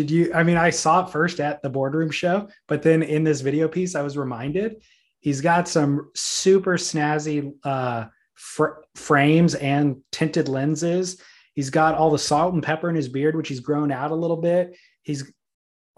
Did 0.00 0.10
you? 0.10 0.32
I 0.32 0.42
mean, 0.44 0.56
I 0.56 0.70
saw 0.70 1.04
it 1.04 1.10
first 1.12 1.40
at 1.40 1.60
the 1.62 1.68
boardroom 1.68 2.10
show, 2.10 2.48
but 2.68 2.82
then 2.82 3.02
in 3.02 3.22
this 3.22 3.42
video 3.42 3.68
piece, 3.68 3.94
I 3.94 4.00
was 4.00 4.16
reminded 4.16 4.82
he's 5.20 5.42
got 5.42 5.68
some 5.68 6.10
super 6.14 6.78
snazzy 6.78 7.52
uh, 7.64 8.06
fr- 8.34 8.80
frames 8.94 9.54
and 9.54 9.98
tinted 10.10 10.48
lenses. 10.48 11.20
He's 11.54 11.68
got 11.68 11.96
all 11.96 12.10
the 12.10 12.18
salt 12.18 12.54
and 12.54 12.62
pepper 12.62 12.88
in 12.88 12.96
his 12.96 13.08
beard, 13.10 13.36
which 13.36 13.48
he's 13.48 13.60
grown 13.60 13.92
out 13.92 14.10
a 14.10 14.14
little 14.14 14.38
bit. 14.38 14.74
He's 15.02 15.30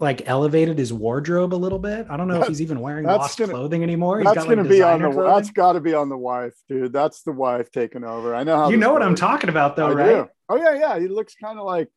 like 0.01 0.27
elevated 0.27 0.77
his 0.77 0.91
wardrobe 0.91 1.53
a 1.53 1.55
little 1.55 1.79
bit. 1.79 2.07
I 2.09 2.17
don't 2.17 2.27
know 2.27 2.41
if 2.41 2.47
he's 2.49 2.61
even 2.61 2.81
wearing 2.81 3.05
that's 3.05 3.19
lost 3.19 3.39
gonna- 3.39 3.53
clothing 3.53 3.83
anymore. 3.83 4.19
He's 4.19 4.25
That's 4.25 4.39
got, 4.39 4.47
like, 4.49 4.57
to 4.57 4.63
be 4.69 4.81
on 4.81 5.01
the. 5.01 5.11
clothing. 5.11 5.31
That's 5.33 5.51
got 5.51 5.73
to 5.73 5.79
be 5.79 5.93
on 5.93 6.09
the 6.09 6.17
wife, 6.17 6.53
dude. 6.67 6.91
That's 6.91 7.21
the 7.21 7.31
wife 7.31 7.71
taking 7.71 8.03
over. 8.03 8.35
I 8.35 8.43
know 8.43 8.57
how. 8.57 8.69
you 8.69 8.75
know 8.75 8.91
what 8.91 9.01
I'm 9.03 9.15
talking 9.15 9.49
about, 9.49 9.77
though, 9.77 9.87
I 9.91 9.93
right? 9.93 10.07
do. 10.07 10.27
Oh 10.49 10.57
yeah, 10.57 10.73
yeah. 10.77 10.99
He 10.99 11.07
looks 11.07 11.35
kind 11.35 11.57
of 11.57 11.63
like. 11.65 11.87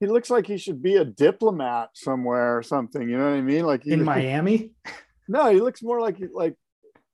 He 0.00 0.06
looks 0.06 0.28
like 0.30 0.46
he 0.46 0.58
should 0.58 0.82
be 0.82 0.96
a 0.96 1.04
diplomat 1.04 1.90
somewhere 1.94 2.56
or 2.58 2.62
something. 2.62 3.08
You 3.08 3.16
know 3.16 3.24
what 3.30 3.36
I 3.38 3.40
mean? 3.40 3.64
Like 3.64 3.82
he, 3.84 3.92
In 3.92 4.04
Miami. 4.14 4.72
No, 5.28 5.50
he 5.50 5.60
looks 5.60 5.82
more 5.82 6.00
like 6.00 6.18
like 6.34 6.54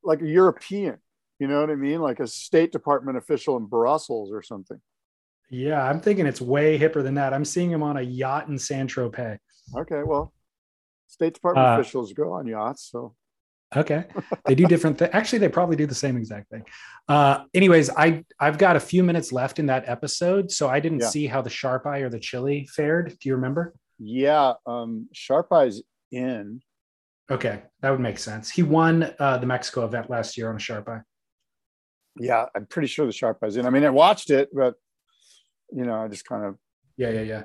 like 0.02 0.20
a 0.20 0.26
European. 0.28 0.98
You 1.38 1.48
know 1.48 1.60
what 1.60 1.70
I 1.70 1.74
mean? 1.76 2.00
Like 2.00 2.20
a 2.20 2.26
State 2.26 2.72
Department 2.72 3.16
official 3.18 3.56
in 3.56 3.66
Brussels 3.66 4.32
or 4.32 4.42
something. 4.42 4.80
Yeah, 5.50 5.82
I'm 5.84 6.00
thinking 6.00 6.26
it's 6.26 6.40
way 6.40 6.78
hipper 6.78 7.02
than 7.02 7.14
that. 7.14 7.34
I'm 7.34 7.44
seeing 7.44 7.70
him 7.70 7.82
on 7.82 7.96
a 7.96 8.02
yacht 8.02 8.48
in 8.48 8.58
San 8.58 8.88
Tropez. 8.88 9.38
Okay, 9.76 10.02
well, 10.04 10.32
State 11.08 11.34
Department 11.34 11.66
Uh, 11.66 11.78
officials 11.80 12.12
go 12.14 12.32
on 12.32 12.46
yachts, 12.46 12.88
so 12.90 13.14
Okay. 13.76 14.04
They 14.46 14.54
do 14.54 14.66
different 14.66 14.98
things. 14.98 15.10
Actually, 15.14 15.38
they 15.40 15.48
probably 15.48 15.76
do 15.76 15.86
the 15.86 15.94
same 15.94 16.16
exact 16.16 16.50
thing. 16.50 16.64
Uh, 17.08 17.44
anyways, 17.54 17.88
I 17.90 18.24
I've 18.38 18.58
got 18.58 18.76
a 18.76 18.80
few 18.80 19.02
minutes 19.02 19.32
left 19.32 19.58
in 19.58 19.66
that 19.66 19.88
episode, 19.88 20.50
so 20.50 20.68
I 20.68 20.78
didn't 20.80 21.00
Yeah. 21.00 21.08
see 21.08 21.26
how 21.26 21.40
the 21.42 21.50
sharp 21.50 21.86
eye 21.86 22.00
or 22.00 22.08
the 22.10 22.20
chili 22.20 22.66
fared. 22.74 23.16
Do 23.20 23.28
you 23.28 23.34
remember? 23.34 23.74
yeah. 23.98 24.54
Um, 24.66 25.08
Sharp 25.12 25.52
Eyes 25.52 25.80
in. 26.10 26.60
Okay, 27.30 27.62
that 27.80 27.90
would 27.90 28.00
make 28.00 28.18
sense. 28.18 28.50
He 28.50 28.62
won 28.62 29.14
uh, 29.18 29.38
the 29.38 29.46
Mexico 29.46 29.84
event 29.84 30.10
last 30.10 30.36
year 30.36 30.50
on 30.50 30.56
a 30.56 30.58
sharp 30.58 30.88
eye. 30.88 31.00
Yeah, 32.18 32.46
I'm 32.54 32.66
pretty 32.66 32.88
sure 32.88 33.06
the 33.06 33.12
Sharp 33.12 33.38
Eyes 33.42 33.56
in. 33.56 33.64
I 33.64 33.70
mean, 33.70 33.84
I 33.84 33.90
watched 33.90 34.28
it, 34.30 34.50
but 34.52 34.74
you 35.74 35.84
know, 35.84 35.94
I 35.94 36.08
just 36.08 36.26
kind 36.26 36.44
of 36.44 36.56
Yeah, 36.98 37.10
yeah, 37.10 37.22
yeah. 37.22 37.42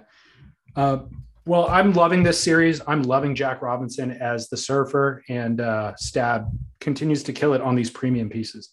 Uh, 0.75 1.05
well, 1.47 1.67
I'm 1.69 1.93
loving 1.93 2.23
this 2.23 2.39
series. 2.39 2.81
I'm 2.87 3.03
loving 3.03 3.33
Jack 3.33 3.61
Robinson 3.61 4.11
as 4.11 4.49
the 4.49 4.57
surfer, 4.57 5.23
and 5.29 5.61
uh, 5.61 5.95
Stab 5.95 6.47
continues 6.79 7.23
to 7.23 7.33
kill 7.33 7.53
it 7.53 7.61
on 7.61 7.75
these 7.75 7.89
premium 7.89 8.29
pieces. 8.29 8.71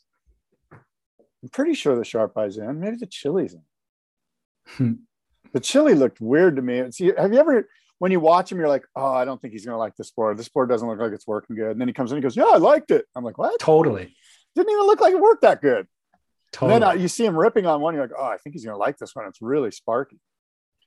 I'm 0.73 1.49
pretty 1.53 1.75
sure 1.75 1.95
the 1.95 2.05
Sharp 2.05 2.37
Eyes 2.37 2.57
in. 2.59 2.81
Maybe 2.81 2.97
the 2.97 3.07
Chili's 3.07 3.55
in. 3.55 3.63
Hmm. 4.67 4.93
the 5.53 5.61
chili 5.61 5.95
looked 5.95 6.21
weird 6.21 6.57
to 6.57 6.63
me. 6.63 6.79
It's, 6.79 6.99
have 6.99 7.33
you 7.33 7.39
ever, 7.39 7.69
when 7.99 8.11
you 8.11 8.19
watch 8.19 8.51
him, 8.51 8.59
you're 8.59 8.69
like, 8.69 8.87
oh, 8.97 9.13
I 9.13 9.25
don't 9.25 9.41
think 9.41 9.53
he's 9.53 9.65
going 9.65 9.75
to 9.75 9.79
like 9.79 9.95
this 9.95 10.11
board. 10.11 10.39
This 10.39 10.49
board 10.49 10.69
doesn't 10.71 10.89
look 10.89 10.99
like 10.99 11.13
it's 11.13 11.27
working 11.27 11.55
good. 11.55 11.73
And 11.73 11.81
then 11.81 11.87
he 11.87 11.95
comes 11.95 12.11
in 12.11 12.17
and 12.17 12.23
goes, 12.23 12.37
yeah, 12.37 12.45
I 12.51 12.57
liked 12.57 12.91
it. 12.91 13.05
I'm 13.15 13.23
like, 13.23 13.37
what? 13.37 13.59
Totally, 13.61 14.17
Didn't 14.57 14.73
even 14.73 14.87
look 14.87 15.01
like 15.01 15.13
it 15.13 15.21
worked 15.21 15.43
that 15.43 15.61
good. 15.61 15.87
totally. 16.51 16.75
And 16.75 16.83
then 16.83 16.91
uh, 16.91 16.95
you 16.95 17.09
see 17.09 17.27
him 17.27 17.37
ripping 17.37 17.67
on 17.67 17.81
one. 17.81 17.95
You're 17.95 18.05
like, 18.05 18.17
oh, 18.19 18.25
I 18.25 18.39
think 18.39 18.55
he's 18.55 18.65
going 18.65 18.75
to 18.75 18.79
like 18.79 18.97
this 18.97 19.15
one. 19.15 19.27
It's 19.27 19.43
really 19.43 19.71
sparky. 19.71 20.19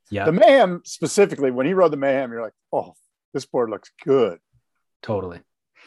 Yeah, 0.09 0.25
The 0.25 0.31
Mayhem 0.31 0.81
specifically, 0.85 1.51
when 1.51 1.65
he 1.65 1.73
rode 1.73 1.91
the 1.91 1.97
Mayhem, 1.97 2.31
you're 2.31 2.41
like, 2.41 2.53
oh, 2.71 2.93
this 3.33 3.45
board 3.45 3.69
looks 3.69 3.91
good. 4.03 4.39
totally. 5.01 5.41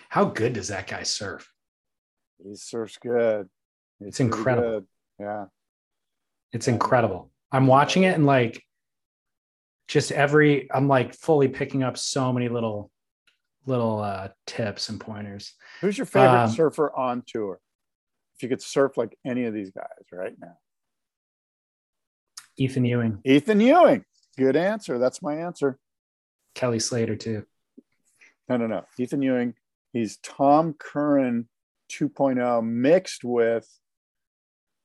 How 0.08 0.24
good 0.24 0.54
does 0.54 0.68
that 0.68 0.86
guy 0.88 1.04
surf? 1.04 1.50
He 2.42 2.54
surfs 2.56 2.98
good. 3.00 3.48
He's 3.98 4.08
It's 4.08 4.20
incredible. 4.20 4.70
good. 4.70 4.86
Yeah. 5.20 5.44
It's 6.52 6.66
incredible. 6.68 7.30
I'm 7.52 7.66
watching 7.68 8.02
it 8.04 8.14
and 8.16 8.26
like 8.26 8.62
just 9.88 10.10
every 10.10 10.68
I'm 10.72 10.88
like 10.88 11.14
fully 11.14 11.48
picking 11.48 11.82
up 11.82 11.96
so 11.98 12.32
many 12.32 12.48
little 12.48 12.90
little 13.66 14.00
uh 14.00 14.28
tips 14.46 14.88
and 14.88 14.98
pointers. 15.00 15.54
Who's 15.80 15.96
your 15.98 16.06
favorite 16.06 16.44
Um, 16.44 16.50
surfer 16.50 16.92
on 16.96 17.22
tour? 17.26 17.60
If 18.36 18.42
you 18.42 18.48
could 18.48 18.62
surf 18.62 18.96
like 18.96 19.16
any 19.24 19.44
of 19.44 19.54
these 19.54 19.70
guys 19.70 19.86
right 20.12 20.34
now. 20.40 20.56
Ethan 22.56 22.84
Ewing, 22.84 23.20
Ethan 23.24 23.60
Ewing. 23.60 24.04
Good 24.41 24.57
answer. 24.57 24.99
That's 24.99 25.20
my 25.20 25.34
answer. 25.34 25.78
Kelly 26.55 26.78
Slater 26.78 27.14
too. 27.14 27.45
No, 28.49 28.57
no, 28.57 28.66
no. 28.66 28.86
Ethan 28.99 29.20
Ewing. 29.20 29.53
He's 29.93 30.16
Tom 30.16 30.72
Curren 30.72 31.47
2.0 31.93 32.64
mixed 32.64 33.22
with. 33.22 33.68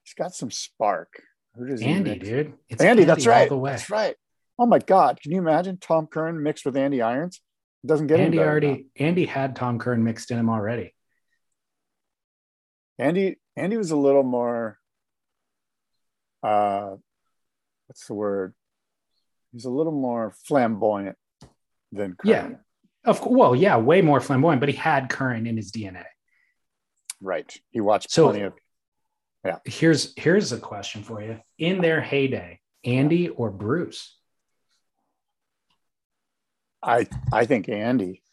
He's 0.03 0.13
got 0.13 0.35
some 0.35 0.51
spark. 0.51 1.21
Who 1.55 1.67
does 1.67 1.81
Andy, 1.81 2.19
dude. 2.19 2.51
It's 2.67 2.83
Andy, 2.83 3.05
that's 3.05 3.25
all 3.25 3.31
right. 3.31 3.49
That's 3.49 3.89
right. 3.89 4.17
Oh 4.59 4.65
my 4.65 4.79
God! 4.79 5.21
Can 5.21 5.31
you 5.31 5.37
imagine 5.37 5.77
Tom 5.77 6.07
Curren 6.07 6.43
mixed 6.43 6.65
with 6.65 6.75
Andy 6.75 7.01
Irons? 7.01 7.39
It 7.81 7.87
doesn't 7.87 8.07
get 8.07 8.19
Andy 8.19 8.39
already 8.39 8.87
Andy 8.97 9.25
had 9.25 9.55
Tom 9.55 9.79
Curren 9.79 10.03
mixed 10.03 10.31
in 10.31 10.37
him 10.37 10.49
already. 10.49 10.93
Andy. 12.99 13.37
Andy 13.55 13.77
was 13.77 13.91
a 13.91 13.95
little 13.95 14.23
more. 14.23 14.79
Uh, 16.43 16.95
what's 17.87 18.05
the 18.07 18.13
word? 18.13 18.53
He's 19.55 19.63
a 19.63 19.69
little 19.69 19.93
more 19.93 20.35
flamboyant 20.43 21.15
than 21.93 22.17
Curren. 22.17 22.51
Yeah. 22.51 23.09
Of 23.09 23.21
course, 23.21 23.37
well, 23.37 23.55
yeah, 23.55 23.77
way 23.77 24.01
more 24.01 24.19
flamboyant, 24.19 24.59
but 24.59 24.67
he 24.67 24.75
had 24.75 25.07
Curren 25.09 25.47
in 25.47 25.55
his 25.55 25.71
DNA. 25.71 26.03
Right. 27.21 27.49
He 27.71 27.79
watched 27.79 28.11
So- 28.11 28.25
plenty 28.29 28.41
of. 28.43 28.53
Yeah. 29.45 29.59
Here's 29.63 30.13
here's 30.17 30.51
a 30.51 30.57
question 30.59 31.03
for 31.03 31.21
you. 31.21 31.39
In 31.57 31.79
their 31.79 32.01
heyday, 32.01 32.59
Andy 32.83 33.29
or 33.29 33.49
Bruce? 33.49 34.17
I 36.83 37.07
I 37.31 37.45
think 37.45 37.69
Andy. 37.69 38.23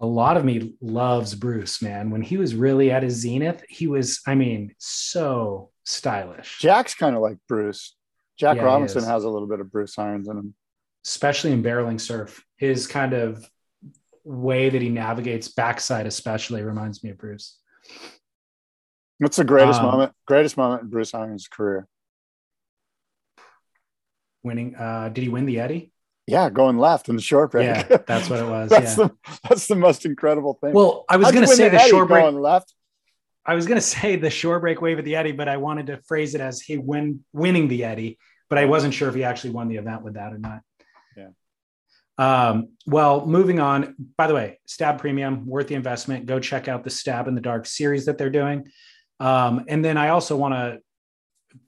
a 0.00 0.06
lot 0.06 0.36
of 0.36 0.44
me 0.44 0.74
loves 0.80 1.34
Bruce, 1.34 1.80
man. 1.82 2.10
When 2.10 2.22
he 2.22 2.36
was 2.36 2.54
really 2.54 2.90
at 2.92 3.02
his 3.02 3.14
zenith, 3.14 3.64
he 3.68 3.86
was, 3.86 4.20
I 4.26 4.34
mean, 4.34 4.74
so 4.78 5.70
stylish, 5.84 6.58
Jack's 6.60 6.94
kind 6.94 7.16
of 7.16 7.22
like 7.22 7.38
Bruce. 7.48 7.96
Jack 8.38 8.56
Yeah, 8.56 8.64
Robinson 8.64 9.04
has 9.04 9.24
a 9.24 9.28
little 9.28 9.48
bit 9.48 9.60
of 9.60 9.70
Bruce 9.70 9.98
Irons 9.98 10.28
in 10.28 10.36
him. 10.36 10.54
especially 11.06 11.52
in 11.52 11.62
barreling 11.62 12.00
surf. 12.00 12.44
His 12.56 12.86
kind 12.86 13.12
of 13.12 13.48
way 14.24 14.70
that 14.70 14.80
he 14.82 14.88
navigates 14.88 15.48
backside, 15.48 16.06
especially, 16.06 16.62
reminds 16.62 17.04
me 17.04 17.10
of 17.10 17.18
Bruce. 17.18 17.58
What's 19.18 19.36
the 19.36 19.44
greatest 19.44 19.80
Um, 19.80 19.86
moment? 19.86 20.12
Greatest 20.26 20.56
moment 20.56 20.82
in 20.82 20.88
Bruce 20.88 21.12
Irons' 21.14 21.46
career? 21.46 21.86
Winning, 24.42 24.74
uh, 24.76 25.08
did 25.10 25.22
he 25.22 25.28
win 25.28 25.46
the 25.46 25.60
Eddie? 25.60 25.90
Yeah, 26.26 26.48
going 26.50 26.78
left 26.78 27.08
in 27.08 27.16
the 27.16 27.22
short 27.22 27.50
break. 27.52 27.66
Yeah, 27.66 27.98
that's 28.06 28.28
what 28.30 28.38
it 28.40 28.46
was. 28.48 28.70
that's 28.70 28.96
yeah. 28.96 29.08
the 29.08 29.14
that's 29.48 29.66
the 29.66 29.76
most 29.76 30.06
incredible 30.06 30.54
thing. 30.60 30.72
Well, 30.72 31.04
I 31.08 31.16
was 31.18 31.30
going 31.32 31.46
to 31.46 31.54
say 31.54 31.68
the 31.68 31.78
short 31.80 32.08
break. 32.08 32.22
going 32.22 32.40
left. 32.40 32.74
I 33.46 33.54
was 33.54 33.66
going 33.66 33.76
to 33.80 33.86
say 33.86 34.16
the 34.16 34.30
shore 34.30 34.60
break 34.60 34.80
wave 34.80 34.98
at 34.98 35.04
the 35.04 35.16
Eddie, 35.16 35.32
but 35.32 35.48
I 35.48 35.56
wanted 35.56 35.86
to 35.88 35.98
phrase 36.06 36.34
it 36.34 36.40
as 36.40 36.60
he 36.60 36.76
win 36.76 37.24
winning 37.32 37.68
the 37.68 37.84
Eddie, 37.84 38.18
but 38.48 38.58
I 38.58 38.64
wasn't 38.64 38.94
sure 38.94 39.08
if 39.08 39.14
he 39.14 39.24
actually 39.24 39.50
won 39.50 39.68
the 39.68 39.76
event 39.76 40.02
with 40.02 40.14
that 40.14 40.32
or 40.32 40.38
not. 40.38 40.60
Yeah. 41.16 41.28
Um, 42.16 42.68
well, 42.86 43.26
moving 43.26 43.60
on. 43.60 43.94
By 44.16 44.26
the 44.26 44.34
way, 44.34 44.60
Stab 44.66 45.00
Premium, 45.00 45.46
worth 45.46 45.68
the 45.68 45.74
investment. 45.74 46.26
Go 46.26 46.38
check 46.38 46.68
out 46.68 46.84
the 46.84 46.90
Stab 46.90 47.28
in 47.28 47.34
the 47.34 47.40
Dark 47.40 47.66
series 47.66 48.06
that 48.06 48.18
they're 48.18 48.30
doing. 48.30 48.68
Um, 49.20 49.64
and 49.68 49.84
then 49.84 49.96
I 49.96 50.08
also 50.08 50.36
want 50.36 50.54
to 50.54 50.80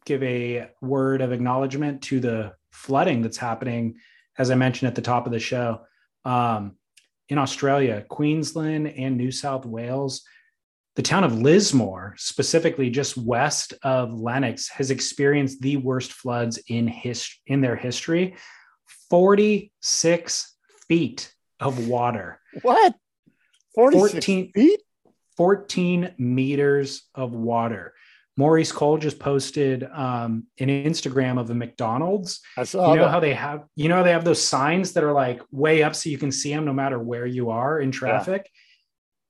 give 0.05 0.23
a 0.23 0.69
word 0.81 1.21
of 1.21 1.33
acknowledgement 1.33 2.03
to 2.03 2.21
the 2.21 2.53
flooding 2.71 3.23
that's 3.23 3.37
happening, 3.37 3.97
as 4.39 4.51
I 4.51 4.55
mentioned 4.55 4.89
at 4.89 4.95
the 4.95 5.03
top 5.03 5.27
of 5.27 5.33
the 5.33 5.39
show. 5.39 5.83
Um, 6.25 6.77
in 7.29 7.39
Australia, 7.39 8.05
Queensland, 8.09 8.87
and 8.87 9.17
New 9.17 9.33
South 9.33 9.67
Wales 9.67 10.23
the 10.97 11.03
town 11.03 11.25
of 11.25 11.39
Lismore, 11.39 12.15
specifically 12.17 12.89
just 12.91 13.17
west 13.17 13.75
of 13.83 14.13
Lennox, 14.15 14.69
has 14.71 14.91
experienced 14.91 15.61
the 15.61 15.77
worst 15.77 16.13
floods 16.13 16.59
in 16.69 16.89
his 16.89 17.29
in 17.47 17.61
their 17.61 17.77
history. 17.77 18.35
46 19.11 20.57
feet 20.89 21.33
of 21.61 21.89
water. 21.89 22.41
What? 22.63 22.95
46 23.75 24.13
14 24.15 24.53
feet? 24.53 24.81
14 25.37 26.15
meters 26.19 27.03
of 27.15 27.33
water. 27.33 27.93
Maurice 28.39 28.73
Cole 28.73 28.99
just 28.99 29.19
posted 29.19 29.85
um, 29.85 30.45
an 30.59 30.69
Instagram 30.69 31.39
of 31.39 31.49
a 31.51 31.55
McDonald's. 31.55 32.41
I 32.57 32.65
saw 32.65 32.91
You 32.91 32.97
know 32.99 33.05
that. 33.05 33.11
how 33.11 33.21
they 33.21 33.33
have, 33.35 33.65
you 33.77 33.89
know, 33.89 33.97
how 33.97 34.03
they 34.03 34.13
have 34.13 34.25
those 34.25 34.43
signs 34.43 34.93
that 34.93 35.05
are 35.05 35.13
like 35.13 35.41
way 35.51 35.83
up 35.83 35.95
so 35.95 36.11
you 36.11 36.19
can 36.19 36.31
see 36.33 36.53
them 36.55 36.65
no 36.65 36.73
matter 36.73 36.99
where 36.99 37.27
you 37.27 37.51
are 37.51 37.81
in 37.81 37.91
traffic. 37.91 38.51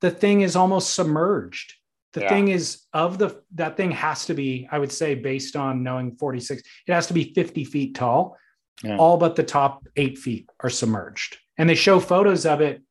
The 0.00 0.10
thing 0.10 0.42
is 0.42 0.56
almost 0.56 0.94
submerged. 0.94 1.74
The 2.12 2.20
Yeah. 2.22 2.28
thing 2.28 2.48
is 2.48 2.82
of 2.92 3.18
the 3.18 3.42
that 3.54 3.76
thing 3.76 3.90
has 3.90 4.26
to 4.26 4.34
be, 4.34 4.68
I 4.70 4.78
would 4.78 4.92
say, 4.92 5.14
based 5.14 5.56
on 5.56 5.82
knowing 5.82 6.16
46, 6.16 6.62
it 6.86 6.92
has 6.92 7.06
to 7.08 7.14
be 7.14 7.32
50 7.34 7.64
feet 7.64 7.94
tall. 7.94 8.36
Yeah. 8.82 8.96
All 8.98 9.16
but 9.16 9.36
the 9.36 9.42
top 9.42 9.86
eight 9.96 10.18
feet 10.18 10.48
are 10.60 10.70
submerged. 10.70 11.38
And 11.58 11.68
they 11.68 11.74
show 11.74 12.00
photos 12.00 12.44
of 12.46 12.60
it 12.60 12.82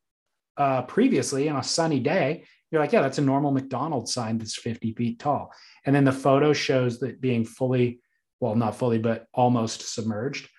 uh, 0.57 0.84
previously 0.84 1.49
on 1.49 1.57
a 1.57 1.64
sunny 1.64 1.99
day. 1.99 2.45
You're 2.72 2.82
like, 2.82 2.91
yeah, 2.91 3.02
that's 3.02 3.19
a 3.19 3.22
normal 3.22 3.52
McDonald's 3.52 4.14
sign 4.14 4.38
that's 4.38 4.57
50 4.57 4.94
feet 4.94 5.19
tall. 5.19 5.53
And 5.86 5.95
then 5.95 6.03
the 6.03 6.11
photo 6.11 6.53
shows 6.53 6.99
that 6.99 7.22
being 7.22 7.45
fully, 7.45 7.99
well, 8.40 8.56
not 8.56 8.76
fully, 8.76 8.98
but 8.98 9.27
almost 9.34 9.94
submerged. 9.94 10.49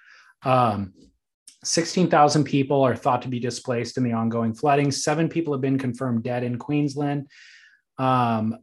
Um, 0.42 0.92
16,000 1.66 2.44
people 2.44 2.82
are 2.82 2.96
thought 2.96 3.22
to 3.22 3.28
be 3.28 3.40
displaced 3.40 3.98
in 3.98 4.04
the 4.04 4.12
ongoing 4.12 4.54
flooding. 4.54 4.90
Seven 4.90 5.28
people 5.28 5.52
have 5.52 5.60
been 5.60 5.78
confirmed 5.78 6.22
dead 6.22 6.44
in 6.44 6.58
Queensland. 6.58 7.28
Um, 7.98 8.56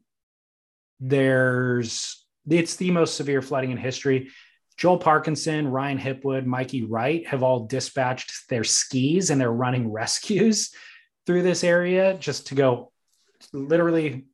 there's, 0.99 2.25
it's 2.49 2.75
the 2.77 2.91
most 2.91 3.15
severe 3.15 3.41
flooding 3.41 3.71
in 3.71 3.77
history. 3.77 4.29
Joel 4.77 4.97
Parkinson, 4.97 5.67
Ryan 5.67 5.99
Hipwood, 5.99 6.45
Mikey 6.45 6.83
Wright 6.83 7.27
have 7.27 7.43
all 7.43 7.67
dispatched 7.67 8.49
their 8.49 8.63
skis 8.63 9.29
and 9.29 9.39
they're 9.39 9.51
running 9.51 9.91
rescues 9.91 10.71
through 11.25 11.43
this 11.43 11.63
area 11.63 12.15
just 12.15 12.47
to 12.47 12.55
go 12.55 12.91
literally 13.51 14.25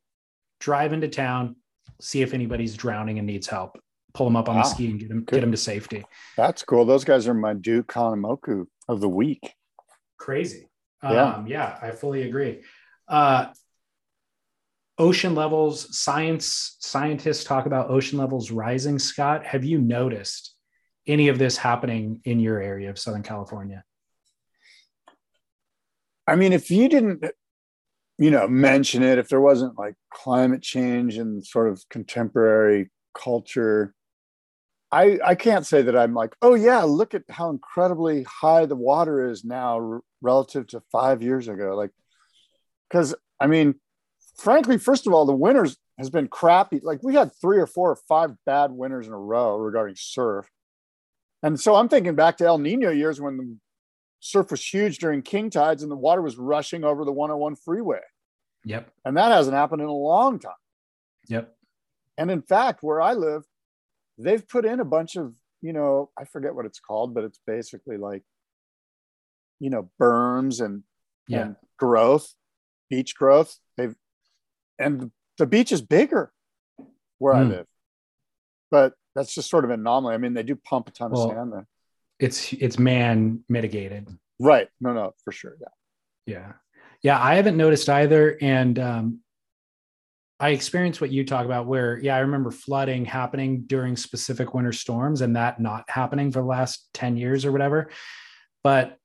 drive 0.60 0.92
into 0.92 1.08
town, 1.08 1.56
see 2.00 2.22
if 2.22 2.34
anybody's 2.34 2.76
drowning 2.76 3.18
and 3.18 3.26
needs 3.26 3.46
help, 3.46 3.78
pull 4.14 4.26
them 4.26 4.36
up 4.36 4.48
on 4.48 4.56
Wow. 4.56 4.62
the 4.62 4.68
ski 4.68 4.90
and 4.90 4.98
get 5.00 5.08
them, 5.08 5.20
Good. 5.24 5.36
get 5.36 5.40
them 5.42 5.50
to 5.52 5.56
safety. 5.56 6.04
That's 6.36 6.62
cool. 6.64 6.84
Those 6.84 7.04
guys 7.04 7.26
are 7.28 7.34
my 7.34 7.54
Duke 7.54 7.86
Kahanamoku 7.88 8.66
of 8.88 9.00
the 9.00 9.08
week. 9.08 9.54
Crazy. 10.18 10.68
Yeah. 11.02 11.34
Um, 11.36 11.46
yeah, 11.46 11.78
I 11.80 11.92
fully 11.92 12.22
agree. 12.22 12.62
Uh, 13.08 13.46
ocean 14.98 15.34
levels, 15.34 15.96
science 15.98 16.76
scientists 16.80 17.44
talk 17.44 17.66
about 17.66 17.90
ocean 17.90 18.18
levels 18.18 18.50
rising. 18.50 18.98
Scott, 18.98 19.46
have 19.46 19.64
you 19.64 19.78
noticed 19.78 20.54
any 21.06 21.28
of 21.28 21.38
this 21.38 21.56
happening 21.56 22.20
in 22.24 22.38
your 22.38 22.60
area 22.60 22.90
of 22.90 22.98
Southern 22.98 23.22
California? 23.22 23.82
I 26.26 26.36
mean, 26.36 26.52
if 26.52 26.70
you 26.70 26.88
didn't, 26.88 27.24
you 28.18 28.30
know, 28.30 28.46
mention 28.46 29.02
it, 29.02 29.18
if 29.18 29.28
there 29.28 29.40
wasn't 29.40 29.78
like 29.78 29.94
climate 30.12 30.62
change 30.62 31.16
and 31.16 31.44
sort 31.44 31.68
of 31.68 31.82
contemporary 31.88 32.90
culture, 33.14 33.94
I 34.92 35.18
I 35.24 35.34
can't 35.34 35.66
say 35.66 35.82
that 35.82 35.96
I'm 35.96 36.14
like, 36.14 36.34
oh 36.42 36.54
yeah, 36.54 36.82
look 36.82 37.14
at 37.14 37.22
how 37.30 37.50
incredibly 37.50 38.24
high 38.24 38.66
the 38.66 38.76
water 38.76 39.30
is 39.30 39.44
now 39.44 40.00
relative 40.20 40.66
to 40.68 40.82
five 40.92 41.22
years 41.22 41.48
ago. 41.48 41.76
Like, 41.76 41.90
because 42.88 43.14
I 43.38 43.46
mean, 43.46 43.76
frankly, 44.36 44.78
first 44.78 45.06
of 45.06 45.12
all, 45.12 45.26
the 45.26 45.32
winters 45.32 45.76
has 45.98 46.10
been 46.10 46.28
crappy. 46.28 46.80
Like 46.82 47.02
we 47.02 47.14
had 47.14 47.30
three 47.40 47.58
or 47.58 47.66
four 47.66 47.90
or 47.90 47.96
five 48.08 48.32
bad 48.46 48.72
winters 48.72 49.06
in 49.06 49.12
a 49.12 49.18
row 49.18 49.56
regarding 49.56 49.96
surf. 49.96 50.48
And 51.42 51.58
so 51.58 51.74
I'm 51.74 51.88
thinking 51.88 52.14
back 52.14 52.36
to 52.38 52.46
El 52.46 52.58
Nino 52.58 52.90
years 52.90 53.20
when 53.20 53.36
the 53.36 53.56
surf 54.20 54.50
was 54.50 54.64
huge 54.64 54.98
during 54.98 55.22
king 55.22 55.50
tides 55.50 55.82
and 55.82 55.90
the 55.90 55.96
water 55.96 56.22
was 56.22 56.36
rushing 56.36 56.84
over 56.84 57.04
the 57.04 57.12
101 57.12 57.56
freeway. 57.56 58.00
Yep. 58.64 58.90
And 59.04 59.16
that 59.16 59.32
hasn't 59.32 59.56
happened 59.56 59.82
in 59.82 59.88
a 59.88 59.92
long 59.92 60.38
time. 60.38 60.52
Yep. 61.28 61.54
And 62.18 62.30
in 62.30 62.42
fact, 62.42 62.82
where 62.82 63.00
I 63.00 63.14
live, 63.14 63.44
they've 64.22 64.46
put 64.46 64.64
in 64.64 64.80
a 64.80 64.84
bunch 64.84 65.16
of, 65.16 65.34
you 65.62 65.72
know, 65.72 66.10
I 66.18 66.24
forget 66.24 66.54
what 66.54 66.66
it's 66.66 66.80
called, 66.80 67.14
but 67.14 67.24
it's 67.24 67.40
basically 67.46 67.96
like, 67.96 68.22
you 69.58 69.70
know, 69.70 69.90
berms 70.00 70.64
and, 70.64 70.84
Yeah. 71.28 71.40
and 71.42 71.56
growth, 71.78 72.34
beach 72.88 73.14
growth. 73.14 73.58
They've, 73.76 73.94
and 74.78 75.10
the 75.38 75.46
beach 75.46 75.72
is 75.72 75.82
bigger 75.82 76.32
where 77.18 77.34
I 77.34 77.44
Hmm. 77.44 77.50
live. 77.50 77.66
But 78.70 78.94
that's 79.14 79.34
just 79.34 79.50
sort 79.50 79.64
of 79.64 79.70
an 79.70 79.80
anomaly. 79.80 80.14
I 80.14 80.18
mean, 80.18 80.34
they 80.34 80.42
do 80.42 80.56
pump 80.56 80.88
a 80.88 80.92
ton 80.92 81.10
Well, 81.10 81.30
of 81.30 81.36
sand 81.36 81.52
there. 81.52 81.66
It's 82.18 82.52
it's 82.52 82.78
man 82.78 83.44
mitigated. 83.48 84.08
Right. 84.38 84.68
No, 84.80 84.92
no, 84.92 85.14
for 85.24 85.32
sure. 85.32 85.56
Yeah. 85.60 85.68
Yeah. 86.26 86.52
Yeah. 87.02 87.22
I 87.22 87.34
haven't 87.34 87.56
noticed 87.56 87.88
either. 87.88 88.36
And 88.40 88.78
um, 88.78 89.20
I 90.40 90.50
experienced 90.50 91.00
what 91.02 91.10
you 91.10 91.24
talk 91.26 91.44
about, 91.44 91.66
where, 91.66 91.98
yeah, 91.98 92.16
I 92.16 92.20
remember 92.20 92.50
flooding 92.50 93.04
happening 93.04 93.64
during 93.66 93.94
specific 93.96 94.54
winter 94.54 94.72
storms 94.72 95.20
and 95.20 95.36
that 95.36 95.60
not 95.60 95.84
happening 95.88 96.32
for 96.32 96.40
the 96.40 96.46
last 96.46 96.88
10 96.94 97.16
years 97.18 97.44
or 97.44 97.52
whatever. 97.52 97.90
But 98.64 98.96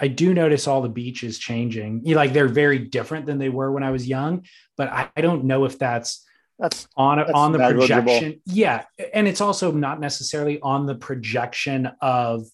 I 0.00 0.08
do 0.08 0.34
notice 0.34 0.66
all 0.66 0.82
the 0.82 0.88
beaches 0.88 1.38
changing. 1.38 2.02
You 2.04 2.14
know, 2.14 2.20
like 2.20 2.32
they're 2.32 2.48
very 2.48 2.78
different 2.78 3.26
than 3.26 3.38
they 3.38 3.50
were 3.50 3.70
when 3.70 3.84
I 3.84 3.92
was 3.92 4.08
young, 4.08 4.44
but 4.76 4.88
I, 4.88 5.10
I 5.16 5.20
don't 5.20 5.44
know 5.44 5.64
if 5.64 5.78
that's 5.78 6.26
That's 6.58 6.88
on 6.96 7.18
That's 7.18 7.30
on 7.32 7.52
the 7.52 7.58
negligible. 7.58 8.02
projection. 8.02 8.40
Yeah, 8.46 8.84
and 9.14 9.28
it's 9.28 9.40
also 9.40 9.70
not 9.72 10.00
necessarily 10.00 10.58
on 10.60 10.86
the 10.86 10.94
projection 10.96 11.90
of 12.00 12.46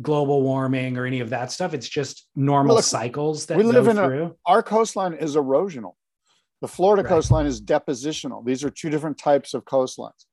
global 0.00 0.42
warming 0.42 0.96
or 0.98 1.06
any 1.06 1.20
of 1.20 1.30
that 1.30 1.52
stuff. 1.52 1.72
It's 1.74 1.88
just 1.88 2.26
normal 2.34 2.68
Well, 2.70 2.76
look, 2.76 2.84
cycles 2.84 3.46
that 3.46 3.58
we 3.58 3.64
live 3.64 3.88
in 3.88 3.98
a- 3.98 4.06
through. 4.06 4.36
our 4.46 4.62
coastline 4.62 5.14
is 5.14 5.36
erosional. 5.36 5.94
The 6.62 6.68
Florida 6.68 7.02
Right. 7.02 7.08
coastline 7.08 7.46
is 7.46 7.60
depositional. 7.60 8.44
These 8.44 8.62
are 8.62 8.70
two 8.70 8.88
different 8.88 9.18
types 9.18 9.52
of 9.52 9.64
coastlines. 9.64 10.26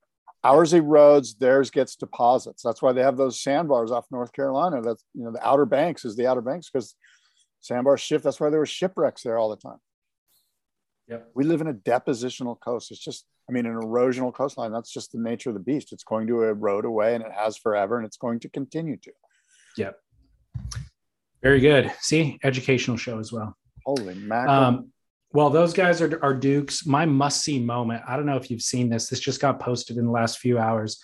Ours 0.44 0.74
erodes, 0.74 1.38
theirs 1.38 1.72
gets 1.72 1.96
deposits. 1.96 2.62
That's 2.62 2.84
why 2.84 2.94
they 2.94 3.02
have 3.02 3.18
those 3.18 3.42
sandbars 3.42 3.92
off 3.92 4.06
North 4.12 4.32
Carolina. 4.32 4.80
That's 4.82 5.04
you 5.16 5.24
know 5.24 5.32
the 5.32 5.46
Outer 5.46 5.66
Banks 5.66 6.06
is 6.06 6.16
the 6.16 6.28
Outer 6.28 6.42
Banks 6.42 6.70
because 6.70 6.96
sandbars 7.62 8.00
shift. 8.00 8.24
That's 8.24 8.40
why 8.40 8.50
there 8.52 8.60
were 8.60 8.66
shipwrecks 8.68 9.24
there 9.24 9.38
all 9.40 9.50
the 9.50 9.58
time. 9.58 9.80
Yep. 11.08 11.32
We 11.34 11.44
live 11.44 11.62
in 11.62 11.68
a 11.68 11.74
depositional 11.74 12.60
coast. 12.60 12.92
It's 12.92 13.04
just, 13.04 13.26
I 13.50 13.52
mean, 13.52 13.66
an 13.66 13.74
erosional 13.74 14.32
coastline. 14.32 14.72
That's 14.72 14.94
just 14.94 15.12
the 15.12 15.18
nature 15.18 15.50
of 15.50 15.56
the 15.56 15.60
beast. 15.60 15.92
It's 15.92 16.04
going 16.04 16.28
to 16.28 16.44
erode 16.44 16.86
away, 16.86 17.16
and 17.16 17.24
it 17.24 17.32
has 17.32 17.58
forever, 17.58 17.98
and 17.98 18.06
it's 18.06 18.18
going 18.18 18.40
to 18.42 18.50
continue 18.50 18.98
to. 18.98 19.12
Yep. 19.78 20.00
Very 21.42 21.60
good. 21.60 21.92
See, 22.00 22.38
educational 22.44 22.98
show 22.98 23.18
as 23.18 23.32
well. 23.34 23.58
Holy 23.86 24.14
mackerel! 24.14 24.54
Um, 24.54 24.92
well, 25.32 25.50
those 25.50 25.74
guys 25.74 26.02
are, 26.02 26.20
are 26.24 26.34
Dukes. 26.34 26.86
My 26.86 27.06
must 27.06 27.42
see 27.44 27.60
moment. 27.60 28.04
I 28.08 28.16
don't 28.16 28.26
know 28.26 28.38
if 28.38 28.50
you've 28.50 28.62
seen 28.62 28.90
this. 28.90 29.08
This 29.08 29.20
just 29.20 29.42
got 29.42 29.60
posted 29.60 29.98
in 29.98 30.06
the 30.06 30.12
last 30.12 30.40
few 30.40 30.58
hours. 30.58 31.02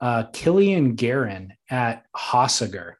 Uh, 0.00 0.24
Killian 0.32 0.94
Guerin 0.94 1.52
at 1.70 2.04
Hossegor. 2.14 2.94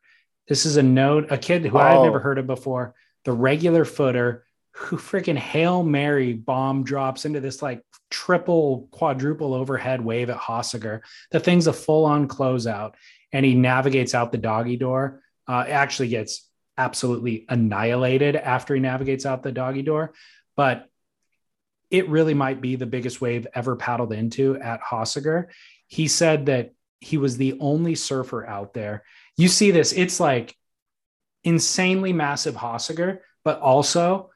This 0.48 0.66
is 0.66 0.76
a 0.76 0.82
note, 0.82 1.26
a 1.30 1.38
kid 1.38 1.64
who 1.66 1.78
I've 1.78 1.98
Oh. 1.98 2.04
never 2.04 2.20
heard 2.20 2.38
of 2.38 2.46
before, 2.46 2.94
the 3.24 3.32
regular 3.32 3.84
footer 3.84 4.44
who 4.72 4.96
freaking 4.96 5.38
Hail 5.38 5.82
Mary 5.82 6.34
bomb 6.34 6.84
drops 6.84 7.24
into 7.24 7.40
this 7.40 7.62
like 7.62 7.82
triple, 8.10 8.88
quadruple 8.92 9.54
overhead 9.54 10.02
wave 10.04 10.28
at 10.30 10.36
Hossegor. 10.38 11.00
The 11.30 11.40
thing's 11.40 11.66
a 11.66 11.72
full 11.72 12.04
on 12.04 12.28
closeout 12.28 12.92
and 13.32 13.44
he 13.44 13.54
navigates 13.54 14.14
out 14.14 14.32
the 14.32 14.38
doggy 14.38 14.76
door. 14.76 15.22
Uh, 15.48 15.64
actually 15.66 16.08
gets 16.08 16.48
absolutely 16.78 17.46
annihilated 17.48 18.36
after 18.36 18.74
he 18.74 18.80
navigates 18.80 19.24
out 19.24 19.42
the 19.42 19.52
doggy 19.52 19.82
door 19.82 20.12
but 20.56 20.88
it 21.90 22.08
really 22.08 22.34
might 22.34 22.60
be 22.60 22.76
the 22.76 22.86
biggest 22.86 23.20
wave 23.20 23.46
ever 23.54 23.76
paddled 23.76 24.12
into 24.12 24.56
at 24.56 24.80
Hossegor. 24.82 25.46
He 25.86 26.08
said 26.08 26.46
that 26.46 26.72
he 27.00 27.16
was 27.18 27.36
the 27.36 27.58
only 27.60 27.94
surfer 27.94 28.44
out 28.46 28.74
there. 28.74 29.04
You 29.36 29.48
see 29.48 29.70
this, 29.70 29.92
it's 29.92 30.18
like 30.18 30.56
insanely 31.44 32.12
massive 32.12 32.54
Hossegor, 32.56 33.18
but 33.44 33.60
also 33.60 34.30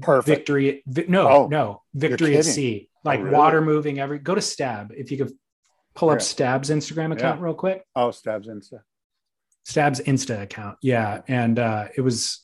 Perfect. 0.00 0.26
victory. 0.38 0.82
vi- 0.86 1.06
no, 1.08 1.28
Oh, 1.28 1.46
no, 1.48 1.82
victory 1.94 2.36
at 2.36 2.44
sea, 2.44 2.88
like 3.04 3.20
really? 3.20 3.34
water 3.34 3.60
moving 3.60 3.98
every. 3.98 4.18
Go 4.18 4.34
to 4.34 4.40
Stab 4.42 4.92
if 4.94 5.10
you 5.10 5.18
could 5.18 5.32
pull 5.94 6.10
up 6.10 6.18
Yeah. 6.18 6.24
Stab's 6.24 6.70
Instagram 6.70 7.12
account 7.12 7.40
real 7.40 7.54
quick. 7.54 7.84
Oh, 7.96 8.10
stabs 8.10 8.48
Insta. 8.48 8.80
Stab's 9.64 10.00
Insta 10.00 10.42
account. 10.42 10.78
Yeah. 10.82 11.22
And 11.28 11.58
uh, 11.58 11.88
it 11.96 12.00
was, 12.02 12.41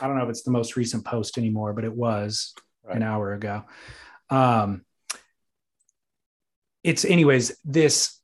I 0.00 0.06
don't 0.06 0.16
know 0.16 0.24
if 0.24 0.30
it's 0.30 0.42
the 0.42 0.50
most 0.50 0.76
recent 0.76 1.04
post 1.04 1.38
anymore, 1.38 1.72
but 1.72 1.84
it 1.84 1.92
was 1.94 2.54
Right. 2.84 2.96
an 2.96 3.02
hour 3.02 3.32
ago. 3.34 3.64
Um, 4.30 4.84
it's, 6.84 7.04
anyways, 7.04 7.56
this 7.64 8.20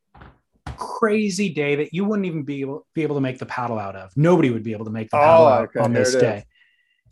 crazy 0.76 1.48
day 1.48 1.76
that 1.76 1.92
you 1.92 2.04
wouldn't 2.04 2.26
even 2.26 2.44
be 2.44 2.60
able, 2.60 2.86
be 2.94 3.02
able 3.02 3.16
to 3.16 3.20
make 3.20 3.38
the 3.38 3.46
paddle 3.46 3.78
out 3.78 3.96
of. 3.96 4.12
Nobody 4.16 4.50
would 4.50 4.62
be 4.62 4.72
able 4.72 4.84
to 4.84 4.90
make 4.90 5.10
the 5.10 5.16
Oh, 5.16 5.20
paddle 5.20 5.46
out 5.48 5.64
okay, 5.64 5.80
on 5.80 5.90
here 5.92 6.00
this 6.00 6.14
is. 6.14 6.20
day. 6.20 6.44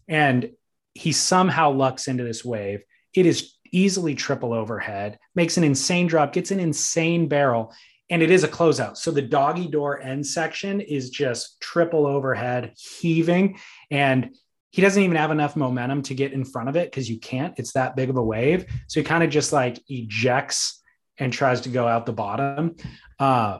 And 0.06 0.50
he 0.94 1.12
somehow 1.12 1.70
lucks 1.72 2.08
into 2.08 2.24
this 2.24 2.44
wave. 2.44 2.82
It 3.14 3.26
is 3.26 3.54
easily 3.72 4.14
triple 4.14 4.52
overhead, 4.52 5.18
makes 5.34 5.56
an 5.56 5.64
insane 5.64 6.06
drop, 6.06 6.32
gets 6.32 6.50
an 6.50 6.60
insane 6.60 7.28
barrel, 7.28 7.72
and 8.10 8.22
it 8.22 8.30
is 8.30 8.44
a 8.44 8.48
closeout. 8.48 8.96
So 8.96 9.10
the 9.10 9.22
doggy 9.22 9.68
door 9.68 10.00
end 10.00 10.26
section 10.26 10.80
is 10.80 11.10
just 11.10 11.60
triple 11.60 12.06
overhead, 12.06 12.74
heaving, 12.76 13.58
and 13.90 14.36
he 14.70 14.82
doesn't 14.82 15.02
even 15.02 15.16
have 15.16 15.30
enough 15.30 15.56
momentum 15.56 16.02
to 16.02 16.14
get 16.14 16.32
in 16.32 16.44
front 16.44 16.68
of 16.68 16.76
it 16.76 16.90
because 16.90 17.08
you 17.08 17.18
can't. 17.18 17.58
It's 17.58 17.72
that 17.72 17.96
big 17.96 18.10
of 18.10 18.16
a 18.16 18.22
wave. 18.22 18.66
So 18.88 19.00
he 19.00 19.04
kind 19.04 19.24
of 19.24 19.30
just 19.30 19.52
like 19.52 19.80
ejects 19.88 20.82
and 21.18 21.32
tries 21.32 21.62
to 21.62 21.68
go 21.68 21.88
out 21.88 22.06
the 22.06 22.12
bottom. 22.12 22.76
Uh, 23.18 23.58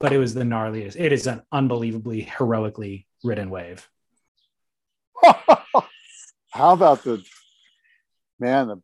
but 0.00 0.12
it 0.12 0.18
was 0.18 0.34
the 0.34 0.42
gnarliest. 0.42 0.96
It 0.98 1.12
is 1.12 1.26
an 1.26 1.42
unbelievably 1.52 2.22
heroically 2.22 3.06
ridden 3.24 3.50
wave. 3.50 3.88
How 5.22 6.72
about 6.72 7.04
the 7.04 7.22
man? 8.38 8.68
The 8.68 8.82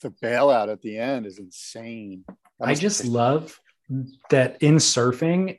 the 0.00 0.10
bailout 0.10 0.70
at 0.70 0.82
the 0.82 0.98
end 0.98 1.26
is 1.26 1.38
insane. 1.38 2.24
I 2.60 2.74
just 2.74 3.04
love 3.04 3.58
that 4.30 4.62
in 4.62 4.76
surfing, 4.76 5.58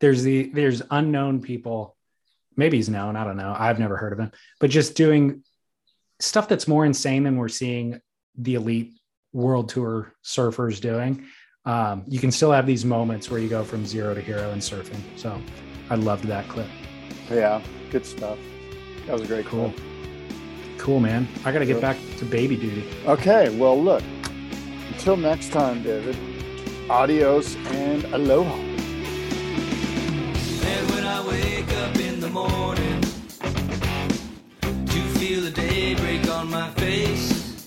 there's 0.00 0.22
the 0.22 0.50
there's 0.52 0.82
unknown 0.90 1.40
people. 1.42 1.96
Maybe 2.56 2.76
he's 2.76 2.88
known. 2.88 3.16
I 3.16 3.24
don't 3.24 3.36
know. 3.36 3.54
I've 3.58 3.78
never 3.78 3.96
heard 3.96 4.12
of 4.12 4.18
him, 4.18 4.32
but 4.60 4.70
just 4.70 4.94
doing 4.96 5.42
stuff 6.20 6.48
that's 6.48 6.68
more 6.68 6.84
insane 6.84 7.24
than 7.24 7.36
we're 7.36 7.48
seeing 7.48 8.00
the 8.36 8.54
elite 8.54 8.92
world 9.32 9.68
tour 9.68 10.12
surfers 10.24 10.80
doing. 10.80 11.24
Um, 11.64 12.04
you 12.08 12.18
can 12.18 12.30
still 12.30 12.52
have 12.52 12.66
these 12.66 12.84
moments 12.84 13.30
where 13.30 13.40
you 13.40 13.48
go 13.48 13.64
from 13.64 13.86
zero 13.86 14.14
to 14.14 14.20
hero 14.20 14.50
in 14.50 14.58
surfing. 14.58 15.00
So 15.16 15.40
I 15.90 15.94
loved 15.94 16.24
that 16.24 16.46
clip. 16.48 16.66
yeah, 17.30 17.62
good 17.90 18.04
stuff. 18.04 18.38
That 19.06 19.12
was 19.12 19.22
a 19.22 19.26
great 19.26 19.46
Cool. 19.46 19.72
cool. 19.76 19.84
Cool, 20.78 21.00
man. 21.00 21.28
I 21.44 21.52
got 21.52 21.60
to 21.60 21.66
get 21.66 21.80
back 21.80 21.96
to 22.18 22.24
baby 22.24 22.56
duty. 22.56 22.84
Okay, 23.06 23.56
well, 23.56 23.80
look. 23.80 24.02
Until 24.88 25.16
next 25.16 25.50
time, 25.52 25.82
David. 25.82 26.16
Adios 26.92 27.56
and 27.56 28.04
aloha. 28.12 28.54
And 30.72 30.90
when 30.90 31.04
I 31.06 31.26
wake 31.26 31.72
up 31.84 31.96
in 31.96 32.20
the 32.20 32.28
morning 32.28 33.00
to 34.60 35.00
feel 35.18 35.40
the 35.40 36.28
on 36.28 36.50
my 36.50 36.68
face, 36.72 37.66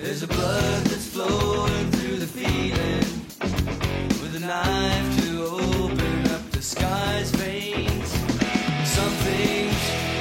there's 0.00 0.22
a 0.22 0.28
blood 0.28 0.84
that's 0.84 1.08
flowing 1.08 1.90
through 1.90 2.16
the 2.16 2.26
feeling 2.26 3.04
with 4.22 4.34
a 4.36 4.40
knife 4.40 5.08
to 5.24 5.42
open 5.44 6.26
up 6.32 6.50
the 6.52 6.62
sky's 6.62 7.30
veins. 7.32 8.08
Some 8.96 9.14
things 9.28 9.76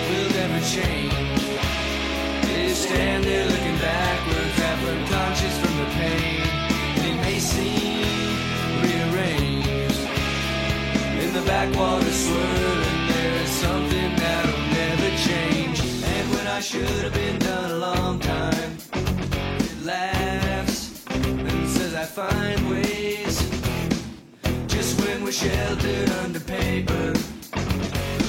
will 0.10 0.30
never 0.36 0.60
change. 0.66 1.11
The 11.42 11.48
backwater 11.48 12.12
swirling. 12.12 13.08
There's 13.08 13.50
something 13.50 14.16
that'll 14.16 14.60
never 14.80 15.10
change. 15.18 15.80
And 16.04 16.30
when 16.34 16.48
I 16.48 16.60
should 16.60 17.04
have 17.06 17.14
been 17.14 17.40
done 17.40 17.72
a 17.72 17.78
long 17.78 18.20
time, 18.20 18.78
it 19.60 19.86
laughs 19.86 21.06
and 21.10 21.68
says 21.70 21.94
I 21.96 22.06
find 22.06 22.70
ways. 22.70 23.38
Just 24.68 25.00
when 25.02 25.24
we're 25.24 25.32
sheltered 25.32 26.10
under 26.24 26.40
paper, 26.40 27.14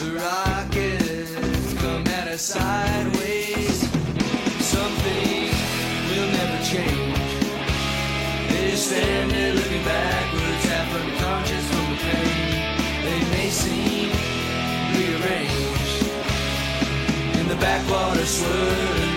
the 0.01 0.11
rockets 0.17 1.75
come 1.75 2.07
at 2.07 2.29
us 2.29 2.43
sideways. 2.43 3.79
Something 4.75 5.51
will 6.09 6.31
never 6.39 6.59
change. 6.65 7.19
They 8.51 8.77
stand 8.77 9.31
there 9.31 9.55
looking 9.55 9.85
backwards, 9.85 10.52
seem 13.53 14.09
rearranged 14.97 16.07
in 17.39 17.49
the 17.49 17.57
backwater 17.57 18.25
swirling. 18.25 19.12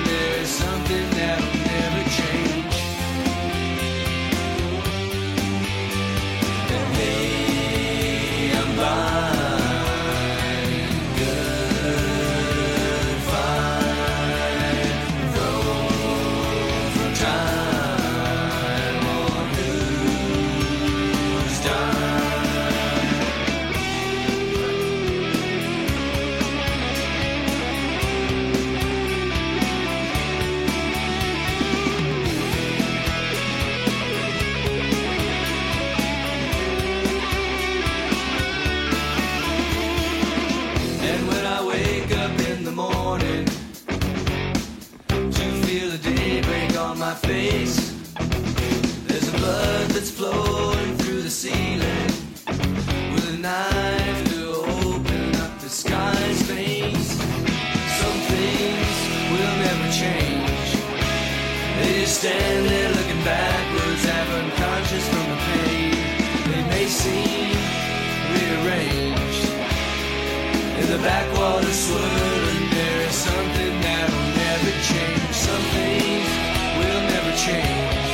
Face, 47.25 47.91
there's 49.07 49.27
a 49.27 49.37
blood 49.37 49.87
that's 49.89 50.11
flowing 50.11 50.95
through 50.97 51.23
the 51.23 51.29
ceiling 51.29 52.09
with 53.13 53.33
a 53.33 53.37
knife 53.37 54.29
to 54.29 54.41
open 54.85 55.35
up 55.37 55.59
the 55.59 55.69
sky's 55.69 56.41
veins. 56.43 57.07
Some 57.99 58.19
things 58.29 58.95
will 59.31 59.55
never 59.65 59.87
change. 60.01 60.69
They 61.79 62.01
just 62.01 62.19
stand 62.19 62.67
there 62.67 62.89
looking 62.89 63.23
backwards, 63.23 64.03
half 64.05 64.29
unconscious 64.41 65.05
from 65.09 65.25
the 65.31 65.39
pain. 65.49 65.93
They 66.51 66.63
may 66.73 66.85
seem 66.85 67.57
rearranged 68.35 69.49
in 70.79 70.87
the 70.93 70.99
backwater 70.99 71.73
swirling. 71.73 72.34
Change. 77.45 78.09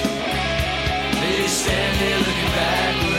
They 1.21 1.47
stand 1.47 1.99
there 2.01 2.17
looking 2.17 2.51
back. 2.53 3.10